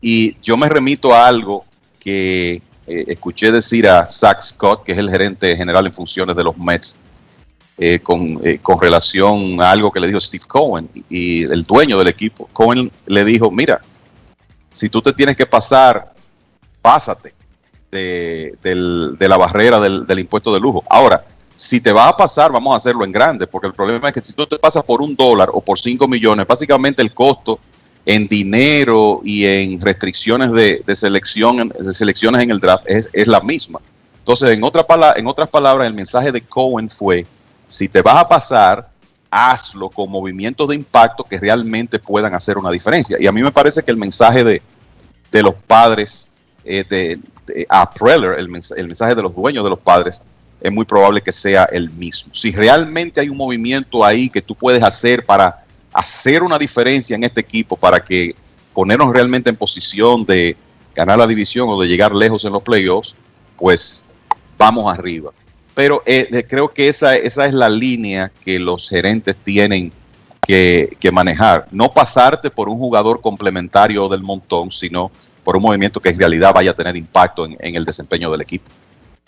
Y 0.00 0.36
yo 0.42 0.56
me 0.56 0.68
remito 0.68 1.14
a 1.14 1.26
algo 1.26 1.64
que 1.98 2.62
eh, 2.86 3.04
escuché 3.08 3.50
decir 3.50 3.88
a 3.88 4.06
Zach 4.08 4.40
Scott, 4.42 4.84
que 4.84 4.92
es 4.92 4.98
el 4.98 5.10
gerente 5.10 5.56
general 5.56 5.86
en 5.86 5.94
funciones 5.94 6.36
de 6.36 6.44
los 6.44 6.56
Mets, 6.56 6.98
eh, 7.78 8.00
con, 8.00 8.40
eh, 8.44 8.58
con, 8.60 8.80
relación 8.80 9.60
a 9.60 9.70
algo 9.70 9.90
que 9.90 10.00
le 10.00 10.06
dijo 10.06 10.20
Steve 10.20 10.44
Cohen 10.46 10.88
y 11.08 11.44
el 11.44 11.64
dueño 11.64 11.98
del 11.98 12.08
equipo. 12.08 12.48
Cohen 12.52 12.90
le 13.06 13.24
dijo, 13.24 13.50
mira, 13.50 13.80
si 14.70 14.88
tú 14.88 15.00
te 15.00 15.12
tienes 15.12 15.36
que 15.36 15.46
pasar, 15.46 16.12
pásate 16.80 17.34
de, 17.90 18.56
del, 18.62 19.16
de 19.18 19.28
la 19.28 19.36
barrera 19.36 19.80
del, 19.80 20.18
impuesto 20.18 20.52
de 20.52 20.60
lujo. 20.60 20.84
Ahora, 20.88 21.24
si 21.54 21.80
te 21.80 21.92
vas 21.92 22.08
a 22.08 22.16
pasar, 22.16 22.50
vamos 22.50 22.72
a 22.72 22.76
hacerlo 22.76 23.04
en 23.04 23.12
grande, 23.12 23.46
porque 23.46 23.68
el 23.68 23.74
problema 23.74 24.08
es 24.08 24.14
que 24.14 24.22
si 24.22 24.32
tú 24.32 24.46
te 24.46 24.58
pasas 24.58 24.82
por 24.82 25.02
un 25.02 25.14
dólar 25.14 25.50
o 25.52 25.60
por 25.60 25.78
cinco 25.78 26.08
millones, 26.08 26.46
básicamente 26.46 27.02
el 27.02 27.12
costo 27.12 27.60
en 28.04 28.26
dinero 28.26 29.20
y 29.22 29.44
en 29.44 29.80
restricciones 29.80 30.50
de, 30.52 30.82
de 30.84 30.96
selección, 30.96 31.68
de 31.68 31.94
selecciones 31.94 32.42
en 32.42 32.50
el 32.50 32.58
draft 32.58 32.84
es, 32.88 33.08
es 33.12 33.26
la 33.26 33.40
misma. 33.40 33.80
Entonces, 34.18 34.50
en, 34.50 34.62
otra 34.64 34.86
pala 34.86 35.14
en 35.16 35.26
otras 35.26 35.48
palabras, 35.50 35.86
el 35.86 35.94
mensaje 35.94 36.32
de 36.32 36.40
Cohen 36.40 36.88
fue, 36.88 37.26
si 37.72 37.88
te 37.88 38.02
vas 38.02 38.18
a 38.18 38.28
pasar, 38.28 38.90
hazlo 39.30 39.88
con 39.88 40.10
movimientos 40.10 40.68
de 40.68 40.74
impacto 40.74 41.24
que 41.24 41.38
realmente 41.38 41.98
puedan 41.98 42.34
hacer 42.34 42.58
una 42.58 42.70
diferencia. 42.70 43.16
Y 43.18 43.26
a 43.26 43.32
mí 43.32 43.42
me 43.42 43.50
parece 43.50 43.82
que 43.82 43.90
el 43.90 43.96
mensaje 43.96 44.44
de, 44.44 44.60
de 45.30 45.42
los 45.42 45.54
padres, 45.54 46.28
eh, 46.64 46.84
de, 46.86 47.18
de, 47.46 47.66
a 47.70 47.90
Preller, 47.90 48.38
el, 48.38 48.50
el 48.76 48.86
mensaje 48.86 49.14
de 49.14 49.22
los 49.22 49.34
dueños 49.34 49.64
de 49.64 49.70
los 49.70 49.78
padres, 49.78 50.20
es 50.60 50.70
muy 50.70 50.84
probable 50.84 51.22
que 51.22 51.32
sea 51.32 51.64
el 51.64 51.88
mismo. 51.88 52.34
Si 52.34 52.52
realmente 52.52 53.22
hay 53.22 53.30
un 53.30 53.38
movimiento 53.38 54.04
ahí 54.04 54.28
que 54.28 54.42
tú 54.42 54.54
puedes 54.54 54.82
hacer 54.82 55.24
para 55.24 55.64
hacer 55.94 56.42
una 56.42 56.58
diferencia 56.58 57.16
en 57.16 57.24
este 57.24 57.40
equipo, 57.40 57.74
para 57.74 58.04
que 58.04 58.36
ponernos 58.74 59.10
realmente 59.14 59.48
en 59.48 59.56
posición 59.56 60.26
de 60.26 60.58
ganar 60.94 61.18
la 61.18 61.26
división 61.26 61.70
o 61.70 61.80
de 61.80 61.88
llegar 61.88 62.14
lejos 62.14 62.44
en 62.44 62.52
los 62.52 62.62
playoffs, 62.62 63.14
pues 63.56 64.04
vamos 64.58 64.92
arriba. 64.92 65.32
Pero 65.74 66.02
eh, 66.04 66.44
creo 66.48 66.68
que 66.68 66.88
esa, 66.88 67.16
esa 67.16 67.46
es 67.46 67.54
la 67.54 67.68
línea 67.68 68.30
que 68.44 68.58
los 68.58 68.88
gerentes 68.88 69.36
tienen 69.42 69.92
que, 70.46 70.96
que, 71.00 71.10
manejar. 71.10 71.66
No 71.70 71.92
pasarte 71.92 72.50
por 72.50 72.68
un 72.68 72.78
jugador 72.78 73.20
complementario 73.20 74.08
del 74.08 74.22
montón, 74.22 74.70
sino 74.70 75.10
por 75.44 75.56
un 75.56 75.62
movimiento 75.62 76.00
que 76.00 76.10
en 76.10 76.18
realidad 76.18 76.52
vaya 76.52 76.72
a 76.72 76.74
tener 76.74 76.96
impacto 76.96 77.46
en, 77.46 77.56
en 77.60 77.74
el 77.74 77.84
desempeño 77.84 78.30
del 78.30 78.42
equipo. 78.42 78.70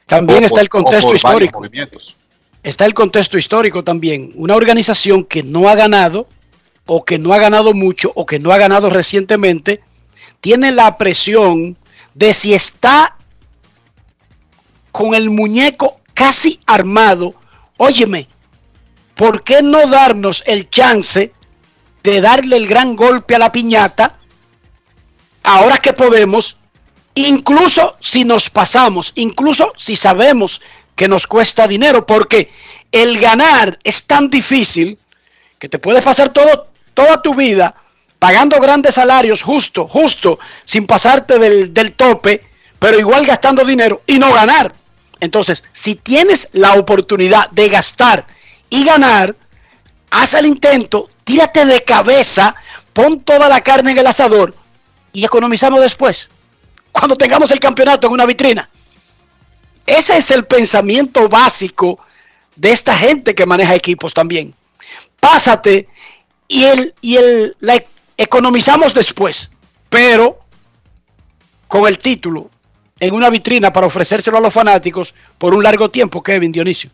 También 0.06 0.42
o 0.42 0.46
está 0.46 0.54
por, 0.54 0.62
el 0.62 0.68
contexto 0.68 1.14
histórico. 1.14 1.62
Está 2.62 2.86
el 2.86 2.94
contexto 2.94 3.38
histórico 3.38 3.84
también. 3.84 4.32
Una 4.36 4.54
organización 4.54 5.24
que 5.24 5.42
no 5.42 5.68
ha 5.68 5.74
ganado, 5.74 6.26
o 6.86 7.04
que 7.04 7.18
no 7.18 7.32
ha 7.32 7.38
ganado 7.38 7.74
mucho, 7.74 8.12
o 8.14 8.26
que 8.26 8.38
no 8.38 8.52
ha 8.52 8.58
ganado 8.58 8.90
recientemente, 8.90 9.80
tiene 10.40 10.72
la 10.72 10.98
presión 10.98 11.76
de 12.14 12.34
si 12.34 12.54
está 12.54 13.16
con 14.92 15.14
el 15.14 15.30
muñeco 15.30 16.00
casi 16.14 16.60
armado, 16.66 17.34
óyeme, 17.76 18.28
¿por 19.14 19.42
qué 19.42 19.62
no 19.62 19.86
darnos 19.86 20.42
el 20.46 20.70
chance 20.70 21.32
de 22.02 22.20
darle 22.20 22.56
el 22.56 22.66
gran 22.66 22.96
golpe 22.96 23.34
a 23.34 23.38
la 23.38 23.52
piñata 23.52 24.16
ahora 25.42 25.78
que 25.78 25.92
podemos 25.92 26.58
incluso 27.14 27.96
si 28.00 28.24
nos 28.24 28.50
pasamos, 28.50 29.12
incluso 29.14 29.72
si 29.76 29.96
sabemos 29.96 30.60
que 30.96 31.08
nos 31.08 31.26
cuesta 31.26 31.66
dinero, 31.66 32.06
porque 32.06 32.50
el 32.92 33.18
ganar 33.20 33.78
es 33.82 34.04
tan 34.06 34.30
difícil 34.30 34.98
que 35.58 35.68
te 35.68 35.78
puedes 35.78 36.02
pasar 36.02 36.32
todo, 36.32 36.68
toda 36.92 37.22
tu 37.22 37.34
vida 37.34 37.74
pagando 38.18 38.58
grandes 38.60 38.94
salarios 38.94 39.42
justo, 39.42 39.86
justo, 39.86 40.38
sin 40.64 40.86
pasarte 40.86 41.38
del, 41.38 41.74
del 41.74 41.92
tope, 41.92 42.42
pero 42.78 42.98
igual 42.98 43.26
gastando 43.26 43.64
dinero 43.64 44.02
y 44.06 44.18
no 44.18 44.32
ganar. 44.32 44.72
Entonces, 45.20 45.64
si 45.72 45.94
tienes 45.94 46.48
la 46.52 46.74
oportunidad 46.74 47.50
de 47.50 47.68
gastar 47.68 48.26
y 48.70 48.84
ganar, 48.84 49.36
haz 50.10 50.34
el 50.34 50.46
intento, 50.46 51.10
tírate 51.24 51.64
de 51.64 51.82
cabeza, 51.82 52.54
pon 52.92 53.20
toda 53.20 53.48
la 53.48 53.60
carne 53.60 53.92
en 53.92 53.98
el 53.98 54.06
asador 54.06 54.54
y 55.12 55.24
economizamos 55.24 55.80
después, 55.80 56.28
cuando 56.92 57.16
tengamos 57.16 57.50
el 57.50 57.60
campeonato 57.60 58.06
en 58.06 58.12
una 58.12 58.26
vitrina. 58.26 58.68
Ese 59.86 60.16
es 60.16 60.30
el 60.30 60.46
pensamiento 60.46 61.28
básico 61.28 61.98
de 62.56 62.72
esta 62.72 62.96
gente 62.96 63.34
que 63.34 63.46
maneja 63.46 63.74
equipos 63.74 64.14
también. 64.14 64.54
Pásate 65.20 65.88
y 66.48 66.64
el, 66.64 66.94
y 67.00 67.16
el, 67.16 67.56
la 67.60 67.82
economizamos 68.16 68.94
después, 68.94 69.50
pero 69.88 70.38
con 71.68 71.86
el 71.86 71.98
título 71.98 72.50
en 73.06 73.14
una 73.14 73.30
vitrina 73.30 73.72
para 73.72 73.86
ofrecérselo 73.86 74.38
a 74.38 74.40
los 74.40 74.52
fanáticos 74.52 75.14
por 75.36 75.54
un 75.54 75.62
largo 75.62 75.90
tiempo, 75.90 76.22
Kevin 76.22 76.52
Dionisio. 76.52 76.90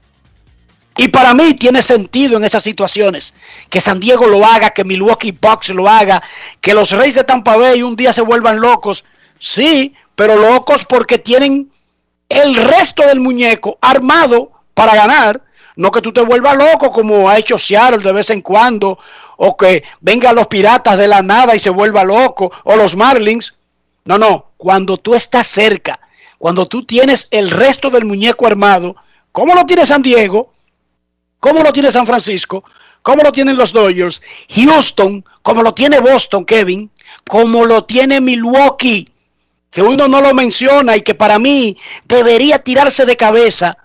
Y 0.96 1.08
para 1.08 1.32
mí 1.34 1.54
tiene 1.54 1.82
sentido 1.82 2.36
en 2.36 2.44
estas 2.44 2.64
situaciones 2.64 3.34
que 3.68 3.80
San 3.80 4.00
Diego 4.00 4.26
lo 4.26 4.44
haga, 4.44 4.70
que 4.70 4.84
Milwaukee 4.84 5.30
Bucks 5.30 5.68
lo 5.70 5.88
haga, 5.88 6.22
que 6.60 6.74
los 6.74 6.90
Reyes 6.90 7.14
de 7.14 7.24
Tampa 7.24 7.56
Bay 7.56 7.82
un 7.82 7.94
día 7.94 8.12
se 8.12 8.22
vuelvan 8.22 8.60
locos. 8.60 9.04
Sí, 9.38 9.94
pero 10.16 10.36
locos 10.36 10.84
porque 10.84 11.18
tienen 11.18 11.70
el 12.28 12.54
resto 12.56 13.06
del 13.06 13.20
muñeco 13.20 13.78
armado 13.80 14.50
para 14.74 14.94
ganar. 14.94 15.42
No 15.76 15.92
que 15.92 16.02
tú 16.02 16.12
te 16.12 16.22
vuelvas 16.22 16.56
loco 16.56 16.90
como 16.90 17.30
ha 17.30 17.38
hecho 17.38 17.56
Seattle 17.56 18.04
de 18.04 18.12
vez 18.12 18.28
en 18.30 18.42
cuando, 18.42 18.98
o 19.36 19.56
que 19.56 19.84
vengan 20.00 20.34
los 20.34 20.48
piratas 20.48 20.98
de 20.98 21.08
la 21.08 21.22
nada 21.22 21.54
y 21.54 21.60
se 21.60 21.70
vuelva 21.70 22.02
loco, 22.04 22.50
o 22.64 22.76
los 22.76 22.96
Marlins. 22.96 23.54
No, 24.10 24.18
no, 24.18 24.46
cuando 24.56 24.96
tú 24.96 25.14
estás 25.14 25.46
cerca, 25.46 26.00
cuando 26.36 26.66
tú 26.66 26.84
tienes 26.84 27.28
el 27.30 27.48
resto 27.48 27.90
del 27.90 28.04
muñeco 28.04 28.44
armado, 28.44 28.96
como 29.30 29.54
lo 29.54 29.64
tiene 29.64 29.86
San 29.86 30.02
Diego, 30.02 30.52
como 31.38 31.62
lo 31.62 31.72
tiene 31.72 31.92
San 31.92 32.06
Francisco, 32.06 32.64
como 33.02 33.22
lo 33.22 33.30
tienen 33.30 33.56
los 33.56 33.72
Dodgers, 33.72 34.20
Houston, 34.48 35.24
como 35.42 35.62
lo 35.62 35.74
tiene 35.74 36.00
Boston, 36.00 36.44
Kevin, 36.44 36.90
como 37.28 37.64
lo 37.64 37.84
tiene 37.84 38.20
Milwaukee, 38.20 39.12
que 39.70 39.80
uno 39.80 40.08
no 40.08 40.20
lo 40.20 40.34
menciona 40.34 40.96
y 40.96 41.02
que 41.02 41.14
para 41.14 41.38
mí 41.38 41.78
debería 42.04 42.58
tirarse 42.58 43.06
de 43.06 43.16
cabeza 43.16 43.78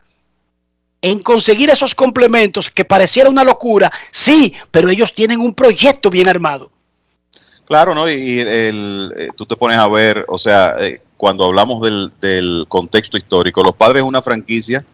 en 1.04 1.20
conseguir 1.20 1.70
esos 1.70 1.94
complementos 1.94 2.72
que 2.72 2.84
pareciera 2.84 3.30
una 3.30 3.44
locura, 3.44 3.92
sí, 4.10 4.56
pero 4.72 4.90
ellos 4.90 5.14
tienen 5.14 5.40
un 5.40 5.54
proyecto 5.54 6.10
bien 6.10 6.28
armado. 6.28 6.72
Claro, 7.66 7.96
¿no? 7.96 8.10
Y 8.10 8.40
el, 8.40 9.14
eh, 9.18 9.30
tú 9.36 9.46
te 9.46 9.56
pones 9.56 9.78
a 9.78 9.88
ver, 9.88 10.26
o 10.28 10.38
sea, 10.38 10.76
eh, 10.80 11.02
cuando 11.18 11.46
hablamos 11.46 11.82
del, 11.82 12.12
del, 12.22 12.66
contexto 12.68 13.18
histórico, 13.18 13.64
los 13.64 13.76
padres 13.76 14.04
es 14.04 14.08
una 14.08 14.22
franquicia 14.22 14.86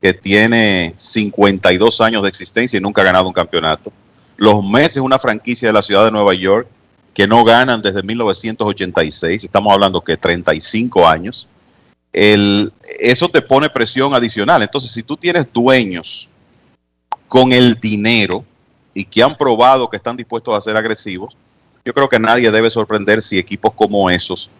que 0.00 0.14
tiene 0.14 0.94
52 0.96 2.00
años 2.00 2.22
de 2.22 2.28
existencia 2.28 2.78
y 2.78 2.80
nunca 2.80 3.02
ha 3.02 3.04
ganado 3.04 3.26
un 3.26 3.32
campeonato. 3.32 3.92
Los 4.36 4.66
Mets 4.66 4.96
es 4.96 5.02
una 5.02 5.18
franquicia 5.18 5.68
de 5.68 5.72
la 5.72 5.82
ciudad 5.82 6.04
de 6.04 6.10
Nueva 6.10 6.34
York 6.34 6.66
que 7.12 7.26
no 7.26 7.44
ganan 7.44 7.80
desde 7.80 8.02
1986, 8.02 9.44
estamos 9.44 9.72
hablando 9.72 10.00
que 10.00 10.16
35 10.16 11.06
años 11.06 11.46
el, 12.14 12.72
eso 13.00 13.28
te 13.28 13.42
pone 13.42 13.68
presión 13.68 14.14
adicional. 14.14 14.62
Entonces, 14.62 14.92
si 14.92 15.02
tú 15.02 15.16
tienes 15.16 15.52
dueños 15.52 16.30
con 17.28 17.52
el 17.52 17.74
dinero 17.74 18.44
y 18.94 19.04
que 19.04 19.22
han 19.22 19.34
probado 19.34 19.90
que 19.90 19.96
están 19.96 20.16
dispuestos 20.16 20.56
a 20.56 20.60
ser 20.60 20.76
agresivos, 20.76 21.36
yo 21.84 21.92
creo 21.92 22.08
que 22.08 22.18
nadie 22.18 22.50
debe 22.50 22.70
sorprender 22.70 23.20
si 23.20 23.38
equipos 23.38 23.72
como 23.74 24.08
esos 24.08 24.50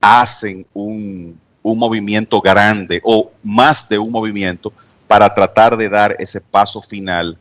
hacen 0.00 0.66
un, 0.72 1.38
un 1.62 1.78
movimiento 1.78 2.40
grande 2.40 3.00
o 3.04 3.30
más 3.42 3.88
de 3.88 3.98
un 3.98 4.10
movimiento 4.10 4.72
para 5.06 5.32
tratar 5.32 5.76
de 5.76 5.88
dar 5.88 6.16
ese 6.18 6.40
paso 6.40 6.82
final 6.82 7.38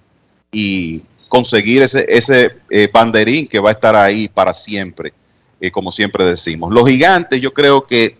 y 0.51 1.01
conseguir 1.27 1.81
ese, 1.81 2.05
ese 2.09 2.57
eh, 2.69 2.89
banderín 2.91 3.47
que 3.47 3.59
va 3.59 3.69
a 3.69 3.73
estar 3.73 3.95
ahí 3.95 4.27
para 4.27 4.53
siempre, 4.53 5.13
eh, 5.59 5.71
como 5.71 5.91
siempre 5.91 6.25
decimos. 6.25 6.73
Los 6.73 6.87
gigantes 6.87 7.41
yo 7.41 7.53
creo 7.53 7.87
que 7.87 8.17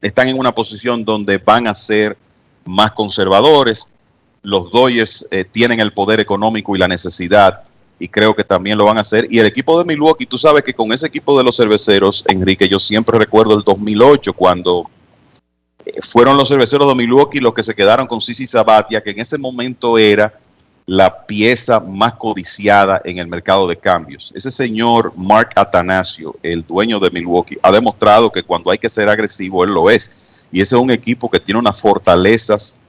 están 0.00 0.28
en 0.28 0.38
una 0.38 0.54
posición 0.54 1.04
donde 1.04 1.38
van 1.38 1.66
a 1.66 1.74
ser 1.74 2.16
más 2.64 2.92
conservadores. 2.92 3.86
Los 4.42 4.72
Dodgers 4.72 5.28
eh, 5.30 5.44
tienen 5.44 5.80
el 5.80 5.92
poder 5.92 6.18
económico 6.18 6.74
y 6.74 6.78
la 6.78 6.88
necesidad 6.88 7.64
y 8.00 8.08
creo 8.08 8.34
que 8.34 8.42
también 8.42 8.78
lo 8.78 8.86
van 8.86 8.96
a 8.96 9.02
hacer. 9.02 9.28
Y 9.30 9.38
el 9.38 9.46
equipo 9.46 9.78
de 9.78 9.84
Milwaukee, 9.84 10.24
tú 10.24 10.38
sabes 10.38 10.64
que 10.64 10.72
con 10.72 10.90
ese 10.90 11.06
equipo 11.06 11.36
de 11.36 11.44
los 11.44 11.56
cerveceros, 11.56 12.24
Enrique, 12.26 12.66
yo 12.66 12.78
siempre 12.78 13.18
recuerdo 13.18 13.56
el 13.56 13.62
2008 13.62 14.32
cuando 14.32 14.90
eh, 15.84 15.92
fueron 16.00 16.38
los 16.38 16.48
cerveceros 16.48 16.88
de 16.88 16.94
Milwaukee 16.94 17.40
los 17.40 17.52
que 17.52 17.62
se 17.62 17.74
quedaron 17.74 18.06
con 18.06 18.22
Sisi 18.22 18.46
Sabatia, 18.46 19.02
que 19.02 19.10
en 19.10 19.20
ese 19.20 19.36
momento 19.36 19.98
era 19.98 20.32
la 20.86 21.26
pieza 21.26 21.78
más 21.78 22.14
codiciada 22.14 23.02
en 23.04 23.18
el 23.18 23.28
mercado 23.28 23.68
de 23.68 23.76
cambios. 23.76 24.32
Ese 24.34 24.50
señor 24.50 25.12
Mark 25.14 25.50
Atanasio, 25.54 26.36
el 26.42 26.66
dueño 26.66 26.98
de 26.98 27.10
Milwaukee, 27.10 27.58
ha 27.62 27.70
demostrado 27.70 28.32
que 28.32 28.42
cuando 28.42 28.70
hay 28.70 28.78
que 28.78 28.88
ser 28.88 29.10
agresivo, 29.10 29.62
él 29.62 29.72
lo 29.72 29.90
es. 29.90 30.46
Y 30.50 30.62
ese 30.62 30.74
es 30.74 30.82
un 30.82 30.90
equipo 30.90 31.30
que 31.30 31.38
tiene 31.38 31.60
unas 31.60 31.78
fortalezas 31.78 32.80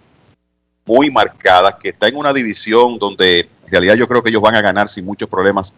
muy 0.86 1.12
marcadas, 1.12 1.76
que 1.76 1.90
está 1.90 2.08
en 2.08 2.16
una 2.16 2.34
división 2.34 2.98
donde 2.98 3.50
realidad 3.72 3.96
yo 3.96 4.08
creo 4.08 4.22
que 4.22 4.30
ellos 4.30 4.42
van 4.42 4.56
a 4.56 4.62
ganar 4.62 4.90
sin 4.90 5.06
muchos 5.06 5.28
problemas 5.28 5.74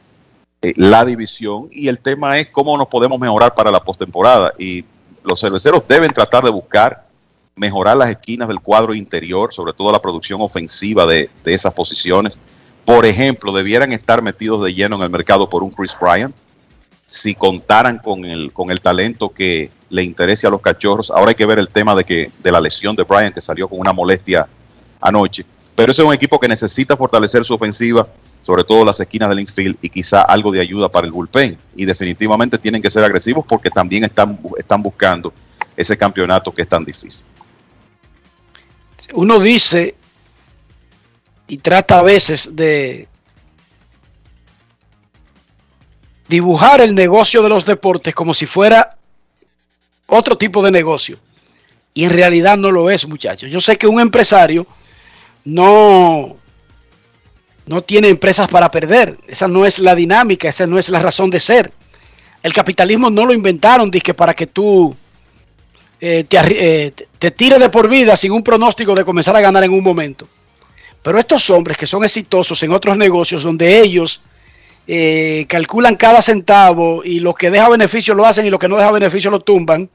eh, 0.62 0.74
la 0.78 1.06
división. 1.06 1.70
Y 1.72 1.88
el 1.88 2.00
tema 2.00 2.38
es 2.40 2.50
cómo 2.50 2.78
nos 2.78 2.88
podemos 2.88 3.20
mejorar 3.20 3.54
para 3.54 3.72
la 3.72 3.84
postemporada. 3.84 4.54
Y 4.58 4.86
los 5.24 5.40
cerveceros 5.40 5.84
deben 5.86 6.12
tratar 6.12 6.44
de 6.44 6.50
buscar 6.50 7.06
mejorar 7.56 7.98
las 7.98 8.10
esquinas 8.10 8.48
del 8.48 8.60
cuadro 8.60 8.96
interior, 8.96 9.54
sobre 9.54 9.74
todo 9.74 9.92
la 9.92 10.02
producción 10.02 10.42
ofensiva 10.42 11.06
de, 11.06 11.30
de, 11.44 11.54
esas 11.54 11.74
posiciones. 11.74 12.40
Por 12.86 13.06
ejemplo, 13.06 13.54
debieran 13.54 13.92
estar 13.92 14.22
metidos 14.22 14.64
de 14.64 14.74
lleno 14.74 14.96
en 14.96 15.04
el 15.04 15.10
mercado 15.10 15.50
por 15.50 15.64
un 15.64 15.70
Chris 15.70 15.96
Bryant, 16.00 16.34
si 17.06 17.36
contaran 17.36 18.00
con 18.00 18.26
el, 18.26 18.52
con 18.52 18.72
el 18.72 18.82
talento 18.82 19.30
que 19.30 19.70
le 19.90 20.04
interese 20.04 20.48
a 20.48 20.50
los 20.50 20.62
cachorros. 20.62 21.12
Ahora 21.12 21.30
hay 21.30 21.36
que 21.36 21.46
ver 21.46 21.60
el 21.60 21.70
tema 21.70 21.94
de, 21.94 22.04
que, 22.04 22.32
de 22.42 22.52
la 22.52 22.60
lesión 22.60 22.96
de 22.96 23.04
Bryant, 23.04 23.36
que 23.36 23.42
salió 23.42 23.68
con 23.68 23.80
una 23.80 23.94
molestia 23.94 24.48
anoche. 25.00 25.46
Pero 25.76 25.92
ese 25.92 26.02
es 26.02 26.08
un 26.08 26.14
equipo 26.14 26.40
que 26.40 26.48
necesita 26.48 26.96
fortalecer 26.96 27.44
su 27.44 27.54
ofensiva, 27.54 28.08
sobre 28.42 28.64
todo 28.64 28.86
las 28.86 29.00
esquinas 29.00 29.30
del 29.30 29.40
infield 29.40 29.78
y 29.82 29.90
quizá 29.90 30.22
algo 30.22 30.52
de 30.52 30.62
ayuda 30.62 30.90
para 30.90 31.08
el 31.08 31.14
bullpen. 31.14 31.58
Y 31.76 31.86
definitivamente 31.86 32.58
tienen 32.58 32.82
que 32.82 32.90
ser 32.90 33.04
agresivos 33.04 33.46
porque 33.48 33.70
también 33.70 34.04
están, 34.04 34.40
están 34.58 34.84
buscando 34.84 35.34
ese 35.76 35.98
campeonato 35.98 36.52
que 36.52 36.62
es 36.62 36.70
tan 36.70 36.86
difícil 36.86 37.26
uno 39.14 39.40
dice 39.40 39.96
y 41.48 41.58
trata 41.58 42.00
a 42.00 42.04
veces 42.04 42.56
de 42.56 43.08
dibujar 46.28 46.82
el 46.82 46.96
negocio 46.96 47.44
de 47.44 47.50
los 47.50 47.66
deportes 47.66 48.16
como 48.16 48.34
si 48.34 48.46
fuera 48.46 48.98
otro 50.08 50.38
tipo 50.38 50.64
de 50.64 50.72
negocio. 50.72 51.20
Y 51.94 52.06
en 52.06 52.10
realidad 52.10 52.58
no 52.58 52.72
lo 52.72 52.90
es, 52.90 53.08
muchachos. 53.08 53.52
Yo 53.52 53.60
sé 53.60 53.78
que 53.78 53.86
un 53.86 54.00
empresario 54.00 54.66
no, 55.46 56.38
no 57.66 57.82
tiene 57.82 58.10
empresas 58.10 58.48
para 58.48 58.72
perder. 58.72 59.18
Esa 59.28 59.48
no 59.48 59.66
es 59.66 59.80
la 59.80 59.96
dinámica, 59.96 60.50
esa 60.50 60.68
no 60.68 60.78
es 60.78 60.90
la 60.90 61.00
razón 61.00 61.30
de 61.30 61.40
ser. 61.40 61.72
El 62.42 62.54
capitalismo 62.54 63.10
no 63.10 63.26
lo 63.26 63.34
inventaron 63.34 63.90
que 63.90 64.14
para 64.14 64.34
que 64.34 64.48
tú 64.48 64.96
eh, 66.00 66.26
te, 66.28 66.38
eh, 66.40 66.94
te 67.18 67.32
tire 67.32 67.58
de 67.58 67.70
por 67.70 67.88
vida 67.88 68.18
sin 68.18 68.32
un 68.32 68.44
pronóstico 68.44 68.94
de 68.94 69.06
comenzar 69.06 69.36
a 69.36 69.42
ganar 69.42 69.64
en 69.64 69.72
un 69.72 69.84
momento. 69.84 70.28
Pero 71.02 71.20
estos 71.20 71.50
hombres 71.50 71.78
que 71.78 71.86
son 71.86 72.04
exitosos 72.04 72.62
en 72.64 72.72
otros 72.72 72.98
negocios 72.98 73.44
donde 73.44 73.82
ellos 73.82 74.22
eh, 74.86 75.46
calculan 75.48 75.96
cada 75.96 76.22
centavo 76.22 77.04
y 77.06 77.20
lo 77.20 77.34
que 77.34 77.50
deja 77.50 77.70
beneficio 77.70 78.14
lo 78.14 78.26
hacen 78.26 78.46
y 78.46 78.50
lo 78.50 78.60
que 78.60 78.68
no 78.68 78.76
deja 78.76 78.92
beneficio 78.92 79.32
lo 79.32 79.40
tumban. 79.40 79.90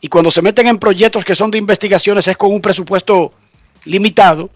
Y 0.00 0.08
cuando 0.08 0.30
se 0.30 0.42
meten 0.42 0.68
en 0.68 0.78
proyectos 0.78 1.24
que 1.24 1.34
son 1.34 1.50
de 1.50 1.58
investigaciones 1.58 2.26
es 2.28 2.36
con 2.36 2.52
un 2.52 2.60
presupuesto 2.60 3.32
limitado. 3.84 4.50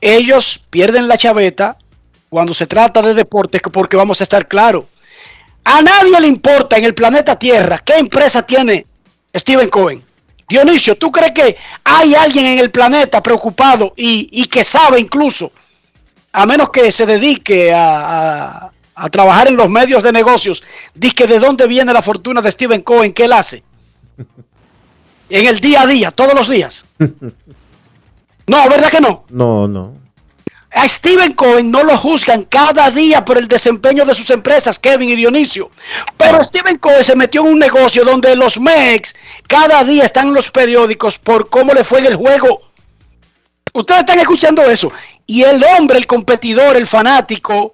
Ellos 0.00 0.60
pierden 0.70 1.08
la 1.08 1.18
chaveta 1.18 1.76
cuando 2.28 2.52
se 2.52 2.66
trata 2.66 3.00
de 3.00 3.14
deportes 3.14 3.60
porque 3.72 3.96
vamos 3.96 4.20
a 4.20 4.24
estar 4.24 4.48
claros. 4.48 4.84
A 5.64 5.80
nadie 5.80 6.20
le 6.20 6.26
importa 6.26 6.76
en 6.76 6.84
el 6.84 6.94
planeta 6.94 7.38
Tierra 7.38 7.78
qué 7.78 7.94
empresa 7.96 8.42
tiene 8.42 8.86
Steven 9.34 9.68
Cohen. 9.70 10.04
Dionisio, 10.48 10.96
¿tú 10.96 11.10
crees 11.10 11.32
que 11.32 11.56
hay 11.82 12.14
alguien 12.14 12.44
en 12.46 12.58
el 12.58 12.70
planeta 12.70 13.22
preocupado 13.22 13.94
y, 13.96 14.28
y 14.30 14.44
que 14.46 14.62
sabe 14.62 15.00
incluso, 15.00 15.52
a 16.32 16.44
menos 16.44 16.68
que 16.70 16.92
se 16.92 17.06
dedique 17.06 17.72
a, 17.72 18.64
a, 18.66 18.72
a, 18.94 19.08
trabajar 19.08 19.48
en 19.48 19.56
los 19.56 19.70
medios 19.70 20.02
de 20.02 20.12
negocios, 20.12 20.62
dice 20.94 21.26
de 21.26 21.38
dónde 21.38 21.66
viene 21.66 21.92
la 21.94 22.02
fortuna 22.02 22.42
de 22.42 22.50
Steven 22.50 22.82
Cohen, 22.82 23.14
qué 23.14 23.24
él 23.24 23.32
hace? 23.32 23.62
En 25.30 25.46
el 25.46 25.58
día 25.58 25.80
a 25.80 25.86
día, 25.86 26.10
todos 26.10 26.34
los 26.34 26.50
días. 26.50 26.84
No, 28.46 28.68
¿verdad 28.68 28.90
que 28.90 29.00
no? 29.00 29.24
No, 29.30 29.66
no. 29.68 30.04
A 30.74 30.88
Steven 30.88 31.34
Cohen 31.34 31.70
no 31.70 31.84
lo 31.84 31.96
juzgan 31.96 32.44
cada 32.44 32.90
día 32.90 33.24
por 33.24 33.38
el 33.38 33.46
desempeño 33.46 34.04
de 34.04 34.14
sus 34.14 34.28
empresas, 34.30 34.80
Kevin 34.80 35.10
y 35.10 35.16
Dionisio. 35.16 35.70
Pero 36.16 36.42
Steven 36.42 36.76
Cohen 36.78 37.04
se 37.04 37.14
metió 37.14 37.42
en 37.42 37.52
un 37.52 37.58
negocio 37.60 38.04
donde 38.04 38.34
los 38.34 38.58
MEX 38.58 39.14
cada 39.46 39.84
día 39.84 40.04
están 40.04 40.28
en 40.28 40.34
los 40.34 40.50
periódicos 40.50 41.18
por 41.18 41.48
cómo 41.48 41.72
le 41.72 41.84
fue 41.84 42.00
en 42.00 42.06
el 42.06 42.16
juego. 42.16 42.60
Ustedes 43.72 44.00
están 44.00 44.18
escuchando 44.18 44.62
eso. 44.62 44.90
Y 45.26 45.42
el 45.42 45.62
hombre, 45.62 45.98
el 45.98 46.08
competidor, 46.08 46.76
el 46.76 46.88
fanático, 46.88 47.72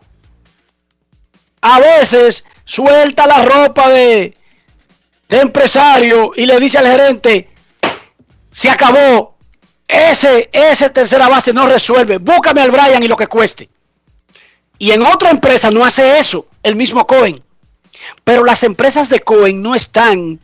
a 1.63 1.81
veces 1.81 2.45
suelta 2.67 3.27
la 3.27 3.45
ropa 3.45 3.89
de, 3.89 4.37
de 5.29 5.41
empresario 5.41 6.33
y 6.37 6.45
le 6.45 6.61
dice 6.61 6.79
al 6.79 6.87
gerente, 6.87 7.49
se 8.53 8.69
acabó, 8.69 9.37
ese, 9.93 10.51
ese 10.53 10.91
tercera 10.91 11.29
base 11.29 11.53
no 11.53 11.67
resuelve. 11.67 12.19
Búscame 12.19 12.61
al 12.61 12.71
Brian 12.71 13.03
y 13.03 13.09
lo 13.09 13.17
que 13.17 13.27
cueste. 13.27 13.69
Y 14.79 14.93
en 14.93 15.03
otra 15.03 15.31
empresa 15.31 15.71
no 15.71 15.85
hace 15.85 16.19
eso, 16.19 16.47
el 16.63 16.77
mismo 16.77 17.07
Cohen. 17.07 17.43
Pero 18.25 18.45
las 18.45 18.63
empresas 18.63 19.09
de 19.09 19.21
Cohen 19.21 19.63
no 19.63 19.75
están 19.75 20.41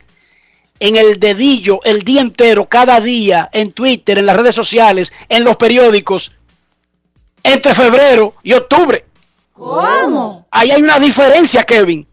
en 0.79 0.95
el 0.95 1.19
dedillo 1.19 1.79
el 1.83 2.03
día 2.03 2.21
entero, 2.21 2.65
cada 2.65 2.99
día, 3.01 3.49
en 3.51 3.71
Twitter, 3.71 4.19
en 4.19 4.25
las 4.25 4.37
redes 4.37 4.53
sociales, 4.53 5.11
en 5.27 5.43
los 5.43 5.57
periódicos, 5.57 6.33
entre 7.41 7.73
febrero 7.73 8.35
y 8.43 8.53
octubre. 8.53 9.05
¿Cómo? 9.53 10.45
Ahí 10.51 10.69
hay 10.71 10.81
una 10.81 10.99
diferencia, 10.99 11.63
Kevin. 11.63 12.07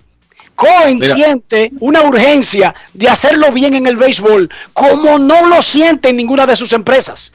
Cohen 0.55 0.98
Mira. 0.98 1.14
siente 1.14 1.72
una 1.81 2.02
urgencia 2.02 2.74
de 2.93 3.09
hacerlo 3.09 3.51
bien 3.52 3.74
en 3.74 3.86
el 3.86 3.97
béisbol, 3.97 4.48
como 4.72 5.18
no 5.18 5.47
lo 5.47 5.62
siente 5.62 6.10
en 6.10 6.16
ninguna 6.16 6.47
de 6.47 6.56
sus 6.56 6.72
empresas. 6.72 7.32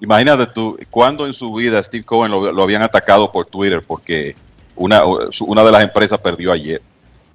Imagínate 0.00 0.46
tú, 0.46 0.78
cuando 0.90 1.26
en 1.26 1.34
su 1.34 1.52
vida 1.54 1.82
Steve 1.82 2.04
Cohen 2.04 2.30
lo, 2.30 2.52
lo 2.52 2.62
habían 2.62 2.82
atacado 2.82 3.32
por 3.32 3.46
Twitter 3.46 3.82
porque 3.84 4.36
una, 4.76 5.02
una 5.04 5.64
de 5.64 5.72
las 5.72 5.82
empresas 5.82 6.18
perdió 6.20 6.52
ayer. 6.52 6.80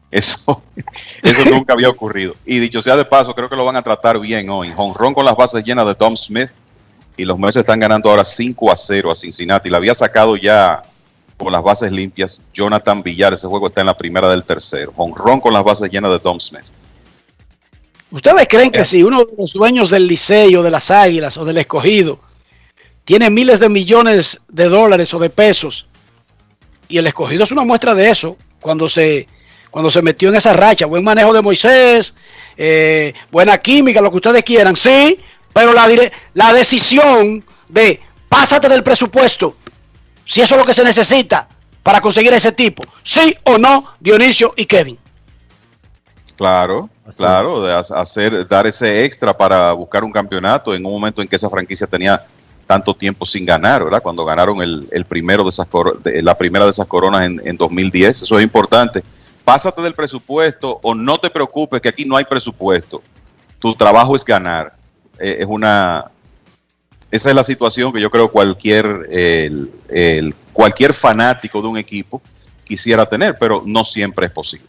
Eso, 0.10 0.64
eso 1.23 1.45
nunca 1.45 1.73
había 1.73 1.89
ocurrido. 1.89 2.35
Y 2.45 2.60
dicho 2.60 2.81
sea 2.81 2.95
de 2.95 3.05
paso, 3.05 3.34
creo 3.34 3.49
que 3.49 3.55
lo 3.55 3.65
van 3.65 3.76
a 3.76 3.81
tratar 3.81 4.19
bien 4.19 4.49
hoy. 4.49 4.72
Honrón 4.76 5.14
con 5.14 5.26
las 5.26 5.35
bases 5.35 5.64
llenas 5.64 5.85
de 5.88 5.95
Tom 5.95 6.15
Smith. 6.15 6.49
Y 7.15 7.26
los 7.26 7.38
Mets 7.38 7.57
están 7.57 7.80
ganando 7.80 8.10
ahora 8.10 8.23
5 8.23 8.72
a 8.72 8.76
0 8.76 9.11
a 9.11 9.15
Cincinnati. 9.15 9.69
La 9.69 9.77
había 9.77 9.93
sacado 9.93 10.35
ya 10.35 10.81
con 11.44 11.53
las 11.53 11.64
bases 11.64 11.91
limpias. 11.91 12.41
Jonathan 12.53 13.03
Villar, 13.03 13.34
ese 13.34 13.48
juego 13.48 13.68
está 13.68 13.82
en 13.82 13.88
la 13.88 13.98
primera 13.98 14.30
del 14.30 14.44
tercero. 14.44 14.94
Honrón 14.98 15.40
con 15.40 15.53
las 15.53 15.64
bases 15.64 15.90
llenas 15.90 16.11
de 16.11 16.20
Tom 16.20 16.40
Smith. 16.40 16.72
¿Ustedes 18.11 18.48
creen 18.48 18.72
que 18.72 18.86
si 18.86 19.02
uno 19.02 19.26
de 19.26 19.34
los 19.38 19.53
dueños 19.53 19.90
del 19.90 20.07
Liceo, 20.07 20.61
de 20.61 20.70
las 20.70 20.91
Águilas 20.91 21.36
o 21.38 21.45
del 21.45 21.57
Escogido 21.57 22.20
tiene 23.06 23.30
miles 23.30 23.60
de 23.60 23.70
millones 23.70 24.40
de 24.48 24.65
dólares 24.65 25.14
o 25.14 25.20
de 25.20 25.30
pesos 25.30 25.88
y 26.88 26.99
el 26.99 27.07
Escogido 27.07 27.44
es 27.44 27.52
una 27.52 27.64
muestra 27.64 27.95
de 27.95 28.10
eso 28.10 28.38
cuando 28.61 28.88
se 28.88 29.28
cuando 29.72 29.90
se 29.90 30.03
metió 30.03 30.30
en 30.30 30.36
esa 30.36 30.53
racha, 30.53 30.86
buen 30.86 31.03
manejo 31.03 31.34
de 31.34 31.41
Moisés, 31.41 32.14
eh, 32.56 33.11
buena 33.32 33.57
química, 33.57 34.02
lo 34.02 34.11
que 34.11 34.18
ustedes 34.18 34.44
quieran, 34.44 34.76
sí, 34.76 35.20
pero 35.52 35.74
la, 35.74 35.90
la 36.36 36.53
decisión 36.53 37.44
de 37.70 37.99
pásate 38.30 38.70
del 38.70 38.84
presupuesto, 38.84 39.57
si 40.25 40.41
eso 40.41 40.55
es 40.55 40.59
lo 40.61 40.65
que 40.65 40.73
se 40.73 40.83
necesita 40.83 41.47
para 41.81 41.99
conseguir 42.01 42.33
ese 42.33 42.51
tipo, 42.51 42.83
sí 43.03 43.35
o 43.43 43.57
no, 43.57 43.85
Dionisio 43.99 44.53
y 44.55 44.65
Kevin. 44.65 44.97
Claro, 46.35 46.89
claro, 47.15 47.61
de 47.61 47.71
ha- 47.73 47.79
hacer, 47.79 48.47
dar 48.47 48.65
ese 48.65 49.05
extra 49.05 49.37
para 49.37 49.71
buscar 49.73 50.03
un 50.03 50.11
campeonato 50.11 50.73
en 50.73 50.85
un 50.85 50.91
momento 50.93 51.21
en 51.21 51.27
que 51.27 51.35
esa 51.35 51.49
franquicia 51.49 51.85
tenía 51.85 52.25
tanto 52.65 52.93
tiempo 52.93 53.25
sin 53.25 53.45
ganar, 53.45 53.83
¿verdad? 53.83 54.01
Cuando 54.01 54.25
ganaron 54.25 54.61
el, 54.61 54.87
el 54.91 55.05
primero 55.05 55.43
de 55.43 55.49
esas 55.49 55.67
de- 56.03 56.23
la 56.23 56.35
primera 56.35 56.65
de 56.65 56.71
esas 56.71 56.87
coronas 56.87 57.25
en, 57.25 57.41
en 57.45 57.55
2010, 57.57 58.23
eso 58.23 58.37
es 58.39 58.43
importante. 58.43 59.03
Pásate 59.45 59.81
del 59.81 59.93
presupuesto 59.93 60.79
o 60.81 60.95
no 60.95 61.19
te 61.19 61.29
preocupes 61.29 61.81
que 61.81 61.89
aquí 61.89 62.05
no 62.05 62.15
hay 62.15 62.23
presupuesto. 62.25 63.03
Tu 63.59 63.75
trabajo 63.75 64.15
es 64.15 64.25
ganar. 64.25 64.73
Eh, 65.19 65.37
es 65.41 65.45
una, 65.47 66.05
esa 67.14 67.30
es 67.30 67.35
la 67.35 67.44
situación 67.44 67.94
que 67.94 68.02
yo 68.02 68.10
creo 68.10 68.31
cualquier 68.31 69.06
el- 69.11 69.72
el- 69.88 70.34
cualquier 70.52 70.95
fanático 70.95 71.61
de 71.61 71.68
un 71.68 71.77
equipo 71.77 72.23
quisiera 72.64 73.06
tener, 73.06 73.38
pero 73.40 73.61
no 73.68 73.84
siempre 73.84 74.26
es 74.26 74.31
posible. 74.31 74.65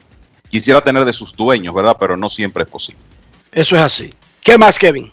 Quisiera 0.50 0.82
tener 0.82 1.06
de 1.06 1.12
sus 1.14 1.34
dueños, 1.34 1.74
¿verdad? 1.74 1.96
Pero 1.98 2.18
no 2.18 2.28
siempre 2.28 2.64
es 2.64 2.68
posible. 2.68 3.00
Eso 3.50 3.76
es 3.76 3.80
así. 3.82 4.12
¿Qué 4.42 4.58
más, 4.58 4.78
Kevin? 4.78 5.10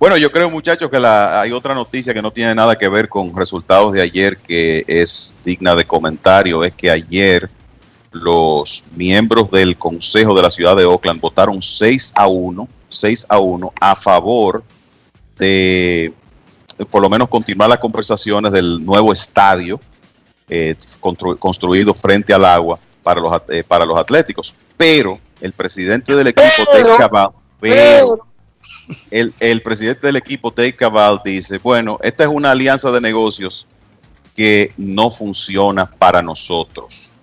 Bueno, 0.00 0.16
yo 0.16 0.32
creo, 0.32 0.50
muchachos, 0.50 0.90
que 0.90 0.98
la, 0.98 1.40
hay 1.40 1.52
otra 1.52 1.74
noticia 1.76 2.12
que 2.12 2.20
no 2.20 2.32
tiene 2.32 2.56
nada 2.56 2.76
que 2.76 2.88
ver 2.88 3.08
con 3.08 3.34
resultados 3.36 3.92
de 3.92 4.02
ayer 4.02 4.36
que 4.38 4.84
es 4.88 5.32
digna 5.44 5.76
de 5.76 5.84
comentario. 5.86 6.64
Es 6.64 6.72
que 6.74 6.90
ayer 6.90 7.48
los 8.10 8.86
miembros 8.96 9.48
del 9.52 9.78
Consejo 9.78 10.34
de 10.34 10.42
la 10.42 10.50
Ciudad 10.50 10.74
de 10.74 10.84
Oakland 10.86 11.20
votaron 11.20 11.62
6 11.62 12.12
a 12.16 12.26
1, 12.26 12.68
6 12.88 13.26
a 13.28 13.38
1 13.38 13.72
a 13.80 13.94
favor 13.94 14.64
de, 15.38 16.12
por 16.90 17.02
lo 17.02 17.08
menos 17.10 17.28
continuar 17.28 17.68
las 17.68 17.78
conversaciones 17.78 18.52
del 18.52 18.84
nuevo 18.84 19.12
estadio 19.12 19.80
eh, 20.48 20.74
constru- 21.00 21.38
construido 21.38 21.92
frente 21.94 22.32
al 22.32 22.44
agua 22.44 22.78
para 23.02 23.20
los, 23.20 23.32
eh, 23.48 23.64
para 23.64 23.84
los 23.84 23.96
atléticos. 23.96 24.54
Pero 24.76 25.18
el 25.40 25.52
presidente 25.52 26.14
del 26.14 26.28
equipo, 26.28 26.64
Ted 26.72 26.86
Cabal, 26.98 27.30
pero 27.60 28.26
el, 29.10 29.32
el 29.40 29.62
presidente 29.62 30.06
del 30.06 30.16
equipo, 30.16 30.52
Ted 30.52 30.74
Cabal, 30.76 31.20
dice, 31.24 31.58
bueno, 31.58 31.98
esta 32.02 32.24
es 32.24 32.30
una 32.30 32.50
alianza 32.50 32.90
de 32.90 33.00
negocios 33.00 33.66
que 34.34 34.72
no 34.76 35.10
funciona 35.10 35.86
para 35.86 36.22
nosotros. 36.22 37.16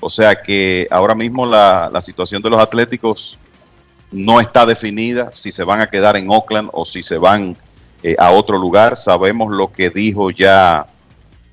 O 0.00 0.10
sea 0.10 0.40
que 0.40 0.86
ahora 0.90 1.14
mismo 1.14 1.46
la, 1.46 1.90
la 1.92 2.00
situación 2.00 2.42
de 2.42 2.50
los 2.50 2.60
atléticos 2.60 3.38
no 4.14 4.40
está 4.40 4.64
definida 4.64 5.30
si 5.32 5.50
se 5.52 5.64
van 5.64 5.80
a 5.80 5.88
quedar 5.90 6.16
en 6.16 6.30
Oakland 6.30 6.70
o 6.72 6.84
si 6.84 7.02
se 7.02 7.18
van 7.18 7.56
eh, 8.02 8.14
a 8.18 8.30
otro 8.30 8.56
lugar. 8.58 8.96
Sabemos 8.96 9.52
lo 9.52 9.72
que 9.72 9.90
dijo 9.90 10.30
ya 10.30 10.86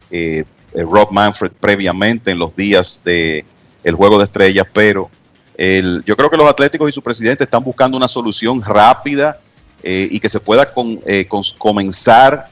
eh, 0.10 0.44
eh, 0.74 0.84
Rob 0.84 1.12
Manfred 1.12 1.52
previamente 1.60 2.32
en 2.32 2.40
los 2.40 2.56
días 2.56 3.02
de 3.04 3.44
el 3.84 3.96
juego 3.96 4.18
de 4.20 4.26
estrellas, 4.26 4.68
pero 4.72 5.10
el- 5.58 6.04
yo 6.06 6.16
creo 6.16 6.30
que 6.30 6.38
los 6.38 6.48
atléticos 6.50 6.90
y 6.90 6.94
su 6.94 7.02
presidente 7.02 7.44
están 7.46 7.64
buscando 7.64 7.98
una 7.98 8.08
solución 8.08 8.62
rápida 8.62 9.40
eh, 9.84 10.08
y 10.12 10.20
que 10.20 10.30
se 10.30 10.40
pueda 10.40 10.72
con- 10.72 11.00
cons- 11.02 11.56
comenzar 11.58 12.50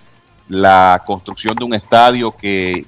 la 0.47 1.03
construcción 1.05 1.55
de 1.55 1.63
un 1.65 1.75
estadio 1.75 2.35
que 2.35 2.85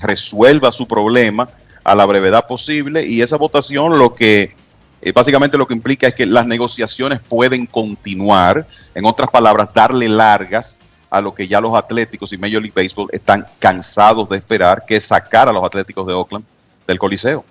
resuelva 0.00 0.72
su 0.72 0.88
problema 0.88 1.48
a 1.84 1.94
la 1.94 2.04
brevedad 2.04 2.46
posible 2.46 3.06
y 3.06 3.20
esa 3.20 3.36
votación 3.36 3.96
lo 3.98 4.14
que 4.14 4.56
eh, 5.04 5.12
básicamente 5.12 5.58
lo 5.58 5.66
que 5.66 5.74
implica 5.74 6.06
es 6.06 6.14
que 6.14 6.24
las 6.24 6.46
negociaciones 6.46 7.20
pueden 7.20 7.66
continuar, 7.66 8.66
en 8.94 9.04
otras 9.04 9.28
palabras, 9.28 9.68
darle 9.74 10.08
largas 10.08 10.80
a 11.10 11.20
lo 11.20 11.34
que 11.34 11.46
ya 11.46 11.60
los 11.60 11.74
atléticos 11.74 12.32
y 12.32 12.38
Major 12.38 12.62
League 12.62 12.72
Baseball 12.74 13.10
están 13.12 13.46
cansados 13.58 14.26
de 14.30 14.38
esperar, 14.38 14.84
que 14.86 14.96
es 14.96 15.04
sacar 15.04 15.46
a 15.46 15.52
los 15.52 15.62
atléticos 15.62 16.06
de 16.06 16.14
Oakland 16.14 16.46
del 16.86 16.98
Coliseo. 16.98 17.44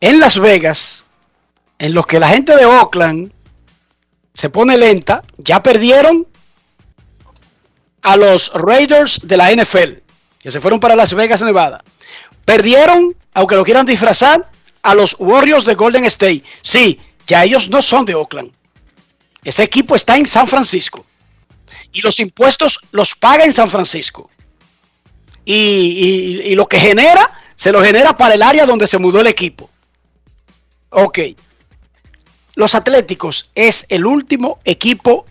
En 0.00 0.18
Las 0.18 0.36
Vegas, 0.40 1.04
en 1.78 1.94
los 1.94 2.04
que 2.04 2.18
la 2.18 2.28
gente 2.28 2.56
de 2.56 2.64
Oakland 2.64 3.30
se 4.34 4.50
pone 4.50 4.76
lenta, 4.76 5.22
ya 5.38 5.62
perdieron 5.62 6.26
a 8.02 8.16
los 8.16 8.52
Raiders 8.54 9.20
de 9.22 9.36
la 9.36 9.52
NFL, 9.52 10.02
que 10.40 10.50
se 10.50 10.58
fueron 10.58 10.80
para 10.80 10.96
Las 10.96 11.14
Vegas, 11.14 11.42
Nevada. 11.42 11.84
Perdieron, 12.44 13.14
aunque 13.34 13.54
lo 13.54 13.64
quieran 13.64 13.86
disfrazar, 13.86 14.50
a 14.84 14.94
los 14.94 15.16
Warriors 15.18 15.64
de 15.64 15.74
Golden 15.74 16.04
State. 16.04 16.44
Sí, 16.60 17.00
ya 17.26 17.42
ellos 17.42 17.68
no 17.68 17.80
son 17.80 18.04
de 18.04 18.14
Oakland. 18.14 18.52
Ese 19.42 19.62
equipo 19.62 19.96
está 19.96 20.16
en 20.16 20.26
San 20.26 20.46
Francisco. 20.46 21.04
Y 21.90 22.02
los 22.02 22.20
impuestos 22.20 22.78
los 22.92 23.14
paga 23.14 23.44
en 23.44 23.52
San 23.52 23.70
Francisco. 23.70 24.30
Y, 25.46 26.54
lo 26.54 26.68
que 26.68 26.78
genera, 26.78 27.30
se 27.56 27.72
lo 27.72 27.82
genera 27.82 28.16
para 28.16 28.34
el 28.34 28.42
área 28.42 28.66
donde 28.66 28.86
se 28.86 28.98
mudó 28.98 29.20
el 29.20 29.26
equipo. 29.26 29.70
Ok. 30.90 31.18
Los 32.54 32.74
Atléticos 32.74 33.50
es 33.54 33.86
el 33.88 34.04
último 34.04 34.60
equipo 34.64 35.24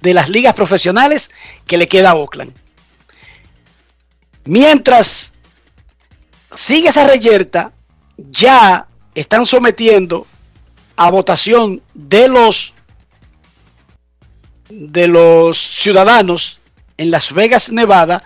de 0.00 0.14
las 0.14 0.30
ligas 0.30 0.54
profesionales 0.54 1.30
que 1.66 1.76
le 1.76 1.88
queda 1.88 2.10
a 2.10 2.14
Oakland. 2.14 2.54
Mientras 4.46 5.34
sigue 6.54 6.88
esa 6.88 7.06
reyerta, 7.06 7.72
ya 8.16 8.86
están 9.14 9.46
sometiendo 9.46 10.26
a 10.96 11.10
votación 11.10 11.82
de 11.94 12.28
los 12.28 12.72
de 14.68 15.06
los 15.08 15.58
ciudadanos 15.58 16.58
en 16.96 17.10
Las 17.10 17.32
Vegas, 17.32 17.70
Nevada, 17.70 18.22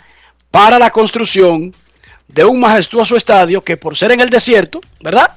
para 0.50 0.78
la 0.78 0.90
construcción 0.90 1.74
de 2.28 2.44
un 2.44 2.60
majestuoso 2.60 3.16
estadio 3.16 3.62
que 3.64 3.76
por 3.76 3.96
ser 3.96 4.12
en 4.12 4.20
el 4.20 4.30
desierto, 4.30 4.80
¿verdad? 5.00 5.32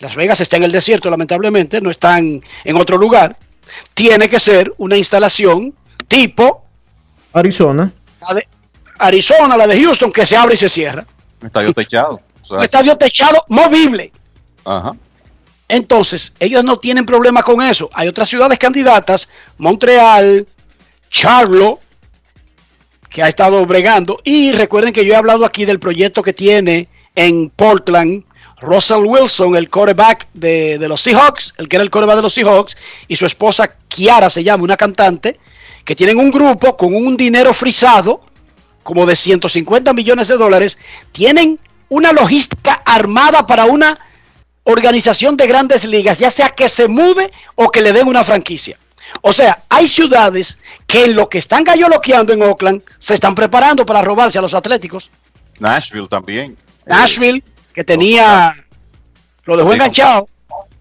Las 0.00 0.14
Vegas 0.16 0.40
está 0.40 0.56
en 0.56 0.64
el 0.64 0.72
desierto, 0.72 1.10
lamentablemente, 1.10 1.80
no 1.80 1.90
están 1.90 2.40
en 2.64 2.76
otro 2.76 2.96
lugar. 2.98 3.36
Tiene 3.94 4.28
que 4.28 4.38
ser 4.38 4.72
una 4.78 4.96
instalación 4.96 5.74
tipo 6.06 6.64
Arizona. 7.32 7.92
la 8.28 8.34
de- 8.34 8.48
Arizona, 8.98 9.56
la 9.56 9.66
de 9.66 9.80
Houston, 9.82 10.12
que 10.12 10.26
se 10.26 10.36
abre 10.36 10.54
y 10.54 10.58
se 10.58 10.68
cierra. 10.68 11.06
Estadio 11.42 11.72
techado. 11.72 12.20
O 12.48 12.54
sea, 12.54 12.58
Un 12.58 12.64
estadio 12.64 12.96
techado 12.96 13.44
movible. 13.48 14.12
Ajá. 14.64 14.96
Entonces, 15.68 16.32
ellos 16.40 16.64
no 16.64 16.78
tienen 16.78 17.04
problema 17.04 17.42
con 17.42 17.60
eso. 17.60 17.90
Hay 17.92 18.08
otras 18.08 18.28
ciudades 18.28 18.58
candidatas, 18.58 19.28
Montreal, 19.58 20.46
Charlotte, 21.10 21.78
que 23.10 23.22
ha 23.22 23.28
estado 23.28 23.64
bregando. 23.66 24.20
Y 24.24 24.52
recuerden 24.52 24.92
que 24.92 25.04
yo 25.04 25.12
he 25.12 25.16
hablado 25.16 25.44
aquí 25.44 25.66
del 25.66 25.78
proyecto 25.78 26.22
que 26.22 26.32
tiene 26.32 26.88
en 27.14 27.50
Portland 27.50 28.24
Russell 28.60 29.04
Wilson, 29.04 29.56
el 29.56 29.68
quarterback 29.68 30.26
de, 30.32 30.78
de 30.78 30.88
los 30.88 31.02
Seahawks, 31.02 31.54
el 31.58 31.68
que 31.68 31.76
era 31.76 31.82
el 31.82 31.90
quarterback 31.90 32.16
de 32.16 32.22
los 32.22 32.34
Seahawks, 32.34 32.76
y 33.06 33.16
su 33.16 33.26
esposa 33.26 33.72
Kiara 33.88 34.30
se 34.30 34.42
llama, 34.42 34.64
una 34.64 34.76
cantante, 34.76 35.38
que 35.84 35.94
tienen 35.94 36.18
un 36.18 36.30
grupo 36.30 36.76
con 36.76 36.94
un 36.94 37.16
dinero 37.16 37.52
frisado, 37.52 38.22
como 38.82 39.06
de 39.06 39.16
150 39.16 39.92
millones 39.92 40.28
de 40.28 40.36
dólares, 40.36 40.78
tienen 41.12 41.58
una 41.88 42.12
logística 42.12 42.82
armada 42.84 43.46
para 43.46 43.64
una 43.66 43.98
organización 44.64 45.36
de 45.36 45.46
grandes 45.46 45.84
ligas, 45.84 46.18
ya 46.18 46.30
sea 46.30 46.50
que 46.50 46.68
se 46.68 46.88
mude 46.88 47.32
o 47.54 47.70
que 47.70 47.80
le 47.80 47.92
den 47.92 48.06
una 48.06 48.24
franquicia. 48.24 48.78
O 49.22 49.32
sea, 49.32 49.62
hay 49.68 49.86
ciudades 49.86 50.58
que 50.86 51.04
en 51.04 51.14
lo 51.14 51.28
que 51.28 51.38
están 51.38 51.64
galloloqueando 51.64 52.32
en 52.32 52.42
Oakland 52.42 52.82
se 52.98 53.14
están 53.14 53.34
preparando 53.34 53.86
para 53.86 54.02
robarse 54.02 54.38
a 54.38 54.42
los 54.42 54.54
atléticos. 54.54 55.10
Nashville 55.58 56.08
también. 56.08 56.56
Nashville, 56.86 57.42
que 57.72 57.84
tenía, 57.84 58.54
lo 59.44 59.56
dejó 59.56 59.72
enganchado. 59.72 60.28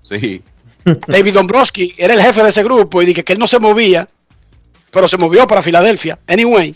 Sí. 0.03 0.43
David 1.07 1.33
Dombrowski 1.33 1.93
era 1.97 2.13
el 2.13 2.21
jefe 2.21 2.43
de 2.43 2.49
ese 2.49 2.63
grupo 2.63 3.01
y 3.01 3.05
dije 3.05 3.23
que 3.23 3.33
él 3.33 3.39
no 3.39 3.47
se 3.47 3.59
movía, 3.59 4.07
pero 4.91 5.07
se 5.07 5.17
movió 5.17 5.47
para 5.47 5.61
Filadelfia. 5.61 6.19
Anyway, 6.27 6.75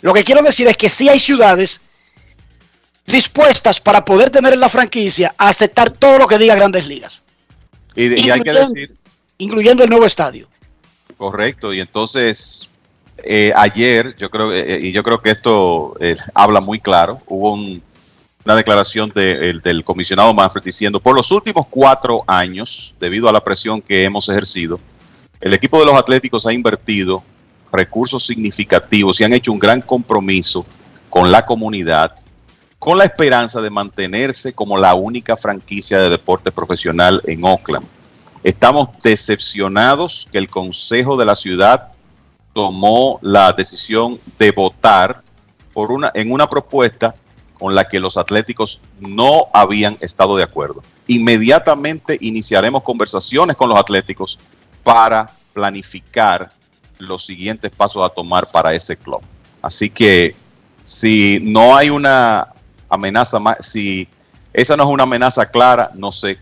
lo 0.00 0.12
que 0.12 0.24
quiero 0.24 0.42
decir 0.42 0.66
es 0.68 0.76
que 0.76 0.90
sí 0.90 1.08
hay 1.08 1.20
ciudades 1.20 1.80
dispuestas 3.10 3.80
para 3.80 4.04
poder 4.04 4.30
tener 4.30 4.52
en 4.52 4.60
la 4.60 4.68
franquicia 4.68 5.34
a 5.38 5.48
aceptar 5.48 5.90
todo 5.90 6.18
lo 6.18 6.26
que 6.26 6.38
diga 6.38 6.54
Grandes 6.54 6.86
Ligas, 6.86 7.22
Y, 7.96 8.08
de- 8.08 8.20
y 8.20 8.30
hay 8.30 8.40
que 8.40 8.50
Incluyendo- 8.50 8.72
decir, 8.74 8.96
incluyendo 9.38 9.84
el 9.84 9.90
nuevo 9.90 10.06
estadio. 10.06 10.48
correcto, 11.16 11.72
y 11.74 11.80
entonces 11.80 12.66
eh, 13.22 13.52
ayer, 13.54 14.16
yo 14.16 14.30
creo, 14.30 14.50
eh, 14.50 14.78
y 14.80 14.92
yo 14.92 15.02
creo 15.02 15.20
que 15.20 15.30
esto 15.30 15.94
eh, 16.00 16.16
habla 16.34 16.60
muy 16.62 16.78
claro, 16.78 17.20
hubo 17.26 17.52
un- 17.52 17.82
una 18.46 18.56
declaración 18.56 19.12
de- 19.14 19.50
el- 19.50 19.60
del 19.60 19.84
comisionado 19.84 20.32
Manfred 20.32 20.62
diciendo, 20.64 20.98
por 21.00 21.14
los 21.14 21.30
últimos 21.30 21.66
cuatro 21.68 22.24
años, 22.26 22.94
debido 22.98 23.28
a 23.28 23.32
la 23.32 23.44
presión 23.44 23.82
que 23.82 24.04
hemos 24.04 24.26
ejercido, 24.30 24.80
el 25.42 25.52
equipo 25.52 25.78
de 25.78 25.84
los 25.84 25.96
Atléticos 25.96 26.46
ha 26.46 26.52
invertido 26.54 27.22
recursos 27.70 28.24
significativos 28.24 29.20
y 29.20 29.24
han 29.24 29.34
hecho 29.34 29.52
un 29.52 29.58
gran 29.58 29.82
compromiso 29.82 30.64
con 31.10 31.30
la 31.30 31.44
comunidad, 31.44 32.14
con 32.80 32.96
la 32.96 33.04
esperanza 33.04 33.60
de 33.60 33.68
mantenerse 33.68 34.54
como 34.54 34.78
la 34.78 34.94
única 34.94 35.36
franquicia 35.36 35.98
de 35.98 36.08
deporte 36.08 36.50
profesional 36.50 37.22
en 37.26 37.44
Oakland. 37.44 37.86
Estamos 38.42 38.88
decepcionados 39.02 40.26
que 40.32 40.38
el 40.38 40.48
Consejo 40.48 41.18
de 41.18 41.26
la 41.26 41.36
Ciudad 41.36 41.92
tomó 42.54 43.18
la 43.20 43.52
decisión 43.52 44.18
de 44.38 44.50
votar 44.50 45.22
por 45.74 45.92
una, 45.92 46.10
en 46.14 46.32
una 46.32 46.48
propuesta 46.48 47.14
con 47.58 47.74
la 47.74 47.86
que 47.86 48.00
los 48.00 48.16
atléticos 48.16 48.80
no 48.98 49.48
habían 49.52 49.98
estado 50.00 50.34
de 50.38 50.42
acuerdo. 50.42 50.82
Inmediatamente 51.06 52.16
iniciaremos 52.22 52.82
conversaciones 52.82 53.56
con 53.56 53.68
los 53.68 53.78
atléticos 53.78 54.38
para 54.82 55.30
planificar 55.52 56.50
los 56.96 57.26
siguientes 57.26 57.70
pasos 57.70 58.02
a 58.06 58.08
tomar 58.08 58.50
para 58.50 58.72
ese 58.72 58.96
club. 58.96 59.20
Así 59.60 59.90
que 59.90 60.34
si 60.82 61.40
no 61.42 61.76
hay 61.76 61.90
una 61.90 62.54
amenaza 62.90 63.38
más, 63.38 63.56
si 63.60 64.06
esa 64.52 64.76
no 64.76 64.82
es 64.82 64.88
una 64.90 65.04
amenaza 65.04 65.46
clara, 65.50 65.90
no 65.94 66.12
sé 66.12 66.38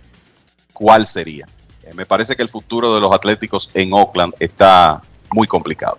cuál 0.73 1.07
sería. 1.07 1.47
Eh, 1.85 1.93
Me 1.95 2.07
parece 2.07 2.35
que 2.35 2.43
el 2.43 2.49
futuro 2.49 2.95
de 2.95 3.01
los 3.01 3.12
Atléticos 3.12 3.70
en 3.75 3.93
Oakland 3.93 4.35
está 4.41 5.01
muy 5.33 5.47
complicado. 5.47 5.99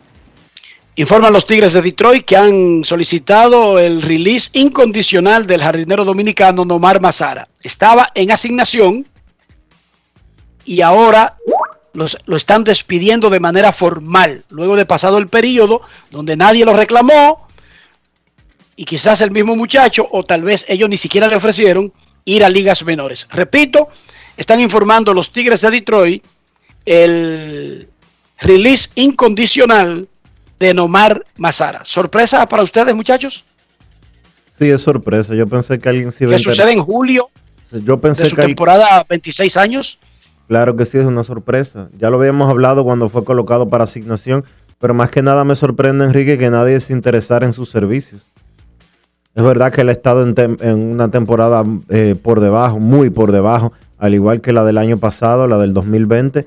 Informan 0.96 1.32
los 1.32 1.46
Tigres 1.48 1.72
de 1.72 1.82
Detroit 1.82 2.26
que 2.26 2.36
han 2.36 2.84
solicitado 2.84 3.80
el 3.80 4.02
release 4.02 4.50
incondicional 4.54 5.48
del 5.48 5.62
jardinero 5.62 6.04
dominicano 6.04 6.66
Nomar 6.66 7.00
Mazara. 7.00 7.48
Estaba 7.62 8.10
en 8.16 8.32
asignación 8.32 9.06
y 10.66 10.82
ahora 10.82 11.38
los- 11.94 12.18
lo 12.26 12.36
están 12.36 12.64
despidiendo 12.64 13.30
de 13.30 13.40
manera 13.40 13.72
formal, 13.72 14.44
luego 14.50 14.76
de 14.76 14.86
pasado 14.86 15.18
el 15.18 15.28
periodo 15.28 15.82
donde 16.12 16.36
nadie 16.36 16.66
lo 16.66 16.74
reclamó 16.74 17.48
y 18.80 18.86
quizás 18.86 19.20
el 19.20 19.32
mismo 19.32 19.58
muchacho 19.58 20.08
o 20.10 20.24
tal 20.24 20.42
vez 20.42 20.64
ellos 20.70 20.88
ni 20.88 20.96
siquiera 20.96 21.28
le 21.28 21.36
ofrecieron 21.36 21.92
ir 22.24 22.46
a 22.46 22.50
ligas 22.50 22.82
menores. 22.86 23.28
Repito, 23.30 23.90
están 24.38 24.62
informando 24.62 25.14
los 25.14 25.34
Tigres 25.34 25.60
de 25.60 25.70
Detroit 25.70 26.24
el 26.86 27.90
release 28.40 28.88
incondicional 28.96 30.08
de 30.62 30.74
Nomar 30.74 31.26
Mazara. 31.36 31.82
¿Sorpresa 31.84 32.48
para 32.48 32.64
ustedes, 32.64 32.96
muchachos? 32.96 33.44
Sí, 34.58 34.70
es 34.70 34.82
sorpresa. 34.82 35.36
Yo 35.36 35.46
pensé 35.46 35.78
que 35.78 35.90
alguien 35.90 36.14
se 36.14 36.24
iba 36.24 36.30
¿Qué 36.30 36.36
a 36.36 36.38
enterar. 36.38 36.56
sucede 36.56 36.72
en 36.72 36.82
julio 36.82 37.30
Yo 37.84 38.00
pensé 38.00 38.24
de 38.24 38.30
su 38.30 38.38
que 38.38 38.44
temporada 38.44 39.06
26 39.10 39.58
años? 39.58 40.00
Claro 40.48 40.78
que 40.78 40.86
sí, 40.86 40.98
es 40.98 41.04
una 41.04 41.26
sorpresa. 41.26 41.90
Ya 42.00 42.10
lo 42.10 42.18
habíamos 42.18 42.50
hablado 42.50 42.86
cuando 42.86 43.10
fue 43.10 43.26
colocado 43.26 43.68
para 43.68 43.84
asignación, 43.84 44.46
pero 44.80 44.94
más 44.94 45.10
que 45.10 45.22
nada 45.22 45.44
me 45.44 45.56
sorprende, 45.58 46.06
Enrique, 46.06 46.38
que 46.38 46.50
nadie 46.50 46.80
se 46.80 46.94
interesara 46.94 47.46
en 47.46 47.52
sus 47.52 47.70
servicios. 47.70 48.29
Es 49.36 49.44
verdad 49.44 49.72
que 49.72 49.82
él 49.82 49.90
ha 49.90 49.94
estado 49.94 50.24
en, 50.28 50.80
una 50.80 51.12
temporada 51.12 51.64
eh, 51.90 52.16
por 52.22 52.40
debajo, 52.40 52.80
muy 52.80 53.10
por 53.10 53.32
debajo, 53.32 53.72
al 53.98 54.14
igual 54.14 54.42
que 54.42 54.54
la 54.54 54.64
del 54.66 54.78
año 54.78 54.98
pasado, 54.98 55.48
la 55.48 55.58
del 55.58 55.74
2020, 55.74 56.46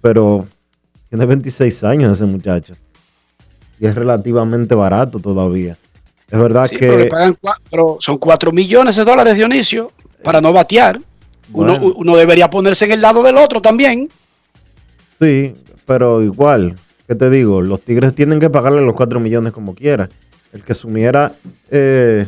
pero 0.00 0.46
tiene 1.08 1.26
26 1.26 1.84
años 1.84 2.12
ese 2.12 2.24
muchacho. 2.24 2.74
Y 3.80 3.86
es 3.86 3.94
relativamente 3.94 4.74
barato 4.74 5.18
todavía. 5.18 5.76
Es 6.30 6.38
verdad 6.38 6.68
Sí, 6.68 6.76
pero 6.78 6.98
le 6.98 7.04
que... 7.04 7.10
pagan 7.10 7.36
pero 7.70 7.96
son 8.00 8.18
4 8.18 8.52
millones 8.52 8.96
de 8.96 9.04
dólares, 9.04 9.34
Dionisio, 9.34 9.90
para 10.22 10.40
no 10.40 10.52
batear. 10.52 11.00
Uno 11.52 12.16
debería 12.16 12.50
ponerse 12.50 12.84
en 12.84 12.92
el 12.92 13.00
lado 13.00 13.22
del 13.22 13.38
otro 13.38 13.62
también. 13.62 14.10
Sí, 15.18 15.54
pero 15.86 16.22
igual, 16.22 16.76
¿qué 17.06 17.14
te 17.14 17.30
digo? 17.30 17.62
Los 17.62 17.80
Tigres 17.80 18.14
tienen 18.14 18.38
que 18.38 18.50
pagarle 18.50 18.82
los 18.82 18.94
4 18.94 19.18
millones 19.18 19.52
como 19.52 19.74
quiera. 19.74 20.08
El 20.52 20.62
que 20.62 20.74
sumiera, 20.74 21.32
eh, 21.70 22.26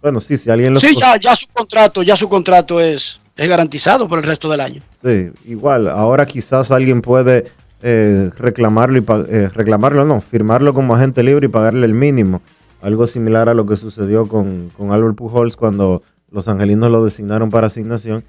bueno, 0.00 0.20
sí, 0.20 0.36
si 0.36 0.50
alguien 0.50 0.74
lo... 0.74 0.80
Sí, 0.80 0.94
ya, 0.98 1.18
ya 1.18 1.36
su 1.36 1.46
contrato, 1.48 2.02
ya 2.02 2.16
su 2.16 2.28
contrato 2.28 2.80
es, 2.80 3.20
es 3.36 3.48
garantizado 3.48 4.08
por 4.08 4.18
el 4.18 4.24
resto 4.24 4.48
del 4.50 4.60
año. 4.60 4.82
Sí, 5.04 5.30
igual, 5.46 5.88
ahora 5.88 6.26
quizás 6.26 6.70
alguien 6.70 7.02
puede 7.02 7.46
eh, 7.82 8.30
reclamarlo, 8.36 8.98
y 8.98 9.04
eh, 9.28 9.48
reclamarlo, 9.48 10.04
no, 10.04 10.20
firmarlo 10.20 10.72
como 10.72 10.94
agente 10.94 11.22
libre 11.22 11.46
y 11.46 11.48
pagarle 11.48 11.86
el 11.86 11.94
mínimo. 11.94 12.42
Algo 12.80 13.06
similar 13.06 13.48
a 13.48 13.54
lo 13.54 13.66
que 13.66 13.76
sucedió 13.76 14.26
con, 14.26 14.70
con 14.76 14.92
Albert 14.92 15.16
Pujols 15.16 15.56
cuando 15.56 16.02
los 16.30 16.48
angelinos 16.48 16.90
lo 16.90 17.04
designaron 17.04 17.50
para 17.50 17.68
asignación. 17.68 18.24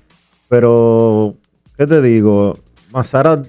Pero, 0.49 1.35
¿qué 1.77 1.87
te 1.87 2.01
digo? 2.01 2.59
Mazara, 2.91 3.41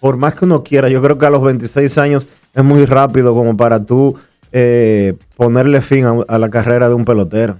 por 0.00 0.16
más 0.16 0.34
que 0.34 0.44
uno 0.44 0.62
quiera, 0.62 0.88
yo 0.88 1.02
creo 1.02 1.18
que 1.18 1.26
a 1.26 1.30
los 1.30 1.42
26 1.42 1.98
años 1.98 2.26
es 2.54 2.64
muy 2.64 2.84
rápido 2.86 3.34
como 3.34 3.56
para 3.56 3.84
tú 3.84 4.18
eh, 4.52 5.14
ponerle 5.36 5.80
fin 5.80 6.04
a, 6.04 6.16
a 6.28 6.38
la 6.38 6.50
carrera 6.50 6.88
de 6.88 6.94
un 6.94 7.04
pelotero. 7.04 7.58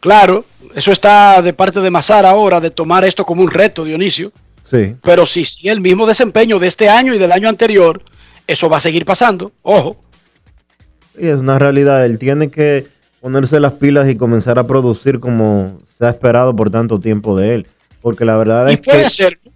Claro, 0.00 0.44
eso 0.74 0.92
está 0.92 1.42
de 1.42 1.52
parte 1.52 1.80
de 1.80 1.90
Mazar 1.90 2.24
ahora, 2.24 2.60
de 2.60 2.70
tomar 2.70 3.04
esto 3.04 3.24
como 3.24 3.42
un 3.42 3.50
reto, 3.50 3.84
Dionisio. 3.84 4.32
Sí. 4.60 4.94
Pero 5.02 5.26
si 5.26 5.44
sigue 5.44 5.70
el 5.70 5.80
mismo 5.80 6.06
desempeño 6.06 6.58
de 6.58 6.66
este 6.68 6.88
año 6.88 7.14
y 7.14 7.18
del 7.18 7.32
año 7.32 7.48
anterior, 7.48 8.00
eso 8.46 8.68
va 8.68 8.76
a 8.76 8.80
seguir 8.80 9.04
pasando. 9.04 9.50
Ojo. 9.62 9.96
Sí, 11.16 11.26
es 11.26 11.40
una 11.40 11.58
realidad. 11.58 12.04
Él 12.04 12.18
tiene 12.18 12.50
que 12.50 12.86
ponerse 13.20 13.58
las 13.58 13.72
pilas 13.72 14.08
y 14.08 14.16
comenzar 14.16 14.58
a 14.58 14.66
producir 14.66 15.18
como 15.18 15.80
se 15.90 16.06
ha 16.06 16.10
esperado 16.10 16.54
por 16.54 16.70
tanto 16.70 17.00
tiempo 17.00 17.36
de 17.36 17.54
él. 17.54 17.66
Porque 18.00 18.24
la 18.24 18.36
verdad 18.36 18.68
Y 18.68 18.74
es 18.74 18.80
puede 18.80 19.00
que... 19.00 19.06
hacerlo, 19.06 19.50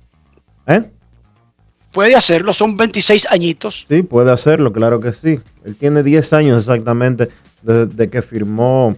¿Eh? 0.66 0.82
Puede 1.93 2.14
hacerlo, 2.16 2.52
son 2.52 2.77
26 2.77 3.27
añitos. 3.31 3.86
Sí, 3.89 4.02
puede 4.02 4.32
hacerlo, 4.32 4.73
claro 4.73 4.98
que 5.01 5.12
sí. 5.12 5.40
Él 5.64 5.77
tiene 5.77 6.02
10 6.02 6.32
años 6.32 6.59
exactamente 6.64 7.28
desde 7.62 8.09
que 8.10 8.23
firmó 8.23 8.97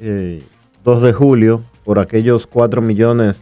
eh, 0.00 0.42
2 0.84 1.02
de 1.02 1.12
julio 1.12 1.62
por 1.84 1.98
aquellos 1.98 2.46
4 2.46 2.80
millones. 2.82 3.36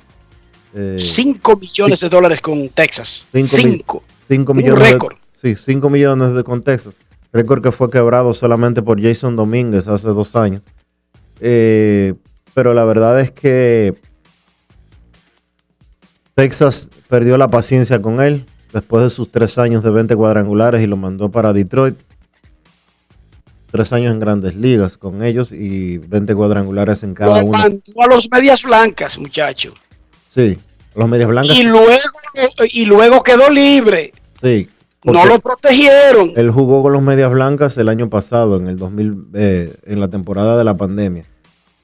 eh, 0.75 0.97
5 0.99 1.57
millones 1.57 2.01
de 2.01 2.09
dólares 2.09 2.41
con 2.41 2.69
Texas. 2.69 3.27
cinco 3.33 3.57
mi- 3.57 3.63
5. 3.73 4.03
cinco 4.29 4.53
Un 4.53 4.59
millones 4.59 4.85
de- 4.85 4.93
récord. 4.93 5.17
sí, 5.33 5.57
5 5.57 5.91
millones 5.91 6.35
de 6.35 6.45
con 6.45 6.63
Texas. 6.63 6.95
Récord 7.33 7.63
que 7.63 7.73
fue 7.73 7.91
quebrado 7.91 8.33
solamente 8.33 8.81
por 8.83 9.01
Jason 9.03 9.37
Domínguez 9.37 9.87
hace 9.89 10.09
dos 10.09 10.35
años. 10.37 10.63
Eh, 11.41 12.15
pero 12.55 12.73
la 12.75 12.85
verdad 12.85 13.21
es 13.21 13.31
que 13.31 13.95
Texas 16.35 16.89
perdió 17.09 17.37
la 17.37 17.49
paciencia 17.49 18.01
con 18.01 18.21
él 18.21 18.45
después 18.73 19.03
de 19.05 19.11
sus 19.11 19.31
tres 19.31 19.59
años 19.59 19.83
de 19.83 19.91
20 19.91 20.15
cuadrangulares 20.17 20.83
y 20.83 20.87
lo 20.87 20.97
mandó 20.97 21.31
para 21.31 21.53
Detroit. 21.53 21.97
tres 23.71 23.93
años 23.93 24.13
en 24.15 24.19
grandes 24.21 24.55
ligas 24.55 24.97
con 24.97 25.23
ellos 25.23 25.53
y 25.53 25.99
20 25.99 26.35
cuadrangulares 26.35 27.03
en 27.03 27.15
cada 27.15 27.41
Lo 27.41 27.47
uno. 27.49 27.59
mandó 27.59 27.83
a 28.03 28.07
los 28.07 28.29
medias 28.31 28.63
blancas, 28.63 29.19
muchacho. 29.19 29.75
Sí, 30.29 30.57
los 30.95 31.09
medias 31.09 31.29
blancas. 31.29 31.57
Y 31.59 31.65
luego, 31.65 31.87
y 32.73 32.87
luego 32.87 33.23
quedó 33.23 33.51
libre. 33.51 34.13
Sí. 34.41 34.69
No 35.05 35.25
lo 35.27 35.39
protegieron. 35.39 36.33
Él 36.37 36.51
jugó 36.51 36.83
con 36.83 36.93
los 36.93 37.03
medias 37.03 37.31
blancas 37.31 37.79
el 37.79 37.89
año 37.89 38.11
pasado, 38.11 38.57
en 38.57 38.67
el 38.69 38.77
2000, 38.79 39.27
eh, 39.35 39.75
en 39.87 40.01
la 40.01 40.09
temporada 40.09 40.57
de 40.59 40.65
la 40.65 40.77
pandemia. 40.77 41.25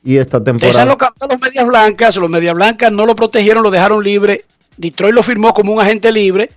Y 0.03 0.17
esta 0.17 0.39
Esa 0.39 0.45
temporada. 0.45 0.85
lo 0.85 0.99
cantó 0.99 1.27
los 1.29 1.41
medias 1.41 1.65
blancas. 1.67 2.17
Los 2.17 2.29
medias 2.29 2.55
blancas 2.55 2.93
no 2.93 3.07
lo 3.07 3.15
protegieron, 3.15 3.63
lo 3.63 3.71
dejaron 3.71 4.03
libre. 4.03 4.45
Detroit 4.77 5.15
lo 5.15 5.23
firmó 5.23 5.55
como 5.55 5.73
un 5.73 5.81
agente 5.81 6.11
libre. 6.13 6.51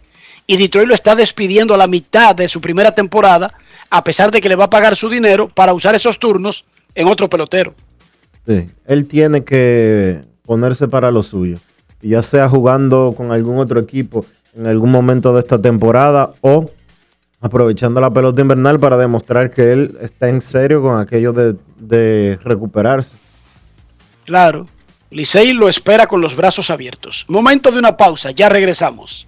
Y 0.49 0.55
Detroit 0.55 0.87
lo 0.87 0.95
está 0.95 1.13
despidiendo 1.13 1.73
a 1.73 1.77
la 1.77 1.87
mitad 1.87 2.33
de 2.33 2.47
su 2.47 2.61
primera 2.61 2.93
temporada, 2.93 3.53
a 3.89 4.03
pesar 4.03 4.31
de 4.31 4.39
que 4.39 4.47
le 4.47 4.55
va 4.55 4.65
a 4.65 4.69
pagar 4.69 4.95
su 4.95 5.09
dinero 5.09 5.49
para 5.49 5.73
usar 5.73 5.93
esos 5.93 6.17
turnos 6.17 6.65
en 6.95 7.07
otro 7.07 7.29
pelotero. 7.29 7.73
Sí, 8.47 8.65
él 8.85 9.05
tiene 9.07 9.43
que 9.43 10.21
ponerse 10.45 10.87
para 10.87 11.11
lo 11.11 11.21
suyo. 11.21 11.59
Ya 12.01 12.23
sea 12.23 12.47
jugando 12.47 13.13
con 13.15 13.33
algún 13.33 13.57
otro 13.57 13.79
equipo 13.79 14.25
en 14.55 14.67
algún 14.67 14.89
momento 14.89 15.33
de 15.33 15.41
esta 15.41 15.61
temporada 15.61 16.31
o 16.39 16.71
aprovechando 17.41 17.99
la 17.99 18.09
pelota 18.09 18.41
invernal 18.41 18.79
para 18.79 18.95
demostrar 18.97 19.51
que 19.51 19.73
él 19.73 19.97
está 20.01 20.29
en 20.29 20.39
serio 20.39 20.81
con 20.81 20.97
aquello 20.97 21.33
de, 21.33 21.55
de 21.77 22.39
recuperarse. 22.43 23.17
Claro. 24.25 24.65
Licey 25.09 25.51
lo 25.53 25.67
espera 25.67 26.07
con 26.07 26.21
los 26.21 26.35
brazos 26.35 26.69
abiertos. 26.69 27.25
Momento 27.27 27.71
de 27.71 27.79
una 27.79 27.97
pausa, 27.97 28.31
ya 28.31 28.47
regresamos. 28.49 29.27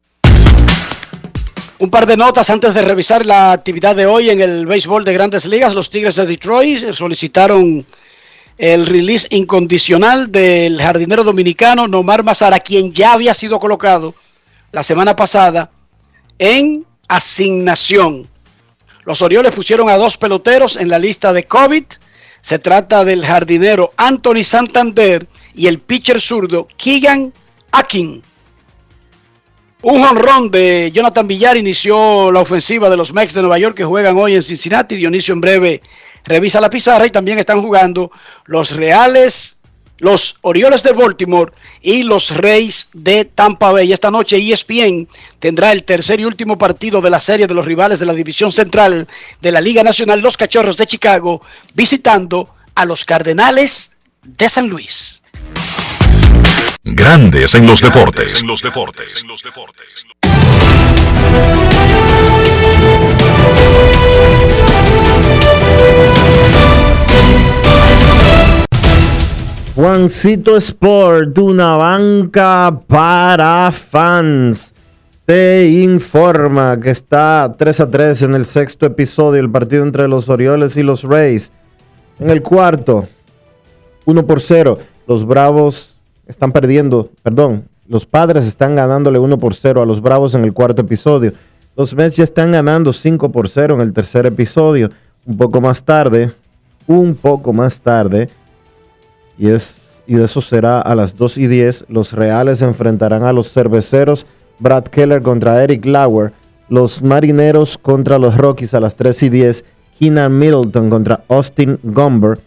Un 1.81 1.89
par 1.89 2.05
de 2.05 2.15
notas 2.15 2.47
antes 2.51 2.75
de 2.75 2.83
revisar 2.83 3.25
la 3.25 3.53
actividad 3.53 3.95
de 3.95 4.05
hoy 4.05 4.29
en 4.29 4.39
el 4.39 4.67
béisbol 4.67 5.03
de 5.03 5.13
grandes 5.13 5.45
ligas. 5.47 5.73
Los 5.73 5.89
Tigres 5.89 6.15
de 6.15 6.27
Detroit 6.27 6.91
solicitaron 6.91 7.83
el 8.55 8.85
release 8.85 9.25
incondicional 9.31 10.31
del 10.31 10.79
jardinero 10.79 11.23
dominicano 11.23 11.87
Nomar 11.87 12.23
Mazara, 12.23 12.59
quien 12.59 12.93
ya 12.93 13.13
había 13.13 13.33
sido 13.33 13.57
colocado 13.57 14.13
la 14.71 14.83
semana 14.83 15.15
pasada 15.15 15.71
en 16.37 16.85
asignación. 17.07 18.29
Los 19.03 19.23
Orioles 19.23 19.51
pusieron 19.51 19.89
a 19.89 19.97
dos 19.97 20.17
peloteros 20.17 20.75
en 20.75 20.87
la 20.87 20.99
lista 20.99 21.33
de 21.33 21.45
COVID. 21.45 21.85
Se 22.43 22.59
trata 22.59 23.03
del 23.03 23.25
jardinero 23.25 23.91
Anthony 23.97 24.43
Santander 24.43 25.25
y 25.55 25.65
el 25.65 25.79
pitcher 25.79 26.21
zurdo 26.21 26.67
Keegan 26.77 27.33
Akin. 27.71 28.21
Un 29.83 30.03
jonrón 30.03 30.51
de 30.51 30.91
Jonathan 30.93 31.27
Villar 31.27 31.57
inició 31.57 32.31
la 32.31 32.41
ofensiva 32.41 32.87
de 32.87 32.97
los 32.97 33.13
Mets 33.13 33.33
de 33.33 33.41
Nueva 33.41 33.57
York 33.57 33.75
que 33.75 33.83
juegan 33.83 34.15
hoy 34.15 34.35
en 34.35 34.43
Cincinnati. 34.43 34.95
Dionisio 34.95 35.33
en 35.33 35.41
breve 35.41 35.81
revisa 36.23 36.61
la 36.61 36.69
pizarra 36.69 37.07
y 37.07 37.09
también 37.09 37.39
están 37.39 37.63
jugando 37.63 38.11
los 38.45 38.75
Reales, 38.75 39.57
los 39.97 40.37
Orioles 40.41 40.83
de 40.83 40.91
Baltimore 40.91 41.51
y 41.81 42.03
los 42.03 42.29
Reyes 42.29 42.89
de 42.93 43.25
Tampa 43.25 43.71
Bay. 43.71 43.91
Esta 43.91 44.11
noche 44.11 44.37
ESPN 44.37 45.07
tendrá 45.39 45.71
el 45.71 45.83
tercer 45.83 46.19
y 46.19 46.25
último 46.25 46.59
partido 46.59 47.01
de 47.01 47.09
la 47.09 47.19
serie 47.19 47.47
de 47.47 47.55
los 47.55 47.65
rivales 47.65 47.97
de 47.97 48.05
la 48.05 48.13
División 48.13 48.51
Central 48.51 49.07
de 49.41 49.51
la 49.51 49.61
Liga 49.61 49.83
Nacional, 49.83 50.19
los 50.19 50.37
Cachorros 50.37 50.77
de 50.77 50.85
Chicago, 50.85 51.41
visitando 51.73 52.49
a 52.75 52.85
los 52.85 53.03
Cardenales 53.03 53.93
de 54.21 54.47
San 54.47 54.69
Luis. 54.69 55.23
Grandes 56.83 57.53
en 57.53 57.67
los 57.67 57.79
deportes. 57.79 58.41
En 58.41 58.47
los 58.47 58.63
deportes. 58.63 59.23
Juancito 69.75 70.57
Sport, 70.57 71.37
una 71.37 71.75
banca 71.75 72.81
para 72.87 73.71
fans, 73.71 74.73
te 75.27 75.69
informa 75.69 76.79
que 76.79 76.89
está 76.89 77.53
3 77.59 77.79
a 77.79 77.91
3 77.91 78.23
en 78.23 78.33
el 78.33 78.45
sexto 78.47 78.87
episodio 78.87 79.39
el 79.39 79.51
partido 79.51 79.83
entre 79.83 80.07
los 80.07 80.29
Orioles 80.29 80.75
y 80.77 80.81
los 80.81 81.03
Rays. 81.03 81.51
En 82.19 82.31
el 82.31 82.41
cuarto, 82.41 83.07
1 84.05 84.25
por 84.25 84.41
0, 84.41 84.79
los 85.05 85.27
Bravos 85.27 85.90
están 86.31 86.51
perdiendo, 86.51 87.09
perdón, 87.23 87.65
los 87.87 88.05
Padres 88.05 88.47
están 88.47 88.75
ganándole 88.75 89.19
1 89.19 89.37
por 89.37 89.53
0 89.53 89.81
a 89.81 89.85
los 89.85 90.01
Bravos 90.01 90.33
en 90.33 90.43
el 90.43 90.53
cuarto 90.53 90.81
episodio. 90.81 91.33
Los 91.75 91.93
Mets 91.93 92.15
ya 92.15 92.23
están 92.23 92.53
ganando 92.53 92.93
5 92.93 93.31
por 93.31 93.49
0 93.49 93.75
en 93.75 93.81
el 93.81 93.91
tercer 93.91 94.25
episodio. 94.25 94.89
Un 95.25 95.37
poco 95.37 95.59
más 95.59 95.83
tarde, 95.83 96.31
un 96.87 97.15
poco 97.15 97.51
más 97.51 97.81
tarde, 97.81 98.29
y, 99.37 99.49
es, 99.49 100.03
y 100.07 100.19
eso 100.19 100.41
será 100.41 100.79
a 100.79 100.95
las 100.95 101.15
2 101.17 101.37
y 101.37 101.47
10. 101.47 101.85
Los 101.89 102.13
Reales 102.13 102.61
enfrentarán 102.61 103.23
a 103.23 103.33
los 103.33 103.51
Cerveceros, 103.51 104.25
Brad 104.57 104.85
Keller 104.85 105.21
contra 105.21 105.61
Eric 105.61 105.85
Lauer, 105.85 106.31
los 106.69 107.01
Marineros 107.01 107.77
contra 107.77 108.17
los 108.17 108.37
Rockies 108.37 108.73
a 108.73 108.79
las 108.79 108.95
3 108.95 109.23
y 109.23 109.29
10, 109.29 109.65
Keenan 109.99 110.39
Middleton 110.39 110.89
contra 110.89 111.23
Austin 111.27 111.77
Gomber, 111.83 112.39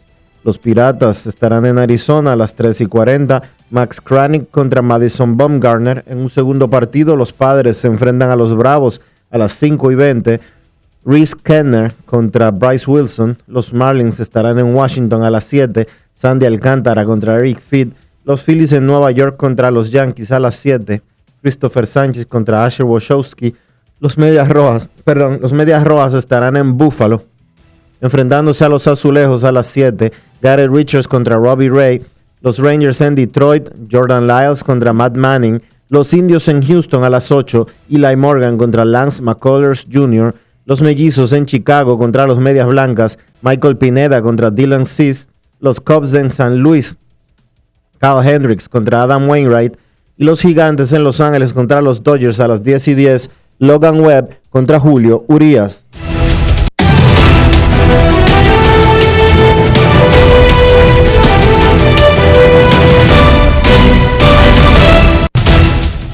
los 0.44 0.58
Piratas 0.58 1.26
estarán 1.26 1.64
en 1.64 1.78
Arizona 1.78 2.34
a 2.34 2.36
las 2.36 2.54
3 2.54 2.82
y 2.82 2.86
40, 2.86 3.42
Max 3.74 4.00
Kranick 4.00 4.52
contra 4.52 4.82
Madison 4.82 5.36
Baumgartner. 5.36 6.04
En 6.06 6.18
un 6.18 6.28
segundo 6.28 6.70
partido, 6.70 7.16
los 7.16 7.32
Padres 7.32 7.76
se 7.76 7.88
enfrentan 7.88 8.30
a 8.30 8.36
los 8.36 8.56
Bravos 8.56 9.00
a 9.32 9.36
las 9.36 9.52
5 9.54 9.90
y 9.90 9.94
20. 9.96 10.40
Reese 11.04 11.34
Kenner 11.42 11.92
contra 12.06 12.52
Bryce 12.52 12.88
Wilson. 12.88 13.36
Los 13.48 13.74
Marlins 13.74 14.20
estarán 14.20 14.60
en 14.60 14.76
Washington 14.76 15.24
a 15.24 15.30
las 15.30 15.42
7. 15.42 15.88
Sandy 16.14 16.46
Alcántara 16.46 17.04
contra 17.04 17.34
Eric 17.34 17.58
Fitt. 17.58 17.92
Los 18.22 18.44
Phillies 18.44 18.72
en 18.74 18.86
Nueva 18.86 19.10
York 19.10 19.36
contra 19.36 19.72
los 19.72 19.90
Yankees 19.90 20.30
a 20.30 20.38
las 20.38 20.54
7. 20.54 21.02
Christopher 21.42 21.88
Sánchez 21.88 22.26
contra 22.26 22.64
Asher 22.64 22.86
Wojcicki. 22.86 23.56
Los 23.98 24.16
Medias 24.16 24.48
Rojas, 24.48 24.88
perdón, 25.02 25.40
los 25.42 25.52
Medias 25.52 25.82
Rojas 25.82 26.14
estarán 26.14 26.56
en 26.56 26.78
Buffalo 26.78 27.24
enfrentándose 28.00 28.62
a 28.64 28.68
los 28.68 28.86
Azulejos 28.86 29.44
a 29.44 29.50
las 29.50 29.66
7. 29.66 30.12
Gary 30.42 30.66
Richards 30.68 31.08
contra 31.08 31.36
Robbie 31.36 31.70
Ray. 31.70 32.04
Los 32.44 32.58
Rangers 32.58 33.00
en 33.00 33.14
Detroit. 33.14 33.70
Jordan 33.90 34.26
Lyles 34.26 34.62
contra 34.62 34.92
Matt 34.92 35.16
Manning. 35.16 35.62
Los 35.88 36.12
Indios 36.12 36.46
en 36.48 36.62
Houston 36.62 37.02
a 37.02 37.08
las 37.08 37.32
8. 37.32 37.66
Eli 37.88 38.16
Morgan 38.16 38.58
contra 38.58 38.84
Lance 38.84 39.22
McCullers 39.22 39.86
Jr. 39.90 40.34
Los 40.66 40.82
Mellizos 40.82 41.32
en 41.32 41.46
Chicago 41.46 41.96
contra 41.96 42.26
los 42.26 42.38
Medias 42.38 42.66
Blancas. 42.66 43.18
Michael 43.40 43.78
Pineda 43.78 44.20
contra 44.20 44.50
Dylan 44.50 44.84
Cease. 44.84 45.26
Los 45.58 45.80
Cubs 45.80 46.12
en 46.12 46.30
San 46.30 46.58
Luis. 46.58 46.98
Kyle 47.98 48.20
Hendricks 48.22 48.68
contra 48.68 49.04
Adam 49.04 49.26
Wainwright. 49.26 49.78
Y 50.18 50.24
los 50.24 50.42
gigantes 50.42 50.92
en 50.92 51.02
Los 51.02 51.22
Ángeles 51.22 51.54
contra 51.54 51.80
los 51.80 52.02
Dodgers 52.02 52.40
a 52.40 52.48
las 52.48 52.62
10 52.62 52.88
y 52.88 52.94
10. 52.94 53.30
Logan 53.58 54.00
Webb 54.00 54.38
contra 54.50 54.78
Julio 54.78 55.24
Urias. 55.28 55.83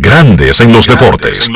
Grandes 0.00 0.60
en 0.60 0.72
los 0.72 0.86
deportes. 0.86 1.50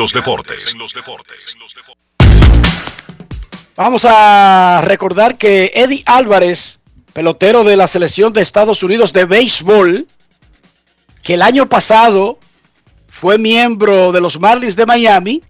Vamos 3.75 4.05
a 4.05 4.81
recordar 4.83 5.37
que 5.37 5.71
Eddie 5.73 6.03
Álvarez, 6.05 6.79
pelotero 7.13 7.63
de 7.63 7.75
la 7.75 7.87
selección 7.87 8.33
de 8.33 8.41
Estados 8.41 8.83
Unidos 8.83 9.13
de 9.13 9.25
béisbol, 9.25 10.07
que 11.23 11.33
el 11.35 11.41
año 11.41 11.67
pasado 11.67 12.39
fue 13.07 13.37
miembro 13.37 14.11
de 14.11 14.21
los 14.21 14.39
Marlins 14.39 14.75
de 14.75 14.85
Miami, 14.85 15.43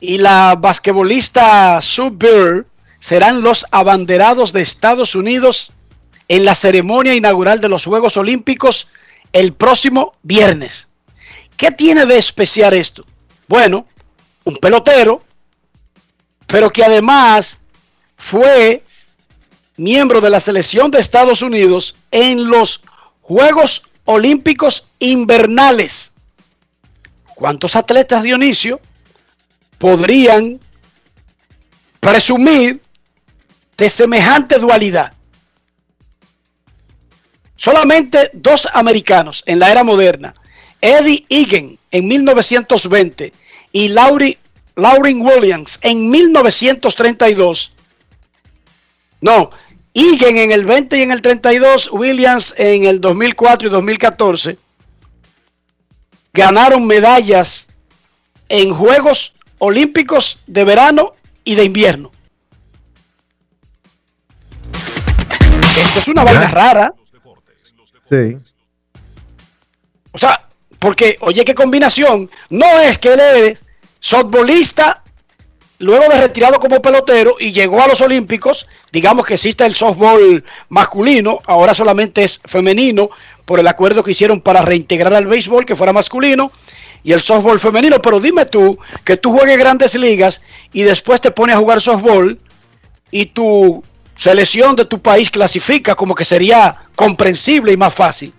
y 0.00 0.18
la 0.18 0.56
basquetbolista 0.58 1.80
Sue 1.82 2.10
Bird 2.10 2.66
serán 2.98 3.42
los 3.42 3.66
abanderados 3.70 4.52
de 4.52 4.62
Estados 4.62 5.14
Unidos 5.14 5.72
en 6.28 6.44
la 6.44 6.54
ceremonia 6.54 7.14
inaugural 7.14 7.60
de 7.60 7.68
los 7.68 7.84
Juegos 7.84 8.16
Olímpicos 8.16 8.88
el 9.32 9.52
próximo 9.52 10.14
viernes. 10.22 10.88
¿Qué 11.56 11.70
tiene 11.70 12.04
de 12.04 12.18
especial 12.18 12.74
esto? 12.74 13.04
Bueno, 13.48 13.86
un 14.44 14.56
pelotero, 14.56 15.24
pero 16.46 16.70
que 16.70 16.84
además 16.84 17.60
fue 18.16 18.84
miembro 19.76 20.20
de 20.20 20.30
la 20.30 20.40
selección 20.40 20.90
de 20.90 21.00
Estados 21.00 21.42
Unidos 21.42 21.96
en 22.10 22.48
los 22.48 22.82
Juegos 23.22 23.82
Olímpicos 24.04 24.88
Invernales. 24.98 26.12
¿Cuántos 27.34 27.74
atletas, 27.74 28.22
Dionisio, 28.22 28.80
podrían 29.78 30.60
presumir 32.00 32.82
de 33.76 33.90
semejante 33.90 34.58
dualidad? 34.58 35.12
Solamente 37.56 38.30
dos 38.34 38.68
americanos 38.72 39.42
en 39.46 39.58
la 39.58 39.70
era 39.70 39.82
moderna 39.82 40.34
Eddie 40.80 41.26
Egan 41.28 41.78
en 41.90 42.08
1920 42.08 43.32
y 43.72 43.88
Laurie, 43.88 44.38
Lauren 44.74 45.20
Williams 45.20 45.78
en 45.82 46.10
1932. 46.10 47.72
No, 49.20 49.50
Egan 49.94 50.36
en 50.36 50.52
el 50.52 50.66
20 50.66 50.98
y 50.98 51.02
en 51.02 51.10
el 51.10 51.22
32, 51.22 51.90
Williams 51.92 52.54
en 52.56 52.84
el 52.84 53.00
2004 53.00 53.68
y 53.68 53.70
2014 53.70 54.58
ganaron 56.36 56.86
medallas 56.86 57.66
en 58.48 58.74
Juegos 58.74 59.34
Olímpicos 59.58 60.42
de 60.46 60.64
verano 60.64 61.14
y 61.42 61.54
de 61.54 61.64
invierno. 61.64 62.12
Esto 65.62 65.98
es 65.98 66.08
una 66.08 66.24
vaina 66.24 66.48
rara. 66.48 66.94
Sí. 68.08 68.36
O 70.12 70.18
sea, 70.18 70.45
porque, 70.86 71.16
oye, 71.18 71.44
qué 71.44 71.52
combinación. 71.52 72.30
No 72.48 72.78
es 72.78 72.96
que 72.98 73.14
él 73.14 73.18
es 73.18 73.58
softbolista, 73.98 75.02
luego 75.80 76.08
de 76.08 76.20
retirado 76.20 76.60
como 76.60 76.80
pelotero 76.80 77.34
y 77.40 77.50
llegó 77.50 77.82
a 77.82 77.88
los 77.88 78.00
Olímpicos. 78.02 78.68
Digamos 78.92 79.26
que 79.26 79.34
existe 79.34 79.66
el 79.66 79.74
softball 79.74 80.44
masculino, 80.68 81.40
ahora 81.44 81.74
solamente 81.74 82.22
es 82.22 82.40
femenino, 82.44 83.10
por 83.44 83.58
el 83.58 83.66
acuerdo 83.66 84.04
que 84.04 84.12
hicieron 84.12 84.40
para 84.40 84.62
reintegrar 84.62 85.12
al 85.12 85.26
béisbol 85.26 85.66
que 85.66 85.74
fuera 85.74 85.92
masculino 85.92 86.52
y 87.02 87.12
el 87.12 87.20
softball 87.20 87.58
femenino. 87.58 88.00
Pero 88.00 88.20
dime 88.20 88.44
tú 88.44 88.78
que 89.02 89.16
tú 89.16 89.36
juegues 89.36 89.58
grandes 89.58 89.96
ligas 89.96 90.40
y 90.72 90.82
después 90.82 91.20
te 91.20 91.32
pones 91.32 91.56
a 91.56 91.58
jugar 91.58 91.80
softball 91.80 92.38
y 93.10 93.26
tu 93.26 93.82
selección 94.14 94.76
de 94.76 94.84
tu 94.84 95.02
país 95.02 95.32
clasifica 95.32 95.96
como 95.96 96.14
que 96.14 96.24
sería 96.24 96.82
comprensible 96.94 97.72
y 97.72 97.76
más 97.76 97.92
fácil. 97.92 98.32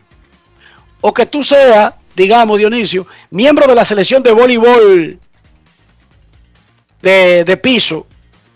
O 1.01 1.13
que 1.13 1.25
tú 1.25 1.43
seas 1.43 1.93
digamos, 2.17 2.57
Dionisio, 2.57 3.05
miembro 3.29 3.67
de 3.67 3.75
la 3.75 3.85
selección 3.85 4.23
de 4.23 4.31
voleibol 4.31 5.19
de, 6.99 7.59
piso 7.61 8.07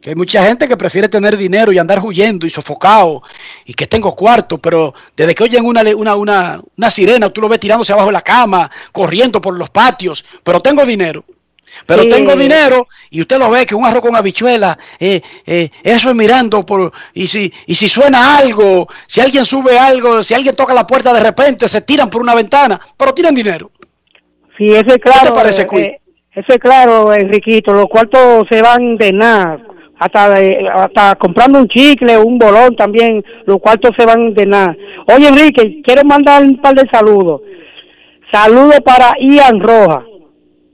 Que 0.00 0.10
hay 0.10 0.16
mucha 0.16 0.44
gente 0.44 0.68
que 0.68 0.76
prefiere 0.76 1.08
tener 1.08 1.36
dinero 1.36 1.72
y 1.72 1.78
andar 1.78 2.00
huyendo 2.04 2.46
y 2.46 2.50
sofocado 2.50 3.22
y 3.64 3.74
que 3.74 3.86
tengo 3.86 4.14
cuarto, 4.14 4.58
pero 4.58 4.94
desde 5.16 5.34
que 5.34 5.44
oyen 5.44 5.64
una, 5.64 5.82
una, 5.96 6.14
una, 6.14 6.62
una 6.76 6.90
sirena, 6.90 7.30
tú 7.30 7.40
lo 7.40 7.48
ves 7.48 7.58
tirándose 7.58 7.92
abajo 7.92 8.08
de 8.08 8.12
la 8.12 8.22
cama, 8.22 8.70
corriendo 8.92 9.40
por 9.40 9.58
los 9.58 9.70
patios, 9.70 10.24
pero 10.44 10.60
tengo 10.60 10.86
dinero. 10.86 11.24
Pero 11.86 12.08
tengo 12.08 12.34
dinero 12.34 12.88
y 13.10 13.20
usted 13.20 13.38
lo 13.38 13.50
ve 13.50 13.66
que 13.66 13.74
un 13.74 13.84
arroz 13.84 14.02
con 14.02 14.16
habichuela, 14.16 14.78
eh, 14.98 15.20
eh, 15.46 15.70
eso 15.82 16.10
es 16.10 16.16
mirando 16.16 16.64
por 16.64 16.92
y 17.14 17.26
si 17.26 17.52
y 17.66 17.74
si 17.74 17.88
suena 17.88 18.38
algo, 18.38 18.88
si 19.06 19.20
alguien 19.20 19.44
sube 19.44 19.78
algo, 19.78 20.22
si 20.22 20.34
alguien 20.34 20.56
toca 20.56 20.74
la 20.74 20.86
puerta 20.86 21.12
de 21.12 21.20
repente, 21.20 21.68
se 21.68 21.82
tiran 21.82 22.10
por 22.10 22.22
una 22.22 22.34
ventana, 22.34 22.80
pero 22.96 23.12
tienen 23.12 23.34
dinero. 23.34 23.70
Sí, 24.56 24.66
eso 24.66 24.88
es 24.88 24.98
claro. 24.98 25.20
¿Qué 25.20 25.26
te 25.26 25.32
parece, 25.32 25.62
eh, 25.62 26.00
Eso 26.32 26.52
es 26.52 26.58
claro, 26.58 27.12
Enriquito. 27.12 27.72
Los 27.72 27.86
cuartos 27.86 28.46
se 28.50 28.60
van 28.60 28.96
de 28.96 29.12
nada. 29.12 29.58
Hasta, 29.98 30.30
de- 30.30 30.68
hasta 30.72 31.16
comprando 31.16 31.58
un 31.58 31.68
chicle, 31.68 32.16
un 32.18 32.38
bolón 32.38 32.76
también, 32.76 33.24
los 33.46 33.58
cuartos 33.58 33.90
se 33.98 34.06
van 34.06 34.32
de 34.34 34.46
nada. 34.46 34.76
Oye, 35.12 35.28
Enrique, 35.28 35.80
quiero 35.82 36.02
mandar 36.04 36.42
un 36.42 36.56
par 36.58 36.74
de 36.74 36.88
saludos. 36.90 37.40
Saludos 38.32 38.78
para 38.84 39.10
Ian 39.20 39.58
Roja, 39.60 40.04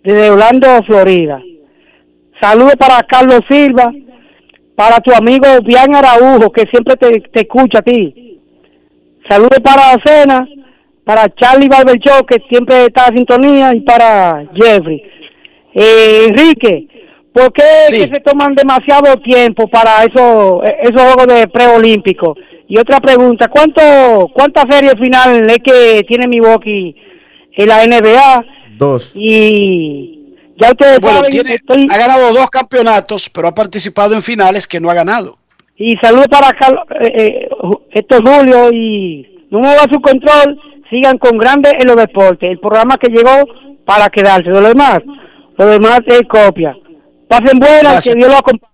desde 0.02 0.30
Orlando, 0.30 0.66
Florida. 0.86 1.40
Saludos 2.42 2.74
para 2.76 3.02
Carlos 3.04 3.40
Silva, 3.48 3.90
para 4.76 4.96
tu 4.98 5.12
amigo 5.14 5.46
Bian 5.64 5.94
Araujo, 5.94 6.50
que 6.50 6.64
siempre 6.70 6.96
te, 6.96 7.20
te 7.20 7.40
escucha 7.40 7.78
a 7.78 7.82
ti. 7.82 8.38
Saludos 9.28 9.60
para 9.62 9.82
Cena, 10.04 10.46
para 11.04 11.28
Charlie 11.34 11.68
Barber 11.68 11.98
Show, 11.98 12.26
que 12.26 12.42
siempre 12.50 12.86
está 12.86 13.06
en 13.08 13.16
sintonía, 13.18 13.72
y 13.74 13.80
para 13.80 14.44
Jeffrey. 14.54 15.02
Eh, 15.72 16.26
Enrique, 16.28 16.88
¿por 17.34 17.52
qué 17.52 17.62
que 17.90 18.08
se 18.08 18.20
toman 18.20 18.54
demasiado 18.54 19.16
tiempo 19.18 19.68
para 19.68 20.04
esos, 20.04 20.62
esos 20.82 21.02
juegos 21.02 21.26
de 21.26 21.48
preolímpicos? 21.48 22.38
Y 22.66 22.78
otra 22.78 22.98
pregunta, 23.00 23.48
¿cuánto, 23.48 24.30
¿cuántas 24.32 24.64
series 24.70 24.94
final 24.94 25.50
es 25.50 25.58
que 25.58 26.02
tiene 26.08 26.26
Milwaukee 26.28 26.96
en 27.56 27.68
la 27.68 27.84
NBA? 27.84 28.44
Dos. 28.78 29.12
Y 29.14 30.34
ya 30.60 30.68
ustedes 30.70 30.98
Bueno, 31.00 31.18
saben, 31.18 31.30
tiene- 31.30 31.54
estoy- 31.56 31.86
ha 31.90 31.98
ganado 31.98 32.32
dos 32.32 32.48
campeonatos, 32.48 33.28
pero 33.28 33.48
ha 33.48 33.54
participado 33.54 34.14
en 34.14 34.22
finales 34.22 34.66
que 34.66 34.80
no 34.80 34.88
ha 34.88 34.94
ganado. 34.94 35.36
Y 35.76 35.96
saludos 36.00 36.28
para 36.28 36.52
Carlos, 36.52 36.84
eh, 37.02 37.12
eh, 37.16 37.48
Héctor 37.92 38.22
Julio 38.26 38.70
y 38.72 39.46
no 39.50 39.58
mueva 39.58 39.82
su 39.92 40.00
control, 40.00 40.58
sigan 40.88 41.18
con 41.18 41.36
grande 41.36 41.70
en 41.78 41.86
los 41.88 41.96
deportes, 41.96 42.48
el 42.50 42.60
programa 42.60 42.96
que 42.96 43.08
llegó 43.10 43.44
para 43.84 44.08
quedarse, 44.08 44.48
lo 44.48 44.60
demás, 44.62 45.00
lo 45.58 45.66
demás 45.66 46.00
es 46.06 46.22
copia. 46.28 46.76
Pasen 47.28 47.58
buenas, 47.58 47.82
Gracias. 47.82 48.14
que 48.14 48.18
Dios 48.18 48.28
los 48.30 48.38
acompañe. 48.38 48.72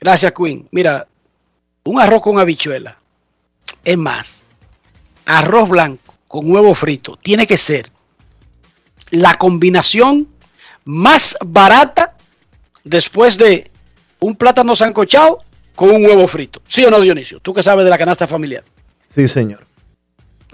Gracias, 0.00 0.32
Queen. 0.32 0.68
Mira, 0.70 1.06
un 1.84 2.00
arroz 2.00 2.22
con 2.22 2.38
habichuela. 2.38 2.96
Es 3.84 3.96
más, 3.98 4.42
arroz 5.26 5.68
blanco 5.68 6.14
con 6.28 6.50
huevo 6.50 6.74
frito 6.74 7.16
tiene 7.16 7.46
que 7.46 7.56
ser 7.56 7.90
la 9.10 9.34
combinación 9.34 10.28
más 10.84 11.36
barata 11.44 12.16
después 12.84 13.36
de 13.36 13.70
un 14.20 14.36
plátano 14.36 14.76
sancochado 14.76 15.40
con 15.74 15.90
un 15.90 16.04
huevo 16.04 16.28
frito. 16.28 16.62
¿Sí 16.68 16.84
o 16.84 16.90
no, 16.90 17.00
Dionisio? 17.00 17.40
Tú 17.40 17.52
que 17.54 17.62
sabes 17.62 17.84
de 17.84 17.90
la 17.90 17.98
canasta 17.98 18.26
familiar. 18.26 18.64
Sí, 19.08 19.26
señor. 19.28 19.66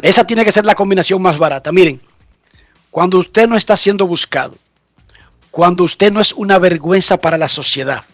Esa 0.01 0.25
tiene 0.25 0.45
que 0.45 0.53
ser 0.53 0.65
la 0.65 0.75
combinación 0.75 1.21
más 1.21 1.39
barata. 1.39 1.73
Miren, 1.73 2.01
cuando 2.91 3.19
usted 3.19 3.49
no 3.49 3.57
está 3.57 3.77
siendo 3.77 4.07
buscado, 4.07 4.57
cuando 5.57 5.85
usted 5.85 6.13
no 6.13 6.21
es 6.21 6.35
una 6.35 6.59
vergüenza 6.59 7.17
para 7.17 7.39
la 7.39 7.49
sociedad, 7.49 8.05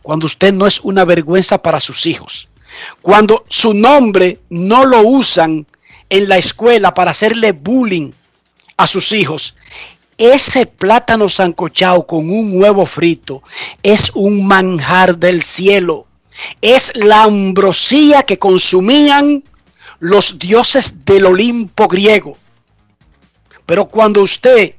cuando 0.00 0.26
usted 0.26 0.52
no 0.52 0.64
es 0.64 0.78
una 0.78 1.04
vergüenza 1.04 1.60
para 1.60 1.80
sus 1.80 2.06
hijos, 2.06 2.48
cuando 3.02 3.44
su 3.48 3.74
nombre 3.74 4.38
no 4.48 4.84
lo 4.84 5.00
usan 5.00 5.66
en 6.08 6.28
la 6.28 6.36
escuela 6.36 6.94
para 6.94 7.10
hacerle 7.10 7.50
bullying 7.50 8.12
a 8.76 8.86
sus 8.86 9.10
hijos, 9.10 9.56
ese 10.18 10.66
plátano 10.66 11.28
sancochado 11.28 12.06
con 12.06 12.30
un 12.30 12.62
huevo 12.62 12.86
frito 12.86 13.42
es 13.82 14.12
un 14.14 14.46
manjar 14.46 15.18
del 15.18 15.42
cielo. 15.42 16.06
Es 16.60 16.92
la 16.94 17.24
ambrosía 17.24 18.22
que 18.22 18.38
consumían 18.38 19.42
los 19.98 20.38
dioses 20.38 21.04
del 21.04 21.26
Olimpo 21.26 21.88
griego. 21.88 22.38
Pero 23.66 23.86
cuando 23.86 24.22
usted 24.22 24.76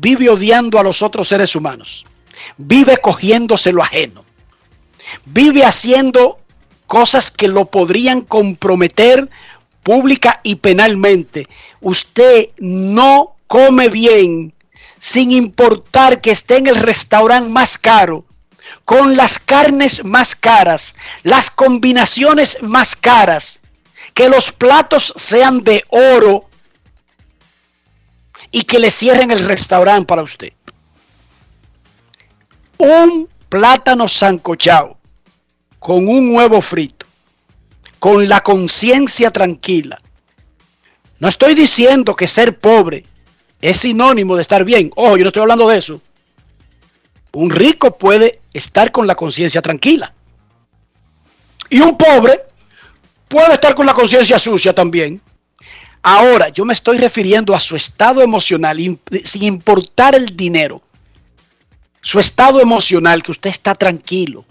vive 0.00 0.28
odiando 0.28 0.78
a 0.78 0.82
los 0.82 1.02
otros 1.02 1.28
seres 1.28 1.54
humanos, 1.56 2.04
vive 2.56 2.98
cogiéndose 2.98 3.72
lo 3.72 3.82
ajeno, 3.82 4.24
vive 5.24 5.64
haciendo 5.64 6.38
cosas 6.86 7.30
que 7.30 7.48
lo 7.48 7.66
podrían 7.66 8.20
comprometer 8.20 9.28
pública 9.82 10.40
y 10.42 10.56
penalmente, 10.56 11.48
usted 11.80 12.48
no 12.58 13.36
come 13.46 13.88
bien 13.88 14.52
sin 14.98 15.30
importar 15.30 16.20
que 16.20 16.32
esté 16.32 16.56
en 16.56 16.66
el 16.66 16.76
restaurante 16.76 17.50
más 17.50 17.78
caro, 17.78 18.24
con 18.84 19.16
las 19.16 19.38
carnes 19.38 20.04
más 20.04 20.34
caras, 20.34 20.94
las 21.22 21.50
combinaciones 21.50 22.62
más 22.62 22.96
caras, 22.96 23.60
que 24.14 24.28
los 24.28 24.50
platos 24.50 25.12
sean 25.16 25.62
de 25.62 25.84
oro 25.88 26.48
y 28.50 28.62
que 28.62 28.78
le 28.78 28.90
cierren 28.90 29.30
el 29.30 29.40
restaurante 29.40 30.06
para 30.06 30.22
usted. 30.22 30.52
Un 32.78 33.28
plátano 33.48 34.06
sancochado 34.08 34.98
con 35.78 36.08
un 36.08 36.34
huevo 36.34 36.60
frito, 36.60 37.06
con 37.98 38.28
la 38.28 38.42
conciencia 38.42 39.30
tranquila. 39.30 40.00
No 41.18 41.28
estoy 41.28 41.54
diciendo 41.54 42.14
que 42.14 42.26
ser 42.26 42.58
pobre 42.58 43.06
es 43.60 43.78
sinónimo 43.78 44.36
de 44.36 44.42
estar 44.42 44.64
bien. 44.64 44.90
Ojo, 44.96 45.16
yo 45.16 45.24
no 45.24 45.28
estoy 45.28 45.42
hablando 45.42 45.68
de 45.68 45.78
eso. 45.78 46.00
Un 47.32 47.50
rico 47.50 47.96
puede 47.96 48.40
estar 48.52 48.92
con 48.92 49.06
la 49.06 49.14
conciencia 49.14 49.62
tranquila. 49.62 50.12
Y 51.68 51.80
un 51.80 51.96
pobre 51.96 52.42
puede 53.28 53.54
estar 53.54 53.74
con 53.74 53.86
la 53.86 53.94
conciencia 53.94 54.38
sucia 54.38 54.74
también. 54.74 55.20
Ahora, 56.08 56.50
yo 56.50 56.64
me 56.64 56.72
estoy 56.72 56.98
refiriendo 56.98 57.52
a 57.52 57.58
su 57.58 57.74
estado 57.74 58.22
emocional, 58.22 58.76
sin 59.24 59.42
importar 59.42 60.14
el 60.14 60.36
dinero. 60.36 60.80
Su 62.00 62.20
estado 62.20 62.60
emocional, 62.60 63.24
que 63.24 63.32
usted 63.32 63.50
está 63.50 63.74
tranquilo. 63.74 64.44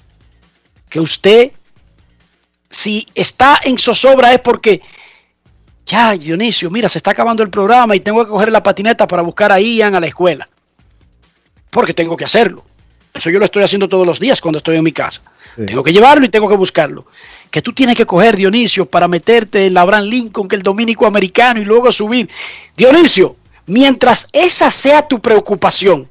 Que 0.89 0.99
usted, 0.99 1.53
si 2.69 3.07
está 3.15 3.61
en 3.63 3.77
zozobra 3.77 4.33
es 4.33 4.41
porque, 4.41 4.81
ya, 5.85 6.11
Dionisio, 6.17 6.69
mira, 6.69 6.89
se 6.89 6.97
está 6.97 7.11
acabando 7.11 7.41
el 7.41 7.49
programa 7.49 7.95
y 7.95 8.01
tengo 8.01 8.25
que 8.25 8.31
coger 8.31 8.51
la 8.51 8.61
patineta 8.61 9.07
para 9.07 9.21
buscar 9.21 9.53
a 9.53 9.61
Ian 9.61 9.95
a 9.95 10.01
la 10.01 10.07
escuela. 10.07 10.49
Porque 11.69 11.93
tengo 11.93 12.17
que 12.17 12.25
hacerlo. 12.25 12.65
Eso 13.13 13.29
yo 13.29 13.39
lo 13.39 13.45
estoy 13.45 13.63
haciendo 13.63 13.87
todos 13.87 14.05
los 14.05 14.19
días 14.19 14.41
cuando 14.41 14.57
estoy 14.57 14.75
en 14.75 14.83
mi 14.83 14.91
casa. 14.91 15.21
Tengo 15.55 15.83
que 15.83 15.93
llevarlo 15.93 16.25
y 16.25 16.29
tengo 16.29 16.49
que 16.49 16.57
buscarlo. 16.57 17.05
Que 17.51 17.61
tú 17.61 17.71
tienes 17.73 17.95
que 17.95 18.05
coger, 18.05 18.35
Dionisio, 18.35 18.85
para 18.85 19.07
meterte 19.07 19.65
en 19.65 19.73
la 19.73 19.81
Abraham 19.81 20.05
Lincoln, 20.05 20.47
que 20.47 20.55
el 20.55 20.61
dominico 20.61 21.05
americano, 21.05 21.61
y 21.61 21.65
luego 21.65 21.91
subir. 21.91 22.29
Dionisio, 22.75 23.37
mientras 23.65 24.27
esa 24.33 24.69
sea 24.71 25.07
tu 25.07 25.21
preocupación, 25.21 26.09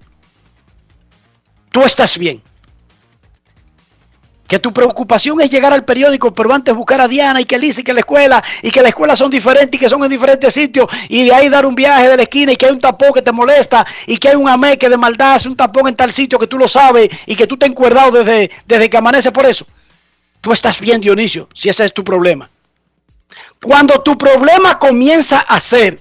tú 1.71 1.83
estás 1.83 2.17
bien. 2.17 2.43
Que 4.47 4.59
tu 4.59 4.73
preocupación 4.73 5.41
es 5.41 5.51
llegar 5.51 5.73
al 5.73 5.85
periódico, 5.85 6.33
pero 6.33 6.53
antes 6.53 6.75
buscar 6.75 7.01
a 7.01 7.09
Diana 7.09 7.41
y 7.41 7.45
que 7.45 7.59
Lisa 7.59 7.81
y 7.81 7.85
que 7.85 7.93
la 7.95 8.01
escuela, 8.01 8.45
y 8.63 8.71
que 8.71 8.83
la 8.83 8.91
escuela 8.91 9.17
son 9.17 9.31
diferentes 9.31 9.75
y 9.75 9.79
que 9.79 9.89
son 9.89 10.05
en 10.05 10.11
diferentes 10.11 10.53
sitios, 10.53 10.87
y 11.09 11.25
de 11.25 11.35
ahí 11.35 11.49
dar 11.49 11.65
un 11.65 11.75
viaje 11.75 12.09
de 12.09 12.17
la 12.17 12.23
esquina 12.23 12.53
y 12.53 12.57
que 12.57 12.67
hay 12.67 12.73
un 12.73 12.81
tapón 12.81 13.13
que 13.13 13.23
te 13.23 13.33
molesta, 13.33 13.87
y 14.07 14.19
que 14.19 14.29
hay 14.29 14.37
un 14.37 14.49
amé 14.49 14.77
que 14.79 14.89
de 14.89 14.99
maldad 14.99 15.35
hace 15.35 15.49
un 15.49 15.57
tapón 15.57 15.89
en 15.89 15.97
tal 15.97 16.13
sitio 16.13 16.39
que 16.39 16.47
tú 16.47 16.59
lo 16.59 16.69
sabes 16.69 17.09
y 17.27 17.35
que 17.35 17.47
tú 17.47 17.57
te 17.57 17.67
encuerdado 17.67 18.23
desde, 18.23 18.51
desde 18.67 18.91
que 18.91 18.97
amanece 18.97 19.33
por 19.33 19.47
eso. 19.47 19.67
Tú 20.45 20.53
estás 20.53 20.79
bien, 20.79 21.01
Dionisio, 21.01 21.49
si 21.55 21.71
ese 21.71 21.87
es 21.87 21.95
tu 21.95 22.05
problema. 22.05 22.51
Cuando 23.63 24.03
tu 24.03 24.19
problema 24.19 24.79
comienza 24.79 25.41
a 25.41 25.59
ser 25.59 25.99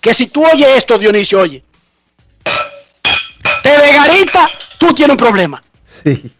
que 0.00 0.12
si 0.12 0.26
tú 0.26 0.44
oyes 0.44 0.70
esto, 0.76 0.98
Dionisio, 0.98 1.38
oye, 1.38 1.62
te 3.62 3.68
de 3.68 3.92
garita, 3.92 4.44
tú 4.76 4.92
tienes 4.92 5.12
un 5.12 5.18
problema. 5.18 5.62
Sí. 5.84 6.34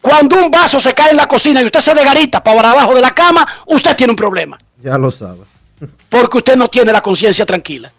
Cuando 0.00 0.36
un 0.36 0.50
vaso 0.50 0.80
se 0.80 0.94
cae 0.94 1.10
en 1.10 1.18
la 1.18 1.28
cocina 1.28 1.60
y 1.60 1.66
usted 1.66 1.80
se 1.80 1.92
de 1.92 2.02
garita 2.02 2.42
para 2.42 2.70
abajo 2.70 2.94
de 2.94 3.02
la 3.02 3.14
cama, 3.14 3.46
usted 3.66 3.94
tiene 3.94 4.12
un 4.12 4.16
problema. 4.16 4.58
Ya 4.82 4.96
lo 4.96 5.10
sabe. 5.10 5.40
Porque 6.08 6.38
usted 6.38 6.56
no 6.56 6.68
tiene 6.68 6.90
la 6.90 7.02
conciencia 7.02 7.44
tranquila. 7.44 7.92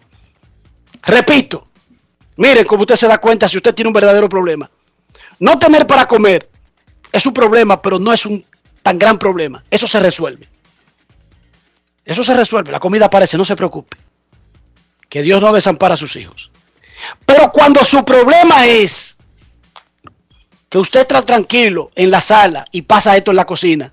Repito, 1.02 1.68
miren 2.38 2.66
cómo 2.66 2.80
usted 2.80 2.96
se 2.96 3.06
da 3.06 3.18
cuenta 3.18 3.48
si 3.48 3.58
usted 3.58 3.72
tiene 3.72 3.88
un 3.88 3.94
verdadero 3.94 4.28
problema. 4.28 4.68
No 5.38 5.56
tener 5.60 5.86
para 5.86 6.08
comer 6.08 6.55
es 7.16 7.26
un 7.26 7.34
problema, 7.34 7.80
pero 7.82 7.98
no 7.98 8.12
es 8.12 8.24
un 8.26 8.44
tan 8.82 8.98
gran 8.98 9.18
problema. 9.18 9.62
Eso 9.70 9.86
se 9.86 9.98
resuelve. 10.00 10.48
Eso 12.04 12.22
se 12.22 12.34
resuelve. 12.34 12.70
La 12.72 12.78
comida 12.80 13.06
aparece, 13.06 13.36
no 13.36 13.44
se 13.44 13.56
preocupe. 13.56 13.96
Que 15.08 15.22
Dios 15.22 15.40
no 15.40 15.52
desampara 15.52 15.94
a 15.94 15.96
sus 15.96 16.14
hijos. 16.16 16.50
Pero 17.24 17.50
cuando 17.52 17.84
su 17.84 18.04
problema 18.04 18.66
es 18.66 19.16
que 20.68 20.78
usted 20.78 21.00
está 21.00 21.22
tranquilo 21.22 21.90
en 21.94 22.10
la 22.10 22.20
sala 22.20 22.64
y 22.72 22.82
pasa 22.82 23.16
esto 23.16 23.30
en 23.32 23.36
la 23.36 23.44
cocina, 23.44 23.92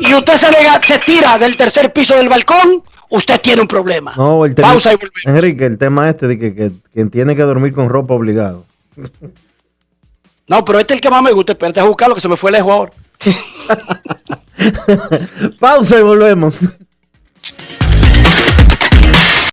y 0.00 0.14
usted 0.14 0.34
se, 0.36 0.50
le- 0.50 0.86
se 0.86 0.98
tira 1.00 1.38
del 1.38 1.56
tercer 1.56 1.92
piso 1.92 2.14
del 2.16 2.28
balcón, 2.28 2.82
usted 3.10 3.40
tiene 3.40 3.62
un 3.62 3.68
problema. 3.68 4.14
No, 4.16 4.44
el 4.44 4.54
tema, 4.54 4.68
Pausa 4.68 4.92
y 4.92 4.96
volvemos. 4.96 5.22
Enrique, 5.24 5.66
el 5.66 5.76
tema 5.78 6.08
este 6.08 6.28
de 6.28 6.38
que, 6.38 6.54
que 6.54 6.72
quien 6.92 7.10
tiene 7.10 7.34
que 7.36 7.42
dormir 7.42 7.72
con 7.72 7.88
ropa 7.88 8.14
obligado. 8.14 8.64
No, 10.48 10.64
pero 10.64 10.78
este 10.78 10.94
es 10.94 10.98
el 10.98 11.00
que 11.02 11.10
más 11.10 11.22
me 11.22 11.32
gusta. 11.32 11.52
Espérate 11.52 11.80
a 11.80 11.84
buscarlo 11.84 12.14
que 12.14 12.20
se 12.20 12.28
me 12.28 12.36
fue 12.36 12.50
lejos 12.50 12.72
ahora. 12.72 12.92
Pausa 15.60 15.98
y 15.98 16.02
volvemos. 16.02 16.60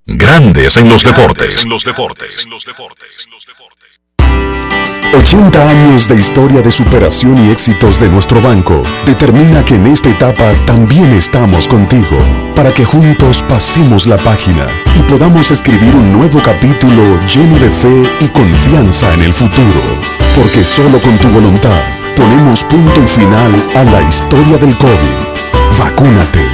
Grandes 0.06 0.78
en 0.78 0.88
los 0.88 1.04
deportes. 1.04 1.64
En 1.64 1.70
los 1.70 1.84
deportes. 1.84 2.48
80 5.14 5.70
años 5.70 6.10
de 6.10 6.16
historia 6.16 6.62
de 6.62 6.70
superación 6.70 7.38
y 7.38 7.52
éxitos 7.52 8.02
de 8.02 8.10
nuestro 8.10 8.42
banco 8.42 8.82
determina 9.06 9.66
que 9.66 9.76
en 9.76 9.88
esta 9.88 10.10
etapa 10.10 10.52
también 10.66 11.14
estamos 11.14 11.68
contigo, 11.68 12.18
para 12.54 12.74
que 12.74 12.84
juntos 12.84 13.42
pasemos 13.48 14.08
la 14.08 14.18
página 14.18 14.68
y 15.00 15.04
podamos 15.04 15.52
escribir 15.52 15.96
un 15.96 16.12
nuevo 16.12 16.42
capítulo 16.44 17.20
lleno 17.34 17.58
de 17.58 17.70
fe 17.70 18.04
y 18.26 18.28
confianza 18.30 19.14
en 19.14 19.22
el 19.22 19.34
futuro, 19.34 19.82
porque 20.36 20.66
solo 20.66 21.00
con 21.00 21.18
tu 21.18 21.30
voluntad 21.30 21.80
ponemos 22.18 22.64
punto 22.66 23.02
y 23.02 23.08
final 23.08 23.52
a 23.76 23.84
la 23.86 24.02
historia 24.02 24.58
del 24.58 24.78
COVID. 24.78 25.80
Vacúnate. 25.80 26.46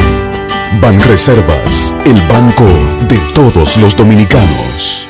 Banreservas, 0.79 1.95
el 2.05 2.21
banco 2.27 2.67
de 3.07 3.17
todos 3.33 3.77
los 3.77 3.95
dominicanos. 3.95 5.07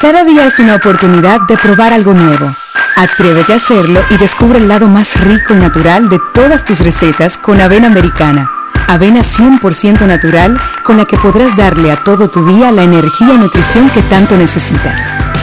Cada 0.00 0.24
día 0.24 0.46
es 0.46 0.58
una 0.58 0.76
oportunidad 0.76 1.42
de 1.42 1.56
probar 1.56 1.92
algo 1.92 2.12
nuevo. 2.12 2.54
Atrévete 2.96 3.52
a 3.52 3.56
hacerlo 3.56 4.00
y 4.10 4.16
descubre 4.16 4.58
el 4.58 4.68
lado 4.68 4.88
más 4.88 5.18
rico 5.20 5.54
y 5.54 5.58
natural 5.58 6.08
de 6.08 6.18
todas 6.34 6.64
tus 6.64 6.80
recetas 6.80 7.38
con 7.38 7.60
avena 7.60 7.86
americana. 7.86 8.50
Avena 8.88 9.20
100% 9.20 10.06
natural 10.06 10.60
con 10.82 10.96
la 10.96 11.04
que 11.04 11.16
podrás 11.16 11.56
darle 11.56 11.92
a 11.92 12.02
todo 12.02 12.28
tu 12.28 12.44
día 12.44 12.72
la 12.72 12.82
energía 12.82 13.34
y 13.34 13.38
nutrición 13.38 13.88
que 13.90 14.02
tanto 14.02 14.36
necesitas. 14.36 15.12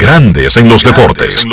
Grandes 0.00 0.56
en 0.56 0.66
los 0.66 0.82
deportes. 0.82 1.46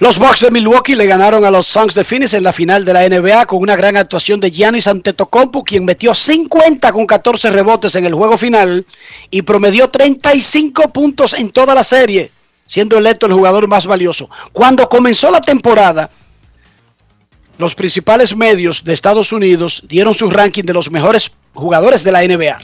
Los 0.00 0.18
Bucks 0.18 0.40
de 0.40 0.50
Milwaukee 0.50 0.96
le 0.96 1.06
ganaron 1.06 1.44
a 1.44 1.52
los 1.52 1.68
Suns 1.68 1.94
de 1.94 2.02
Phoenix 2.02 2.34
en 2.34 2.42
la 2.42 2.52
final 2.52 2.84
de 2.84 2.92
la 2.92 3.08
NBA 3.08 3.46
con 3.46 3.60
una 3.60 3.76
gran 3.76 3.96
actuación 3.96 4.40
de 4.40 4.50
Giannis 4.50 4.88
Antetokounmpo, 4.88 5.62
quien 5.62 5.84
metió 5.84 6.16
50 6.16 6.90
con 6.90 7.06
14 7.06 7.50
rebotes 7.50 7.94
en 7.94 8.06
el 8.06 8.14
juego 8.14 8.36
final 8.36 8.84
y 9.30 9.42
promedió 9.42 9.88
35 9.88 10.92
puntos 10.92 11.34
en 11.34 11.50
toda 11.50 11.72
la 11.72 11.84
serie, 11.84 12.32
siendo 12.66 12.98
electo 12.98 13.26
el 13.26 13.34
jugador 13.34 13.68
más 13.68 13.86
valioso. 13.86 14.28
Cuando 14.50 14.88
comenzó 14.88 15.30
la 15.30 15.42
temporada, 15.42 16.10
los 17.56 17.76
principales 17.76 18.34
medios 18.34 18.82
de 18.82 18.94
Estados 18.94 19.30
Unidos 19.30 19.84
dieron 19.86 20.12
su 20.12 20.28
ranking 20.28 20.64
de 20.64 20.74
los 20.74 20.90
mejores 20.90 21.30
jugadores 21.54 22.02
de 22.02 22.10
la 22.10 22.26
NBA 22.26 22.58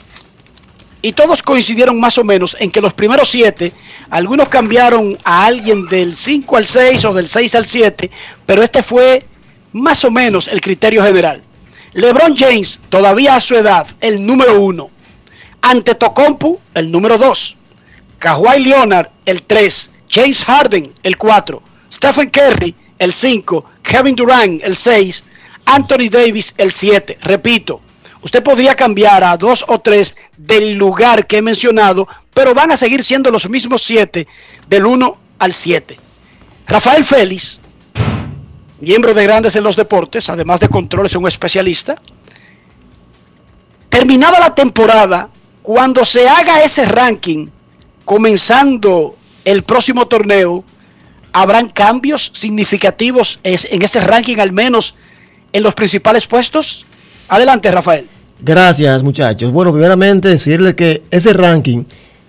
y 1.03 1.11
todos 1.11 1.43
coincidieron 1.43 1.99
más 1.99 2.17
o 2.17 2.23
menos 2.23 2.55
en 2.61 2.71
que 2.71 2.79
los 2.79 2.93
primeros 2.93 3.29
siete, 3.29 3.73
algunos 4.09 4.47
cambiaron 4.47 5.19
a 5.25 5.45
alguien 5.45 5.85
del 5.87 6.15
5 6.15 6.55
al 6.55 6.65
6 6.65 7.05
o 7.05 7.13
del 7.13 7.27
6 7.27 7.55
al 7.55 7.65
7, 7.65 8.09
pero 8.45 8.63
este 8.63 8.81
fue 8.81 9.25
más 9.73 10.05
o 10.05 10.11
menos 10.11 10.47
el 10.47 10.61
criterio 10.61 11.03
general. 11.03 11.43
LeBron 11.91 12.37
James, 12.37 12.79
todavía 12.87 13.35
a 13.35 13.41
su 13.41 13.55
edad, 13.55 13.85
el 13.99 14.25
número 14.25 14.61
uno. 14.61 14.89
Ante 15.61 15.93
Tocompu, 15.93 16.61
el 16.73 16.89
número 16.89 17.17
2. 17.17 17.57
Kawhi 18.19 18.63
Leonard, 18.63 19.09
el 19.25 19.43
3. 19.43 19.91
James 20.09 20.45
Harden, 20.45 20.93
el 21.03 21.17
4. 21.17 21.61
Stephen 21.91 22.29
Curry, 22.29 22.73
el 22.97 23.13
5. 23.13 23.65
Kevin 23.83 24.15
Durant, 24.15 24.63
el 24.63 24.77
6. 24.77 25.23
Anthony 25.65 26.09
Davis, 26.09 26.53
el 26.57 26.71
7. 26.71 27.17
Repito, 27.21 27.81
Usted 28.23 28.41
podría 28.41 28.73
cambiar 28.75 29.23
a 29.23 29.35
dos 29.35 29.65
o 29.67 29.79
tres 29.79 30.15
del 30.37 30.75
lugar 30.75 31.27
que 31.27 31.37
he 31.37 31.41
mencionado, 31.41 32.07
pero 32.33 32.53
van 32.53 32.71
a 32.71 32.77
seguir 32.77 33.03
siendo 33.03 33.29
los 33.29 33.49
mismos 33.49 33.83
siete 33.83 34.27
del 34.67 34.85
1 34.85 35.17
al 35.39 35.53
7. 35.53 35.99
Rafael 36.67 37.03
Félix, 37.03 37.59
miembro 38.79 39.13
de 39.13 39.23
Grandes 39.23 39.55
en 39.57 39.63
los 39.63 39.75
Deportes, 39.75 40.29
además 40.29 40.61
de 40.61 40.69
controles, 40.69 41.11
es 41.11 41.17
un 41.17 41.27
especialista. 41.27 42.01
Terminaba 43.89 44.39
la 44.39 44.55
temporada, 44.55 45.29
cuando 45.61 46.05
se 46.05 46.27
haga 46.27 46.63
ese 46.63 46.85
ranking, 46.85 47.47
comenzando 48.05 49.17
el 49.43 49.63
próximo 49.63 50.07
torneo, 50.07 50.63
habrán 51.33 51.69
cambios 51.69 52.31
significativos 52.33 53.39
en 53.43 53.81
este 53.81 53.99
ranking, 53.99 54.37
al 54.37 54.53
menos 54.53 54.95
en 55.51 55.61
los 55.61 55.73
principales 55.75 56.25
puestos. 56.25 56.85
Adelante, 57.27 57.69
Rafael. 57.69 58.09
Gracias, 58.41 59.03
muchachos. 59.03 59.51
Bueno, 59.51 59.71
primeramente 59.71 60.27
decirle 60.27 60.75
que 60.75 61.03
ese 61.11 61.33
ranking 61.33 61.83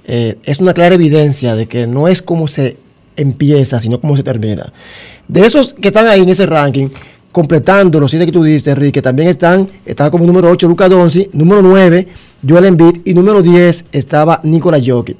eh, 0.04 0.38
es 0.44 0.58
una 0.58 0.74
clara 0.74 0.94
evidencia 0.94 1.54
de 1.54 1.66
que 1.66 1.86
no 1.86 2.08
es 2.08 2.22
como 2.22 2.46
se 2.48 2.76
empieza, 3.16 3.80
sino 3.80 4.00
cómo 4.00 4.16
se 4.16 4.22
termina. 4.22 4.72
De 5.28 5.46
esos 5.46 5.74
que 5.74 5.88
están 5.88 6.06
ahí 6.06 6.22
en 6.22 6.28
ese 6.28 6.46
ranking, 6.46 6.88
completando 7.32 7.98
los 7.98 8.10
siete 8.10 8.26
que 8.26 8.32
tú 8.32 8.44
diste, 8.44 8.70
Enrique, 8.70 9.02
también 9.02 9.28
están, 9.28 9.68
estaba 9.84 10.10
como 10.10 10.24
número 10.24 10.50
8 10.50 10.68
Luca 10.68 10.88
Donzi, 10.88 11.30
número 11.32 11.62
9 11.62 12.06
Joel 12.46 12.66
Embiid 12.66 13.00
y 13.04 13.14
número 13.14 13.42
10 13.42 13.86
estaba 13.92 14.40
Nikola 14.44 14.78
Jokic. 14.84 15.16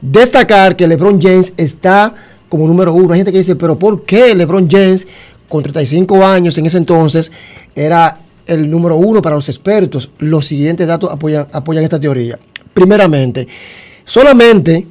Destacar 0.00 0.76
que 0.76 0.86
LeBron 0.86 1.20
James 1.20 1.52
está 1.56 2.12
como 2.48 2.66
número 2.66 2.92
1. 2.94 3.12
Hay 3.12 3.18
gente 3.20 3.32
que 3.32 3.38
dice, 3.38 3.56
pero 3.56 3.78
¿por 3.78 4.02
qué 4.02 4.34
LeBron 4.34 4.68
James, 4.68 5.06
con 5.48 5.62
35 5.62 6.24
años 6.24 6.58
en 6.58 6.66
ese 6.66 6.78
entonces, 6.78 7.30
era 7.74 8.18
el 8.46 8.70
número 8.70 8.96
uno 8.96 9.22
para 9.22 9.36
los 9.36 9.48
expertos. 9.48 10.10
Los 10.18 10.46
siguientes 10.46 10.86
datos 10.86 11.10
apoyan, 11.10 11.46
apoyan 11.52 11.84
esta 11.84 12.00
teoría. 12.00 12.38
Primeramente, 12.72 13.46
solamente 14.04 14.86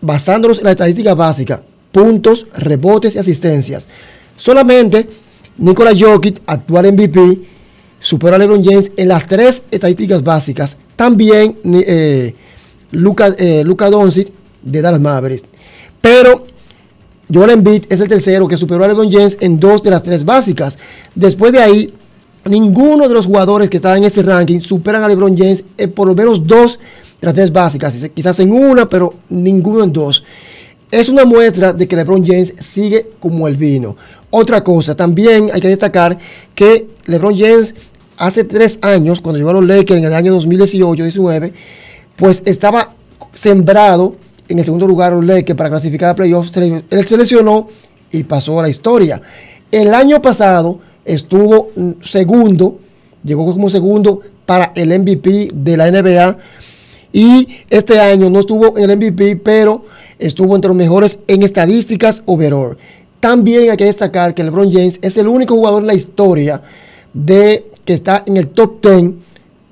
basándonos 0.00 0.58
en 0.58 0.64
la 0.64 0.70
estadística 0.72 1.14
básica, 1.14 1.62
puntos, 1.90 2.46
rebotes 2.54 3.14
y 3.14 3.18
asistencias, 3.18 3.86
solamente 4.36 5.08
Nikola 5.58 5.92
Jokic, 5.98 6.42
actual 6.46 6.92
MVP, 6.92 7.40
supera 7.98 8.36
a 8.36 8.38
LeBron 8.38 8.64
James 8.64 8.92
en 8.96 9.08
las 9.08 9.26
tres 9.26 9.62
estadísticas 9.70 10.22
básicas. 10.22 10.76
También 10.94 11.56
eh, 11.64 12.34
Luca, 12.92 13.34
eh, 13.38 13.62
Luca 13.64 13.90
Doncic 13.90 14.32
de 14.62 14.82
Dallas 14.82 15.00
Mavericks. 15.00 15.44
Pero 16.00 16.46
Joel 17.32 17.50
Embiid 17.50 17.84
es 17.88 18.00
el 18.00 18.08
tercero 18.08 18.46
que 18.46 18.56
superó 18.56 18.84
a 18.84 18.88
LeBron 18.88 19.10
James 19.10 19.36
en 19.40 19.58
dos 19.58 19.82
de 19.82 19.90
las 19.90 20.02
tres 20.02 20.24
básicas. 20.24 20.78
Después 21.14 21.52
de 21.52 21.60
ahí, 21.60 21.94
ninguno 22.48 23.08
de 23.08 23.14
los 23.14 23.26
jugadores 23.26 23.68
que 23.68 23.76
están 23.78 23.98
en 23.98 24.04
este 24.04 24.22
ranking 24.22 24.60
superan 24.60 25.02
a 25.02 25.08
LeBron 25.08 25.36
James 25.36 25.64
en 25.76 25.92
por 25.92 26.08
lo 26.08 26.14
menos 26.14 26.46
dos 26.46 26.78
tres 27.34 27.52
básicas, 27.52 27.94
quizás 28.14 28.38
en 28.40 28.52
una, 28.52 28.88
pero 28.88 29.14
ninguno 29.28 29.84
en 29.84 29.92
dos. 29.92 30.24
Es 30.90 31.08
una 31.08 31.24
muestra 31.24 31.72
de 31.72 31.88
que 31.88 31.96
LeBron 31.96 32.24
James 32.24 32.54
sigue 32.60 33.10
como 33.18 33.48
el 33.48 33.56
vino. 33.56 33.96
Otra 34.30 34.62
cosa, 34.62 34.94
también 34.94 35.50
hay 35.52 35.60
que 35.60 35.68
destacar 35.68 36.16
que 36.54 36.86
LeBron 37.06 37.36
James 37.36 37.74
hace 38.16 38.44
tres 38.44 38.78
años, 38.82 39.20
cuando 39.20 39.38
llegó 39.38 39.50
a 39.50 39.54
los 39.54 39.66
Lakers 39.66 39.98
en 39.98 40.04
el 40.04 40.14
año 40.14 40.38
2018-19, 40.40 41.52
pues 42.14 42.42
estaba 42.44 42.94
sembrado 43.34 44.16
en 44.48 44.58
el 44.60 44.64
segundo 44.64 44.86
lugar 44.86 45.12
a 45.12 45.16
los 45.16 45.24
Lakers 45.24 45.56
para 45.56 45.70
clasificar 45.70 46.10
a 46.10 46.14
playoffs. 46.14 46.52
Él 46.56 47.06
se 47.06 47.16
lesionó 47.16 47.68
y 48.12 48.22
pasó 48.22 48.60
a 48.60 48.62
la 48.62 48.68
historia. 48.68 49.20
El 49.70 49.92
año 49.92 50.22
pasado 50.22 50.78
estuvo 51.06 51.70
segundo, 52.02 52.78
llegó 53.24 53.50
como 53.52 53.70
segundo 53.70 54.20
para 54.44 54.72
el 54.74 54.98
MVP 54.98 55.50
de 55.52 55.76
la 55.76 55.90
NBA. 55.90 56.36
Y 57.12 57.48
este 57.70 57.98
año 57.98 58.28
no 58.28 58.40
estuvo 58.40 58.76
en 58.76 58.90
el 58.90 58.96
MVP, 58.96 59.36
pero 59.36 59.86
estuvo 60.18 60.54
entre 60.54 60.68
los 60.68 60.76
mejores 60.76 61.18
en 61.26 61.42
estadísticas 61.42 62.22
overall. 62.26 62.76
También 63.20 63.70
hay 63.70 63.76
que 63.76 63.84
destacar 63.84 64.34
que 64.34 64.44
LeBron 64.44 64.70
James 64.70 64.98
es 65.00 65.16
el 65.16 65.26
único 65.26 65.54
jugador 65.54 65.82
en 65.82 65.86
la 65.86 65.94
historia 65.94 66.62
de 67.12 67.66
que 67.84 67.94
está 67.94 68.22
en 68.26 68.36
el 68.36 68.48
top 68.48 68.82
10 68.82 69.12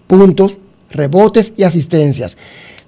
puntos, 0.07 0.57
rebotes 0.91 1.53
y 1.57 1.65
asistencias. 1.65 2.37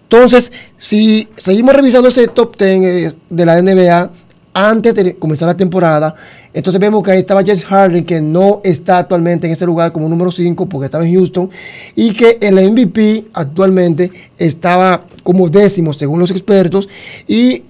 Entonces, 0.04 0.52
si 0.78 1.28
seguimos 1.36 1.74
revisando 1.74 2.08
ese 2.08 2.28
top 2.28 2.56
10 2.56 2.70
eh, 2.70 3.14
de 3.28 3.46
la 3.46 3.60
NBA 3.60 4.10
antes 4.54 4.94
de 4.94 5.16
comenzar 5.16 5.48
la 5.48 5.56
temporada, 5.56 6.14
Entonces 6.56 6.80
vemos 6.80 7.02
que 7.02 7.10
ahí 7.10 7.18
estaba 7.18 7.42
James 7.42 7.66
Harden, 7.66 8.02
que 8.06 8.18
no 8.18 8.62
está 8.64 8.96
actualmente 8.96 9.46
en 9.46 9.52
ese 9.52 9.66
lugar 9.66 9.92
como 9.92 10.08
número 10.08 10.32
5 10.32 10.66
porque 10.66 10.86
estaba 10.86 11.06
en 11.06 11.14
Houston, 11.14 11.50
y 11.94 12.14
que 12.14 12.38
el 12.40 12.54
MVP 12.54 13.26
actualmente 13.34 14.10
estaba 14.38 15.04
como 15.22 15.50
décimo 15.50 15.92
según 15.92 16.18
los 16.18 16.30
expertos, 16.30 16.88
y 17.28 17.62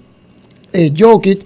eh, 0.73 0.95
Jokic, 0.97 1.45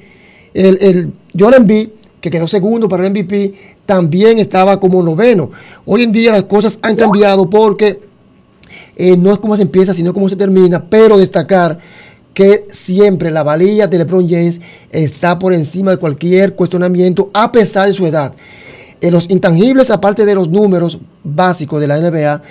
el, 0.52 0.78
el 0.82 1.12
Joel 1.34 1.54
Embiid, 1.54 1.88
que 2.20 2.30
quedó 2.30 2.46
segundo 2.46 2.90
para 2.90 3.06
el 3.06 3.10
MVP, 3.10 3.54
también 3.86 4.38
estaba 4.38 4.78
como 4.78 5.02
noveno. 5.02 5.50
Hoy 5.86 6.02
en 6.02 6.12
día 6.12 6.32
las 6.32 6.42
cosas 6.42 6.78
han 6.82 6.94
cambiado 6.94 7.48
porque 7.48 8.00
eh, 8.96 9.16
no 9.16 9.32
es 9.32 9.38
como 9.38 9.56
se 9.56 9.62
empieza, 9.62 9.94
sino 9.94 10.12
cómo 10.12 10.28
se 10.28 10.36
termina, 10.36 10.84
pero 10.84 11.16
destacar 11.16 11.78
que 12.34 12.66
siempre 12.70 13.30
la 13.30 13.42
valía 13.42 13.86
de 13.86 13.98
LeBron 13.98 14.28
James 14.28 14.60
está 14.90 15.38
por 15.38 15.52
encima 15.52 15.90
de 15.90 15.96
cualquier 15.96 16.54
cuestionamiento 16.54 17.30
a 17.32 17.50
pesar 17.50 17.88
de 17.88 17.94
su 17.94 18.06
edad. 18.06 18.34
En 19.00 19.12
los 19.12 19.30
intangibles, 19.30 19.90
aparte 19.90 20.24
de 20.26 20.34
los 20.34 20.48
números 20.48 21.00
básicos 21.24 21.80
de 21.80 21.88
la 21.88 21.98
NBA, 21.98 22.42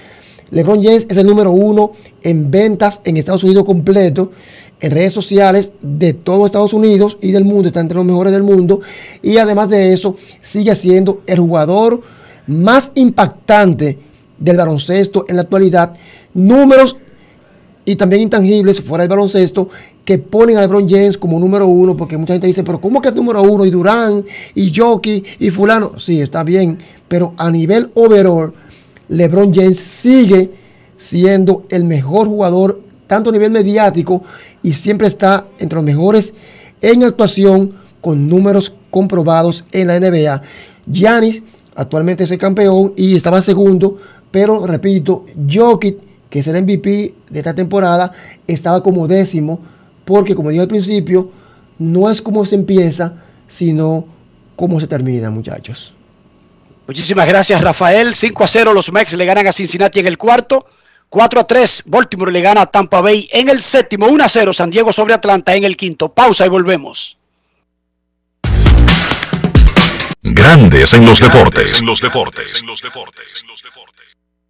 LeBron 0.51 0.83
James 0.83 1.05
es 1.07 1.17
el 1.17 1.27
número 1.27 1.51
uno 1.51 1.91
en 2.23 2.49
ventas 2.49 3.01
en 3.03 3.17
Estados 3.17 3.43
Unidos 3.43 3.65
completo, 3.65 4.31
en 4.79 4.91
redes 4.91 5.13
sociales 5.13 5.71
de 5.81 6.13
todo 6.13 6.45
Estados 6.45 6.73
Unidos 6.73 7.17
y 7.21 7.31
del 7.31 7.45
mundo, 7.45 7.67
está 7.67 7.81
entre 7.81 7.97
los 7.97 8.05
mejores 8.05 8.31
del 8.31 8.43
mundo. 8.43 8.81
Y 9.21 9.37
además 9.37 9.69
de 9.69 9.93
eso, 9.93 10.15
sigue 10.41 10.75
siendo 10.75 11.21
el 11.27 11.39
jugador 11.39 12.01
más 12.47 12.91
impactante 12.95 13.99
del 14.37 14.57
baloncesto 14.57 15.25
en 15.27 15.35
la 15.35 15.43
actualidad. 15.43 15.93
Números 16.33 16.97
y 17.85 17.95
también 17.95 18.23
intangibles 18.23 18.81
fuera 18.81 19.03
del 19.03 19.09
baloncesto 19.09 19.69
que 20.05 20.17
ponen 20.17 20.57
a 20.57 20.61
LeBron 20.61 20.89
James 20.89 21.17
como 21.17 21.39
número 21.39 21.67
uno, 21.67 21.95
porque 21.95 22.17
mucha 22.17 22.33
gente 22.33 22.47
dice, 22.47 22.63
pero 22.63 22.81
¿cómo 22.81 23.01
que 23.01 23.09
es 23.09 23.15
número 23.15 23.41
uno? 23.41 23.65
Y 23.65 23.69
Durán, 23.69 24.25
y 24.55 24.71
Jockey, 24.75 25.23
y 25.39 25.49
fulano. 25.49 25.99
Sí, 25.99 26.19
está 26.21 26.43
bien, 26.43 26.79
pero 27.07 27.33
a 27.37 27.49
nivel 27.51 27.91
overall, 27.95 28.53
LeBron 29.07 29.53
James 29.53 29.77
sigue 29.77 30.51
siendo 30.97 31.65
el 31.69 31.83
mejor 31.85 32.27
jugador, 32.27 32.81
tanto 33.07 33.29
a 33.29 33.33
nivel 33.33 33.51
mediático, 33.51 34.23
y 34.61 34.73
siempre 34.73 35.07
está 35.07 35.47
entre 35.59 35.77
los 35.77 35.85
mejores 35.85 36.33
en 36.81 37.03
actuación 37.03 37.73
con 38.01 38.27
números 38.27 38.73
comprobados 38.91 39.63
en 39.71 39.87
la 39.87 39.99
NBA. 39.99 40.41
Giannis 40.85 41.43
actualmente 41.75 42.23
es 42.23 42.31
el 42.31 42.37
campeón 42.37 42.93
y 42.95 43.15
estaba 43.15 43.41
segundo, 43.41 43.97
pero 44.31 44.65
repito, 44.65 45.25
Jokic, 45.49 46.08
que 46.29 46.39
es 46.39 46.47
el 46.47 46.61
MVP 46.61 47.15
de 47.29 47.39
esta 47.39 47.53
temporada, 47.53 48.11
estaba 48.47 48.83
como 48.83 49.07
décimo, 49.07 49.59
porque 50.05 50.35
como 50.35 50.49
dije 50.49 50.61
al 50.61 50.67
principio, 50.67 51.31
no 51.79 52.09
es 52.09 52.21
como 52.21 52.45
se 52.45 52.55
empieza, 52.55 53.13
sino 53.47 54.05
cómo 54.55 54.79
se 54.79 54.87
termina, 54.87 55.29
muchachos. 55.29 55.93
Muchísimas 56.87 57.27
gracias, 57.27 57.61
Rafael. 57.61 58.15
5 58.15 58.43
a 58.43 58.47
0 58.47 58.73
los 58.73 58.91
Mex 58.91 59.13
le 59.13 59.25
ganan 59.25 59.47
a 59.47 59.53
Cincinnati 59.53 59.99
en 59.99 60.07
el 60.07 60.17
cuarto. 60.17 60.65
4 61.09 61.39
a 61.39 61.43
3 61.47 61.83
Baltimore 61.85 62.31
le 62.31 62.41
gana 62.41 62.61
a 62.61 62.65
Tampa 62.65 63.01
Bay 63.01 63.29
en 63.31 63.49
el 63.49 63.61
séptimo. 63.61 64.07
1 64.07 64.23
a 64.23 64.29
0 64.29 64.53
San 64.53 64.71
Diego 64.71 64.91
sobre 64.91 65.13
Atlanta 65.13 65.55
en 65.55 65.63
el 65.63 65.77
quinto. 65.77 66.13
Pausa 66.13 66.45
y 66.45 66.49
volvemos. 66.49 67.19
Grandes 70.21 70.93
en 70.93 71.05
los 71.05 71.19
deportes. 71.19 71.79
En 71.79 71.85
los 71.85 72.01
deportes. 72.01 72.63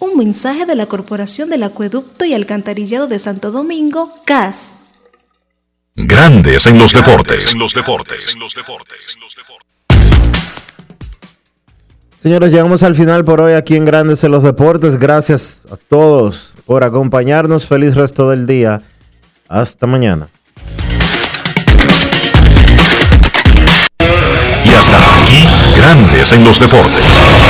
Un 0.00 0.16
mensaje 0.16 0.64
de 0.64 0.74
la 0.74 0.86
Corporación 0.86 1.50
del 1.50 1.62
Acueducto 1.62 2.24
y 2.24 2.32
Alcantarillado 2.32 3.06
de 3.06 3.18
Santo 3.18 3.50
Domingo, 3.50 4.10
CAS. 4.24 4.78
Grandes 5.94 6.66
en 6.66 6.78
los 6.78 6.94
deportes. 6.94 7.54
los 7.54 7.74
deportes. 7.74 8.36
Señores, 12.18 12.50
llegamos 12.50 12.82
al 12.82 12.94
final 12.94 13.26
por 13.26 13.42
hoy 13.42 13.52
aquí 13.52 13.76
en 13.76 13.84
Grandes 13.84 14.24
en 14.24 14.30
los 14.30 14.42
Deportes. 14.42 14.98
Gracias 14.98 15.66
a 15.70 15.76
todos 15.76 16.54
por 16.64 16.82
acompañarnos. 16.82 17.66
Feliz 17.66 17.94
resto 17.94 18.30
del 18.30 18.46
día. 18.46 18.80
Hasta 19.48 19.86
mañana. 19.86 20.28
Y 24.64 24.68
hasta 24.70 25.22
aquí, 25.22 25.46
Grandes 25.76 26.32
en 26.32 26.44
los 26.44 26.58
Deportes. 26.58 27.49